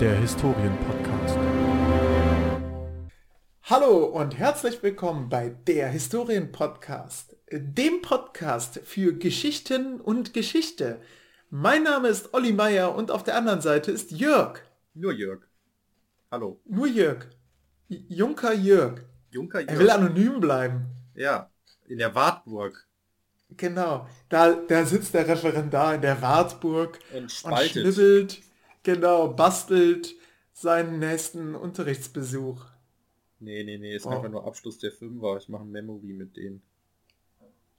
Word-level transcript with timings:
der 0.00 0.16
Historienpodcast. 0.16 1.36
Hallo 3.62 4.04
und 4.04 4.38
herzlich 4.38 4.82
willkommen 4.82 5.28
bei 5.28 5.48
der 5.66 5.88
Historienpodcast, 5.88 7.36
dem 7.52 8.02
Podcast 8.02 8.80
für 8.84 9.14
Geschichten 9.14 10.00
und 10.00 10.34
Geschichte. 10.34 11.00
Mein 11.50 11.82
Name 11.84 12.08
ist 12.08 12.34
Olli 12.34 12.52
Meier 12.52 12.94
und 12.94 13.10
auf 13.10 13.24
der 13.24 13.36
anderen 13.36 13.60
Seite 13.60 13.90
ist 13.90 14.10
Jörg. 14.12 14.60
Nur 14.94 15.12
Jörg. 15.12 15.40
Hallo. 16.30 16.60
Nur 16.66 16.86
Jörg. 16.86 17.26
J- 17.88 18.02
Junker 18.08 18.52
Jörg. 18.52 19.00
Junker 19.30 19.60
Jörg. 19.60 19.70
Er 19.72 19.78
will 19.78 19.90
anonym 19.90 20.40
bleiben. 20.40 20.86
ja, 21.14 21.50
in 21.86 21.98
der 21.98 22.14
Wartburg. 22.14 22.86
Genau. 23.50 24.08
Da, 24.28 24.54
da 24.54 24.84
sitzt 24.84 25.14
der 25.14 25.28
Referendar 25.28 25.94
in 25.94 26.00
der 26.02 26.20
Wartburg 26.20 26.98
Und 27.14 27.22
und 27.44 27.60
schnibbelt, 27.62 28.42
genau, 28.86 29.28
bastelt 29.28 30.14
seinen 30.52 30.98
nächsten 31.00 31.54
Unterrichtsbesuch. 31.54 32.64
Nee, 33.40 33.64
nee, 33.64 33.76
nee, 33.76 33.94
ist 33.94 34.06
Wow. 34.06 34.14
einfach 34.14 34.30
nur 34.30 34.46
Abschluss 34.46 34.78
der 34.78 34.92
Fünfer. 34.92 35.36
Ich 35.36 35.48
mache 35.48 35.64
ein 35.64 35.70
Memory 35.70 36.12
mit 36.12 36.36
denen. 36.36 36.62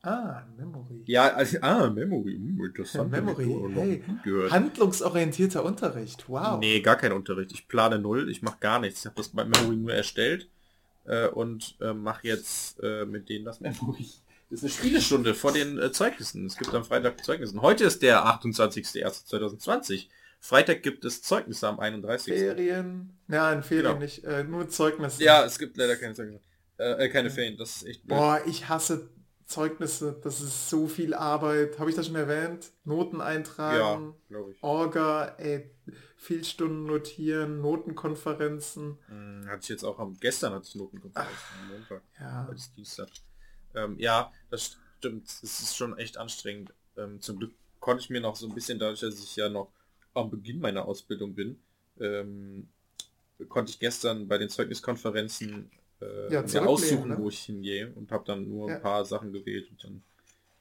Ah, 0.04 0.44
Memory. 0.56 1.02
Ja, 1.06 1.34
also, 1.34 1.58
ah, 1.62 1.90
Memory. 1.90 2.34
Hm, 2.36 2.64
interessant. 2.64 3.12
Memory, 3.12 3.72
hey. 3.74 4.04
gehört. 4.24 4.52
Handlungsorientierter 4.52 5.66
Unterricht. 5.66 6.26
Wow. 6.30 6.60
Nee, 6.60 6.82
gar 6.82 6.98
kein 6.98 7.14
Unterricht. 7.14 7.52
Ich 7.52 7.68
plane 7.68 7.98
null, 7.98 8.30
ich 8.30 8.44
mache 8.44 8.58
gar 8.60 8.80
nichts. 8.80 9.00
Ich 9.00 9.06
habe 9.06 9.16
das 9.16 9.30
bei 9.30 9.44
Memory 9.44 9.76
nur 9.76 9.94
erstellt 9.94 10.48
äh, 11.06 11.28
und 11.28 11.78
äh, 11.82 11.94
mache 11.94 12.28
jetzt 12.28 12.80
äh, 12.84 13.06
mit 13.06 13.28
denen 13.30 13.46
das 13.46 13.60
Memory. 13.60 14.06
Das 14.50 14.60
ist 14.60 14.64
eine 14.64 14.72
Spielestunde 14.72 15.34
vor 15.34 15.52
den 15.52 15.80
äh, 15.80 15.92
Zeugnissen. 15.92 16.46
Es 16.46 16.58
gibt 16.58 16.74
am 16.74 16.86
Freitag 16.86 17.26
Zeugnissen. 17.26 17.62
Heute 17.62 17.86
ist 17.86 18.02
der 18.02 18.26
28.01.2020. 18.26 20.08
Freitag 20.40 20.84
gibt 20.84 21.04
es 21.06 21.22
Zeugnisse 21.22 21.68
am 21.68 21.80
31. 21.80 22.34
Ferien. 22.34 23.18
Nein, 23.28 23.64
Ferien 23.64 23.86
Genau. 23.88 24.00
nicht. 24.00 24.24
Äh, 24.24 24.44
nur 24.44 24.70
Zeugnisse. 24.70 25.24
Ja, 25.24 25.44
es 25.46 25.58
gibt 25.60 25.78
leider 25.78 25.96
keine 25.98 26.14
Zeugnisse. 26.14 26.44
Äh, 26.78 27.06
äh, 27.06 27.10
keine 27.10 27.30
Ferien. 27.30 27.58
Das 27.58 27.78
ist 27.78 27.84
echt 27.88 28.06
blöd. 28.06 28.18
Boah, 28.18 28.42
ich 28.46 28.70
hasse 28.70 29.10
Zeugnisse. 29.46 30.20
Das 30.24 30.40
ist 30.42 30.70
so 30.70 30.88
viel 30.88 31.14
Arbeit. 31.14 31.80
Habe 31.80 31.90
ich 31.90 31.96
das 31.96 32.06
schon 32.08 32.16
erwähnt? 32.16 32.72
Noten 32.84 33.18
Ja, 33.18 33.26
eintragen. 33.26 34.14
glaube 34.30 34.52
ich. 34.52 34.58
Orga, 34.64 35.36
ey, 35.38 35.70
Fehlstunden 36.18 36.86
notieren, 36.86 37.62
Notenkonferenzen. 37.62 38.98
Hm, 39.08 39.46
hatte 39.48 39.60
ich 39.64 39.70
jetzt 39.70 39.84
auch 39.84 40.00
am 40.00 40.18
gestern 40.20 40.54
hatte 40.54 40.66
ich 40.68 40.76
Notenkonferenz 40.76 41.30
am 41.62 41.68
Montag. 41.78 42.02
Ja. 42.20 42.50
Dienstag. 42.76 43.08
Ähm, 43.76 43.96
ja, 44.00 44.32
das 44.50 44.78
stimmt. 45.00 45.28
Es 45.28 45.44
ist 45.44 45.76
schon 45.76 45.98
echt 45.98 46.18
anstrengend. 46.18 46.74
Ähm, 46.96 47.22
zum 47.22 47.38
Glück 47.40 47.54
konnte 47.80 48.02
ich 48.04 48.10
mir 48.10 48.22
noch 48.22 48.36
so 48.36 48.48
ein 48.48 48.56
bisschen, 48.56 48.80
dadurch, 48.80 49.00
dass 49.02 49.20
ich 49.20 49.36
ja 49.36 49.50
noch 49.50 49.72
am 50.18 50.30
Beginn 50.30 50.60
meiner 50.60 50.86
Ausbildung 50.86 51.34
bin, 51.34 51.60
ähm, 52.00 52.68
konnte 53.50 53.72
ich 53.72 53.80
gestern 53.80 54.28
bei 54.28 54.38
den 54.38 54.50
Zeugniskonferenzen 54.50 55.70
äh, 56.02 56.34
Ja, 56.34 56.42
mir 56.42 56.68
aussuchen, 56.68 57.10
ne? 57.10 57.18
wo 57.20 57.30
ich 57.30 57.40
hingehe 57.40 57.92
und 57.94 58.12
habe 58.12 58.26
dann 58.26 58.48
nur 58.48 58.70
Ja. 58.70 58.76
ein 58.76 58.82
paar 58.82 59.06
Sachen 59.06 59.32
gewählt 59.34 59.70
und 59.70 59.84
dann 59.84 60.04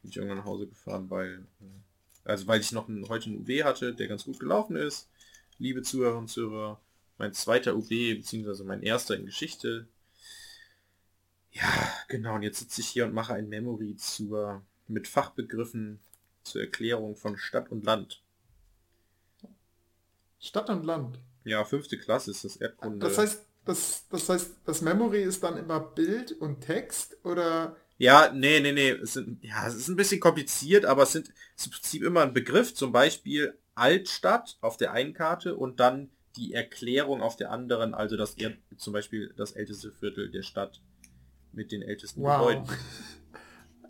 bin 0.02 0.10
ich 0.10 0.16
irgendwann 0.16 0.38
nach 0.38 0.44
Hause 0.44 0.66
gefahren, 0.66 1.10
weil 1.10 1.46
äh, 1.60 1.64
also 2.24 2.46
weil 2.48 2.60
ich 2.60 2.72
noch 2.72 2.88
einen, 2.88 3.08
heute 3.08 3.26
einen 3.26 3.38
UB 3.38 3.62
hatte, 3.64 3.94
der 3.94 4.08
ganz 4.08 4.24
gut 4.24 4.40
gelaufen 4.40 4.76
ist. 4.76 5.08
Liebe 5.58 5.82
Zuhörer 5.82 6.18
und 6.18 6.28
Zuhörer, 6.28 6.80
mein 7.18 7.32
zweiter 7.32 7.76
UB, 7.76 7.88
beziehungsweise 7.88 8.64
mein 8.64 8.82
erster 8.82 9.16
in 9.16 9.24
Geschichte. 9.26 9.86
Ja, 11.52 11.92
genau, 12.08 12.34
und 12.34 12.42
jetzt 12.42 12.58
sitze 12.58 12.80
ich 12.80 12.88
hier 12.88 13.06
und 13.06 13.14
mache 13.14 13.32
ein 13.32 13.48
Memory 13.48 13.96
zur, 13.96 14.62
mit 14.88 15.08
Fachbegriffen 15.08 16.00
zur 16.42 16.60
Erklärung 16.62 17.16
von 17.16 17.38
Stadt 17.38 17.70
und 17.70 17.84
Land. 17.84 18.20
Stadt 20.46 20.70
und 20.70 20.84
Land. 20.84 21.18
Ja, 21.44 21.64
fünfte 21.64 21.98
Klasse 21.98 22.30
ist 22.30 22.44
das 22.44 22.56
Erdkunde. 22.56 23.06
Das 23.06 23.18
heißt, 23.18 23.46
das, 23.64 24.06
das 24.10 24.28
heißt, 24.28 24.50
das 24.64 24.80
Memory 24.80 25.22
ist 25.22 25.42
dann 25.42 25.56
immer 25.56 25.80
Bild 25.80 26.32
und 26.32 26.60
Text 26.60 27.16
oder 27.24 27.76
Ja, 27.98 28.32
nee, 28.32 28.60
nee, 28.60 28.72
nee. 28.72 28.90
Es, 28.90 29.14
sind, 29.14 29.42
ja, 29.42 29.66
es 29.66 29.74
ist 29.74 29.88
ein 29.88 29.96
bisschen 29.96 30.20
kompliziert, 30.20 30.84
aber 30.84 31.02
es 31.02 31.12
sind 31.12 31.28
im 31.64 31.70
Prinzip 31.70 32.02
immer 32.02 32.22
ein 32.22 32.32
Begriff, 32.32 32.74
zum 32.74 32.92
Beispiel 32.92 33.58
Altstadt 33.74 34.56
auf 34.60 34.76
der 34.76 34.92
einen 34.92 35.14
Karte 35.14 35.56
und 35.56 35.80
dann 35.80 36.10
die 36.36 36.52
Erklärung 36.52 37.22
auf 37.22 37.36
der 37.36 37.50
anderen, 37.50 37.94
also 37.94 38.16
das 38.16 38.34
er 38.34 38.52
zum 38.76 38.92
Beispiel 38.92 39.32
das 39.36 39.52
älteste 39.52 39.92
Viertel 39.92 40.30
der 40.30 40.42
Stadt 40.42 40.80
mit 41.52 41.72
den 41.72 41.82
ältesten 41.82 42.22
wow. 42.22 42.38
Gebäuden. 42.38 42.68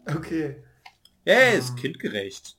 Okay. 0.08 0.62
Hey, 1.24 1.58
ist 1.58 1.76
kindgerecht. 1.76 2.56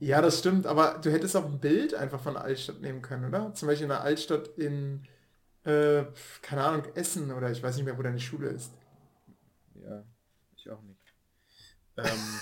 Ja, 0.00 0.20
das 0.22 0.38
stimmt, 0.38 0.66
aber 0.66 0.98
du 1.02 1.10
hättest 1.10 1.34
auch 1.36 1.44
ein 1.44 1.58
Bild 1.60 1.92
einfach 1.94 2.20
von 2.20 2.34
der 2.34 2.44
Altstadt 2.44 2.80
nehmen 2.80 3.02
können, 3.02 3.24
oder? 3.24 3.52
Zum 3.54 3.66
Beispiel 3.68 3.86
eine 3.86 4.00
Altstadt 4.00 4.48
in, 4.56 5.06
äh, 5.64 6.04
keine 6.40 6.62
Ahnung, 6.64 6.84
Essen 6.94 7.32
oder 7.32 7.50
ich 7.50 7.62
weiß 7.62 7.76
nicht 7.76 7.84
mehr, 7.84 7.98
wo 7.98 8.02
deine 8.02 8.20
Schule 8.20 8.48
ist. 8.50 8.72
Ja, 9.74 10.04
ich 10.56 10.70
auch 10.70 10.80
nicht. 10.82 11.00
Ähm, 11.96 12.04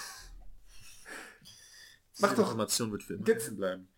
Mach 2.20 2.34
doch- 2.34 2.44
Information 2.44 2.92
wird 2.92 3.02
für 3.02 3.14
immer 3.14 3.24
Gibt's- 3.24 3.54
bleiben. 3.56 3.88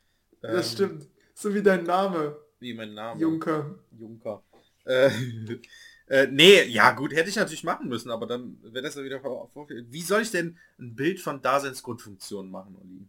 Das 0.41 0.69
Ähm, 0.69 0.73
stimmt. 0.75 1.09
So 1.35 1.53
wie 1.55 1.63
dein 1.63 1.85
Name, 1.85 2.37
Wie 2.61 2.75
mein 2.75 2.95
Name. 2.95 3.21
Junker. 3.21 3.77
Junker. 3.99 4.43
Äh, 4.85 5.11
äh, 6.07 6.27
nee, 6.29 6.63
ja 6.65 6.93
gut, 6.93 7.13
hätte 7.13 7.29
ich 7.29 7.37
natürlich 7.37 7.65
machen 7.65 7.89
müssen, 7.89 8.11
aber 8.11 8.27
dann 8.27 8.59
wäre 8.63 8.83
das 8.83 8.95
ja 8.95 9.03
wieder 9.05 9.21
vor, 9.21 9.49
vor 9.51 9.69
Wie 9.69 10.03
soll 10.03 10.23
ich 10.23 10.31
denn 10.31 10.59
ein 10.79 10.95
Bild 10.95 11.21
von 11.21 11.43
Daseinsgrundfunktionen 11.43 12.51
machen, 12.51 12.77
Olli? 12.81 13.09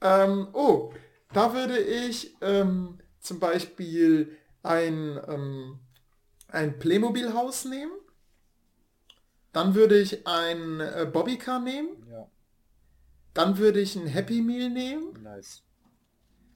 Ähm, 0.00 0.48
oh, 0.52 0.92
da 1.32 1.52
würde 1.54 1.78
ich 1.78 2.36
ähm, 2.40 2.98
zum 3.20 3.38
Beispiel 3.40 4.36
ein, 4.62 5.20
ähm, 5.28 5.78
ein 6.48 6.78
Playmobil-Haus 6.78 7.66
nehmen. 7.66 7.92
Dann 9.52 9.74
würde 9.74 9.98
ich 10.00 10.26
ein 10.26 10.80
äh, 10.80 11.08
Bobbycar 11.12 11.60
nehmen. 11.60 11.88
Ja, 12.10 12.28
Dann 13.34 13.58
würde 13.58 13.80
ich 13.80 13.96
ein 13.96 14.06
Happy 14.06 14.40
Meal 14.42 14.70
nehmen. 14.70 15.22
nice. 15.22 15.62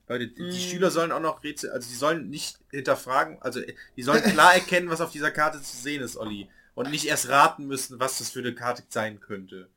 Leute, 0.06 0.28
die, 0.28 0.42
Mm. 0.42 0.52
Schüler 0.52 0.90
sollen 0.90 1.12
auch 1.12 1.20
noch 1.20 1.42
Rätsel, 1.42 1.70
also 1.70 1.88
die 1.88 1.94
sollen 1.96 2.28
nicht 2.28 2.58
hinterfragen, 2.70 3.40
also 3.40 3.60
äh, 3.60 3.74
die 3.96 4.02
sollen 4.02 4.22
klar 4.22 4.54
erkennen, 4.54 4.90
was 4.90 5.00
auf 5.00 5.10
dieser 5.10 5.30
Karte 5.30 5.62
zu 5.62 5.76
sehen 5.76 6.02
ist, 6.02 6.16
Olli. 6.16 6.48
Und 6.74 6.90
nicht 6.90 7.06
erst 7.06 7.28
raten 7.28 7.66
müssen, 7.66 8.00
was 8.00 8.18
das 8.18 8.30
für 8.30 8.40
eine 8.40 8.54
Karte 8.54 8.82
sein 8.88 9.20
könnte. 9.20 9.70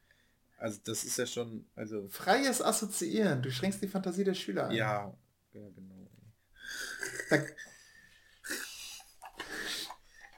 Also 0.57 0.79
das 0.83 1.03
ist 1.03 1.17
ja 1.17 1.25
schon, 1.27 1.65
also 1.75 2.07
Freies 2.09 2.61
Assoziieren. 2.61 3.41
Du 3.41 3.51
schränkst 3.51 3.81
die 3.81 3.87
Fantasie 3.87 4.23
der 4.23 4.33
Schüler 4.33 4.67
ein. 4.67 4.75
ja, 4.75 5.13
ja 5.53 5.69
genau. 5.69 6.09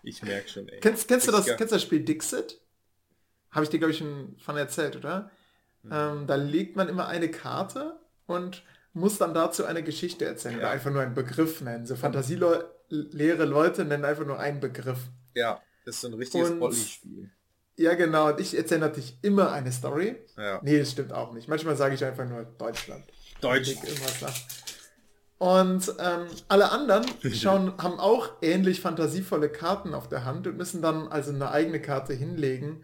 Ich 0.03 0.23
merke 0.23 0.47
schon, 0.47 0.67
ey. 0.69 0.79
kennst, 0.79 1.07
kennst, 1.07 1.27
du 1.27 1.31
das, 1.31 1.45
kennst 1.45 1.73
das 1.73 1.81
Spiel 1.81 2.03
Dixit? 2.03 2.61
Habe 3.51 3.63
ich 3.63 3.69
dir, 3.69 3.79
glaube 3.79 3.91
ich, 3.91 3.97
schon 3.97 4.37
von 4.39 4.55
erzählt, 4.57 4.95
oder? 4.95 5.31
Mhm. 5.83 5.91
Ähm, 5.93 6.27
da 6.27 6.35
legt 6.35 6.75
man 6.75 6.87
immer 6.87 7.07
eine 7.07 7.29
Karte 7.29 7.99
und 8.25 8.63
muss 8.93 9.17
dann 9.17 9.33
dazu 9.33 9.65
eine 9.65 9.83
Geschichte 9.83 10.25
erzählen 10.25 10.55
oder 10.57 10.67
Ja. 10.67 10.71
einfach 10.71 10.91
nur 10.91 11.01
einen 11.01 11.13
Begriff 11.13 11.61
nennen. 11.61 11.85
So 11.85 11.95
fantasieleere 11.95 13.45
Leute 13.45 13.85
nennen 13.85 14.05
einfach 14.05 14.25
nur 14.25 14.39
einen 14.39 14.59
Begriff. 14.59 14.99
Ja, 15.33 15.61
das 15.85 15.95
ist 15.95 16.01
so 16.01 16.07
ein 16.07 16.13
richtiges 16.13 16.51
Olli-Spiel. 16.51 17.31
Ja, 17.79 17.93
genau. 17.93 18.27
Und 18.27 18.39
ich 18.41 18.57
erzähle 18.57 18.81
natürlich 18.81 19.17
immer 19.21 19.53
eine 19.53 19.71
Story. 19.71 20.17
Ja. 20.37 20.59
Nee, 20.61 20.79
das 20.79 20.91
stimmt 20.91 21.13
auch 21.13 21.31
nicht. 21.31 21.47
Manchmal 21.47 21.77
sage 21.77 21.95
ich 21.95 22.03
einfach 22.03 22.25
nur 22.27 22.43
Deutschland. 22.57 23.05
Deutsch. 23.39 23.73
Und 25.37 25.93
ähm, 25.99 26.27
alle 26.49 26.71
anderen 26.71 27.05
schauen, 27.33 27.73
haben 27.77 27.99
auch 27.99 28.29
ähnlich 28.41 28.81
fantasievolle 28.81 29.49
Karten 29.49 29.93
auf 29.93 30.09
der 30.09 30.25
Hand 30.25 30.45
und 30.47 30.57
müssen 30.57 30.81
dann 30.81 31.07
also 31.07 31.31
eine 31.31 31.51
eigene 31.51 31.81
Karte 31.81 32.13
hinlegen 32.13 32.83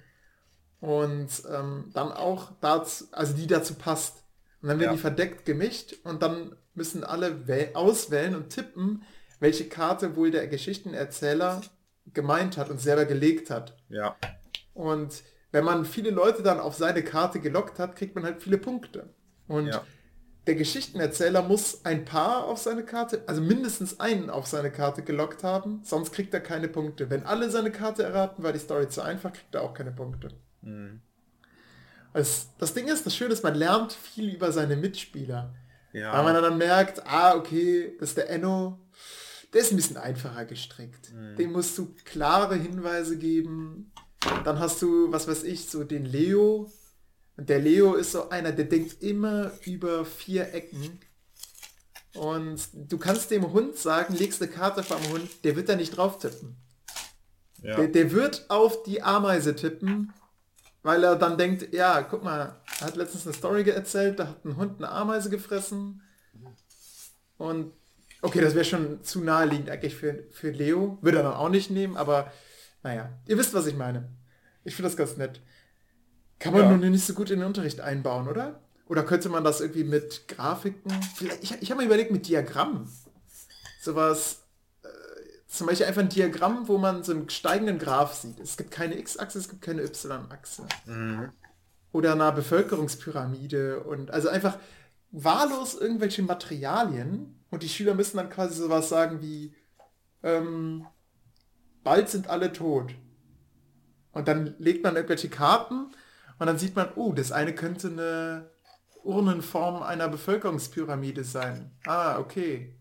und 0.80 1.28
ähm, 1.54 1.90
dann 1.94 2.14
auch 2.14 2.52
dazu, 2.62 3.06
also 3.12 3.34
die 3.34 3.48
dazu 3.48 3.74
passt. 3.76 4.24
Und 4.62 4.70
dann 4.70 4.80
werden 4.80 4.92
Ja. 4.92 4.96
die 4.96 5.02
verdeckt 5.02 5.46
gemischt 5.46 5.96
und 6.06 6.22
dann 6.22 6.56
müssen 6.74 7.04
alle 7.04 7.32
wäh- 7.48 7.74
auswählen 7.76 8.36
und 8.36 8.50
tippen, 8.50 9.04
welche 9.42 9.68
Karte 9.68 10.16
wohl 10.16 10.32
der 10.32 10.48
Geschichtenerzähler 10.48 11.62
gemeint 12.14 12.56
hat 12.58 12.70
und 12.70 12.80
selber 12.80 13.04
gelegt 13.04 13.50
hat. 13.50 13.76
Ja. 13.90 14.16
Und 14.76 15.24
wenn 15.52 15.64
man 15.64 15.86
viele 15.86 16.12
Leute 16.12 16.44
dann 16.44 16.60
auf 16.60 16.76
seine 16.76 17.02
Karte 17.02 17.40
gelockt 17.40 17.80
hat, 17.80 17.96
kriegt 17.96 18.14
man 18.14 18.24
halt 18.24 18.44
viele 18.44 18.60
Punkte. 18.60 19.10
Und 19.48 19.68
Ja. 19.68 19.84
der 20.46 20.56
Geschichtenerzähler 20.56 21.42
muss 21.42 21.86
ein 21.86 22.06
Paar 22.06 22.44
auf 22.46 22.60
seine 22.60 22.84
Karte, 22.84 23.24
also 23.26 23.42
mindestens 23.42 24.00
einen 24.00 24.30
auf 24.30 24.46
seine 24.46 24.70
Karte 24.70 25.02
gelockt 25.02 25.44
haben, 25.44 25.80
sonst 25.84 26.12
kriegt 26.12 26.34
er 26.34 26.42
keine 26.42 26.68
Punkte. 26.68 27.10
Wenn 27.10 27.26
alle 27.26 27.50
seine 27.50 27.72
Karte 27.72 28.04
erraten, 28.04 28.44
war 28.44 28.54
die 28.54 28.60
Story 28.60 28.90
zu 28.90 29.02
einfach, 29.02 29.34
kriegt 29.34 29.56
er 29.56 29.64
auch 29.64 29.74
keine 29.74 29.92
Punkte. 29.92 30.30
Mhm. 30.62 31.02
Also 32.14 32.48
das 32.60 32.74
Ding 32.74 32.88
ist, 32.88 33.06
das 33.06 33.16
Schöne 33.16 33.34
ist, 33.34 33.44
man 33.44 33.56
lernt 33.56 33.92
viel 33.94 34.34
über 34.34 34.52
seine 34.52 34.76
Mitspieler. 34.76 35.54
Ja. 35.94 36.14
Weil 36.14 36.24
man 36.34 36.44
dann 36.44 36.58
merkt, 36.58 37.06
ah, 37.08 37.36
okay, 37.36 37.96
das 38.00 38.10
ist 38.10 38.18
der 38.18 38.30
Enno, 38.30 38.80
der 39.54 39.62
ist 39.62 39.72
ein 39.72 39.78
bisschen 39.78 39.96
einfacher 39.98 40.44
gestrickt. 40.44 41.14
Dem 41.38 41.54
musst 41.54 41.78
du 41.78 41.96
klare 42.04 42.56
Hinweise 42.56 43.18
geben. 43.18 43.92
Dann 44.44 44.60
hast 44.60 44.82
du, 44.82 45.12
was 45.12 45.28
weiß 45.28 45.44
ich, 45.44 45.68
so 45.68 45.84
den 45.84 46.06
Leo. 46.06 46.72
Und 47.38 47.50
der 47.50 47.60
Leo 47.60 47.96
ist 47.96 48.12
so 48.12 48.30
einer, 48.30 48.52
der 48.52 48.66
denkt 48.66 49.02
immer 49.02 49.52
über 49.66 50.06
vier 50.06 50.54
Ecken. 50.54 51.00
Und 52.16 52.70
du 52.74 52.98
kannst 52.98 53.32
dem 53.32 53.52
Hund 53.52 53.78
sagen, 53.78 54.16
legst 54.16 54.42
eine 54.42 54.50
Karte 54.50 54.84
vom 54.84 55.02
Hund, 55.10 55.44
der 55.44 55.56
wird 55.56 55.68
da 55.68 55.76
nicht 55.76 55.98
drauf 55.98 56.18
tippen. 56.18 56.56
Ja. 57.62 57.76
Der, 57.76 57.88
der 57.88 58.12
wird 58.12 58.46
auf 58.50 58.84
die 58.84 59.02
Ameise 59.02 59.56
tippen, 59.56 60.14
weil 60.82 61.04
er 61.04 61.16
dann 61.16 61.38
denkt, 61.38 61.74
ja, 61.74 62.02
guck 62.04 62.24
mal, 62.24 62.62
er 62.80 62.88
hat 62.88 62.96
letztens 62.96 63.26
eine 63.26 63.36
Story 63.36 63.70
erzählt, 63.70 64.20
da 64.20 64.28
hat 64.30 64.46
ein 64.46 64.56
Hund 64.56 64.78
eine 64.78 64.92
Ameise 64.92 65.30
gefressen. 65.30 66.02
Und 67.38 67.74
okay, 68.22 68.40
das 68.40 68.56
wäre 68.56 68.66
schon 68.66 69.04
zu 69.04 69.20
naheliegend 69.20 69.70
eigentlich 69.70 69.96
für, 69.96 70.24
für 70.32 70.52
Leo. 70.52 70.98
Würde 71.02 71.18
er 71.18 71.24
dann 71.24 71.34
auch 71.34 71.50
nicht 71.50 71.70
nehmen, 71.70 71.98
aber 71.98 72.32
naja, 72.86 73.10
ihr 73.26 73.38
wisst, 73.38 73.54
was 73.56 73.66
ich 73.66 73.76
meine. 73.76 74.08
Ich 74.64 74.76
finde 74.76 74.90
das 74.90 74.96
ganz 74.98 75.18
nett. 75.18 75.42
Kann 76.38 76.54
man 76.54 76.62
Ja. 76.62 76.78
nur 76.78 76.90
nicht 76.90 77.04
so 77.06 77.14
gut 77.16 77.32
in 77.32 77.40
den 77.40 77.48
Unterricht 77.48 77.82
einbauen, 77.82 78.28
oder? 78.28 78.62
Oder 78.88 79.04
könnte 79.04 79.28
man 79.30 79.44
das 79.44 79.60
irgendwie 79.62 79.84
mit 79.84 80.28
Grafiken? 80.28 80.92
Vielleicht, 81.16 81.44
ich 81.44 81.62
ich 81.62 81.72
habe 81.72 81.82
mir 81.82 81.88
überlegt, 81.88 82.12
mit 82.12 82.28
Diagrammen. 82.28 82.88
Sowas, 83.82 84.44
äh, 84.84 84.88
zum 85.48 85.66
Beispiel 85.66 85.88
einfach 85.88 86.02
ein 86.04 86.10
Diagramm, 86.10 86.68
wo 86.68 86.78
man 86.78 87.04
so 87.04 87.12
einen 87.14 87.28
steigenden 87.30 87.80
Graph 87.80 88.14
sieht. 88.14 88.40
Es 88.40 88.56
gibt 88.56 88.70
keine 88.70 89.00
X-Achse, 89.00 89.40
es 89.40 89.50
gibt 89.50 89.64
keine 89.64 89.82
Y-Achse. 89.82 90.68
Mhm. 90.86 91.32
Oder 91.92 92.12
einer 92.12 92.32
Bevölkerungspyramide 92.34 93.80
und 93.80 94.12
also 94.12 94.30
einfach 94.30 94.60
wahllos 95.12 95.74
irgendwelche 95.74 96.22
Materialien 96.22 97.40
und 97.50 97.64
die 97.64 97.70
Schüler 97.70 97.96
müssen 97.96 98.18
dann 98.18 98.30
quasi 98.30 98.56
sowas 98.62 98.90
sagen 98.90 99.22
wie 99.22 99.56
ähm, 100.22 100.86
bald 101.86 102.10
sind 102.10 102.28
alle 102.28 102.52
tot. 102.52 102.94
Und 104.12 104.28
dann 104.28 104.56
legt 104.58 104.84
man 104.84 104.96
irgendwelche 104.96 105.30
Karten 105.30 105.92
und 106.40 106.48
dann 106.48 106.58
sieht 106.58 106.76
man, 106.76 106.90
oh, 106.96 107.14
das 107.14 107.32
eine 107.32 107.56
könnte 107.56 107.88
eine 107.88 108.50
Urnenform 109.04 109.84
einer 109.84 110.10
Bevölkerungspyramide 110.10 111.24
sein. 111.24 111.72
Ah, 111.86 112.20
okay. 112.20 112.76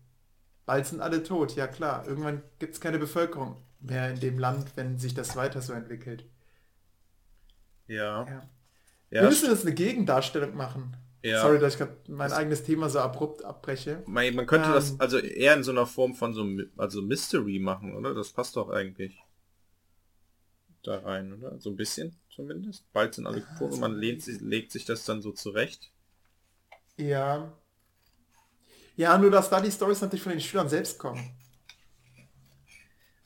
Bald 0.65 0.87
sind 0.87 1.01
alle 1.01 1.23
tot, 1.23 1.55
ja 1.55 1.67
klar. 1.67 2.05
Irgendwann 2.07 2.41
gibt 2.59 2.73
es 2.73 2.81
keine 2.81 2.97
Bevölkerung 2.97 3.57
mehr 3.79 4.09
in 4.09 4.19
dem 4.19 4.39
Land, 4.39 4.75
wenn 4.75 4.97
sich 4.97 5.13
das 5.13 5.35
weiter 5.35 5.61
so 5.61 5.73
entwickelt. 5.73 6.25
Ja. 7.87 8.25
Ja. 8.27 8.49
Ja, 9.11 9.21
Wir 9.21 9.29
müssen 9.29 9.49
jetzt 9.51 9.65
eine 9.65 9.75
Gegendarstellung 9.75 10.55
machen. 10.55 10.97
Ja. 11.25 11.41
Sorry, 11.41 11.57
dass 11.59 11.73
ich 11.73 11.79
gerade 11.79 11.97
mein 12.07 12.31
eigenes 12.31 12.63
Thema 12.63 12.87
so 12.89 12.99
abrupt 12.99 13.43
abbreche. 13.43 14.03
man, 14.05 14.35
man 14.35 14.45
könnte 14.45 14.67
Ähm. 14.67 14.73
das 14.75 14.99
also 14.99 15.17
eher 15.17 15.55
in 15.55 15.63
so 15.63 15.71
einer 15.71 15.87
Form 15.87 16.13
von 16.13 16.33
so 16.33 16.45
also 16.77 17.01
Mystery 17.01 17.57
machen, 17.59 17.95
oder? 17.95 18.13
Das 18.13 18.31
passt 18.31 18.55
doch 18.55 18.69
eigentlich 18.69 19.17
da 20.83 20.99
rein, 20.99 21.33
oder? 21.33 21.59
So 21.59 21.71
ein 21.71 21.75
bisschen 21.75 22.15
zumindest. 22.29 22.85
Bald 22.93 23.15
sind 23.15 23.25
alle 23.25 23.43
tot 23.57 23.71
und 23.71 23.79
man 23.79 23.95
lehnt, 23.97 24.25
legt 24.41 24.71
sich 24.71 24.85
das 24.85 25.03
dann 25.05 25.21
so 25.23 25.31
zurecht. 25.31 25.91
Ja. 26.97 27.51
Ja, 28.95 29.17
nur 29.17 29.31
dass 29.31 29.49
da 29.49 29.59
die 29.61 29.71
Stories 29.71 30.01
natürlich 30.01 30.21
von 30.23 30.31
den 30.31 30.41
Schülern 30.41 30.69
selbst 30.69 30.99
kommen. 30.99 31.35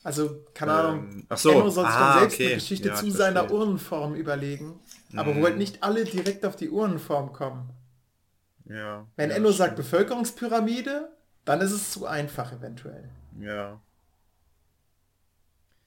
Also, 0.02 0.44
keine 0.54 0.72
Ahnung. 0.72 1.10
Ähm, 1.12 1.26
ach 1.28 1.36
so. 1.36 1.50
Enno 1.50 1.68
soll 1.68 1.84
sich 1.84 1.94
Ah, 1.94 2.12
dann 2.12 2.18
selbst 2.20 2.34
okay. 2.36 2.46
eine 2.46 2.54
Geschichte 2.54 2.88
Ja, 2.88 2.94
zu 2.94 3.10
seiner. 3.10 3.50
Urnenform 3.52 4.14
überlegen. 4.14 4.80
Aber 5.14 5.34
wo 5.34 5.40
Mhm. 5.40 5.44
halt 5.44 5.58
nicht 5.58 5.82
alle 5.82 6.04
direkt 6.04 6.46
auf 6.46 6.56
die 6.56 6.70
Urnenform 6.70 7.32
kommen. 7.34 7.68
Ja. 8.70 9.06
Wenn 9.16 9.30
ja, 9.30 9.36
Enno 9.36 9.50
sagt. 9.50 9.76
Bevölkerungspyramide, 9.76 11.10
dann 11.44 11.60
ist 11.60 11.72
es 11.72 11.90
zu 11.90 12.06
einfach 12.06 12.52
eventuell. 12.52 13.08
Ja. 13.40 13.80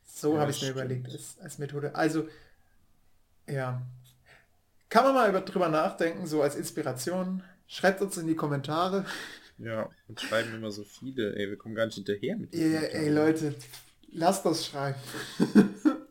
So 0.05 0.35
Ja, 0.35 0.41
habe 0.41 0.51
ich 0.51 0.61
mir 0.61 0.69
überlegt 0.69 1.09
als, 1.09 1.37
als 1.41 1.57
Methode. 1.57 1.95
Also, 1.95 2.27
ja. 3.47 3.81
Kann 4.89 5.05
man 5.05 5.15
mal 5.15 5.29
über, 5.29 5.41
drüber 5.41 5.69
nachdenken, 5.69 6.27
so 6.27 6.41
als 6.41 6.55
Inspiration. 6.55 7.41
Schreibt 7.67 8.01
uns 8.01 8.17
in 8.17 8.27
die 8.27 8.35
Kommentare. 8.35 9.05
Ja. 9.57 9.89
Und 10.09 10.19
schreiben 10.19 10.53
immer 10.53 10.71
so 10.71 10.83
viele. 10.83 11.35
Ey, 11.35 11.49
wir 11.49 11.57
kommen 11.57 11.75
gar 11.75 11.85
nicht 11.85 11.95
hinterher 11.95 12.35
mit 12.35 12.53
Ey, 12.53 12.75
ey 12.75 13.09
Leute, 13.09 13.55
lasst 14.11 14.45
das 14.45 14.65
schreiben. 14.65 14.99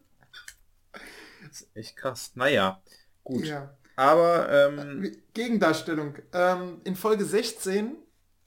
Das 1.53 1.61
ist 1.61 1.77
echt 1.77 1.97
krass. 1.97 2.33
Naja. 2.35 2.81
Gut. 3.25 3.45
Ja. 3.45 3.77
Aber 4.03 4.51
ähm, 4.51 5.17
Gegendarstellung. 5.33 6.17
Ähm, 6.33 6.81
in 6.83 6.97
Folge 6.97 7.25
16 7.25 7.95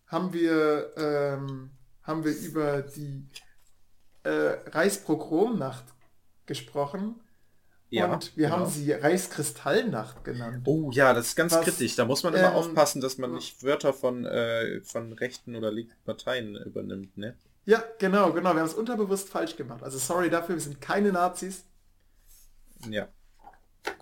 haben 0.07 0.33
wir, 0.33 0.91
ähm, 0.97 1.71
haben 2.03 2.25
wir 2.25 2.35
über 2.35 2.81
die 2.81 3.25
äh, 4.23 4.57
Reichspogromnacht 4.69 5.85
gesprochen. 6.45 7.21
ja. 7.89 8.11
und 8.11 8.35
wir 8.35 8.47
genau. 8.47 8.59
haben 8.59 8.69
sie 8.69 8.91
Reichskristallnacht 8.91 10.25
genannt. 10.25 10.63
Oh 10.65 10.91
ja, 10.91 11.13
das 11.13 11.27
ist 11.27 11.35
ganz 11.37 11.53
Was, 11.53 11.63
kritisch. 11.63 11.95
Da 11.95 12.03
muss 12.03 12.23
man 12.23 12.33
immer 12.33 12.49
ähm, 12.49 12.55
aufpassen, 12.55 12.99
dass 12.99 13.17
man 13.17 13.33
nicht 13.33 13.63
Wörter 13.63 13.93
von, 13.93 14.25
äh, 14.25 14.81
von 14.81 15.13
rechten 15.13 15.55
oder 15.55 15.71
linken 15.71 15.95
Parteien 16.03 16.57
übernimmt, 16.57 17.17
ne? 17.17 17.37
Ja, 17.63 17.81
genau, 17.97 18.33
genau. 18.33 18.53
Wir 18.53 18.59
haben 18.59 18.67
es 18.67 18.73
unterbewusst 18.73 19.29
falsch 19.29 19.55
gemacht. 19.55 19.83
Also 19.83 19.99
sorry 19.99 20.29
dafür, 20.29 20.55
wir 20.55 20.61
sind 20.61 20.81
keine 20.81 21.13
Nazis. 21.13 21.63
Ja. 22.89 23.07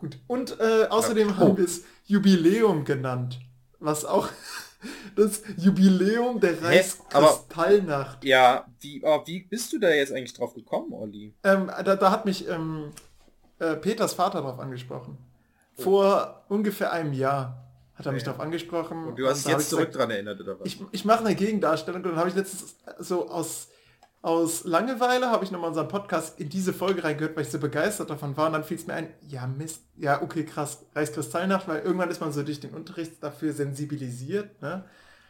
Gut. 0.03 0.19
Und 0.27 0.59
äh, 0.59 0.87
außerdem 0.89 1.29
Ja. 1.29 1.37
haben 1.37 1.51
Oh. 1.53 1.57
wir 1.57 1.63
es 1.65 1.83
Jubiläum 2.05 2.83
genannt. 2.83 3.39
Was 3.79 4.03
auch 4.05 4.27
das 5.15 5.41
Jubiläum 5.57 6.39
der 6.41 6.51
aber- 6.57 6.67
Reichskristallnacht. 6.67 8.23
Ja, 8.25 8.65
wie, 8.81 9.01
oh, 9.03 9.21
wie 9.25 9.43
bist 9.43 9.71
du 9.73 9.79
da 9.79 9.89
jetzt 9.89 10.11
eigentlich 10.11 10.33
drauf 10.33 10.53
gekommen, 10.53 10.91
Olli? 10.93 11.33
Ähm, 11.43 11.71
da, 11.85 11.95
da 11.95 12.11
hat 12.11 12.25
mich 12.25 12.47
ähm, 12.49 12.91
äh, 13.59 13.75
Peters 13.75 14.13
Vater 14.13 14.41
drauf 14.41 14.59
angesprochen. 14.59 15.17
Vor 15.77 16.43
ungefähr 16.49 16.91
einem 16.91 17.13
Jahr 17.13 17.63
hat 17.95 18.05
er 18.05 18.11
mich 18.11 18.23
Ja. 18.23 18.27
darauf 18.27 18.41
angesprochen. 18.41 19.05
Und 19.05 19.15
du 19.17 19.27
hast 19.27 19.37
dich 19.37 19.45
da 19.45 19.51
hab 19.53 19.59
jetzt 19.59 19.69
zurück 19.69 19.87
gesagt, 19.87 20.01
dran 20.03 20.11
erinnert, 20.11 20.39
oder 20.41 20.59
was? 20.59 20.65
Ich, 20.67 20.81
ich 20.91 21.05
mache 21.05 21.23
eine 21.25 21.35
Gegendarstellung 21.35 22.01
und 22.03 22.09
dann 22.09 22.17
habe 22.17 22.29
ich 22.29 22.35
letztens 22.35 22.75
so 22.99 23.29
aus, 23.29 23.69
aus 24.23 24.63
Langeweile 24.63 25.29
habe 25.29 25.43
ich 25.43 25.51
nochmal 25.51 25.67
unseren 25.67 25.89
Podcast 25.89 26.39
in 26.39 26.47
diese 26.47 26.73
Folge 26.73 27.03
reingehört, 27.03 27.35
weil 27.35 27.43
ich 27.43 27.51
so 27.51 27.59
begeistert 27.59 28.09
davon 28.09 28.35
war 28.37 28.47
und 28.47 28.53
dann 28.53 28.63
fiel 28.63 28.77
es 28.77 28.87
mir 28.87 28.93
ein, 28.93 29.13
ja 29.27 29.45
Mist, 29.45 29.83
ja 29.97 30.21
okay 30.21 30.45
krass, 30.45 30.85
Reichskristallnacht, 30.95 31.67
weil 31.67 31.81
irgendwann 31.81 32.09
ist 32.09 32.21
man 32.21 32.31
so 32.31 32.41
durch 32.41 32.61
den 32.61 32.73
Unterricht 32.73 33.21
dafür 33.21 33.51
sensibilisiert, 33.51 34.61
ne? 34.61 34.85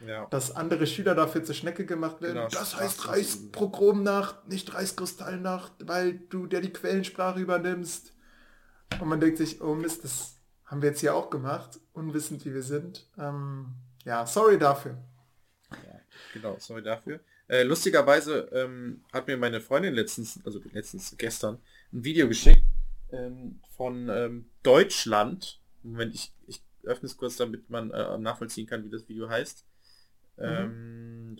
ja. 0.06 0.26
dass 0.26 0.54
andere 0.54 0.86
Schüler 0.86 1.16
dafür 1.16 1.42
zur 1.42 1.56
Schnecke 1.56 1.86
gemacht 1.86 2.22
werden. 2.22 2.36
Genau, 2.36 2.48
das 2.48 2.76
heißt. 2.76 3.08
Reichsprogromnacht, 3.08 4.46
nicht 4.46 4.72
Reichskristallnacht, 4.72 5.72
weil 5.80 6.14
du 6.30 6.46
der 6.46 6.60
die 6.60 6.72
Quellensprache 6.72 7.40
übernimmst. 7.40 8.12
Und 9.00 9.08
man 9.08 9.18
denkt 9.18 9.38
sich, 9.38 9.60
oh 9.60 9.74
Mist, 9.74 10.04
das 10.04 10.36
haben 10.66 10.82
wir 10.82 10.90
jetzt 10.90 11.00
hier 11.00 11.16
auch 11.16 11.30
gemacht, 11.30 11.80
unwissend 11.94 12.44
wie 12.44 12.54
wir 12.54 12.62
sind. 12.62 13.08
Ähm, 13.18 13.74
ja, 14.04 14.24
sorry 14.24 14.56
dafür. 14.56 14.96
Genau, 16.32 16.54
sorry 16.60 16.82
dafür. 16.82 17.18
Äh, 17.48 17.62
lustigerweise 17.62 18.48
ähm, 18.52 19.02
hat 19.12 19.26
mir 19.26 19.36
meine 19.36 19.60
Freundin 19.60 19.94
letztens, 19.94 20.40
also 20.44 20.60
letztens 20.72 21.14
gestern, 21.18 21.58
ein 21.92 22.04
Video 22.04 22.26
geschickt 22.26 22.62
ähm, 23.12 23.60
von 23.76 24.08
ähm, 24.08 24.46
Deutschland. 24.62 25.60
Moment, 25.82 26.14
ich, 26.14 26.32
ich 26.46 26.62
öffne 26.84 27.06
es 27.06 27.16
kurz, 27.16 27.36
damit 27.36 27.68
man 27.68 27.90
äh, 27.90 28.18
nachvollziehen 28.18 28.66
kann, 28.66 28.84
wie 28.84 28.90
das 28.90 29.08
Video 29.08 29.28
heißt. 29.28 29.64
Ähm, 30.36 31.36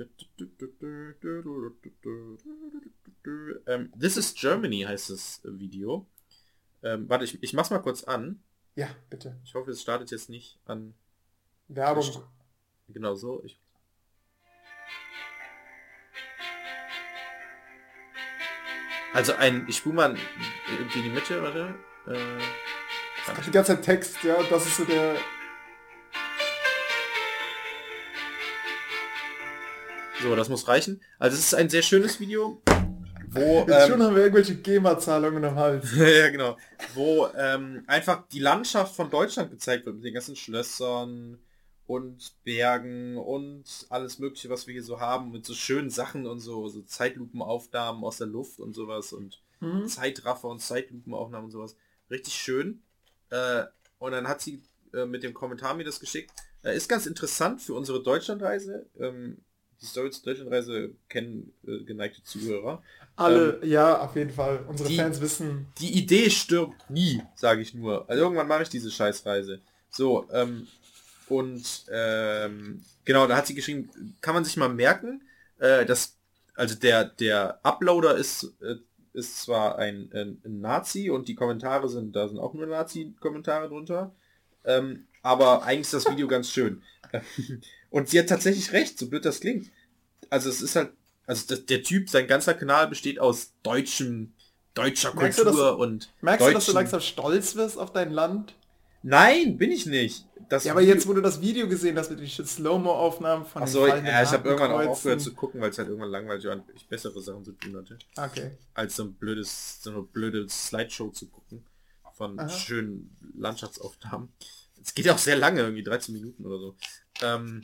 ähm, 3.67 3.93
This 3.99 4.17
is 4.17 4.35
Germany 4.35 4.83
heißt 4.83 5.11
das 5.11 5.41
Video. 5.45 6.07
Ähm, 6.83 7.09
warte, 7.09 7.25
ich, 7.25 7.43
ich 7.43 7.53
mach's 7.55 7.71
mal 7.71 7.81
kurz 7.81 8.05
an. 8.05 8.41
Ja, 8.77 8.89
bitte. 9.11 9.37
Ich 9.45 9.55
hoffe, 9.55 9.71
es 9.71 9.83
startet 9.83 10.11
jetzt 10.11 10.29
nicht 10.29 10.59
an. 10.67 10.95
Werbung. 11.69 12.23
Genau 12.89 13.15
so. 13.15 13.43
Ich, 13.45 13.59
also 19.15 19.33
ein, 19.35 19.65
ich 19.69 19.77
spule 19.77 19.95
mal 19.95 20.17
irgendwie 20.71 20.99
in 20.99 21.05
die 21.05 21.11
Mitte, 21.11 21.41
warte. 21.41 21.75
Äh, 22.09 23.43
Die 23.47 23.51
ganze 23.53 23.77
Zeit 23.77 23.85
Text, 23.85 24.23
ja, 24.25 24.37
das 24.51 24.67
ist 24.67 24.77
so 24.77 24.85
der... 24.85 25.15
so, 30.21 30.35
das 30.35 30.49
muss 30.49 30.67
reichen. 30.67 31.01
Also 31.19 31.37
es 31.37 31.45
ist 31.45 31.55
ein 31.55 31.69
sehr 31.69 31.83
schönes 31.83 32.19
Video, 32.19 32.61
wo 33.29 33.65
Jetzt 33.69 33.89
schon 33.89 34.01
ähm, 34.01 34.07
haben 34.07 34.17
wir 34.17 34.23
irgendwelche 34.23 34.57
GEMA-Zahlungen 34.57 35.45
am 35.45 35.55
Hals. 35.55 35.95
ja 35.97 36.31
genau, 36.31 36.57
wo 36.95 37.29
ähm, 37.37 37.85
einfach 37.87 38.27
die 38.33 38.41
Landschaft 38.41 38.97
von 38.97 39.11
Deutschland 39.11 39.51
gezeigt 39.51 39.87
wird 39.87 39.97
mit 39.97 40.05
den 40.05 40.15
ganzen 40.15 40.35
Schlössern 40.35 41.39
und 41.87 42.33
Bergen 42.45 43.17
und 43.19 43.65
alles 43.91 44.19
mögliche, 44.19 44.49
was 44.49 44.67
wir 44.67 44.73
hier 44.73 44.83
so 44.83 45.01
haben, 45.01 45.31
mit 45.33 45.45
so 45.45 45.53
schönen 45.55 45.91
Sachen 45.91 46.27
und 46.27 46.41
so, 46.41 46.69
so 46.69 46.83
Zeitlupenaufnahmen 46.83 48.03
aus 48.05 48.19
der 48.19 48.27
Luft 48.27 48.59
und 48.61 48.75
sowas 48.75 49.13
und 49.13 49.41
Mhm. 49.61 49.87
Zeitraffer 49.87 50.49
und 50.49 50.61
Zeitlupenaufnahmen 50.61 51.47
und 51.47 51.51
sowas. 51.51 51.77
Richtig 52.11 52.35
schön. 52.35 52.83
Äh, 53.31 53.65
und 53.99 54.13
dann 54.13 54.29
hat 54.29 54.41
sie 54.43 54.63
äh, 54.93 55.07
mit 55.07 55.23
dem 55.23 55.33
Kommentar 55.33 55.75
mir 55.75 55.85
das 55.85 56.01
geschickt. 56.01 56.33
Äh, 56.63 56.77
ist 56.77 56.89
ganz 56.89 57.07
interessant 57.07 57.63
für 57.63 57.73
unsere 57.75 58.03
Deutschlandreise. 58.03 58.87
Ähm, 58.99 59.39
die 59.81 59.87
Story 59.87 60.11
zur 60.11 60.25
Deutschlandreise 60.25 60.91
kennen 61.09 61.53
äh, 61.67 61.83
geneigte 61.85 62.23
Zuhörer. 62.25 62.83
Alle, 63.17 63.65
ja, 63.65 64.01
auf 64.01 64.17
jeden 64.17 64.31
Fall. 64.31 64.65
Unsere 64.69 64.89
die- 64.89 64.97
Fans 64.97 65.21
wissen, 65.21 65.67
Die 65.79 65.97
Idee 65.99 66.29
stirbt 66.31 66.91
nie, 66.91 67.23
sage 67.35 67.63
ich 67.63 67.73
nur. 67.75 68.09
Also 68.09 68.23
irgendwann 68.23 68.49
mache 68.49 68.65
ich 68.65 68.69
diese 68.69 68.91
Scheißreise. 68.91 69.61
So, 69.91 70.27
ähm, 70.33 70.67
Und 71.29 71.87
ähm, 71.91 72.83
genau, 73.05 73.27
da 73.27 73.37
hat 73.37 73.47
sie 73.47 73.55
geschrieben, 73.55 74.17
kann 74.21 74.35
man 74.35 74.45
sich 74.45 74.57
mal 74.57 74.69
merken, 74.69 75.23
äh, 75.59 75.85
dass 75.85 76.17
also 76.55 76.75
der 76.75 77.05
der 77.05 77.61
Uploader 77.63 78.17
ist 78.17 78.55
äh, 78.61 78.77
ist 79.13 79.43
zwar 79.43 79.79
ein, 79.79 80.11
ein, 80.13 80.61
Nazi 80.61 81.09
und 81.09 81.29
die 81.29 81.37
Kommentare 81.37 81.89
sind 81.89 82.17
da 82.17 82.29
sind 82.29 82.39
auch 82.39 82.53
nur 82.53 82.67
Nazi-Kommentare 82.67 83.69
drunter, 83.69 84.13
ähm, 84.65 85.07
aber 85.23 85.63
eigentlich 85.63 85.83
ist 85.83 85.95
das 85.95 86.11
Video 86.11 86.27
ganz 86.27 86.51
schön. 86.51 86.83
und 87.91 88.09
sie 88.09 88.19
hat 88.19 88.29
tatsächlich 88.29 88.73
recht, 88.73 88.99
so 88.99 89.09
blöd 89.09 89.25
das 89.25 89.41
klingt. 89.41 89.71
Also 90.31 90.51
es 90.51 90.61
ist 90.61 90.75
halt, 90.75 90.91
also 91.27 91.45
das, 91.47 91.65
der 91.67 91.85
Typ, 91.85 92.11
sein 92.11 92.27
ganzer 92.27 92.55
Kanal 92.55 92.89
besteht 92.89 93.21
aus 93.21 93.53
deutschem 93.63 94.33
deutscher 94.75 95.15
merkst 95.15 95.39
Kultur 95.39 95.53
du, 95.53 95.59
dass, 95.59 95.77
und 95.77 96.13
merkst 96.21 96.41
deutschen... 96.41 96.53
du, 96.53 96.59
dass 96.59 96.67
du 96.67 96.73
langsam 96.73 97.01
stolz 97.01 97.55
wirst 97.55 97.79
auf 97.79 97.93
dein 97.93 98.11
Land? 98.11 98.55
Nein, 99.03 99.57
bin 99.57 99.71
ich 99.71 99.87
nicht. 99.87 100.27
Das 100.49 100.65
ja, 100.65 100.73
aber 100.73 100.83
jetzt, 100.83 101.07
wo 101.07 101.13
du 101.13 101.21
das 101.21 101.41
Video 101.41 101.69
gesehen 101.69 101.99
hast 101.99 102.11
mit 102.11 102.21
den 102.21 102.29
Slow-Mo-Aufnahmen 102.29 103.45
von 103.45 103.63
Achso, 103.63 103.87
ja, 103.87 104.23
ich 104.23 104.31
habe 104.31 104.49
irgendwann 104.49 104.73
auch 104.73 104.91
aufgehört 104.91 105.21
zu 105.21 105.35
gucken, 105.35 105.61
weil 105.61 105.71
es 105.71 105.79
halt 105.79 105.89
irgendwann 105.89 106.11
langweilig 106.11 106.45
war 106.45 106.53
und 106.53 106.65
ich 106.75 106.87
bessere 106.89 107.21
Sachen 107.21 107.45
zu 107.45 107.53
tun 107.53 107.77
hatte. 107.77 107.99
Okay. 108.17 108.53
Als 108.75 108.97
so 108.97 109.05
ein 109.05 109.15
blödes, 109.15 109.83
so 109.83 109.91
eine 109.91 110.03
blöde 110.03 110.49
Slideshow 110.49 111.11
zu 111.11 111.29
gucken 111.29 111.65
von 112.15 112.39
Aha. 112.39 112.49
schönen 112.49 113.17
Landschaftsaufnahmen. 113.37 114.33
Es 114.81 114.95
geht 114.95 115.07
ja 115.07 115.15
auch 115.15 115.19
sehr 115.19 115.37
lange, 115.37 115.61
irgendwie 115.61 115.83
13 115.83 116.15
Minuten 116.15 116.45
oder 116.45 116.59
so. 116.59 116.77
Ähm, 117.23 117.63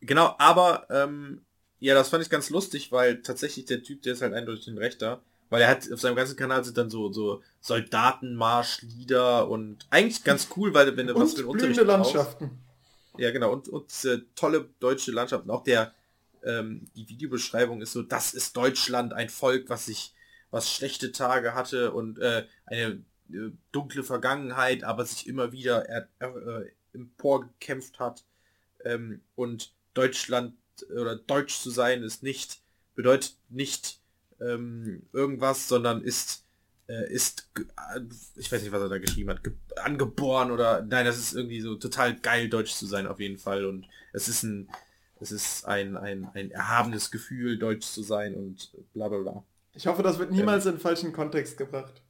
genau, 0.00 0.34
aber 0.38 0.86
ähm, 0.90 1.44
ja, 1.78 1.94
das 1.94 2.08
fand 2.08 2.22
ich 2.22 2.30
ganz 2.30 2.50
lustig, 2.50 2.90
weil 2.90 3.22
tatsächlich 3.22 3.66
der 3.66 3.82
Typ, 3.82 4.02
der 4.02 4.14
ist 4.14 4.22
halt 4.22 4.32
eindeutig 4.32 4.66
ein 4.68 4.78
Rechter. 4.78 5.22
Weil 5.48 5.62
er 5.62 5.68
hat 5.68 5.90
auf 5.92 6.00
seinem 6.00 6.16
ganzen 6.16 6.36
Kanal 6.36 6.64
sind 6.64 6.76
dann 6.76 6.90
so 6.90 7.12
so 7.12 7.42
Soldatenmarschlieder 7.60 9.48
und 9.48 9.86
eigentlich 9.90 10.24
ganz 10.24 10.48
cool, 10.56 10.74
weil 10.74 10.96
wenn 10.96 11.06
du 11.06 11.14
was 11.14 11.34
für 11.34 11.42
ein 11.42 11.46
Unterricht 11.46 11.80
Landschaften. 11.80 12.48
Brauchst, 12.48 13.20
ja, 13.20 13.30
genau 13.30 13.52
und 13.52 13.68
und 13.68 14.04
äh, 14.04 14.18
tolle 14.34 14.68
deutsche 14.80 15.12
Landschaften. 15.12 15.50
Auch 15.50 15.62
der 15.62 15.92
ähm, 16.44 16.88
die 16.94 17.08
Videobeschreibung 17.08 17.80
ist 17.82 17.92
so, 17.92 18.02
das 18.02 18.34
ist 18.34 18.56
Deutschland, 18.56 19.12
ein 19.12 19.28
Volk, 19.28 19.68
was 19.68 19.86
sich 19.86 20.14
was 20.50 20.72
schlechte 20.72 21.12
Tage 21.12 21.54
hatte 21.54 21.92
und 21.92 22.18
äh, 22.18 22.46
eine 22.66 23.02
äh, 23.30 23.50
dunkle 23.72 24.04
Vergangenheit, 24.04 24.84
aber 24.84 25.04
sich 25.04 25.26
immer 25.26 25.52
wieder 25.52 25.88
er, 25.88 26.08
äh, 26.20 26.70
emporgekämpft 26.94 27.98
hat 27.98 28.24
ähm, 28.84 29.20
und 29.34 29.72
Deutschland 29.94 30.54
oder 30.90 31.16
deutsch 31.16 31.58
zu 31.58 31.70
sein 31.70 32.02
ist 32.02 32.22
nicht 32.22 32.60
bedeutet 32.94 33.36
nicht 33.48 34.00
ähm, 34.40 35.02
irgendwas, 35.12 35.68
sondern 35.68 36.02
ist 36.02 36.44
äh, 36.88 37.12
ist 37.12 37.48
äh, 37.56 38.00
ich 38.36 38.50
weiß 38.50 38.62
nicht, 38.62 38.72
was 38.72 38.82
er 38.82 38.88
da 38.88 38.98
geschrieben 38.98 39.30
hat, 39.30 39.40
angeboren 39.76 40.50
oder 40.50 40.82
nein, 40.82 41.04
das 41.04 41.18
ist 41.18 41.34
irgendwie 41.34 41.60
so 41.60 41.76
total 41.76 42.16
geil 42.16 42.48
deutsch 42.48 42.74
zu 42.74 42.86
sein 42.86 43.06
auf 43.06 43.20
jeden 43.20 43.38
Fall 43.38 43.64
und 43.64 43.86
es 44.12 44.28
ist 44.28 44.42
ein 44.42 44.68
es 45.20 45.32
ist 45.32 45.64
ein, 45.64 45.96
ein, 45.96 46.28
ein 46.34 46.50
erhabenes 46.50 47.10
Gefühl, 47.10 47.58
deutsch 47.58 47.86
zu 47.86 48.02
sein 48.02 48.34
und 48.34 48.70
bla 48.92 49.08
bla 49.08 49.18
bla. 49.18 49.44
Ich 49.74 49.86
hoffe, 49.86 50.02
das 50.02 50.18
wird 50.18 50.30
niemals 50.30 50.64
ähm, 50.66 50.72
in 50.72 50.76
den 50.76 50.82
falschen 50.82 51.12
Kontext 51.12 51.56
gebracht. 51.56 52.02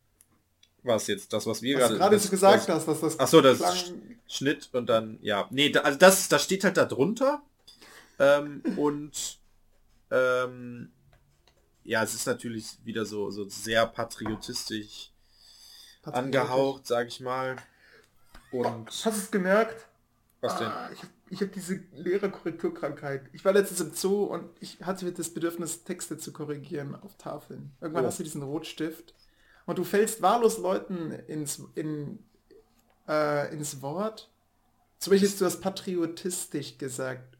Was 0.82 1.06
jetzt? 1.06 1.32
Das, 1.32 1.46
was 1.46 1.62
wir 1.62 1.76
was 1.76 1.88
gerade... 1.88 1.98
gerade 1.98 2.18
so 2.18 2.30
gesagt 2.30 2.68
das, 2.68 2.76
hast, 2.76 2.88
dass 2.88 3.00
das... 3.00 3.20
Achso, 3.20 3.40
das 3.40 3.92
Schnitt 4.28 4.68
und 4.72 4.88
dann, 4.88 5.18
ja. 5.20 5.46
Nee, 5.50 5.70
da, 5.70 5.80
also 5.80 5.98
das, 5.98 6.28
das 6.28 6.44
steht 6.44 6.64
halt 6.64 6.76
da 6.76 6.84
drunter. 6.84 7.42
Ähm, 8.18 8.62
und 8.76 9.38
ähm, 10.10 10.90
ja, 11.86 12.02
es 12.02 12.14
ist 12.14 12.26
natürlich 12.26 12.78
wieder 12.84 13.04
so, 13.04 13.30
so 13.30 13.48
sehr 13.48 13.86
patriotistisch, 13.86 15.12
patriotisch. 16.02 16.40
angehaucht, 16.40 16.86
sag 16.86 17.08
ich 17.08 17.20
mal. 17.20 17.56
Und 18.52 18.88
hast 18.88 19.04
du 19.04 19.10
es 19.10 19.30
gemerkt? 19.30 19.86
Was 20.40 20.58
denn? 20.58 20.68
Ah, 20.68 20.90
ich 20.92 21.02
habe 21.02 21.12
ich 21.28 21.42
hab 21.42 21.52
diese 21.52 21.80
Lehrerkorrekturkrankheit. 21.92 23.28
Ich 23.32 23.44
war 23.44 23.52
letztens 23.52 23.80
im 23.80 23.92
Zoo 23.92 24.24
und 24.24 24.48
ich 24.60 24.80
hatte 24.82 25.10
das 25.10 25.30
Bedürfnis, 25.30 25.82
Texte 25.82 26.18
zu 26.18 26.32
korrigieren 26.32 26.94
auf 26.94 27.16
Tafeln. 27.16 27.72
Irgendwann 27.80 28.04
oh. 28.04 28.08
hast 28.08 28.20
du 28.20 28.22
diesen 28.22 28.42
Rotstift 28.42 29.14
und 29.66 29.78
du 29.78 29.84
fällst 29.84 30.22
wahllos 30.22 30.58
Leuten 30.58 31.10
ins, 31.10 31.62
in, 31.74 32.20
äh, 33.08 33.52
ins 33.52 33.82
Wort. 33.82 34.30
Zum 34.98 35.10
Beispiel 35.12 35.28
hast 35.28 35.40
du 35.40 35.44
das 35.44 35.60
patriotistisch 35.60 36.78
gesagt. 36.78 37.36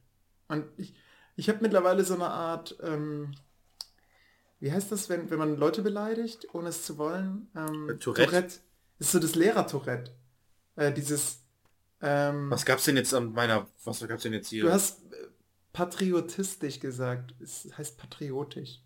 Und 0.49 0.67
ich, 0.77 0.95
ich 1.37 1.49
habe 1.49 1.61
mittlerweile 1.63 2.05
so 2.05 2.15
eine 2.15 2.29
Art, 2.29 2.77
ähm, 2.83 3.35
wie 4.61 4.73
heißt 4.73 4.91
das, 4.91 5.09
wenn, 5.09 5.31
wenn 5.31 5.39
man 5.39 5.57
Leute 5.57 5.83
beleidigt, 5.83 6.49
ohne 6.55 6.71
es 6.71 6.85
zu 6.85 6.99
wollen? 6.99 7.49
Ähm, 7.55 7.91
äh, 7.91 7.97
Tourette. 7.97 8.31
Tourette. 8.31 8.55
Das 8.99 9.09
ist 9.09 9.13
so 9.13 9.19
das 9.19 9.35
Lehrer-Tourette. 9.35 10.13
Äh, 10.77 10.93
dieses... 10.93 11.43
Ähm, 12.01 12.51
was 12.51 12.65
gab's 12.65 12.85
denn 12.85 12.97
jetzt 12.97 13.15
an 13.15 13.33
meiner... 13.33 13.67
Was 13.85 14.07
gab's 14.07 14.23
denn 14.23 14.33
jetzt 14.33 14.49
hier? 14.49 14.65
Du 14.65 14.73
hast 14.73 15.03
äh, 15.13 15.29
patriotistisch 15.73 16.81
gesagt. 16.81 17.35
Es 17.41 17.69
heißt 17.77 17.99
patriotisch. 17.99 18.81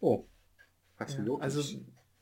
Oh. 0.00 0.26
Patriotisch. 0.96 1.38
Ja, 1.38 1.42
also 1.42 1.62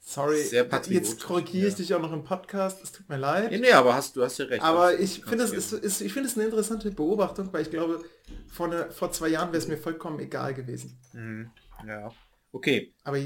Sorry, 0.06 0.42
jetzt 0.90 1.24
korrigiere 1.24 1.68
ich 1.68 1.72
ja. 1.72 1.78
dich 1.78 1.94
auch 1.94 2.00
noch 2.00 2.12
im 2.12 2.24
Podcast, 2.24 2.82
es 2.82 2.92
tut 2.92 3.08
mir 3.08 3.16
leid. 3.16 3.50
Nee, 3.50 3.58
nee 3.58 3.72
aber 3.72 3.94
hast, 3.94 4.14
du 4.14 4.22
hast 4.22 4.36
ja 4.36 4.44
recht. 4.44 4.62
Aber 4.62 5.00
ich 5.00 5.24
finde 5.24 5.44
es 5.44 5.52
ist, 5.52 5.72
ist, 5.72 6.02
ich 6.02 6.14
es 6.14 6.36
eine 6.36 6.44
interessante 6.44 6.90
Beobachtung, 6.90 7.50
weil 7.52 7.62
ich 7.62 7.70
glaube, 7.70 8.04
vor, 8.46 8.66
eine, 8.66 8.90
vor 8.90 9.12
zwei 9.12 9.28
Jahren 9.28 9.48
wäre 9.48 9.62
es 9.62 9.66
mir 9.66 9.78
vollkommen 9.78 10.20
egal 10.20 10.52
gewesen. 10.52 10.98
Mhm. 11.14 11.50
Ja. 11.88 12.12
Okay. 12.54 12.92
Aber 13.02 13.18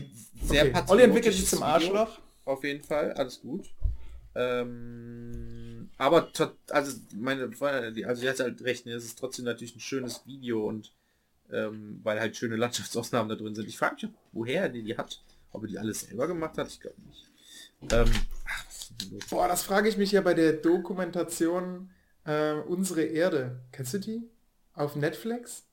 sehr 0.42 0.68
okay. 0.68 0.82
Olli 0.88 1.02
entwickelt 1.02 1.34
sich 1.34 1.46
zum 1.46 1.62
Arschloch. 1.62 2.18
Auf 2.46 2.64
jeden 2.64 2.82
Fall, 2.82 3.12
alles 3.12 3.42
gut. 3.42 3.66
Ähm, 4.34 5.90
aber 5.98 6.30
also 6.70 6.98
meine 7.14 7.50
also 7.60 8.20
sie 8.20 8.28
hat 8.28 8.40
halt 8.40 8.62
recht, 8.62 8.86
ne, 8.86 8.92
es 8.92 9.04
ist 9.04 9.18
trotzdem 9.18 9.44
natürlich 9.44 9.76
ein 9.76 9.80
schönes 9.80 10.22
Video 10.26 10.66
und 10.66 10.92
ähm, 11.52 12.00
weil 12.02 12.20
halt 12.20 12.36
schöne 12.36 12.56
Landschaftsaufnahmen 12.56 13.28
da 13.28 13.34
drin 13.34 13.54
sind. 13.54 13.68
Ich 13.68 13.76
frage 13.76 14.06
mich, 14.06 14.14
woher 14.32 14.62
er 14.62 14.68
die 14.70 14.96
hat. 14.96 15.20
Ob 15.52 15.62
er 15.62 15.68
die 15.68 15.78
alles 15.78 16.00
selber 16.00 16.26
gemacht 16.26 16.56
hat, 16.56 16.68
ich 16.68 16.80
glaube 16.80 16.96
nicht. 17.06 17.30
Ähm, 17.90 18.10
ach, 18.46 18.64
Boah, 19.28 19.46
das 19.48 19.62
frage 19.62 19.90
ich 19.90 19.98
mich 19.98 20.12
ja 20.12 20.22
bei 20.22 20.34
der 20.34 20.54
Dokumentation 20.54 21.90
äh, 22.24 22.54
Unsere 22.54 23.02
Erde. 23.02 23.60
Kennst 23.72 23.92
du 23.92 23.98
die? 23.98 24.22
Auf 24.72 24.96
Netflix? 24.96 25.64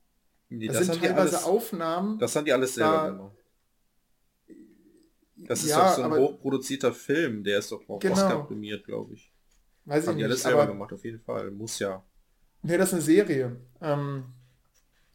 Nee, 0.49 0.67
das, 0.67 0.77
das 0.77 0.87
sind 0.87 1.01
teilweise 1.01 1.37
alles, 1.37 1.43
Aufnahmen. 1.43 2.19
Das 2.19 2.35
haben 2.35 2.45
die 2.45 2.53
alles 2.53 2.75
selber 2.75 2.91
da, 2.91 3.09
gemacht. 3.09 3.44
Das 5.47 5.63
ist 5.63 5.69
ja, 5.69 5.89
doch 5.89 5.95
so 5.95 6.03
ein 6.03 6.11
hochproduzierter 6.11 6.93
Film, 6.93 7.43
der 7.43 7.59
ist 7.59 7.71
doch 7.71 7.87
auch 7.87 7.99
genau. 7.99 8.13
Oscar 8.13 8.47
prämiert, 8.47 8.85
glaube 8.85 9.13
ich. 9.13 9.31
Weiß 9.85 10.03
ich 10.03 10.09
haben 10.09 10.15
nicht. 10.15 10.25
Alles 10.25 10.41
selber 10.41 10.67
gemacht, 10.67 10.93
auf 10.93 11.03
jeden 11.03 11.19
Fall. 11.19 11.51
Muss 11.51 11.79
ja. 11.79 12.03
Nee, 12.63 12.77
das 12.77 12.89
ist 12.89 12.93
eine 12.93 13.03
Serie. 13.03 13.55
Ähm, 13.81 14.25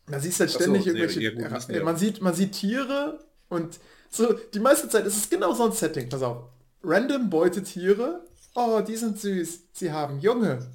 da 0.06 0.20
siehst 0.20 0.38
du 0.38 0.44
halt 0.44 0.52
ständig 0.52 0.84
so, 0.84 0.90
irgendwelche. 0.90 1.20
Ja, 1.20 1.30
gut, 1.30 1.68
ja, 1.68 1.82
man, 1.82 1.96
sieht, 1.96 2.20
man 2.20 2.34
sieht 2.34 2.52
Tiere 2.52 3.24
und 3.48 3.80
so, 4.08 4.32
die 4.32 4.60
meiste 4.60 4.88
Zeit 4.88 5.06
ist 5.06 5.16
es 5.16 5.30
genau 5.30 5.52
so 5.52 5.64
ein 5.64 5.72
Setting. 5.72 6.08
Pass 6.08 6.22
auf. 6.22 6.48
Random 6.82 7.30
Beutetiere. 7.30 8.24
Oh, 8.54 8.80
die 8.80 8.96
sind 8.96 9.18
süß. 9.18 9.68
Sie 9.72 9.92
haben 9.92 10.18
Junge. 10.20 10.70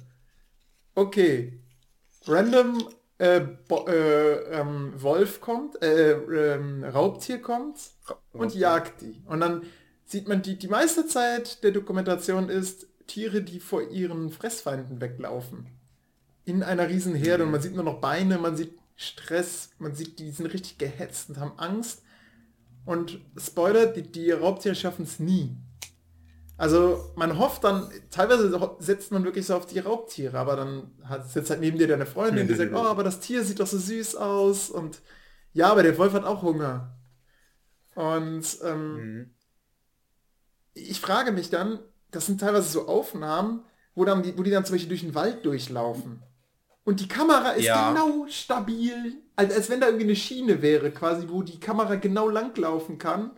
Okay. 0.94 1.60
Random 2.26 2.88
äh, 3.18 3.40
äh, 3.40 4.32
ähm, 4.52 4.92
Wolf 4.96 5.40
kommt, 5.40 5.82
äh, 5.82 6.12
ähm, 6.12 6.84
Raubtier 6.84 7.40
kommt 7.40 7.78
und 8.32 8.54
jagt 8.54 9.00
die. 9.00 9.22
Und 9.26 9.40
dann 9.40 9.62
sieht 10.04 10.28
man 10.28 10.42
die, 10.42 10.58
die 10.58 10.68
meiste 10.68 11.06
Zeit 11.06 11.62
der 11.64 11.70
Dokumentation 11.70 12.48
ist 12.48 12.86
Tiere, 13.06 13.42
die 13.42 13.60
vor 13.60 13.90
ihren 13.90 14.30
Fressfeinden 14.30 15.00
weglaufen. 15.00 15.66
In 16.44 16.62
einer 16.62 16.88
riesen 16.88 17.14
Herde 17.14 17.44
und 17.44 17.50
man 17.50 17.62
sieht 17.62 17.74
nur 17.74 17.84
noch 17.84 18.00
Beine, 18.00 18.38
man 18.38 18.56
sieht 18.56 18.78
Stress, 18.96 19.70
man 19.78 19.94
sieht, 19.94 20.18
die 20.18 20.30
sind 20.30 20.46
richtig 20.46 20.78
gehetzt 20.78 21.30
und 21.30 21.38
haben 21.38 21.58
Angst. 21.58 22.02
Und 22.84 23.20
Spoiler, 23.36 23.86
die, 23.86 24.02
die 24.02 24.30
Raubtiere 24.30 24.74
schaffen 24.74 25.04
es 25.04 25.18
nie. 25.18 25.56
Also 26.58 27.12
man 27.16 27.38
hofft 27.38 27.64
dann, 27.64 27.90
teilweise 28.10 28.76
setzt 28.78 29.12
man 29.12 29.24
wirklich 29.24 29.46
so 29.46 29.56
auf 29.56 29.66
die 29.66 29.78
Raubtiere, 29.78 30.38
aber 30.38 30.56
dann 30.56 30.90
hat, 31.04 31.28
sitzt 31.28 31.50
halt 31.50 31.60
neben 31.60 31.78
dir 31.78 31.86
deine 31.86 32.06
Freundin, 32.06 32.48
die 32.48 32.54
sagt, 32.54 32.72
oh, 32.72 32.78
aber 32.78 33.04
das 33.04 33.20
Tier 33.20 33.44
sieht 33.44 33.60
doch 33.60 33.66
so 33.66 33.78
süß 33.78 34.16
aus 34.16 34.70
und 34.70 35.02
ja, 35.52 35.70
aber 35.70 35.82
der 35.82 35.96
Wolf 35.98 36.14
hat 36.14 36.24
auch 36.24 36.42
Hunger. 36.42 36.96
Und 37.94 38.44
ähm, 38.62 38.94
mhm. 38.94 39.30
ich 40.72 41.00
frage 41.00 41.32
mich 41.32 41.50
dann, 41.50 41.78
das 42.10 42.26
sind 42.26 42.40
teilweise 42.40 42.68
so 42.68 42.88
Aufnahmen, 42.88 43.64
wo, 43.94 44.06
dann 44.06 44.22
die, 44.22 44.36
wo 44.38 44.42
die 44.42 44.50
dann 44.50 44.64
zum 44.64 44.74
Beispiel 44.74 44.88
durch 44.88 45.02
den 45.02 45.14
Wald 45.14 45.44
durchlaufen. 45.44 46.22
Und 46.84 47.00
die 47.00 47.08
Kamera 47.08 47.50
ist 47.50 47.64
ja. 47.64 47.90
genau 47.90 48.26
stabil, 48.28 49.16
als, 49.34 49.54
als 49.54 49.68
wenn 49.68 49.80
da 49.80 49.88
irgendwie 49.88 50.06
eine 50.06 50.16
Schiene 50.16 50.62
wäre, 50.62 50.90
quasi, 50.90 51.28
wo 51.28 51.42
die 51.42 51.60
Kamera 51.60 51.96
genau 51.96 52.28
langlaufen 52.28 52.96
kann 52.96 53.32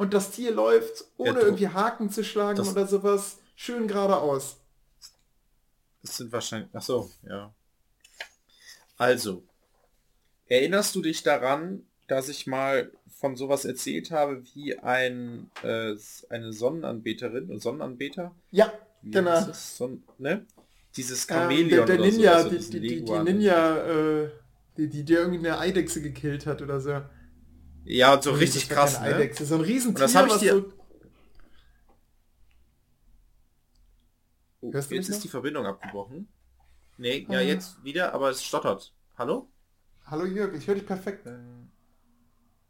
und 0.00 0.14
das 0.14 0.30
Tier 0.30 0.50
läuft, 0.50 1.04
ohne 1.18 1.40
ja, 1.40 1.44
irgendwie 1.44 1.68
Haken 1.68 2.08
zu 2.08 2.24
schlagen 2.24 2.66
oder 2.66 2.86
sowas, 2.86 3.36
schön 3.54 3.86
geradeaus. 3.86 4.56
Das 6.00 6.16
sind 6.16 6.32
wahrscheinlich. 6.32 6.70
Ach 6.72 6.80
so, 6.80 7.10
ja. 7.28 7.54
Also, 8.96 9.42
erinnerst 10.46 10.94
du 10.94 11.02
dich 11.02 11.22
daran, 11.22 11.84
dass 12.08 12.30
ich 12.30 12.46
mal 12.46 12.90
von 13.18 13.36
sowas 13.36 13.66
erzählt 13.66 14.10
habe 14.10 14.42
wie 14.54 14.78
ein 14.78 15.50
äh, 15.62 15.94
eine 16.30 16.54
Sonnenanbeterin 16.54 17.50
und 17.50 17.60
Sonnenanbeter? 17.60 18.34
Ja, 18.50 18.72
wie 19.02 19.10
genau. 19.10 19.52
Son 19.52 20.02
ne? 20.16 20.46
dieses 20.96 21.28
Ähm, 21.28 21.36
Chamäleon 21.36 21.68
der, 21.68 21.84
der 21.84 22.00
oder 22.00 22.10
Ninja, 22.10 22.40
so, 22.40 22.48
also 22.48 22.72
die, 22.72 22.80
die, 22.80 23.04
die. 23.04 23.18
Ninja, 23.18 23.76
äh, 23.86 24.30
die, 24.78 24.88
die, 24.88 25.04
die 25.04 25.12
irgendwie 25.12 25.46
eine 25.46 25.58
Eidechse 25.58 26.00
gekillt 26.00 26.46
hat 26.46 26.62
oder 26.62 26.80
so. 26.80 27.02
Ja, 27.84 28.14
und 28.14 28.22
so 28.22 28.32
Nee, 28.32 28.38
richtig 28.38 28.68
das 28.68 28.76
krass, 28.76 29.00
ne? 29.00 29.06
Eidechse, 29.06 29.44
so 29.46 29.54
ein 29.56 29.60
Riesentier, 29.62 29.88
Und 29.88 30.00
das 30.00 30.14
hab 30.14 30.26
ich 30.28 30.34
dir- 30.36 30.52
so... 30.52 30.72
Oh, 34.62 34.70
jetzt 34.72 34.90
ist 34.92 35.08
noch? 35.10 35.20
die 35.22 35.28
Verbindung 35.28 35.66
abgebrochen. 35.66 36.28
Nee, 36.98 37.26
ja, 37.30 37.38
Ah. 37.38 37.40
jetzt 37.42 37.82
wieder, 37.82 38.12
aber 38.12 38.30
es 38.30 38.44
stottert. 38.44 38.92
Hallo? 39.16 39.48
Hallo 40.04 40.26
Jörg, 40.26 40.54
ich 40.54 40.66
höre 40.66 40.74
dich 40.74 40.86
perfekt. 40.86 41.26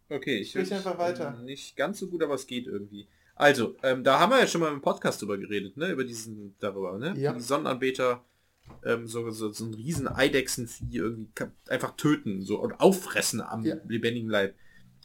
Okay, 0.08 0.38
ich 0.38 0.50
Sprich 0.50 0.70
höre 0.70 0.76
einfach 0.78 0.98
weiter. 0.98 1.32
Nicht 1.42 1.76
ganz 1.76 1.98
so 1.98 2.06
gut, 2.08 2.22
aber 2.22 2.34
es 2.34 2.46
geht 2.46 2.66
irgendwie. 2.66 3.08
Also, 3.34 3.74
ähm, 3.82 4.04
da 4.04 4.20
haben 4.20 4.30
wir 4.30 4.38
ja 4.38 4.46
schon 4.46 4.60
mal 4.60 4.72
im 4.72 4.82
Podcast 4.82 5.20
drüber 5.22 5.38
geredet, 5.38 5.76
ne? 5.76 5.90
Über 5.90 6.04
diesen, 6.04 6.54
darüber, 6.60 6.96
ne? 6.98 7.14
Ja. 7.16 7.32
Die 7.32 7.40
Sonnenanbeter 7.40 8.22
ähm, 8.84 9.06
so, 9.08 9.28
so, 9.30 9.50
so 9.50 9.64
ein 9.64 9.74
riesen 9.74 10.06
Eidechsenvieh 10.06 10.96
irgendwie 10.98 11.28
einfach 11.68 11.96
töten 11.96 12.42
so 12.42 12.60
und 12.60 12.78
auffressen 12.78 13.40
am 13.40 13.64
Ja. 13.64 13.76
lebendigen 13.88 14.28
Leib. 14.30 14.54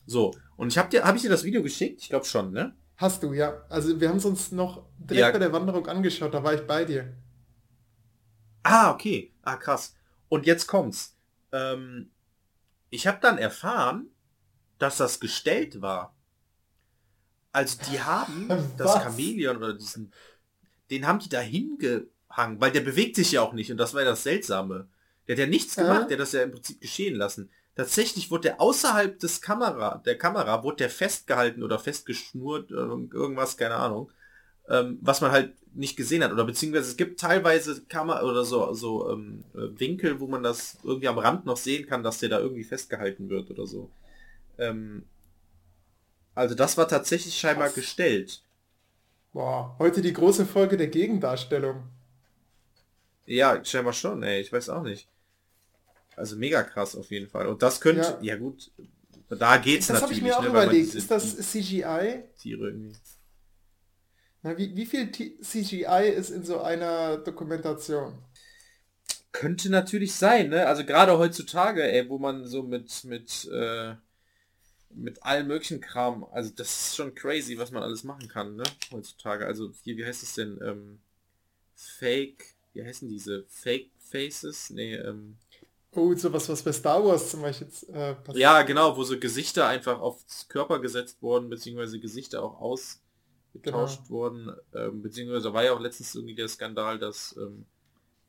So, 0.06 0.34
und 0.58 0.68
ich 0.70 0.78
habe 0.78 0.90
dir, 0.90 1.04
habe 1.04 1.18
ich 1.18 1.24
dir 1.24 1.30
das 1.30 1.44
Video 1.44 1.62
geschickt? 1.64 2.02
Ich 2.02 2.10
glaube 2.10 2.26
schon, 2.26 2.52
ne? 2.52 2.76
Hast 2.98 3.24
du, 3.24 3.34
ja. 3.34 3.64
Also 3.70 4.00
wir 4.00 4.08
haben 4.10 4.18
es 4.18 4.26
uns 4.26 4.52
noch 4.52 4.86
direkt 4.98 5.20
Ja. 5.28 5.32
bei 5.32 5.40
der 5.40 5.52
Wanderung 5.54 5.86
angeschaut, 5.88 6.34
da 6.34 6.44
war 6.44 6.54
ich 6.54 6.62
bei 6.66 6.86
dir. 6.86 7.14
Ah, 8.64 8.92
okay. 8.92 9.34
Ah, 9.44 9.58
krass. 9.58 9.96
Und 10.30 10.46
jetzt 10.46 10.68
kommt's. 10.68 11.16
Ähm, 11.52 12.12
ich 12.90 13.08
habe 13.08 13.20
dann 13.22 13.38
erfahren, 13.38 14.08
dass 14.80 14.98
das 14.98 15.20
gestellt 15.20 15.82
war. 15.82 16.16
Also 17.52 17.78
die 17.90 18.02
haben 18.02 18.48
das? 18.78 18.94
Chamäleon 18.94 19.58
oder 19.58 19.74
diesen, 19.74 20.12
den 20.90 21.08
haben 21.08 21.20
die 21.20 21.30
da 21.30 21.40
hingehangen, 21.40 22.60
weil 22.60 22.72
der 22.72 22.82
bewegt 22.82 23.16
sich 23.16 23.32
ja 23.34 23.42
auch 23.42 23.54
nicht 23.54 23.72
und 23.72 23.78
das 23.78 23.94
war 23.94 24.02
ja 24.02 24.10
das 24.10 24.24
Seltsame. 24.24 24.90
Der 25.28 25.36
hat 25.36 25.40
ja 25.40 25.48
nichts 25.48 25.78
Äh? 25.78 25.82
gemacht, 25.84 26.10
der 26.10 26.18
hat 26.18 26.22
das 26.22 26.32
ja 26.34 26.44
im 26.44 26.52
Prinzip 26.52 26.82
geschehen 26.82 27.16
lassen. 27.16 27.50
Tatsächlich 27.76 28.32
wurde 28.32 28.44
der 28.44 28.62
außerhalb 28.62 29.20
des 29.20 29.42
Kamera, 29.42 30.02
der 30.06 30.18
Kamera, 30.18 30.64
wurde 30.64 30.78
der 30.78 30.90
festgehalten 30.90 31.62
oder 31.62 31.78
festgeschnurrt 31.78 32.72
oder 32.72 32.98
irgendwas, 33.14 33.58
keine 33.58 33.76
Ahnung, 33.76 34.10
ähm, 34.70 34.98
was 35.02 35.20
man 35.20 35.32
halt 35.32 35.54
nicht 35.76 35.98
gesehen 35.98 36.24
hat. 36.24 36.32
Oder 36.32 36.46
beziehungsweise 36.46 36.90
es 36.90 36.98
gibt 36.98 37.20
teilweise 37.20 37.84
Kamera 37.84 38.24
oder 38.24 38.46
so, 38.46 38.74
so 38.74 39.12
ähm, 39.12 39.44
äh, 39.54 39.78
Winkel, 39.78 40.22
wo 40.22 40.28
man 40.28 40.42
das 40.42 40.78
irgendwie 40.84 41.10
am 41.10 41.20
Rand 41.20 41.46
noch 41.46 41.58
sehen 41.58 41.86
kann, 41.86 42.02
dass 42.02 42.20
der 42.20 42.30
da 42.30 42.40
irgendwie 42.40 42.64
festgehalten 42.64 43.30
wird 43.30 43.52
oder 43.52 43.68
so. 43.68 43.90
Ähm, 44.58 45.04
also 46.34 46.56
das 46.56 46.78
war 46.78 46.88
tatsächlich 46.88 47.38
scheinbar 47.38 47.68
Was? 47.68 47.76
gestellt. 47.76 48.42
Boah, 49.34 49.76
heute 49.80 50.02
die 50.02 50.14
große 50.14 50.46
Folge 50.46 50.78
der 50.78 50.88
Gegendarstellung. 50.88 51.84
Ja, 53.26 53.64
scheinbar 53.64 53.94
schon, 53.94 54.24
ey, 54.24 54.40
ich 54.42 54.52
weiß 54.52 54.70
auch 54.70 54.84
nicht. 54.84 55.08
Also 56.16 56.36
mega 56.38 56.64
krass 56.64 56.96
auf 56.96 57.12
jeden 57.12 57.28
Fall. 57.28 57.48
Und 57.48 57.62
das 57.62 57.82
könnte, 57.82 58.18
ja, 58.22 58.34
Ja. 58.34 58.38
gut, 58.38 58.72
da 59.30 59.58
geht's 59.58 59.88
Das 59.88 60.02
habe 60.02 60.14
natürlich. 60.14 60.20
ich 60.20 60.24
mir 60.24 60.38
auch 60.38 60.44
ne, 60.44 60.50
überlegt. 60.50 60.96
Ist 60.96 61.12
das 61.12 61.38
CGI? 61.38 62.24
Tiere 62.38 62.70
irgendwie. 62.70 62.96
Na, 64.44 64.58
wie, 64.58 64.76
wie 64.76 64.86
viel 64.86 65.12
T 65.12 65.40
CGI 65.42 66.10
ist 66.16 66.30
in 66.30 66.44
so 66.44 66.62
einer 66.62 67.18
Dokumentation? 67.18 68.14
Könnte 69.32 69.70
natürlich 69.70 70.14
sein, 70.14 70.50
ne? 70.50 70.68
Also 70.68 70.86
gerade 70.86 71.18
heutzutage, 71.18 71.84
ey, 71.84 72.08
wo 72.10 72.18
man 72.20 72.46
so 72.46 72.64
mit, 72.64 73.04
mit, 73.04 73.50
äh, 73.52 73.96
mit 74.92 75.24
allem 75.24 75.48
möglichen 75.48 75.82
Kram, 75.82 76.24
also 76.32 76.52
das 76.56 76.70
ist 76.70 76.96
schon 76.96 77.16
crazy, 77.16 77.58
was 77.58 77.72
man 77.72 77.84
alles 77.84 78.04
machen 78.06 78.30
kann, 78.30 78.56
ne? 78.56 78.64
Heutzutage. 78.92 79.46
Also 79.46 79.72
hier, 79.84 79.98
wie 79.98 80.06
heißt 80.06 80.24
es 80.24 80.36
denn? 80.36 80.60
Ähm, 80.64 81.00
Fake, 81.76 82.56
wie 82.74 82.84
heißen 82.86 83.10
diese? 83.10 83.46
Fake 83.50 83.90
Faces? 84.00 84.70
Nee, 84.70 84.96
ähm, 84.96 85.38
Oh, 85.96 86.14
sowas, 86.16 86.50
was 86.50 86.62
bei 86.64 86.72
Star 86.74 87.04
Wars 87.04 87.32
zum 87.32 87.42
Beispiel 87.42 87.68
jetzt, 87.68 87.90
äh, 87.90 88.16
passiert. 88.16 88.38
Ja, 88.38 88.62
genau, 88.64 88.96
wo 88.98 89.04
so 89.04 89.18
Gesichter 89.20 89.68
einfach 89.68 90.00
aufs 90.00 90.48
Körper 90.48 90.80
gesetzt 90.80 91.22
wurden, 91.22 91.50
beziehungsweise 91.50 92.00
Gesichter 92.00 92.44
auch 92.44 92.60
ausgetauscht 92.60 94.00
Genau. 94.04 94.10
wurden, 94.10 94.52
ähm, 94.74 95.02
beziehungsweise 95.02 95.54
war 95.54 95.64
ja 95.64 95.74
auch 95.74 95.80
letztens 95.80 96.14
irgendwie 96.16 96.36
der 96.36 96.48
Skandal, 96.50 97.00
dass 97.00 97.36
ähm, 97.38 97.66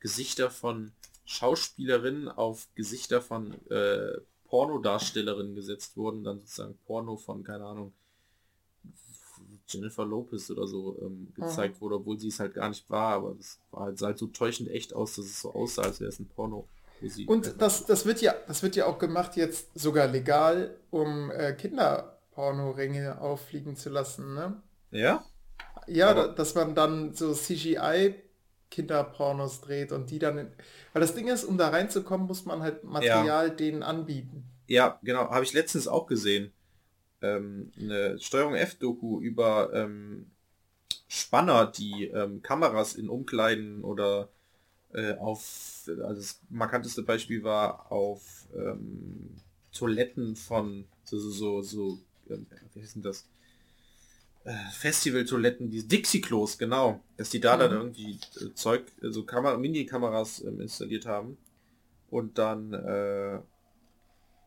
Gesichter 0.01 0.51
von 0.51 0.93
Schauspielerinnen 1.25 2.29
auf 2.29 2.69
Gesichter 2.77 3.21
von 3.21 3.53
äh, 3.69 4.19
Pornodarstellerinnen 4.45 5.57
gesetzt 5.57 5.97
wurden, 5.97 6.23
dann 6.23 6.39
sozusagen 6.41 6.79
Porno 6.87 7.17
von, 7.17 7.43
keine 7.43 7.65
Ahnung, 7.65 7.93
Jennifer 9.69 10.05
Lopez 10.05 10.49
oder 10.51 10.69
so 10.69 10.97
ähm, 11.03 11.33
gezeigt 11.35 11.81
wurde, 11.81 11.97
obwohl 11.97 12.19
sie 12.21 12.29
es 12.29 12.39
halt 12.39 12.55
gar 12.55 12.69
nicht 12.69 12.89
war, 12.89 13.15
aber 13.15 13.35
das 13.35 13.59
war 13.73 13.87
halt, 13.87 13.99
sah 13.99 14.07
halt 14.07 14.19
so 14.19 14.29
täuschend 14.29 14.71
echt 14.71 14.95
aus, 14.95 15.17
dass 15.17 15.25
es 15.25 15.41
so 15.41 15.53
aussah, 15.53 15.83
als 15.83 15.99
wäre 15.99 16.11
es 16.11 16.21
ein 16.21 16.29
Porno. 16.29 16.69
Sie 17.03 17.27
Und 17.27 17.61
das, 17.61 17.87
das 17.87 18.07
wird 18.07 18.21
ja, 18.21 18.35
das 18.47 18.63
wird 18.63 18.77
ja 18.77 18.87
auch 18.87 18.99
gemacht 18.99 19.37
jetzt 19.37 19.69
sogar 19.79 20.07
legal, 20.07 20.77
um 20.91 21.31
äh, 21.31 21.53
Kinderpornoringe 21.53 23.21
auffliegen 23.21 23.77
zu 23.77 23.91
lassen, 23.91 24.35
ne? 24.35 24.63
ja? 24.91 25.25
Ja, 25.87 26.15
da, 26.15 26.29
dass 26.29 26.55
man 26.55 26.75
dann 26.75 27.15
so 27.15 27.33
CGI 27.33 28.15
Kinderpornos 28.71 29.61
dreht 29.61 29.93
und 29.93 30.11
die 30.11 30.19
dann 30.19 30.39
in, 30.39 30.49
weil 30.93 31.01
das 31.01 31.15
Ding 31.15 31.29
ist, 31.29 31.45
um 31.45 31.57
da 31.57 31.69
reinzukommen, 31.69 32.27
muss 32.27 32.45
man 32.45 32.63
halt 32.63 32.85
Material 32.85 33.51
denen 33.51 33.83
anbieten. 33.83 34.45
Ja, 34.67 34.99
genau, 35.03 35.31
habe 35.31 35.45
ich 35.45 35.53
letztens 35.53 35.87
auch 35.87 36.07
gesehen. 36.07 36.53
Ähm, 37.23 37.73
eine 37.79 38.19
Steuerung 38.19 38.55
F-Doku 38.55 39.21
über 39.21 39.73
ähm, 39.73 40.31
Spanner, 41.09 41.67
die 41.67 42.09
ähm, 42.09 42.43
Kameras 42.43 42.95
in 42.95 43.09
Umkleiden 43.09 43.85
oder 43.85 44.29
äh, 44.93 45.15
auf, 45.15 45.76
also 45.89 46.15
das 46.21 46.41
markanteste 46.51 47.03
Beispiel 47.03 47.43
war 47.43 47.91
auf 47.91 48.49
ähm, 48.55 49.37
Toiletten 49.73 50.37
von 50.37 50.85
so, 51.05 51.19
so, 51.19 51.31
so, 51.31 51.63
so 51.63 51.99
ähm, 52.31 52.47
wie 52.75 52.81
heißt 52.83 52.97
denn 52.97 53.03
das? 53.03 53.29
Äh, 54.45 54.55
Festival-Toiletten, 54.73 55.71
die 55.71 55.87
Dixie-Klos, 55.87 56.59
genau, 56.59 57.01
dass 57.17 57.31
die 57.31 57.41
da 57.41 57.57
dann 57.57 57.73
Mhm. 57.73 57.77
irgendwie 57.79 58.21
äh, 58.41 58.55
Zeug, 58.55 58.93
also 59.03 59.25
Kamera, 59.25 59.57
Mini-Kameras 59.59 60.41
ähm, 60.45 60.61
installiert 60.61 61.07
haben 61.07 61.37
und 62.11 62.39
dann 62.39 62.73
äh, 62.73 63.41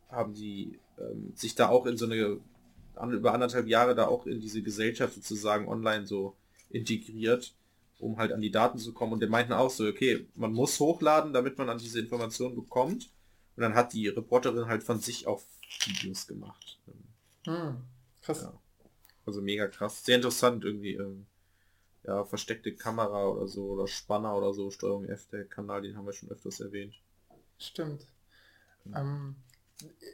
haben 0.10 0.34
die 0.34 0.80
ähm, 0.98 1.34
sich 1.36 1.56
da 1.56 1.70
auch 1.70 1.86
in 1.86 1.98
so 1.98 2.06
eine 2.06 2.40
an, 2.96 3.12
über 3.14 3.34
anderthalb 3.34 3.68
Jahre 3.68 3.96
da 3.96 4.08
auch 4.08 4.26
in 4.26 4.40
diese 4.40 4.62
Gesellschaft 4.62 5.14
sozusagen 5.16 5.68
online 5.68 6.06
so 6.06 6.36
integriert, 6.70 7.54
um 8.00 8.18
halt 8.18 8.32
an 8.32 8.42
die 8.42 8.52
Daten 8.52 8.80
zu 8.80 8.94
kommen. 8.94 9.14
Und 9.14 9.22
die 9.22 9.28
meinten 9.28 9.54
auch 9.54 9.70
so, 9.70 9.86
okay, 9.86 10.28
man 10.36 10.54
muss 10.54 10.80
hochladen, 10.80 11.34
damit 11.34 11.58
man 11.58 11.70
an 11.70 11.78
diese 11.78 12.00
Informationen 12.00 12.56
bekommt. 12.56 13.12
Und 13.56 13.62
dann 13.64 13.76
hat 13.76 13.94
die 13.94 14.08
Reporterin 14.08 14.68
halt 14.68 14.84
von 14.84 15.00
sich 15.00 15.28
auf 15.28 15.46
Videos 15.86 16.26
gemacht. 16.26 16.80
Hm, 17.46 17.84
krass. 18.22 18.44
Ja. 18.44 18.54
Also 19.26 19.42
mega 19.42 19.68
krass. 19.68 20.04
Sehr 20.04 20.16
interessant 20.16 20.64
irgendwie. 20.64 20.94
Ähm, 20.94 21.26
ja, 22.04 22.24
versteckte 22.24 22.74
Kamera 22.74 23.28
oder 23.28 23.48
so 23.48 23.72
oder 23.72 23.88
Spanner 23.88 24.36
oder 24.36 24.54
so, 24.54 24.72
Steuerung 24.72 25.06
F, 25.06 25.28
der 25.28 25.46
Kanal, 25.46 25.82
den 25.82 25.98
haben 25.98 26.06
wir 26.06 26.14
schon 26.14 26.32
öfters 26.32 26.60
erwähnt. 26.60 26.96
Stimmt. 27.58 28.08
Ähm, 28.96 29.36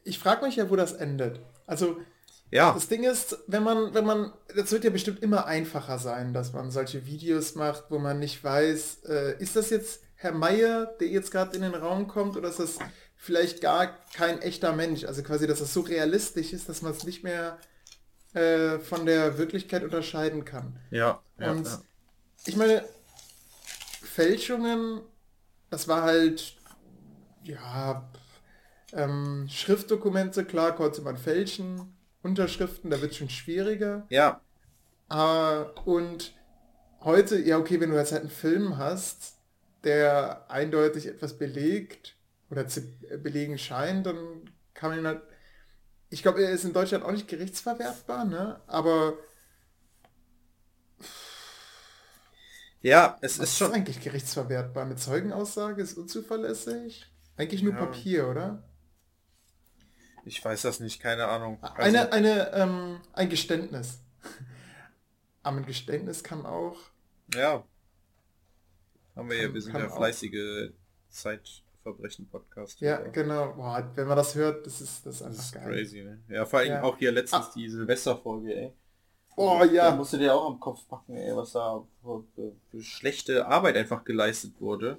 ich 0.03 0.19
frage 0.19 0.45
mich 0.45 0.55
ja, 0.55 0.69
wo 0.69 0.75
das 0.75 0.93
endet. 0.93 1.39
Also 1.65 2.01
Ja, 2.51 2.73
das 2.73 2.87
Ding 2.87 3.03
ist, 3.03 3.37
wenn 3.47 3.63
man, 3.63 3.93
wenn 3.93 4.05
man, 4.05 4.33
das 4.55 4.71
wird 4.71 4.83
ja 4.83 4.89
bestimmt 4.89 5.21
immer 5.21 5.45
einfacher 5.45 5.97
sein, 5.99 6.33
dass 6.33 6.53
man 6.53 6.71
solche 6.71 7.05
Videos 7.05 7.55
macht, 7.55 7.85
wo 7.89 7.97
man 7.99 8.19
nicht 8.19 8.43
weiß, 8.43 9.03
äh, 9.09 9.37
ist 9.39 9.55
das 9.55 9.69
jetzt 9.71 10.01
Herr 10.15 10.31
Meier, 10.31 10.85
der 10.99 11.07
jetzt 11.07 11.31
gerade 11.31 11.55
in 11.55 11.63
den 11.63 11.75
Raum 11.75 12.07
kommt, 12.07 12.37
oder 12.37 12.49
ist 12.49 12.59
das 12.59 12.77
vielleicht 13.15 13.61
gar 13.61 13.87
kein 14.13 14.41
echter 14.41 14.73
Mensch? 14.73 15.03
Also 15.05 15.23
quasi, 15.23 15.47
dass 15.47 15.59
es 15.59 15.73
so 15.73 15.81
realistisch 15.81 16.53
ist, 16.53 16.69
dass 16.69 16.81
man 16.81 16.91
es 16.91 17.03
nicht 17.03 17.23
mehr 17.23 17.57
äh, 18.33 18.79
von 18.79 19.05
der 19.05 19.37
Wirklichkeit 19.37 19.83
unterscheiden 19.83 20.45
kann. 20.45 20.79
ja, 20.91 21.21
ja, 21.39 21.51
Und 21.51 21.65
ja. 21.65 21.81
ich 22.45 22.55
meine, 22.55 22.85
Fälschungen, 24.03 25.01
das 25.69 25.87
war 25.87 26.03
halt, 26.03 26.55
ja, 27.43 28.09
ähm, 28.93 29.47
Schriftdokumente, 29.49 30.45
klar, 30.45 30.73
konnte 30.73 31.01
man 31.01 31.17
fälschen. 31.17 31.94
Unterschriften, 32.25 32.89
da 32.91 33.01
wird 33.01 33.15
schon 33.15 33.29
schwieriger. 33.29 34.07
ja, 34.09 34.41
Ah, 35.09 35.63
und 35.85 36.33
heute, 37.01 37.39
ja 37.39 37.57
okay, 37.57 37.79
wenn 37.79 37.91
du 37.91 37.97
jetzt 37.97 38.11
halt 38.11 38.21
einen 38.21 38.31
Film 38.31 38.77
hast, 38.77 39.37
der 39.83 40.49
eindeutig 40.49 41.07
etwas 41.07 41.37
belegt 41.37 42.15
oder 42.49 42.67
zu 42.67 42.81
belegen 43.21 43.57
scheint, 43.57 44.05
dann 44.07 44.49
kann 44.73 44.91
man 44.91 44.99
ihn 44.99 45.07
halt... 45.07 45.21
Ich 46.09 46.23
glaube, 46.23 46.43
er 46.43 46.51
ist 46.51 46.65
in 46.65 46.73
Deutschland 46.73 47.03
auch 47.03 47.11
nicht 47.11 47.27
gerichtsverwertbar, 47.27 48.25
ne? 48.25 48.61
Aber 48.67 49.15
ja, 52.81 53.17
es 53.21 53.37
ist 53.37 53.43
ist 53.43 53.57
schon, 53.57 53.73
eigentlich 53.73 54.01
gerichtsverwertbar? 54.01 54.85
Eine 54.85 54.95
Zeugenaussage 54.95 55.81
ist 55.81 55.97
unzuverlässig? 55.97 57.05
Eigentlich 57.37 57.63
nur 57.63 57.73
Ja. 57.73 57.79
Papier, 57.79 58.27
oder? 58.29 58.63
Ich 60.25 60.43
weiß 60.43 60.63
das 60.63 60.79
nicht, 60.79 60.99
keine 61.01 61.27
Ahnung. 61.27 61.59
Also, 61.61 61.79
Eine, 61.81 62.11
eine, 62.11 62.51
ähm, 62.53 62.99
ein 63.13 63.29
Geständnis. 63.29 63.99
Aber 65.43 65.57
ein 65.57 65.65
Geständnis 65.65 66.23
kann 66.23 66.45
auch... 66.45 66.77
ja. 67.33 67.63
Haben 69.15 69.29
wir 69.29 69.41
ja, 69.41 69.53
wir 69.53 69.61
sind 69.61 69.71
Kann 69.71 69.83
ja 69.83 69.89
auch. 69.89 69.95
fleißige 69.95 70.71
Zeitverbrechen-Podcast. 71.09 72.81
Ja, 72.81 72.97
genau. 72.97 73.53
Boah, 73.53 73.89
wenn 73.95 74.07
man 74.07 74.17
das 74.17 74.35
hört, 74.35 74.65
das 74.65 74.81
ist, 74.81 75.05
das 75.05 75.15
ist 75.15 75.21
Das 75.21 75.27
einfach 75.27 75.43
ist 75.43 75.53
geil. 75.53 75.63
crazy, 75.71 76.03
ne? 76.03 76.21
Ja, 76.27 76.45
vor 76.45 76.59
allem 76.59 76.69
Ja. 76.71 76.83
auch 76.83 76.97
hier 76.97 77.11
letztens 77.13 77.45
Ah. 77.47 77.51
die 77.55 77.69
Silvesterfolge, 77.69 78.53
ey. 78.53 78.73
Oh 79.37 79.57
Da 79.59 79.65
ja. 79.65 79.91
musst 79.95 80.13
du 80.13 80.17
dir 80.17 80.33
auch 80.33 80.49
am 80.49 80.59
Kopf 80.59 80.87
packen, 80.87 81.15
ey, 81.15 81.35
was 81.35 81.51
da 81.51 81.83
für, 82.01 82.23
für, 82.35 82.51
für 82.71 82.81
schlechte 82.81 83.45
Arbeit 83.47 83.75
einfach 83.75 84.03
geleistet 84.05 84.53
wurde. 84.59 84.97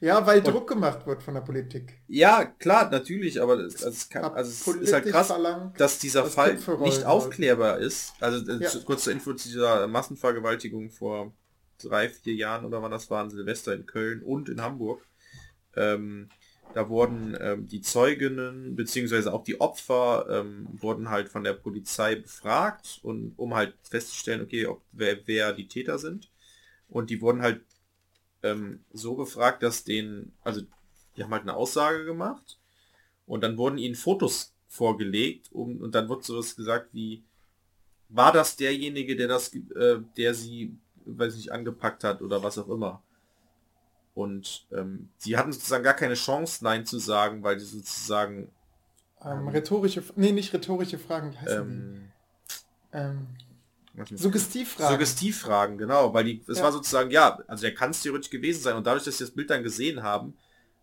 Ja, 0.00 0.26
weil 0.26 0.38
Und- 0.38 0.48
Druck 0.48 0.68
gemacht 0.68 1.06
wird 1.06 1.22
von 1.22 1.34
der 1.34 1.40
Politik. 1.42 2.00
Ja, 2.08 2.44
klar, 2.44 2.90
natürlich, 2.90 3.40
aber 3.40 3.60
es, 3.60 3.76
also 3.84 3.88
es, 3.88 4.08
kann, 4.08 4.24
also 4.24 4.50
es 4.50 4.80
ist 4.82 4.92
halt 4.92 5.06
krass, 5.06 5.28
verlangt, 5.28 5.78
dass 5.80 5.98
dieser 6.00 6.22
dass 6.22 6.34
Fall 6.34 6.58
nicht 6.80 7.04
aufklärbar 7.04 7.78
ist. 7.78 8.14
Also 8.20 8.50
äh, 8.50 8.62
Ja. 8.62 8.70
kurz 8.84 9.04
zur 9.04 9.12
Info 9.12 9.32
zu 9.34 9.48
dieser 9.48 9.86
Massenvergewaltigung 9.86 10.90
vor 10.90 11.32
drei, 11.78 12.08
vier 12.08 12.34
Jahren 12.34 12.64
oder 12.64 12.82
wann 12.82 12.90
das 12.90 13.08
war, 13.10 13.22
an 13.22 13.30
Silvester 13.30 13.72
in 13.74 13.86
Köln 13.86 14.22
und 14.22 14.48
in 14.48 14.62
Hamburg. 14.62 15.06
Ähm, 15.76 16.28
da 16.76 16.90
wurden 16.90 17.34
ähm, 17.40 17.66
die 17.66 17.80
Zeuginnen 17.80 18.76
beziehungsweise 18.76 19.32
auch 19.32 19.44
die 19.44 19.62
Opfer 19.62 20.26
ähm, 20.28 20.68
wurden 20.70 21.08
halt 21.08 21.30
von 21.30 21.42
der 21.42 21.54
Polizei 21.54 22.16
befragt 22.16 23.00
und 23.02 23.32
um 23.38 23.54
halt 23.54 23.72
festzustellen, 23.80 24.42
okay, 24.42 24.66
ob 24.66 24.82
wer, 24.92 25.26
wer 25.26 25.54
die 25.54 25.68
Täter 25.68 25.98
sind. 25.98 26.30
Und 26.90 27.08
die 27.08 27.22
wurden 27.22 27.40
halt 27.40 27.62
ähm, 28.42 28.84
so 28.92 29.14
befragt, 29.14 29.62
dass 29.62 29.84
denen, 29.84 30.34
also 30.42 30.60
die 31.16 31.24
haben 31.24 31.32
halt 31.32 31.44
eine 31.44 31.54
Aussage 31.54 32.04
gemacht 32.04 32.58
und 33.24 33.42
dann 33.42 33.56
wurden 33.56 33.78
ihnen 33.78 33.94
Fotos 33.94 34.52
vorgelegt 34.68 35.50
um, 35.52 35.80
und 35.80 35.94
dann 35.94 36.10
wird 36.10 36.24
sowas 36.24 36.56
gesagt 36.56 36.92
wie, 36.92 37.24
war 38.10 38.32
das 38.32 38.54
derjenige, 38.54 39.16
der 39.16 39.28
das, 39.28 39.54
äh, 39.54 40.00
der 40.18 40.34
sie, 40.34 40.76
weiß 41.06 41.36
nicht, 41.36 41.52
angepackt 41.52 42.04
hat 42.04 42.20
oder 42.20 42.42
was 42.42 42.58
auch 42.58 42.68
immer. 42.68 43.02
Und 44.16 44.66
ähm, 44.72 45.10
sie 45.18 45.36
hatten 45.36 45.52
sozusagen 45.52 45.84
gar 45.84 45.94
keine 45.94 46.14
Chance, 46.14 46.64
Nein 46.64 46.86
zu 46.86 46.98
sagen, 46.98 47.42
weil 47.42 47.60
sie 47.60 47.66
sozusagen 47.66 48.48
ähm, 49.22 49.48
rhetorische, 49.48 50.02
nee, 50.16 50.32
nicht 50.32 50.54
rhetorische 50.54 50.98
Fragen, 50.98 51.32
wie 51.34 51.38
heißen 51.38 51.60
ähm, 51.60 52.12
die? 52.92 52.98
Ähm, 52.98 53.26
Suggestivfragen. 54.14 54.92
Suggestivfragen, 54.94 55.78
genau, 55.78 56.12
weil 56.14 56.24
die, 56.24 56.42
es 56.48 56.58
Ja. 56.58 56.64
war 56.64 56.72
sozusagen, 56.72 57.10
ja, 57.10 57.38
also 57.46 57.66
er 57.66 57.74
kann 57.74 57.90
es 57.90 58.02
theoretisch 58.02 58.30
gewesen 58.30 58.62
sein 58.62 58.76
und 58.76 58.86
dadurch, 58.86 59.04
dass 59.04 59.18
sie 59.18 59.24
das 59.24 59.30
Bild 59.34 59.50
dann 59.50 59.62
gesehen 59.62 60.02
haben, 60.02 60.34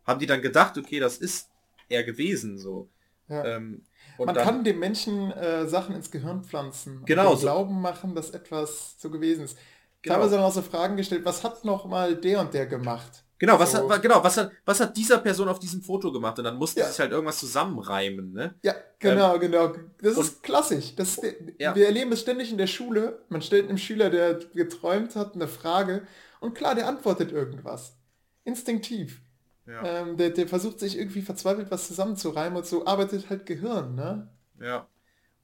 haben 0.06 0.20
die 0.20 0.26
dann 0.28 0.42
gedacht, 0.42 0.78
okay, 0.78 1.00
das 1.00 1.18
ist 1.18 1.48
er 1.90 2.04
gewesen, 2.04 2.58
so. 2.60 2.88
ja. 3.30 3.46
Ähm, 3.46 3.82
und 4.18 4.28
Man 4.28 4.36
dann, 4.36 4.46
kann 4.46 4.64
dem 4.64 4.78
Menschen 4.80 5.32
äh, 5.32 5.68
Sachen 5.68 5.96
ins 5.96 6.12
Gehirn 6.12 6.44
pflanzen. 6.44 7.00
und 7.00 7.06
Genau 7.08 7.32
dem 7.32 7.38
so. 7.40 7.42
Glauben 7.42 7.82
machen, 7.82 8.14
dass 8.14 8.30
etwas 8.30 8.96
so 9.00 9.10
gewesen 9.10 9.46
ist. 9.46 9.58
Genau. 10.04 10.16
Teilweise 10.16 10.36
dann 10.36 10.44
auch 10.44 10.52
so 10.54 10.62
Fragen 10.62 10.98
gestellt, 10.98 11.26
was 11.26 11.44
hat 11.44 11.66
noch 11.66 11.86
mal 11.86 12.16
der 12.16 12.42
und 12.42 12.54
der 12.54 12.68
gemacht? 12.68 13.23
Genau, 13.40 13.60
was 13.60 13.72
So. 13.74 13.90
hat, 13.90 14.02
genau, 14.02 14.24
was 14.24 14.38
hat, 14.38 14.52
was 14.64 14.80
hat 14.80 14.96
dieser 14.96 15.18
Person 15.18 15.50
auf 15.50 15.60
diesem 15.60 15.82
Foto 15.82 16.12
gemacht? 16.12 16.38
Und 16.38 16.46
dann 16.46 16.56
mussten 16.58 16.80
Ja. 16.80 16.88
sich 16.88 17.00
halt 17.00 17.12
irgendwas 17.12 17.40
zusammenreimen, 17.40 18.32
ne? 18.32 18.56
Ja, 18.64 18.74
genau, 19.00 19.38
genau. 19.40 19.74
Das 20.02 20.16
und- 20.16 20.24
ist 20.24 20.44
klassisch. 20.44 20.96
Das 20.96 21.18
ist, 21.18 21.36
Ja. 21.60 21.76
Wir 21.76 21.88
erleben 21.88 22.12
es 22.14 22.22
ständig 22.22 22.52
in 22.52 22.58
der 22.58 22.68
Schule. 22.68 23.20
Man 23.30 23.42
stellt 23.42 23.68
einem 23.68 23.78
Schüler, 23.78 24.10
der 24.10 24.36
geträumt 24.54 25.16
hat, 25.16 25.36
eine 25.36 25.48
Frage 25.48 26.08
und 26.40 26.54
klar, 26.56 26.76
der 26.76 26.88
antwortet 26.88 27.32
irgendwas. 27.32 27.98
Instinktiv. 28.46 29.22
Ja, 29.66 29.82
Ähm, 29.84 30.18
der, 30.18 30.30
der 30.32 30.48
versucht 30.48 30.80
sich 30.80 30.98
irgendwie 30.98 31.22
verzweifelt 31.22 31.72
was 31.72 31.88
zusammenzureimen 31.88 32.58
und 32.58 32.66
so 32.66 32.86
arbeitet 32.86 33.30
halt 33.30 33.46
Gehirn, 33.46 33.96
ne? 33.96 34.30
ja. 34.62 34.88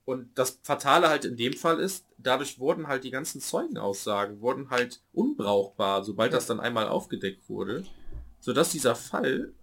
Und 0.10 0.36
das 0.40 0.60
Fatale 0.64 1.08
halt 1.08 1.24
in 1.26 1.38
dem 1.38 1.54
Fall 1.54 1.80
ist, 1.80 2.04
dadurch 2.18 2.58
wurden 2.60 2.88
halt 2.88 3.04
die 3.04 3.12
ganzen 3.12 3.42
Zeugenaussagen, 3.42 4.42
wurden 4.42 4.72
halt 4.72 5.02
unbrauchbar, 5.14 6.04
sobald 6.04 6.32
Ja. 6.32 6.38
das 6.40 6.48
dann 6.48 6.60
einmal 6.60 6.88
aufgedeckt 6.88 7.48
wurde, 7.48 7.86
sodass 8.40 8.72
dieser 8.72 8.96
Fall, 8.96 9.54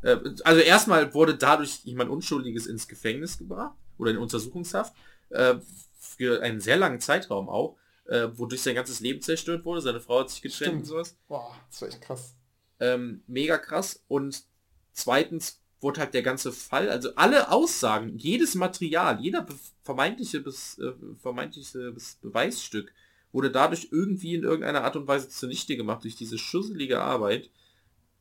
äh, 0.00 0.16
also 0.44 0.60
erstmal 0.62 1.12
wurde 1.12 1.34
dadurch 1.36 1.80
jemand 1.84 2.10
Unschuldiges 2.10 2.66
ins 2.66 2.88
Gefängnis 2.88 3.36
gebracht 3.36 3.76
oder 3.98 4.10
in 4.12 4.16
Untersuchungshaft, 4.16 4.94
äh, 5.28 5.56
für 5.98 6.40
einen 6.42 6.60
sehr 6.62 6.78
langen 6.78 7.00
Zeitraum 7.00 7.50
auch, 7.50 7.76
äh, 8.06 8.28
wodurch 8.32 8.62
sein 8.62 8.74
ganzes 8.76 9.00
Leben 9.00 9.20
zerstört 9.20 9.66
wurde, 9.66 9.82
seine 9.82 10.00
Frau 10.00 10.20
hat 10.20 10.30
sich 10.30 10.40
getrennt 10.40 10.56
Stimmt. 10.68 10.78
und 10.80 10.84
sowas. 10.86 11.16
Boah, 11.28 11.54
das 11.70 11.82
war 11.82 11.88
echt 11.88 12.00
krass. 12.00 12.34
ähm, 12.80 13.22
mega 13.26 13.58
krass. 13.58 14.02
Und 14.08 14.44
zweitens 14.92 15.59
wurde 15.80 16.00
halt 16.00 16.14
der 16.14 16.22
ganze 16.22 16.52
Fall, 16.52 16.90
also 16.90 17.14
alle 17.14 17.50
Aussagen, 17.50 18.18
jedes 18.18 18.54
Material, 18.54 19.20
jeder 19.20 19.46
vermeintliche, 19.82 20.40
bis, 20.40 20.78
äh, 20.78 20.92
vermeintliche 21.20 21.92
bis 21.92 22.16
Beweisstück 22.16 22.92
wurde 23.32 23.50
dadurch 23.50 23.88
irgendwie 23.92 24.34
in 24.34 24.42
irgendeiner 24.42 24.82
Art 24.82 24.96
und 24.96 25.06
Weise 25.06 25.28
zunichte 25.28 25.76
gemacht 25.76 26.04
durch 26.04 26.16
diese 26.16 26.36
schusselige 26.36 27.00
Arbeit. 27.00 27.50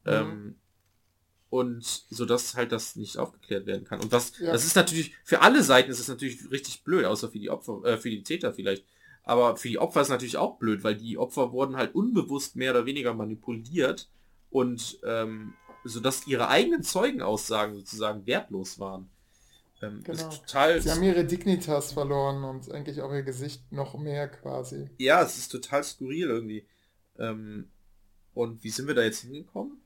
Mhm. 0.06 0.12
Ähm, 0.12 0.56
und 1.50 1.84
so 1.84 2.26
dass 2.26 2.56
halt 2.56 2.72
das 2.72 2.96
nicht 2.96 3.18
aufgeklärt 3.18 3.66
werden 3.66 3.84
kann. 3.84 4.00
Und 4.02 4.14
das, 4.14 4.38
Ja. 4.38 4.52
das 4.52 4.66
ist 4.66 4.76
natürlich, 4.76 5.16
für 5.24 5.42
alle 5.42 5.64
Seiten 5.64 5.90
ist 5.90 6.00
es 6.00 6.08
natürlich 6.08 6.52
richtig 6.52 6.84
blöd, 6.84 7.06
außer 7.06 7.30
für 7.30 7.40
die 7.40 7.50
Opfer, 7.50 7.84
äh, 7.86 7.98
für 7.98 8.12
die 8.12 8.24
Täter 8.24 8.54
vielleicht. 8.54 8.86
Aber 9.24 9.58
für 9.58 9.68
die 9.68 9.80
Opfer 9.80 10.02
ist 10.02 10.10
natürlich 10.10 10.38
auch 10.38 10.58
blöd, 10.60 10.84
weil 10.84 10.96
die 10.96 11.18
Opfer 11.18 11.52
wurden 11.52 11.76
halt 11.76 11.96
unbewusst 11.96 12.56
mehr 12.56 12.72
oder 12.72 12.86
weniger 12.86 13.14
manipuliert 13.14 14.10
und 14.52 15.00
ähm, 15.04 15.54
so 15.84 16.00
dass 16.00 16.28
ihre 16.28 16.48
eigenen 16.50 16.84
Zeugenaussagen 16.84 17.76
sozusagen 17.76 18.26
wertlos 18.26 18.80
waren. 18.80 19.10
Ähm, 19.82 20.02
Genau. 20.04 20.30
ist 20.30 20.42
total, 20.42 20.82
Sie 20.82 20.92
haben 20.92 21.04
ihre 21.04 21.24
Dignitas 21.24 21.94
verloren 21.94 22.44
und 22.44 22.70
eigentlich 22.72 23.02
auch 23.02 23.14
ihr 23.14 23.24
Gesicht 23.24 23.72
noch 23.72 23.98
mehr 23.98 24.28
quasi. 24.28 24.90
ja, 24.98 25.22
es 25.24 25.38
ist 25.38 25.50
total 25.52 25.84
skurril 25.84 26.28
irgendwie. 26.30 26.66
Ähm, 27.18 27.70
und 28.34 28.64
wie 28.64 28.70
sind 28.70 28.88
wir 28.88 28.96
da 28.96 29.04
jetzt 29.04 29.22
hingekommen? 29.22 29.82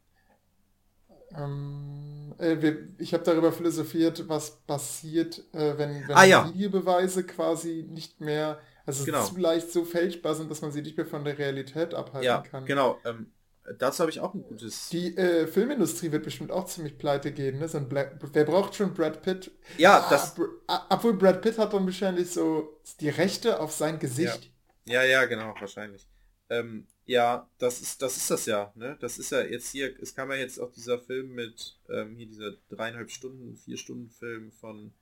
Ähm, 1.35 2.33
äh, 2.37 2.61
wir, 2.61 2.89
ich 2.99 3.13
habe 3.13 3.23
darüber 3.23 3.51
philosophiert, 3.51 4.27
was 4.29 4.57
passiert, 4.67 5.39
äh, 5.53 5.77
wenn, 5.77 6.07
wenn 6.07 6.15
Ah, 6.15 6.23
ja. 6.25 6.47
Videobeweise 6.47 7.23
quasi 7.25 7.85
nicht 7.89 8.21
mehr, 8.21 8.59
also 8.85 9.03
Genau. 9.05 9.25
zu 9.25 9.37
leicht 9.37 9.71
so 9.71 9.83
fälschbar 9.85 10.35
sind, 10.35 10.51
dass 10.51 10.61
man 10.61 10.71
sie 10.71 10.81
nicht 10.81 10.95
mehr 10.97 11.05
von 11.07 11.23
der 11.23 11.37
Realität 11.37 11.93
abhalten 11.93 12.25
Ja, 12.25 12.41
kann. 12.41 12.65
genau. 12.65 12.99
Ähm, 13.05 13.31
dazu 13.77 13.99
habe 13.99 14.11
ich 14.11 14.19
auch 14.19 14.33
ein 14.33 14.43
gutes. 14.43 14.89
Die 14.89 15.15
äh, 15.17 15.47
Filmindustrie 15.47 16.11
wird 16.11 16.23
bestimmt 16.23 16.51
auch 16.51 16.65
ziemlich 16.65 16.97
pleite 16.97 17.31
gehen. 17.31 17.59
Ne? 17.59 17.67
So 17.67 17.77
ein 17.77 17.89
Black, 17.89 18.17
wer 18.33 18.45
braucht 18.45 18.75
schon 18.75 18.93
Brad 18.93 19.21
Pitt? 19.21 19.51
Ja, 19.77 19.99
Ah, 20.01 20.09
das. 20.09 20.35
Ah, 20.67 20.85
obwohl 20.89 21.13
Brad 21.13 21.41
Pitt 21.41 21.57
hat 21.57 21.73
dann 21.73 21.85
wahrscheinlich 21.85 22.29
so 22.31 22.79
die 22.99 23.09
Rechte 23.09 23.59
auf 23.59 23.71
sein 23.71 23.99
Gesicht. 23.99 24.51
Ja, 24.85 25.03
ja, 25.03 25.25
genau, 25.25 25.55
wahrscheinlich. 25.59 26.07
Ähm, 26.49 26.87
ja, 27.05 27.49
das 27.57 27.81
ist, 27.81 28.01
das 28.01 28.17
ist 28.17 28.29
das 28.31 28.45
ja, 28.45 28.71
ne? 28.75 28.97
Das 28.99 29.17
ist 29.17 29.31
ja 29.31 29.41
jetzt 29.41 29.69
hier, 29.71 29.93
es 30.01 30.13
kam 30.13 30.29
ja 30.31 30.37
jetzt 30.37 30.59
auch 30.59 30.71
dieser 30.71 30.99
Film 30.99 31.33
mit, 31.33 31.77
ähm, 31.89 32.15
hier 32.15 32.27
dieser 32.27 32.51
dreieinhalb 32.69 33.09
Stunden, 33.11 33.55
vier 33.57 33.77
Stunden 33.77 34.09
Film 34.09 34.51
von 34.51 34.93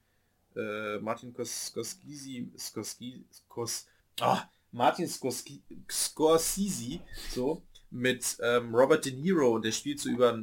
äh, 0.56 0.98
Martin 1.00 1.34
Scorsese, 1.34 2.48
Scorsese, 2.58 3.24
Scors, 3.32 3.88
ah, 4.20 4.44
Martin 4.72 5.08
Scorsese, 5.08 7.00
so, 7.32 7.64
mit 7.92 8.38
ähm, 8.42 8.74
Robert 8.74 9.06
De 9.06 9.14
Niro 9.14 9.56
und 9.56 9.66
der 9.66 9.72
spielt 9.72 10.00
so 10.00 10.10
über 10.10 10.38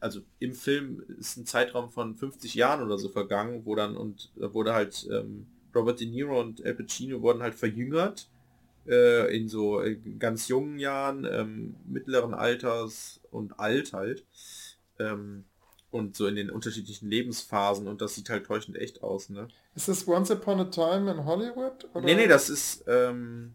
also 0.00 0.20
im 0.40 0.52
Film 0.52 1.04
ist 1.18 1.36
ein 1.36 1.46
Zeitraum 1.46 1.90
von 1.90 2.16
50 2.16 2.54
Jahren 2.54 2.82
oder 2.82 2.98
so 2.98 3.08
vergangen, 3.08 3.62
wo 3.64 3.76
dann 3.76 3.96
und 3.96 4.32
da 4.34 4.52
wurde 4.52 4.74
halt 4.74 5.08
ähm, 5.12 5.46
Robert 5.74 6.00
De 6.00 6.08
Niro 6.08 6.40
und 6.40 6.64
Al 6.64 6.74
Pacino 6.74 7.22
wurden 7.22 7.42
halt 7.42 7.54
verjüngert 7.54 8.28
äh, 8.86 9.34
in 9.36 9.48
so 9.48 9.80
äh, 9.80 9.96
ganz 10.18 10.48
jungen 10.48 10.78
Jahren, 10.78 11.24
ähm, 11.24 11.76
mittleren 11.86 12.34
Alters 12.34 13.20
und 13.30 13.58
alt 13.60 13.92
halt. 13.92 14.24
Ähm, 14.98 15.44
und 15.90 16.16
so 16.16 16.26
in 16.26 16.36
den 16.36 16.50
unterschiedlichen 16.50 17.08
Lebensphasen 17.10 17.86
und 17.86 18.00
das 18.00 18.14
sieht 18.14 18.30
halt 18.30 18.46
täuschend 18.46 18.78
echt 18.78 19.02
aus, 19.02 19.28
ne? 19.28 19.48
Ist 19.74 19.88
das 19.88 20.08
Once 20.08 20.30
Upon 20.30 20.60
a 20.60 20.64
Time 20.64 21.10
in 21.10 21.26
Hollywood? 21.26 21.86
Oder? 21.92 22.06
Nee, 22.06 22.14
nee, 22.14 22.26
das 22.26 22.48
ist, 22.48 22.84
ähm, 22.86 23.54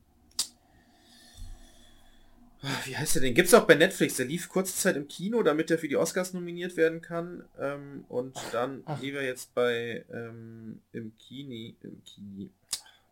wie 2.85 2.97
heißt 2.97 3.15
der 3.15 3.21
denn? 3.21 3.33
Gibt's 3.33 3.53
auch 3.53 3.65
bei 3.67 3.75
Netflix. 3.75 4.15
Der 4.17 4.25
lief 4.25 4.49
kurze 4.49 4.75
Zeit 4.75 4.95
im 4.95 5.07
Kino, 5.07 5.43
damit 5.43 5.69
er 5.71 5.77
für 5.77 5.87
die 5.87 5.95
Oscars 5.97 6.33
nominiert 6.33 6.75
werden 6.75 7.01
kann. 7.01 7.43
Ähm, 7.59 8.05
und 8.09 8.35
dann 8.51 8.81
ach. 8.85 9.01
lief 9.01 9.15
er 9.15 9.23
jetzt 9.23 9.53
bei 9.53 10.05
ähm, 10.11 10.81
im 10.91 11.15
Kini, 11.17 11.75
im 11.83 12.03
Kini. 12.03 12.49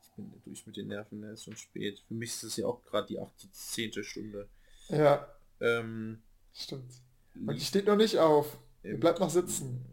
Ich 0.01 0.12
bin 0.15 0.31
durch 0.45 0.65
mit 0.65 0.77
den 0.77 0.88
Nerven, 0.88 1.19
ne? 1.19 1.31
ist 1.31 1.43
schon 1.43 1.58
spät. 1.58 2.01
Für 2.08 2.13
mich 2.13 2.31
ist 2.31 2.43
es 2.43 2.58
ja 2.58 2.65
auch 2.65 2.84
gerade 2.84 3.08
die 3.08 3.19
18. 3.19 4.03
Stunde. 4.03 4.47
Ja, 4.89 5.27
Ähm, 5.60 6.21
stimmt. 6.53 6.91
Und 7.36 7.55
die 7.55 7.65
steht 7.65 7.86
noch 7.86 7.97
nicht 7.97 8.17
auf. 8.17 8.58
Im 8.84 8.99
bleibt 8.99 9.19
noch 9.19 9.29
sitzen. 9.29 9.86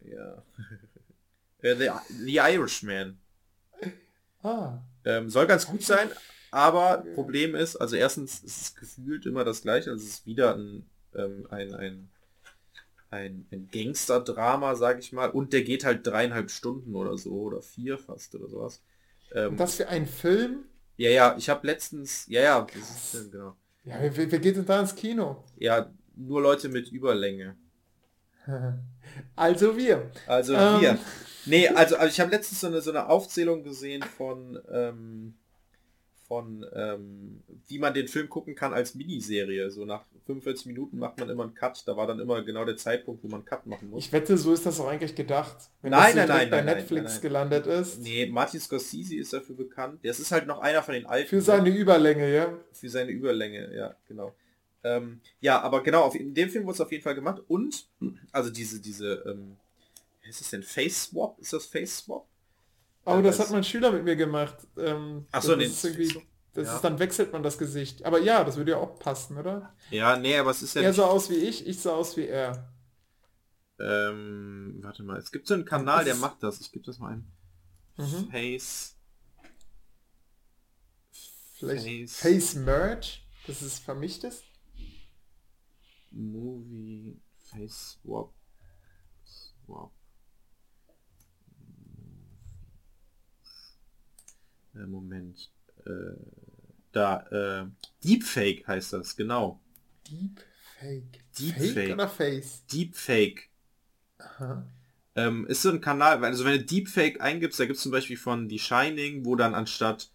Ja. 0.00 0.42
Äh, 1.62 1.74
The, 1.74 1.90
The 2.24 2.36
Irishman. 2.36 3.18
Ah, 4.42 4.78
Ähm, 5.04 5.30
soll 5.30 5.46
ganz 5.46 5.66
gut 5.66 5.82
sein, 5.82 6.10
aber 6.50 7.00
Okay. 7.00 7.14
Problem 7.14 7.54
ist, 7.54 7.76
also 7.76 7.96
erstens 7.96 8.40
ist 8.40 8.62
es 8.62 8.74
gefühlt 8.74 9.26
immer 9.26 9.44
das 9.44 9.62
gleiche, 9.62 9.90
also 9.90 10.04
es 10.04 10.10
ist 10.10 10.26
wieder 10.26 10.54
ein, 10.56 10.86
ähm, 11.14 11.46
ein, 11.50 11.74
ein, 11.74 12.08
ein, 13.10 13.46
ein 13.50 13.68
Gangster-Drama, 13.72 14.74
sag 14.76 14.98
ich 14.98 15.12
mal, 15.12 15.30
und 15.30 15.52
der 15.52 15.62
geht 15.62 15.84
halt 15.84 16.06
dreieinhalb 16.06 16.50
Stunden 16.50 16.94
oder 16.94 17.16
so, 17.16 17.32
oder 17.32 17.62
vier 17.62 17.98
fast 17.98 18.34
oder 18.34 18.48
sowas. 18.48 18.82
Ähm, 19.32 19.52
und 19.52 19.60
das 19.60 19.76
für 19.76 19.88
einen 19.88 20.06
Film? 20.06 20.64
ja, 20.96 21.10
ja, 21.10 21.36
ich 21.36 21.48
habe 21.48 21.66
letztens, 21.66 22.26
ja, 22.28 22.42
ja, 22.42 22.66
das 22.72 23.14
ist, 23.14 23.32
genau. 23.32 23.56
Ja, 23.84 24.00
wer, 24.00 24.16
wer 24.16 24.32
wer 24.32 24.38
geht 24.38 24.56
denn 24.56 24.66
da 24.66 24.80
ins 24.80 24.94
Kino? 24.94 25.44
Ja, 25.58 25.92
nur 26.16 26.42
Leute 26.42 26.68
mit 26.68 26.90
Überlänge. 26.90 27.56
Also 29.34 29.76
wir. 29.76 30.10
Also 30.26 30.54
Ähm. 30.54 30.80
wir. 30.80 30.98
Nee, 31.46 31.68
also, 31.68 31.96
also 31.96 32.08
ich 32.08 32.20
habe 32.20 32.32
letztens 32.32 32.60
so 32.60 32.66
eine, 32.66 32.80
so 32.80 32.90
eine 32.90 33.08
Aufzählung 33.08 33.62
gesehen 33.62 34.02
von, 34.02 34.58
ähm, 34.70 35.34
von 36.26 36.66
ähm, 36.74 37.42
wie 37.68 37.78
man 37.78 37.94
den 37.94 38.08
Film 38.08 38.28
gucken 38.28 38.54
kann 38.54 38.72
als 38.72 38.94
Miniserie. 38.94 39.70
So 39.70 39.84
nach 39.84 40.04
45 40.26 40.66
Minuten 40.66 40.98
macht 40.98 41.18
man 41.18 41.28
immer 41.28 41.44
einen 41.44 41.54
Cut. 41.54 41.82
Da 41.86 41.96
war 41.96 42.06
dann 42.06 42.20
immer 42.20 42.42
genau 42.42 42.64
der 42.64 42.76
Zeitpunkt, 42.76 43.22
wo 43.22 43.28
man 43.28 43.40
einen 43.40 43.46
Cut 43.46 43.66
machen 43.66 43.90
muss. 43.90 44.04
Ich 44.04 44.12
wette, 44.12 44.36
so 44.36 44.52
ist 44.52 44.66
das 44.66 44.80
auch 44.80 44.88
eigentlich 44.88 45.14
gedacht. 45.14 45.56
Wenn 45.82 45.92
Nein, 45.92 46.16
das 46.16 46.28
nein, 46.28 46.28
nein, 46.28 46.50
bei 46.50 46.62
nein, 46.62 46.76
Netflix 46.76 47.14
nein, 47.14 47.22
gelandet 47.22 47.66
ist. 47.66 48.00
Nee, 48.00 48.26
Martin 48.26 48.60
Scorsese 48.60 49.16
ist 49.16 49.32
dafür 49.32 49.56
bekannt. 49.56 50.00
Das 50.04 50.18
ist 50.18 50.32
halt 50.32 50.46
noch 50.46 50.60
einer 50.60 50.82
von 50.82 50.94
den 50.94 51.06
alten. 51.06 51.28
Für 51.28 51.40
seine 51.40 51.70
Überlänge, 51.70 52.32
ja. 52.32 52.52
für 52.72 52.88
seine 52.88 53.10
Überlänge, 53.10 53.74
ja, 53.74 53.94
genau. 54.08 54.34
Ähm, 54.84 55.20
ja, 55.40 55.60
aber 55.60 55.82
genau, 55.82 56.02
auf, 56.02 56.14
in 56.14 56.34
dem 56.34 56.48
Film 56.48 56.64
wurde 56.64 56.74
es 56.74 56.80
auf 56.80 56.92
jeden 56.92 57.02
Fall 57.02 57.14
gemacht 57.14 57.42
und, 57.48 57.88
also 58.30 58.50
diese, 58.50 58.80
diese, 58.80 59.24
ähm, 59.26 59.56
wie 60.22 60.30
ist 60.30 60.40
das 60.40 60.50
denn, 60.50 60.62
Face 60.62 61.04
Swap? 61.04 61.38
Ist 61.40 61.52
das 61.52 61.66
Face 61.66 61.98
Swap? 61.98 62.26
Ja, 63.06 63.22
das 63.22 63.36
das- 63.36 63.46
hat 63.46 63.52
mein 63.52 63.64
Schüler 63.64 63.92
mit 63.92 64.04
mir 64.04 64.16
gemacht. 64.16 64.56
Ähm, 64.76 65.26
Ach 65.32 65.42
so, 65.42 65.50
das 65.56 65.58
nee, 65.58 65.64
ist 65.64 65.84
das 66.54 66.66
ja. 66.68 66.76
ist, 66.76 66.82
dann 66.82 66.98
wechselt 66.98 67.32
man 67.32 67.42
das 67.42 67.58
Gesicht. 67.58 68.04
Aber 68.04 68.18
ja, 68.18 68.42
das 68.42 68.56
würde 68.56 68.72
ja 68.72 68.78
auch 68.78 68.98
passen, 68.98 69.36
oder? 69.36 69.74
Ja, 69.90 70.16
nee, 70.16 70.38
aber 70.38 70.50
es 70.50 70.62
ist 70.62 70.74
ja 70.74 70.82
er 70.82 70.94
sah 70.94 71.04
aus 71.06 71.28
wie 71.28 71.34
ich, 71.34 71.66
ich 71.66 71.80
sah 71.80 71.92
aus 71.94 72.16
wie 72.16 72.26
er. 72.26 72.72
ähm, 73.78 74.78
warte 74.80 75.02
mal, 75.02 75.18
es 75.18 75.30
gibt 75.30 75.46
so 75.46 75.54
einen 75.54 75.66
Kanal, 75.66 76.04
der 76.04 76.14
macht 76.14 76.42
das. 76.42 76.60
Ich 76.60 76.72
gebe 76.72 76.84
das 76.86 76.98
mal 76.98 77.12
ein. 77.12 77.30
Mhm. 77.98 78.30
Face. 78.30 78.96
Vielleicht 81.58 81.84
Face, 81.84 82.16
Face 82.16 82.54
Merge, 82.54 83.06
vermischt 83.84 84.24
ist. 84.24 84.44
Movie 86.10 87.20
Face 87.50 87.98
Swap. 88.02 88.32
Swap. 89.24 89.92
Moment. 94.86 95.50
Äh, 95.84 96.16
da, 96.92 97.20
äh, 97.30 97.66
Deepfake 98.04 98.66
heißt 98.66 98.92
das, 98.92 99.16
genau. 99.16 99.60
Deepfake. 100.10 101.20
Deepfake. 101.38 101.74
Fake 101.74 101.94
oder 101.94 102.08
Face? 102.08 102.64
Deepfake. 102.66 103.48
Aha. 104.18 104.66
Ähm, 105.14 105.46
ist 105.46 105.62
so 105.62 105.70
ein 105.70 105.80
Kanal, 105.80 106.22
also 106.24 106.44
wenn 106.44 106.58
du 106.58 106.64
Deepfake 106.64 107.20
eingibst, 107.22 107.58
da 107.58 107.64
gibt 107.64 107.76
es 107.76 107.82
zum 107.82 107.92
Beispiel 107.92 108.18
von 108.18 108.50
The 108.50 108.58
Shining, 108.58 109.24
wo 109.24 109.34
dann 109.34 109.54
anstatt 109.54 110.10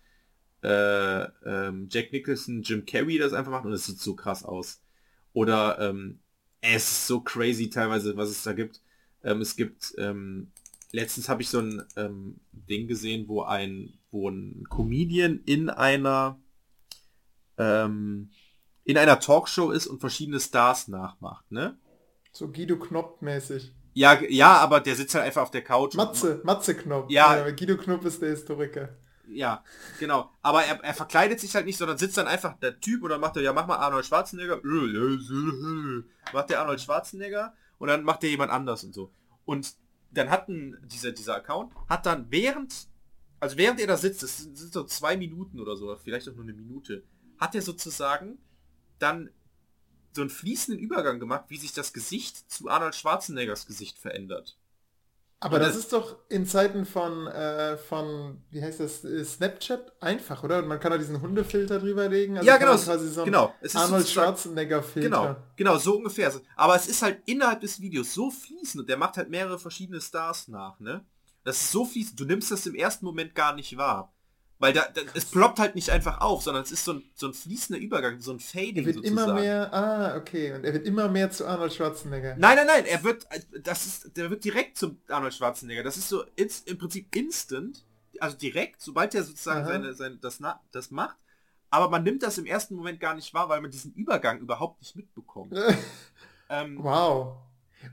äh, 0.64 1.24
ähm, 1.46 1.88
Jack 1.90 2.12
Nicholson 2.12 2.62
Jim 2.62 2.86
Carrey 2.86 3.18
das 3.18 3.34
einfach 3.34 3.52
macht 3.52 3.66
und 3.66 3.74
es 3.74 3.86
sieht 3.86 4.00
so 4.00 4.16
krass 4.16 4.44
aus. 4.44 4.82
Oder 5.34 5.80
ähm, 5.80 6.20
es 6.62 6.84
ist 6.84 7.08
so 7.08 7.22
crazy 7.22 7.70
teilweise, 7.70 8.16
was 8.16 8.30
es 8.30 8.44
da 8.44 8.54
gibt. 8.54 8.82
Ähm, 9.24 9.42
es 9.42 9.56
gibt, 9.56 9.94
ähm, 9.98 10.52
letztens 10.92 11.30
habe 11.30 11.42
ich 11.42 11.50
so 11.50 11.60
ein 11.60 11.84
ähm, 11.96 12.40
Ding 12.52 12.88
gesehen, 12.88 13.28
wo 13.28 13.42
ein, 13.42 13.94
wo 14.12 14.30
ein 14.30 14.66
Comedian 14.70 15.42
in 15.46 15.70
einer 15.70 16.40
ähm, 17.58 18.32
in 18.84 18.98
einer 18.98 19.20
Talkshow 19.20 19.72
ist 19.72 19.88
und 19.88 20.00
verschiedene 20.00 20.40
Stars 20.40 20.88
nachmacht, 20.88 21.52
ne? 21.52 21.78
So 22.32 22.52
Guido 22.52 22.78
Knopp 22.78 23.22
mäßig. 23.22 23.74
Ja, 23.94 24.20
ja, 24.22 24.58
aber 24.58 24.80
der 24.80 24.96
sitzt 24.96 25.16
halt 25.16 25.26
einfach 25.26 25.42
auf 25.42 25.52
der 25.52 25.64
Couch. 25.64 25.96
Matze, 25.96 26.42
Matze 26.44 26.76
Knopp. 26.76 27.12
Ja. 27.12 27.46
Äh, 27.46 27.54
Guido 27.54 27.78
Knopp 27.78 28.06
ist 28.06 28.22
der 28.22 28.30
Historiker. 28.30 28.90
Ja, 29.28 29.64
genau. 30.00 30.30
Aber 30.42 30.64
er, 30.64 30.84
er 30.84 30.94
verkleidet 30.94 31.40
sich 31.40 31.56
halt 31.56 31.66
nicht, 31.66 31.78
sondern 31.78 31.98
sitzt 31.98 32.18
dann 32.18 32.28
einfach 32.28 32.58
der 32.60 32.80
Typ 32.80 33.04
und 33.04 33.10
dann 33.10 33.22
macht 33.22 33.38
er, 33.38 33.44
ja, 33.44 33.54
mach 33.54 33.68
mal 33.68 33.78
Arnold 33.78 34.06
Schwarzenegger. 34.06 34.62
Macht 36.34 36.50
der 36.50 36.60
Arnold 36.60 36.82
Schwarzenegger 36.82 37.54
und 37.78 37.88
dann 37.88 38.04
macht 38.04 38.24
der 38.24 38.30
jemand 38.30 38.52
anders 38.52 38.84
und 38.84 38.94
so. 38.94 39.12
Und 39.46 39.74
dann 40.12 40.30
hat 40.30 40.50
ein, 40.50 40.78
dieser, 40.84 41.12
dieser 41.12 41.36
Account, 41.36 41.74
hat 41.88 42.06
dann 42.06 42.28
während, 42.30 42.88
also 43.42 43.58
während 43.58 43.80
er 43.82 43.88
da 43.88 43.98
sitzt, 43.98 44.24
das 44.24 44.38
sind, 44.38 44.56
so 44.58 44.84
zwei 44.86 45.18
Minuten 45.18 45.60
oder 45.60 45.76
so, 45.76 45.94
vielleicht 45.98 46.30
auch 46.30 46.34
nur 46.36 46.44
eine 46.46 46.54
Minute, 46.54 47.04
hat 47.38 47.54
er 47.56 47.62
sozusagen 47.62 48.38
dann 49.00 49.30
so 50.14 50.22
einen 50.22 50.30
fließenden 50.30 50.82
Übergang 50.82 51.20
gemacht, 51.20 51.46
wie 51.50 51.58
sich 51.58 51.74
das 51.74 51.92
Gesicht 51.94 52.50
zu 52.52 52.70
Arnold 52.70 52.96
Schwarzeneggers 52.96 53.66
Gesicht 53.66 53.98
verändert. 53.98 54.58
Aber 55.44 55.58
das 55.58 55.70
das- 55.70 55.78
ist 55.86 55.94
doch 55.94 56.18
in 56.30 56.46
Zeiten 56.46 56.86
von, 56.86 57.26
äh, 57.26 57.76
von, 57.78 58.44
wie 58.52 58.62
heißt 58.62 58.80
das, 58.80 59.04
äh, 59.04 59.26
Snapchat 59.26 59.92
einfach, 60.00 60.44
oder? 60.44 60.60
Und 60.60 60.68
man 60.68 60.80
kann 60.80 60.92
da 60.92 61.00
diesen 61.00 61.20
Hundefilter 61.20 61.80
drüber 61.80 62.08
legen. 62.10 62.38
Also 62.38 62.48
Ja, 62.48 62.58
genau, 62.58 62.78
quasi 62.78 63.10
so 63.10 63.26
genau. 63.26 63.52
Es 63.60 63.74
ist 63.74 63.76
Arnold 63.78 64.04
sozusagen- 64.04 64.28
Schwarzenegger 64.28 64.84
Filter. 64.84 65.10
Genau, 65.10 65.36
genau, 65.56 65.78
so 65.80 65.96
ungefähr. 65.98 66.32
Aber 66.56 66.76
es 66.76 66.88
ist 66.88 67.02
halt 67.02 67.24
innerhalb 67.26 67.62
des 67.62 67.82
Videos 67.82 68.14
so 68.14 68.30
fließend 68.30 68.82
und 68.82 68.88
der 68.90 68.98
macht 68.98 69.18
halt 69.18 69.32
mehrere 69.32 69.58
verschiedene 69.58 70.00
Stars 70.00 70.48
nach, 70.48 70.80
ne? 70.80 71.04
Das 71.44 71.62
ist 71.62 71.72
so 71.72 71.86
fließend, 71.86 72.20
du 72.20 72.26
nimmst 72.26 72.52
das 72.52 72.66
im 72.66 72.76
ersten 72.76 73.06
Moment 73.06 73.36
gar 73.36 73.56
nicht 73.56 73.78
wahr. 73.78 74.14
Weil 74.62 74.74
da, 74.74 74.88
da 74.94 75.02
es 75.16 75.26
ploppt 75.26 75.58
halt 75.58 75.74
nicht 75.74 75.90
einfach 75.90 76.22
auf, 76.22 76.44
sondern 76.44 76.62
es 76.62 76.72
ist 76.72 76.86
so 76.86 76.94
ein, 76.94 77.04
so 77.16 77.26
ein 77.26 77.34
fließender 77.34 77.82
Übergang, 77.82 78.20
so 78.20 78.32
ein 78.32 78.40
Fading 78.40 78.84
Er 78.84 78.86
wird 78.86 78.96
sozusagen. 78.98 79.30
immer 79.32 79.40
mehr, 79.40 79.74
ah, 79.74 80.16
okay, 80.16 80.54
und 80.54 80.64
er 80.64 80.74
wird 80.74 80.86
immer 80.86 81.08
mehr 81.08 81.32
zu 81.32 81.48
Arnold 81.48 81.74
Schwarzenegger. 81.74 82.36
Nein, 82.38 82.58
nein, 82.58 82.68
nein, 82.68 82.86
er 82.86 83.04
wird, 83.04 83.26
das 83.64 83.88
ist, 83.88 84.16
der 84.16 84.30
wird 84.30 84.44
direkt 84.44 84.78
zum 84.78 85.02
Arnold 85.08 85.34
Schwarzenegger. 85.34 85.82
Das 85.82 85.98
ist 85.98 86.10
so 86.10 86.24
ins, 86.36 86.60
im 86.60 86.78
Prinzip 86.78 87.16
instant, 87.16 87.84
also 88.20 88.38
direkt, 88.38 88.82
sobald 88.82 89.16
er 89.16 89.24
sozusagen 89.24 89.62
Aha. 89.62 89.68
seine, 89.68 89.94
seine, 89.96 90.18
das, 90.18 90.40
das 90.72 90.92
macht. 90.92 91.18
Aber 91.72 91.90
man 91.90 92.04
nimmt 92.04 92.22
das 92.22 92.38
im 92.38 92.46
ersten 92.46 92.76
Moment 92.76 93.00
gar 93.00 93.16
nicht 93.16 93.34
wahr, 93.34 93.50
weil 93.50 93.62
man 93.62 93.72
diesen 93.72 93.94
Übergang 93.94 94.42
überhaupt 94.42 94.80
nicht 94.82 94.96
mitbekommt. 94.96 95.58
ähm, 96.50 96.78
wow. 96.80 97.38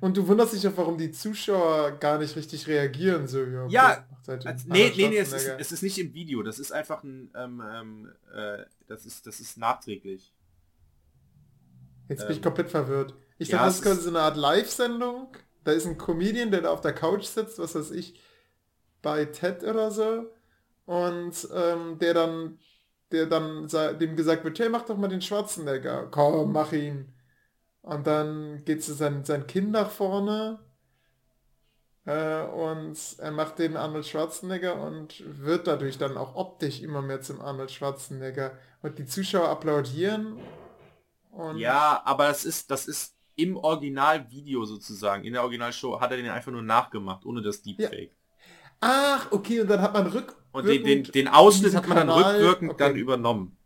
Und 0.00 0.16
du 0.16 0.26
wunderst 0.28 0.52
dich 0.52 0.66
auch, 0.66 0.76
warum 0.76 0.98
die 0.98 1.10
Zuschauer 1.10 1.92
gar 1.92 2.18
nicht 2.18 2.36
richtig 2.36 2.66
reagieren, 2.66 3.26
so 3.26 3.42
ja. 3.42 3.66
Ja, 3.68 4.06
halt 4.28 4.46
Also, 4.46 4.68
nee, 4.68 4.92
nee, 4.96 5.08
nee, 5.08 5.18
es 5.18 5.32
ist, 5.32 5.48
es 5.58 5.72
ist 5.72 5.82
nicht 5.82 5.98
im 5.98 6.14
Video, 6.14 6.42
das 6.42 6.58
ist 6.58 6.72
einfach 6.72 7.02
ein, 7.02 7.30
ähm, 7.34 7.62
ähm, 7.74 8.12
äh, 8.34 8.64
das 8.86 9.06
ist, 9.06 9.26
das 9.26 9.40
ist 9.40 9.58
nachträglich. 9.58 10.32
Jetzt 12.08 12.22
bin 12.22 12.30
ich 12.30 12.38
ähm, 12.38 12.44
komplett 12.44 12.70
verwirrt. 12.70 13.14
Ich 13.38 13.48
ja, 13.48 13.58
dachte, 13.58 13.66
das 13.66 13.74
es 13.74 13.80
ist 13.80 13.86
quasi 13.86 14.02
so 14.02 14.08
eine 14.10 14.20
Art 14.20 14.36
Live-Sendung. 14.36 15.28
Da 15.64 15.72
ist 15.72 15.86
ein 15.86 15.98
Comedian, 15.98 16.50
der 16.50 16.62
da 16.62 16.70
auf 16.70 16.80
der 16.80 16.94
Couch 16.94 17.24
sitzt, 17.24 17.58
was 17.58 17.74
weiß 17.74 17.90
ich, 17.90 18.20
bei 19.02 19.26
TED 19.26 19.64
oder 19.64 19.90
so. 19.90 20.32
Und 20.86 21.48
ähm, 21.54 21.98
der 21.98 22.14
dann, 22.14 22.58
der 23.12 23.26
dann 23.26 23.68
dem 23.98 24.16
gesagt 24.16 24.44
wird, 24.44 24.58
hey, 24.58 24.70
mach 24.70 24.86
doch 24.86 24.96
mal 24.96 25.08
den 25.08 25.20
Schwarzenegger. 25.20 26.08
Komm, 26.10 26.52
mach 26.52 26.72
ihn. 26.72 27.12
Und 27.82 28.06
dann 28.06 28.64
geht 28.64 28.84
zu 28.84 28.94
sein, 28.94 29.24
sein 29.24 29.46
Kind 29.46 29.70
nach 29.70 29.90
vorne. 29.90 30.58
Äh, 32.04 32.42
und 32.42 32.96
er 33.18 33.30
macht 33.30 33.58
den 33.58 33.76
Arnold 33.76 34.06
Schwarzenegger 34.06 34.80
und 34.80 35.22
wird 35.26 35.66
dadurch 35.66 35.98
dann 35.98 36.16
auch 36.16 36.34
optisch 36.36 36.80
immer 36.80 37.02
mehr 37.02 37.20
zum 37.20 37.40
Arnold 37.40 37.70
Schwarzenegger. 37.70 38.58
Und 38.82 38.98
die 38.98 39.06
Zuschauer 39.06 39.48
applaudieren. 39.48 40.38
Und 41.30 41.58
Ja, 41.58 42.02
aber 42.04 42.28
das 42.28 42.44
ist, 42.44 42.70
das 42.70 42.86
ist 42.86 43.14
im 43.36 43.56
Originalvideo 43.56 44.64
sozusagen, 44.64 45.24
in 45.24 45.32
der 45.32 45.42
Originalshow 45.42 46.00
hat 46.00 46.10
er 46.10 46.16
den 46.16 46.28
einfach 46.28 46.50
nur 46.50 46.62
nachgemacht, 46.62 47.24
ohne 47.24 47.40
das 47.40 47.62
Deepfake. 47.62 48.10
Ach, 48.80 49.30
okay, 49.30 49.60
und 49.60 49.68
dann 49.68 49.80
hat 49.80 49.92
man 49.92 50.06
rückwirkend... 50.06 50.36
Und 50.50 50.66
den, 50.66 50.82
den, 50.82 51.02
den 51.04 51.28
Ausschnitt 51.28 51.74
hat 51.74 51.86
man 51.86 51.98
dann 51.98 52.08
Kanal- 52.08 52.32
rückwirkend 52.34 52.70
okay. 52.72 52.84
dann 52.84 52.96
übernommen. 52.96 53.56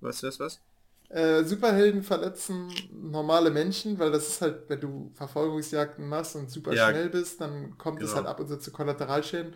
Was, 0.00 0.22
was, 0.22 0.40
was? 0.40 0.60
Äh, 1.08 1.44
Superhelden 1.44 2.02
verletzen 2.02 2.88
normale 2.92 3.50
Menschen, 3.50 3.98
weil 3.98 4.10
das 4.10 4.28
ist 4.28 4.40
halt, 4.42 4.68
wenn 4.68 4.80
du 4.80 5.10
Verfolgungsjagden 5.14 6.08
machst 6.08 6.34
und 6.36 6.50
super 6.50 6.74
Ja, 6.74 6.88
schnell 6.90 7.10
bist, 7.10 7.40
dann 7.40 7.78
kommt 7.78 8.02
es 8.02 8.10
genau. 8.10 8.16
halt 8.16 8.26
ab 8.26 8.40
und 8.40 8.48
zu 8.48 8.58
zu 8.58 8.72
Kollateralschäden. 8.72 9.54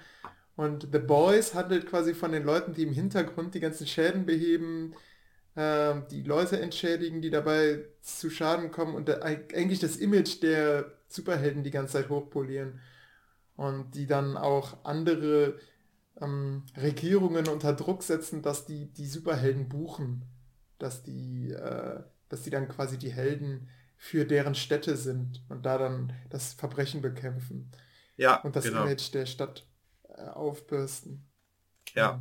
Und 0.56 0.88
The 0.92 0.98
Boys 1.00 1.54
handelt 1.54 1.86
quasi 1.86 2.14
von 2.14 2.32
den 2.32 2.44
Leuten, 2.44 2.74
die 2.74 2.84
im 2.84 2.92
Hintergrund 2.92 3.54
die 3.54 3.60
ganzen 3.60 3.86
Schäden 3.86 4.26
beheben, 4.26 4.94
ähm, 5.56 6.04
die 6.10 6.22
Leute 6.22 6.60
entschädigen, 6.60 7.22
die 7.22 7.30
dabei 7.30 7.84
zu 8.02 8.30
Schaden 8.30 8.70
kommen 8.70 8.94
und 8.94 9.08
der, 9.08 9.24
eigentlich 9.24 9.80
das 9.80 9.96
Image 9.96 10.42
der 10.42 10.92
Superhelden 11.08 11.64
die 11.64 11.70
ganze 11.72 11.94
Zeit 11.94 12.08
hochpolieren. 12.10 12.80
Und 13.56 13.92
die 13.94 14.06
dann 14.06 14.36
auch 14.38 14.84
andere 14.84 15.58
ähm, 16.20 16.64
Regierungen 16.80 17.48
unter 17.48 17.72
Druck 17.74 18.02
setzen, 18.02 18.42
dass 18.42 18.66
die 18.66 18.86
die 18.92 19.06
Superhelden 19.06 19.68
buchen. 19.68 20.24
Dass 20.80 21.04
die, 21.04 21.50
äh, 21.52 22.02
dass 22.28 22.42
die 22.42 22.50
dann 22.50 22.68
quasi 22.68 22.98
die 22.98 23.12
Helden 23.12 23.70
für 23.96 24.24
deren 24.26 24.54
Städte 24.56 24.96
sind 24.96 25.44
und 25.50 25.66
da 25.66 25.78
dann 25.78 26.12
das 26.30 26.54
Verbrechen 26.54 27.02
bekämpfen 27.02 27.70
Ja, 28.16 28.36
und 28.42 28.56
das 28.56 28.64
genau. 28.64 28.82
Image 28.84 29.12
der 29.14 29.26
Stadt 29.26 29.66
äh, 30.08 30.22
aufbürsten. 30.28 31.26
Ja, 31.94 32.20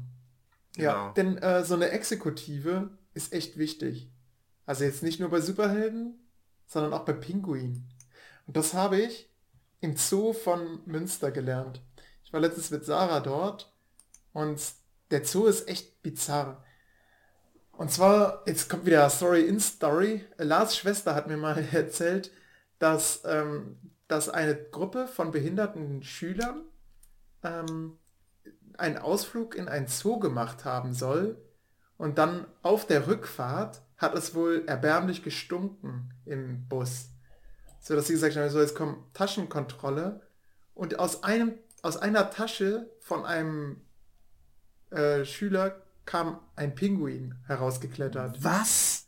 Ja, 0.77 0.93
genau. 0.93 1.13
denn 1.13 1.37
äh, 1.39 1.63
so 1.63 1.75
eine 1.75 1.89
Exekutive 1.91 2.91
ist 3.13 3.33
echt 3.33 3.57
wichtig. 3.57 4.11
Also 4.65 4.83
jetzt 4.83 5.03
nicht 5.03 5.19
nur 5.19 5.29
bei 5.29 5.41
Superhelden, 5.41 6.19
sondern 6.67 6.93
auch 6.93 7.05
bei 7.05 7.13
Pinguinen. 7.13 7.89
Und 8.47 8.57
das 8.57 8.73
habe 8.73 8.99
ich 9.01 9.29
im 9.81 9.95
Zoo 9.97 10.33
von 10.33 10.81
Münster 10.85 11.31
gelernt. 11.31 11.81
Ich 12.23 12.33
war 12.33 12.39
letztens 12.41 12.71
mit 12.71 12.85
Sarah 12.85 13.21
dort 13.21 13.73
und 14.33 14.61
der 15.11 15.25
Zoo 15.25 15.47
ist 15.47 15.67
echt 15.67 16.01
bizarr. 16.03 16.63
Und 17.79 17.93
zwar, 17.93 18.43
jetzt 18.45 18.69
kommt 18.69 18.85
wieder 18.85 19.09
Story 19.09 19.43
in 19.43 19.57
Story. 19.57 20.25
Lars 20.37 20.75
Schwester 20.75 21.15
hat 21.15 21.27
mir 21.27 21.37
mal 21.37 21.65
erzählt, 21.71 22.29
dass, 22.77 23.21
ähm, 23.23 23.77
dass 24.09 24.27
eine 24.27 24.53
Gruppe 24.53 25.07
von 25.07 25.31
behinderten 25.31 26.03
Schülern 26.03 26.65
ähm, 27.41 27.97
einen 28.77 28.97
Ausflug 28.97 29.55
in 29.55 29.69
ein 29.69 29.87
Zoo 29.87 30.19
gemacht 30.19 30.65
haben 30.65 30.93
soll. 30.93 31.37
Und 31.95 32.17
dann 32.17 32.47
auf 32.63 32.85
der 32.85 33.07
Rückfahrt 33.07 33.81
hat 33.95 34.13
es 34.13 34.35
wohl 34.35 34.65
erbärmlich 34.67 35.23
gestunken 35.23 36.13
im 36.25 36.67
Bus. 36.67 37.11
So 37.79 37.95
dass 37.95 38.07
sie 38.07 38.13
gesagt 38.13 38.35
haben, 38.35 38.49
so 38.49 38.59
jetzt 38.59 38.75
kommt 38.75 39.13
Taschenkontrolle. 39.13 40.19
Und 40.73 40.99
aus 40.99 41.23
einem, 41.23 41.53
aus 41.81 41.95
einer 41.95 42.29
Tasche 42.29 42.89
von 42.99 43.25
einem 43.25 43.79
äh, 44.89 45.23
Schüler 45.23 45.81
kam 46.09 46.39
ein 46.55 46.73
Pinguin 46.73 47.35
herausgeklettert. 47.45 48.43
Was? 48.43 49.07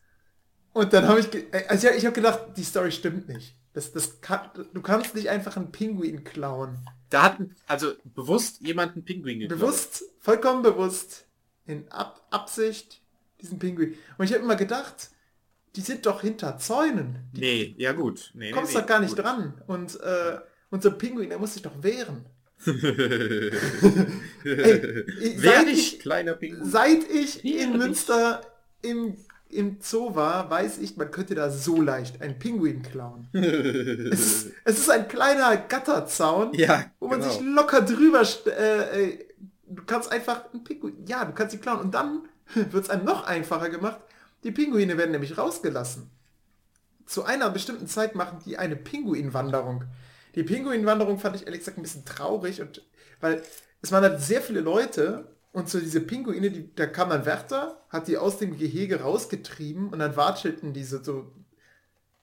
Und 0.72 0.94
dann 0.94 1.08
habe 1.08 1.20
ich, 1.20 1.34
äh, 1.34 1.66
also 1.68 1.88
ja, 1.88 1.96
ich 1.96 2.06
habe 2.06 2.14
gedacht, 2.14 2.56
die 2.56 2.64
Story 2.64 2.92
stimmt 2.92 3.28
nicht. 3.28 3.58
Das, 3.74 3.92
das 3.92 4.22
kann, 4.22 4.52
du 4.72 4.82
kannst 4.84 5.16
nicht 5.16 5.28
einfach 5.30 5.58
einen 5.58 5.72
Pinguin 5.72 6.24
klauen. 6.24 6.78
Da 7.10 7.24
hat 7.24 7.38
also 7.66 7.94
bewusst 8.04 8.62
jemand 8.62 8.94
einen 8.94 9.04
Pinguin 9.04 9.40
geklaut. 9.40 9.60
Bewusst, 9.60 10.04
vollkommen 10.20 10.62
bewusst, 10.62 11.26
in 11.66 11.92
Ab 11.92 12.22
Absicht, 12.30 13.02
diesen 13.42 13.58
Pinguin. 13.58 13.96
Und 14.20 14.26
ich 14.26 14.34
habe 14.34 14.44
immer 14.44 14.56
gedacht, 14.56 15.10
die 15.76 15.82
sind 15.82 16.06
doch 16.06 16.22
hinter 16.22 16.60
Zäunen. 16.60 17.32
Die 17.34 17.40
Nee, 17.40 17.76
ja 17.80 17.94
gut. 17.94 18.30
Nee, 18.36 18.52
kommst 18.52 18.76
nee, 18.76 18.80
doch 18.80 18.86
gar 18.86 19.00
nicht 19.00 19.16
gut. 19.16 19.26
dran. 19.26 19.60
Und, 19.66 20.00
äh, 20.02 20.40
ein 20.72 20.98
Pinguin, 21.00 21.30
der 21.30 21.40
muss 21.40 21.54
sich 21.54 21.64
doch 21.64 21.82
wehren. 21.82 22.28
Ey, 22.65 23.52
ich- 25.21 25.41
Wer 25.41 25.52
seit 25.60 25.67
ich- 25.67 26.00
kleiner 26.00 26.34
Pinguin? 26.34 26.65
Seit 26.69 27.10
ich 27.10 27.43
Wehr 27.43 27.63
in. 27.63 27.78
Münster 27.78 28.41
im, 28.82 29.15
im 29.50 29.78
Zoo 29.82 30.15
war, 30.15 30.50
weiß 30.50 30.80
ich, 30.80 30.97
man 30.97 31.12
könnte 31.12 31.36
da 31.36 31.50
so 31.50 31.82
leicht 31.82 32.21
einen 32.21 32.38
Pinguin 32.39 32.82
klauen. 32.82 33.28
es, 33.34 34.43
ist, 34.43 34.52
es 34.63 34.80
ist 34.80 34.89
ein 34.89 35.08
kleiner 35.08 35.58
Gatterzaun, 35.58 36.54
Ja, 36.54 36.86
wo 37.00 37.08
man 37.08 37.19
genau. 37.19 37.32
sich 37.32 37.41
locker 37.41 37.82
drüber... 37.82 38.21
Äh, 38.47 39.04
äh, 39.04 39.26
du 39.67 39.84
kannst 39.86 40.12
einfach 40.12 40.52
einen 40.54 40.63
Pinguin... 40.63 41.06
Ja, 41.08 41.26
du 41.26 41.34
kannst 41.34 41.52
sie 41.54 41.60
klauen. 41.60 41.80
Und 41.82 41.93
dann 41.93 42.24
wird 42.56 42.84
es 42.84 42.89
einem 42.89 43.06
noch 43.06 43.26
einfacher 43.26 43.69
gemacht. 43.69 44.00
Die 44.43 44.52
Pinguine 44.52 44.97
werden 44.97 45.12
nämlich 45.12 45.38
rausgelassen. 45.38 46.10
Zu 47.06 47.24
einer 47.26 47.50
bestimmten 47.50 47.88
Zeit 47.88 48.15
machen 48.15 48.39
die 48.45 48.58
eine 48.58 48.76
Pinguinwanderung. 48.76 49.84
Die 50.36 50.44
Pinguinwanderung 50.44 51.20
fand 51.20 51.36
ich 51.36 51.46
ehrlich 51.46 51.60
gesagt 51.60 51.78
ein 51.78 51.84
bisschen 51.84 52.06
traurig 52.06 52.62
und 52.62 52.84
weil 53.20 53.41
es 53.82 53.91
waren 53.91 54.04
halt 54.04 54.22
sehr 54.22 54.41
viele 54.41 54.62
Leute 54.62 55.36
und 55.52 55.70
so 55.70 55.80
diese 55.80 56.02
Pinguine, 56.02 56.50
die, 56.52 56.74
da 56.76 56.86
kam 56.86 57.12
ein 57.12 57.26
Wärter, 57.26 57.86
hat 57.89 58.08
die 58.08 58.17
aus 58.17 58.38
dem 58.38 58.58
Gehege 58.58 59.02
rausgetrieben 59.02 59.89
und 59.89 60.00
dann 60.00 60.15
watschelten 60.15 60.74
diese 60.74 61.04
so 61.04 61.34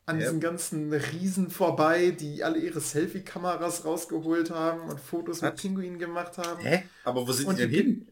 an 0.06 0.18
Ja. 0.18 0.24
diesen 0.26 0.40
ganzen 0.40 0.92
Riesen 0.92 1.50
vorbei, 1.50 2.12
die 2.12 2.42
alle 2.42 2.58
ihre 2.58 2.80
Selfie-Kameras 2.80 3.84
rausgeholt 3.84 4.50
haben 4.50 4.88
und 4.88 4.98
Fotos 5.00 5.42
mit? 5.42 5.56
Pinguinen 5.56 5.98
gemacht 5.98 6.38
haben. 6.38 6.60
Hä? 6.62 6.84
Aber 7.04 7.28
wo 7.28 7.32
sind 7.32 7.46
Und 7.46 7.56
die 7.58 7.62
denn 7.62 7.70
hin? 7.70 8.08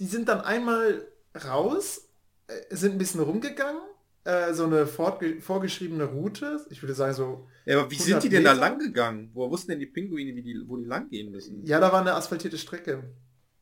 Die 0.00 0.06
sind 0.06 0.28
dann 0.28 0.40
einmal 0.40 1.06
raus, 1.44 2.08
äh, 2.48 2.74
sind 2.74 2.92
ein 2.92 2.98
bisschen 2.98 3.20
rumgegangen, 3.20 3.80
äh, 4.24 4.52
so 4.52 4.64
eine 4.64 4.86
vorgeschriebene 4.86 6.04
Route, 6.04 6.64
ich 6.70 6.82
würde 6.82 6.94
sagen 6.94 7.14
so, 7.14 7.46
Ja, 7.64 7.78
aber 7.78 7.90
wie 7.90 7.94
100 7.96 8.04
sind 8.06 8.22
die 8.24 8.28
denn 8.28 8.44
da 8.44 8.54
Meter? 8.54 8.60
lang 8.60 8.78
gegangen? 8.78 9.30
Wo 9.32 9.50
wussten 9.50 9.70
denn 9.70 9.80
die 9.80 9.86
Pinguine, 9.86 10.34
wie 10.34 10.42
die, 10.42 10.62
wo 10.66 10.76
die 10.76 10.84
lang 10.84 11.08
gehen 11.08 11.30
müssen? 11.30 11.64
ja, 11.64 11.80
da 11.80 11.92
war 11.92 12.00
eine 12.00 12.14
asphaltierte 12.14 12.58
Strecke. 12.58 13.04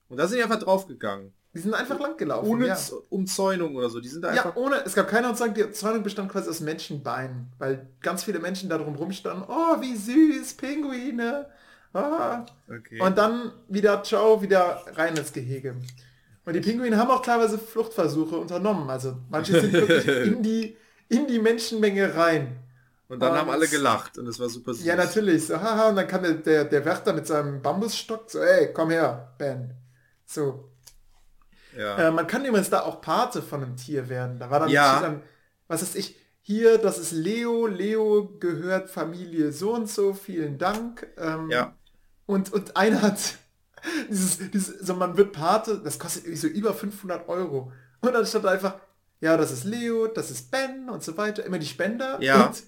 Und 0.08 0.18
da 0.18 0.26
sind 0.26 0.38
die 0.38 0.44
einfach 0.44 0.60
draufgegangen. 0.60 1.32
Die 1.54 1.60
sind 1.60 1.72
einfach 1.72 1.98
lang 1.98 2.16
gelaufen. 2.18 2.48
Ohne 2.48 2.66
ja. 2.66 2.78
Umzäunung 3.08 3.76
oder 3.76 3.88
so. 3.88 3.98
Die 3.98 4.08
sind 4.08 4.22
da 4.22 4.28
ja, 4.34 4.44
einfach. 4.44 4.56
ohne, 4.56 4.84
es 4.84 4.94
gab 4.94 5.08
keine 5.08 5.28
Umzäunung, 5.28 5.54
die 5.54 5.70
Zäunung 5.70 6.02
bestand 6.02 6.30
quasi 6.30 6.50
aus 6.50 6.60
Menschenbeinen, 6.60 7.50
weil 7.58 7.88
ganz 8.00 8.24
viele 8.24 8.40
Menschen 8.40 8.68
da 8.68 8.76
drum 8.76 8.94
rumstanden, 8.94 9.44
oh, 9.48 9.80
wie 9.80 9.96
süß, 9.96 10.54
Pinguine. 10.54 11.46
Ah. 11.94 12.44
Okay. 12.68 13.00
Und 13.00 13.16
dann 13.16 13.52
wieder, 13.68 14.02
ciao, 14.02 14.42
wieder 14.42 14.84
rein 14.96 15.16
ins 15.16 15.32
Gehege. 15.32 15.76
Und 16.46 16.52
die 16.54 16.60
Pinguine 16.60 16.96
haben 16.96 17.10
auch 17.10 17.20
teilweise 17.22 17.58
Fluchtversuche 17.58 18.36
unternommen. 18.36 18.88
Also 18.88 19.16
manche 19.28 19.60
sind 19.60 19.72
wirklich 19.72 20.06
in 20.32 20.42
die, 20.42 20.76
in 21.08 21.26
die 21.26 21.38
Menschenmenge 21.40 22.14
rein. 22.14 22.56
Und 23.08 23.20
dann 23.20 23.32
Und- 23.32 23.38
haben 23.38 23.50
alle 23.50 23.68
gelacht 23.68 24.16
und 24.18 24.26
es 24.26 24.40
war 24.40 24.48
super 24.48 24.72
süß. 24.72 24.84
Ja, 24.86 24.96
natürlich. 24.96 25.46
So, 25.46 25.60
haha, 25.60 25.90
und 25.90 25.96
dann 25.96 26.08
kam 26.08 26.22
der, 26.22 26.34
der, 26.34 26.64
der 26.64 26.84
Wärter 26.84 27.12
mit 27.12 27.26
seinem 27.26 27.60
Bambusstock 27.62 28.30
so, 28.30 28.40
ey, 28.40 28.72
komm 28.72 28.90
her, 28.90 29.34
Ben. 29.38 29.74
So. 30.24 30.70
Ja. 31.76 32.08
Äh, 32.08 32.10
man 32.10 32.26
kann 32.26 32.44
übrigens 32.44 32.70
da 32.70 32.80
auch 32.82 33.00
Pate 33.00 33.42
von 33.42 33.62
einem 33.62 33.76
Tier 33.76 34.08
werden. 34.08 34.38
Da 34.38 34.50
war 34.50 34.60
dann, 34.60 34.68
Ja. 34.70 35.00
dann 35.00 35.22
was 35.68 35.82
ist 35.82 35.94
ich, 35.96 36.16
hier, 36.42 36.78
das 36.78 36.98
ist 36.98 37.10
Leo, 37.12 37.66
Leo 37.66 38.36
gehört 38.38 38.88
Familie 38.88 39.50
so 39.52 39.74
und 39.74 39.90
so, 39.90 40.14
vielen 40.14 40.58
Dank. 40.58 41.06
Ähm, 41.18 41.50
Ja. 41.50 41.74
Und, 42.24 42.52
und 42.52 42.76
einer 42.76 43.02
hat 43.02 43.18
dieses, 44.10 44.38
dieses, 44.50 44.78
so 44.80 44.94
man 44.94 45.16
wird 45.16 45.32
Pate, 45.32 45.80
das 45.82 45.98
kostet 45.98 46.24
irgendwie 46.24 46.40
so 46.40 46.48
über 46.48 46.74
500 46.74 47.28
Euro. 47.28 47.72
Und 48.00 48.12
dann 48.12 48.26
stand 48.26 48.44
da 48.44 48.50
einfach, 48.50 48.76
ja, 49.20 49.36
das 49.36 49.50
ist 49.50 49.64
Leo, 49.64 50.06
das 50.06 50.30
ist 50.30 50.50
Ben 50.50 50.88
und 50.88 51.02
so 51.02 51.16
weiter, 51.16 51.44
immer 51.44 51.58
die 51.58 51.66
Spender. 51.66 52.18
Ja. 52.20 52.46
Und 52.46 52.62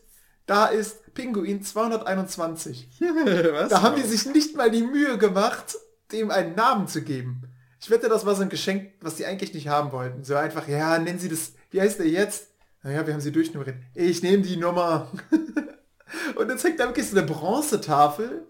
da 0.47 0.67
ist 0.67 1.15
Pinguin 1.15 1.63
221. 1.63 2.89
Was? 3.01 3.69
Da 3.69 3.83
haben 3.83 3.97
die 3.97 4.09
sich 4.09 4.27
nicht 4.27 4.57
mal 4.57 4.71
die 4.71 4.83
Mühe 4.83 5.19
gemacht, 5.19 5.77
dem 6.13 6.31
einen 6.31 6.55
Namen 6.55 6.89
zu 6.89 7.03
geben. 7.03 7.43
Ich 7.81 7.91
wette, 7.91 8.09
das 8.09 8.27
war 8.27 8.35
so 8.35 8.43
ein 8.43 8.49
Geschenk, 8.49 8.93
was 9.01 9.17
die 9.17 9.27
eigentlich 9.27 9.55
nicht 9.55 9.69
haben 9.69 9.93
wollten. 9.93 10.25
So 10.25 10.35
einfach, 10.35 10.67
ja, 10.67 10.99
nennen 10.99 11.19
Sie 11.19 11.29
das, 11.29 11.53
wie 11.71 11.81
heißt 11.81 12.01
der 12.01 12.09
jetzt? 12.09 12.49
Naja, 12.83 13.07
wir 13.07 13.13
haben 13.13 13.21
sie 13.21 13.33
durchnummeriert. 13.33 13.77
Ich 13.95 14.23
nehme 14.23 14.43
die 14.43 14.57
Nummer. 14.57 15.11
Und 16.37 16.49
jetzt 16.49 16.65
hängt 16.65 16.81
da 16.81 16.87
wirklich 16.87 17.09
so 17.09 17.17
eine 17.17 17.27
Bronzetafel. 17.27 18.47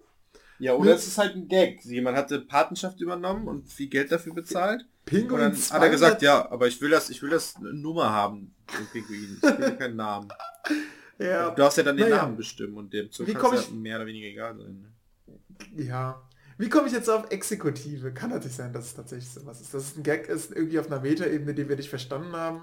Ja, 0.58 0.74
oder 0.74 0.94
es 0.94 1.06
ist 1.06 1.18
halt 1.18 1.34
ein 1.36 1.48
Gag. 1.48 1.84
Jemand 1.84 2.16
hatte 2.16 2.40
Patenschaft 2.40 3.00
übernommen 3.00 3.46
und 3.46 3.68
viel 3.72 3.88
Geld 3.88 4.10
dafür 4.10 4.34
bezahlt. 4.34 4.82
Und 4.82 5.04
Pinguin 5.04 5.40
dann 5.40 5.52
hat 5.52 5.58
er 5.58 5.60
200 5.60 5.90
gesagt, 5.92 6.22
ja, 6.22 6.50
aber 6.50 6.66
ich 6.68 6.80
will 6.80 6.90
das, 6.90 7.08
ich 7.10 7.22
will 7.22 7.30
das 7.30 7.56
eine 7.56 7.72
Nummer 7.72 8.10
haben, 8.10 8.54
den 8.78 8.86
Pinguin. 8.88 9.38
Ich 9.42 9.58
will 9.58 9.76
keinen 9.76 9.96
Namen. 9.96 10.28
Ja, 11.20 11.50
Du 11.50 11.56
darfst 11.56 11.76
ja 11.78 11.82
dann 11.82 11.96
den 11.96 12.08
Naja. 12.10 12.22
Namen 12.22 12.36
bestimmen 12.36 12.76
und 12.76 12.92
dem 12.92 13.10
Zug 13.10 13.26
mehr 13.72 13.96
oder 13.96 14.06
weniger 14.06 14.28
egal 14.28 14.56
sein. 14.56 14.86
Ne? 15.26 15.84
ja. 15.84 16.22
Wie 16.58 16.68
komme 16.68 16.86
ich 16.86 16.92
jetzt 16.92 17.08
auf 17.10 17.30
Exekutive? 17.30 18.12
Kann 18.12 18.30
natürlich 18.30 18.54
sein, 18.56 18.72
dass 18.72 18.86
es 18.86 18.94
tatsächlich 18.94 19.28
sowas 19.28 19.60
ist. 19.60 19.74
Dass 19.74 19.82
es 19.82 19.96
ein 19.96 20.04
Gag 20.04 20.28
ist, 20.28 20.52
irgendwie 20.52 20.78
auf 20.78 20.86
einer 20.86 21.00
Metaebene, 21.00 21.54
die 21.54 21.68
wir 21.68 21.74
nicht 21.74 21.88
verstanden 21.90 22.32
haben. 22.36 22.62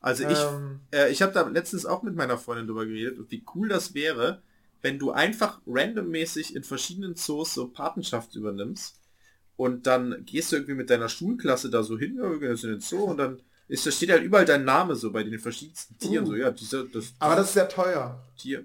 Also 0.00 0.28
ich, 0.28 0.38
Ähm. 0.38 0.80
äh, 0.92 1.10
ich 1.10 1.22
habe 1.22 1.32
da 1.32 1.48
letztens 1.48 1.86
auch 1.86 2.02
mit 2.04 2.14
meiner 2.14 2.38
Freundin 2.38 2.68
drüber 2.68 2.86
geredet 2.86 3.18
und 3.18 3.32
wie 3.32 3.44
cool 3.56 3.68
das 3.68 3.94
wäre, 3.94 4.42
wenn 4.82 4.98
du 4.98 5.10
einfach 5.10 5.60
randommäßig 5.66 6.54
in 6.54 6.64
verschiedenen 6.64 7.16
Zoos 7.16 7.54
so 7.54 7.68
Patenschaft 7.68 8.34
übernimmst 8.36 9.00
und 9.56 9.86
dann 9.86 10.24
gehst 10.24 10.52
du 10.52 10.56
irgendwie 10.56 10.74
mit 10.74 10.90
deiner 10.90 11.08
Schulklasse 11.08 11.70
da 11.70 11.82
so 11.82 11.98
hin, 11.98 12.16
ja, 12.16 12.30
wir 12.30 12.38
gehen 12.38 12.50
jetzt 12.50 12.64
in 12.64 12.70
den 12.70 12.80
Zoo 12.80 13.04
und 13.04 13.18
dann 13.18 13.42
ist, 13.68 13.86
da 13.86 13.90
steht 13.90 14.10
halt 14.10 14.22
überall 14.22 14.46
dein 14.46 14.64
Name 14.64 14.96
so 14.96 15.12
bei 15.12 15.22
den 15.22 15.38
verschiedensten 15.38 15.98
Tieren, 15.98 16.24
Uh. 16.24 16.28
so 16.28 16.34
ja, 16.36 16.50
dieser, 16.50 16.84
das, 16.84 17.12
Aber 17.18 17.36
das 17.36 17.48
ist 17.48 17.54
sehr 17.54 17.68
teuer. 17.68 18.22
Tier. 18.36 18.64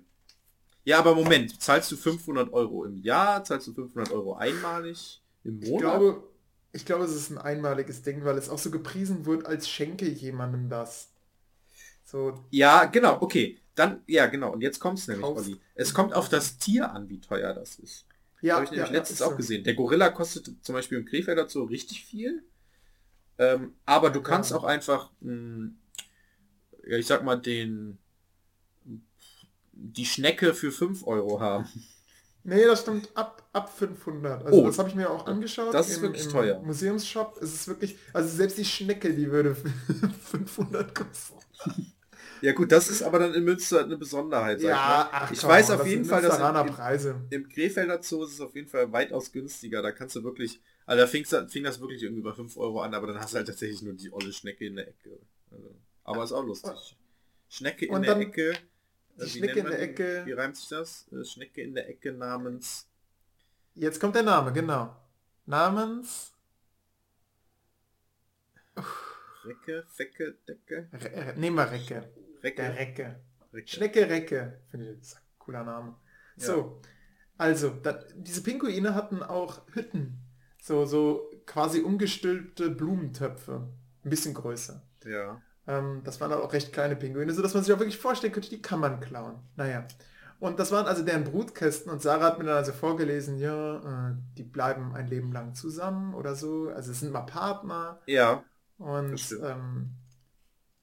Ja, 0.86 1.00
aber 1.00 1.16
Moment, 1.16 1.62
zahlst 1.62 1.92
du 1.92 1.98
500 1.98 2.52
Euro 2.54 2.86
im 2.86 2.98
Jahr, 2.98 3.44
zahlst 3.44 3.68
du 3.68 3.74
500 3.74 4.12
Euro 4.12 4.36
einmalig 4.36 5.22
im 5.44 5.60
Monat? 5.60 5.72
Ich 5.72 5.78
glaube, 5.78 6.24
ich 6.74 6.86
glaube, 6.86 7.06
es 7.06 7.16
ist 7.16 7.30
ein 7.30 7.38
einmaliges 7.38 8.02
Ding, 8.02 8.26
weil 8.26 8.38
es 8.38 8.50
auch 8.50 8.60
so 8.60 8.72
gepriesen 8.72 9.26
wird, 9.26 9.46
als 9.46 9.70
schenke 9.70 10.08
jemandem 10.10 10.70
das. 10.70 11.10
So, 12.06 12.44
Ja, 12.52 12.86
genau, 12.86 13.22
okay. 13.22 13.60
Dann, 13.76 14.02
ja, 14.08 14.28
genau. 14.28 14.52
Und 14.54 14.62
jetzt 14.62 14.80
kommt's 14.80 15.08
nämlich, 15.08 15.26
Kauf- 15.26 15.38
Olli. 15.38 15.60
Es 15.76 15.94
kommt 15.94 16.14
auf 16.14 16.30
das 16.30 16.58
Tier 16.58 16.92
an, 16.92 17.10
wie 17.10 17.20
teuer 17.20 17.54
das 17.54 17.78
ist. 17.80 18.06
ja, 18.42 18.56
Habe 18.56 18.66
ich 18.66 18.72
nämlich 18.72 18.90
ja, 18.90 18.94
letztens 18.94 19.20
ist 19.20 19.26
auch 19.26 19.32
so. 19.32 19.38
gesehen. 19.38 19.64
Der 19.64 19.74
Gorilla 19.74 20.10
kostet 20.10 20.50
zum 20.64 20.74
Beispiel 20.74 21.00
im 21.00 21.06
Krefeld 21.06 21.50
so 21.50 21.64
richtig 21.64 22.06
viel. 22.06 22.44
Ähm, 23.40 23.74
aber 23.86 24.10
du 24.12 24.22
kannst 24.22 24.52
Ja. 24.52 24.58
auch 24.58 24.64
einfach, 24.64 25.12
mh, 25.22 25.72
ja, 26.86 26.98
ich 26.98 27.08
sag 27.08 27.24
mal, 27.24 27.38
den 27.38 27.98
die 29.72 30.06
Schnecke 30.06 30.54
für 30.54 30.72
5 30.72 31.06
Euro 31.08 31.40
haben. 31.40 31.68
Nee, 32.44 32.66
das 32.66 32.82
stimmt 32.82 33.10
ab, 33.16 33.48
ab 33.54 33.74
500. 33.76 34.46
Also 34.46 34.62
Oh. 34.62 34.68
das 34.68 34.78
habe 34.78 34.90
ich 34.90 34.96
mir 34.96 35.10
auch 35.10 35.26
angeschaut. 35.26 35.74
Das 35.74 35.90
ist 35.90 36.02
wirklich 36.02 36.28
teuer. 36.28 36.60
Museumsshop 36.62 37.38
ist 37.38 37.54
es 37.54 37.68
wirklich, 37.68 37.98
also 38.12 38.28
selbst 38.30 38.58
die 38.58 38.66
Schnecke, 38.66 39.14
die 39.14 39.32
würde 39.32 39.56
500 40.22 40.94
kosten. 40.94 41.36
Ja 42.44 42.52
gut, 42.52 42.74
das 42.74 42.90
ist 42.90 43.02
aber 43.02 43.20
dann 43.20 43.34
in 43.34 43.46
Münster 43.46 43.86
eine 43.86 43.96
Besonderheit. 43.96 44.60
sag 44.60 44.70
ich 44.70 44.76
ach, 44.76 45.32
ich 45.32 45.40
komm, 45.40 45.50
weiß 45.50 45.72
auf 45.72 45.88
jeden 45.88 46.04
Fall, 46.04 46.22
dass 46.22 46.38
im, 46.38 46.76
Preise. 46.76 47.22
im 47.30 47.48
Krefelder 47.48 48.04
Zoo 48.04 48.26
ist 48.26 48.34
es 48.34 48.42
auf 48.42 48.54
jeden 48.54 48.68
Fall 48.68 48.92
weitaus 48.92 49.32
günstiger. 49.32 49.82
Da 49.82 49.94
kannst 49.94 50.18
du 50.18 50.26
wirklich, 50.26 50.60
also 50.86 51.02
da 51.02 51.08
fing's, 51.08 51.34
fing 51.48 51.64
das 51.64 51.80
wirklich 51.80 52.04
irgendwie 52.04 52.22
bei 52.22 52.34
5 52.34 52.58
Euro 52.58 52.82
an, 52.82 52.94
aber 52.94 53.08
dann 53.08 53.18
hast 53.18 53.32
du 53.32 53.38
halt 53.38 53.48
tatsächlich 53.48 53.82
nur 53.82 53.94
die 53.94 54.12
olle 54.12 54.34
Schnecke 54.34 54.66
in 54.66 54.76
der 54.76 54.90
Ecke. 54.90 55.20
Also, 55.52 55.74
aber 56.04 56.24
ist 56.26 56.34
auch 56.34 56.44
lustig. 56.44 56.98
Schnecke 57.48 57.86
in 57.86 58.02
der 58.02 58.18
Ecke. 58.18 58.58
die 59.16 59.22
äh, 59.22 59.26
wie 59.26 59.30
Schnecke 59.30 59.60
in 59.60 59.66
der 59.66 59.78
die? 59.78 59.84
Ecke. 59.84 60.24
Wie 60.26 60.34
reimt 60.34 60.58
sich 60.58 60.68
das? 60.68 61.08
Äh, 61.14 61.24
Schnecke 61.24 61.62
in 61.62 61.76
der 61.76 61.88
Ecke 61.88 62.12
namens... 62.12 62.90
Jetzt 63.74 64.02
kommt 64.02 64.16
der 64.16 64.24
Name, 64.24 64.52
genau. 64.52 64.94
Namens 65.46 66.34
Recke, 69.46 69.86
Fecke, 69.88 70.36
Decke, 70.46 70.90
Re 70.92 71.10
äh, 71.10 71.36
nehmen 71.38 71.56
wir 71.56 71.72
Recke. 71.72 72.10
Recke, 72.44 72.62
Der 72.62 72.76
Recke. 72.78 73.16
Recke. 73.54 73.68
Schnecke 73.68 74.10
Recke. 74.10 74.60
Finde 74.70 74.92
ich 74.92 75.00
das 75.00 75.08
ist 75.08 75.16
ein 75.16 75.22
cooler 75.40 75.64
Name. 75.64 75.96
Ja. 76.38 76.46
So, 76.46 76.82
also, 77.38 77.70
da, 77.70 78.00
diese 78.16 78.44
Pinguine 78.44 78.96
hatten 78.96 79.24
auch 79.24 79.62
Hütten. 79.74 80.20
So, 80.62 80.86
so 80.86 81.30
quasi 81.46 81.82
umgestülpte 81.82 82.70
Blumentöpfe. 82.70 83.68
Ein 84.04 84.10
bisschen 84.10 84.34
größer. 84.34 84.82
Ja. 85.06 85.42
Ähm, 85.68 86.02
das 86.04 86.20
waren 86.20 86.34
auch 86.34 86.54
recht 86.54 86.74
kleine 86.74 86.96
Pinguine, 86.96 87.34
sodass 87.34 87.54
man 87.54 87.64
sich 87.64 87.74
auch 87.74 87.80
wirklich 87.80 87.98
vorstellen 87.98 88.34
könnte, 88.34 88.50
die 88.50 88.62
kann 88.62 88.80
man 88.80 89.00
klauen. 89.00 89.40
Naja. 89.56 89.86
Und 90.40 90.60
das 90.60 90.72
waren 90.72 90.88
also 90.88 91.04
deren 91.04 91.24
Brutkästen 91.24 91.90
und 91.90 92.02
Sarah 92.02 92.26
hat 92.26 92.38
mir 92.38 92.44
dann 92.46 92.58
also 92.58 92.74
vorgelesen, 92.74 93.38
ja, 93.38 94.10
äh, 94.10 94.16
die 94.38 94.44
bleiben 94.44 94.94
ein 94.94 95.08
Leben 95.08 95.32
lang 95.32 95.54
zusammen 95.56 96.14
oder 96.14 96.36
so. 96.36 96.70
Also 96.70 96.92
es 96.92 97.00
sind 97.00 97.14
mal 97.14 97.22
Partner. 97.22 98.02
Ja. 98.08 98.44
Und, 98.78 99.38
ähm, 99.42 99.96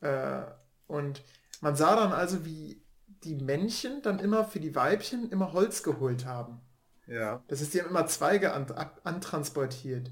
äh, 0.00 0.42
und 0.86 1.22
man 1.60 1.76
sah 1.76 1.96
dann 1.96 2.12
also, 2.12 2.44
wie 2.44 2.82
die 3.24 3.36
Männchen 3.36 4.02
dann 4.02 4.18
immer 4.18 4.44
für 4.44 4.60
die 4.60 4.74
Weibchen 4.74 5.30
immer 5.30 5.52
Holz 5.52 5.82
geholt 5.82 6.24
haben. 6.24 6.60
Ja. 7.06 7.42
Das 7.48 7.60
ist, 7.60 7.74
die 7.74 7.80
haben 7.80 7.90
immer 7.90 8.06
Zweige 8.06 8.52
an, 8.52 8.70
ab, 8.70 9.00
antransportiert. 9.04 10.10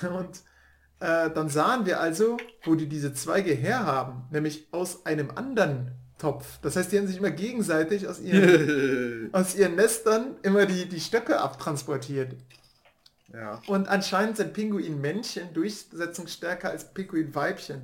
Und 0.02 0.42
äh, 1.00 1.30
dann 1.30 1.48
sahen 1.48 1.86
wir 1.86 2.00
also, 2.00 2.38
wo 2.62 2.74
die 2.74 2.88
diese 2.88 3.14
Zweige 3.14 3.52
herhaben, 3.52 4.24
nämlich 4.30 4.68
aus 4.72 5.06
einem 5.06 5.30
anderen 5.30 5.92
Topf. 6.18 6.58
Das 6.60 6.76
heißt, 6.76 6.92
die 6.92 6.98
haben 6.98 7.06
sich 7.06 7.16
immer 7.16 7.30
gegenseitig 7.30 8.06
aus 8.06 8.20
ihren, 8.20 9.30
aus 9.32 9.54
ihren 9.54 9.76
Nestern 9.76 10.36
immer 10.42 10.66
die, 10.66 10.88
die 10.88 11.00
Stöcke 11.00 11.40
abtransportiert. 11.40 12.36
ja. 13.32 13.62
Und 13.66 13.88
anscheinend 13.88 14.36
sind 14.36 14.52
Pinguinmännchen 14.52 15.54
durchsetzungsstärker 15.54 16.68
als 16.70 16.92
Pinguinweibchen. 16.92 17.82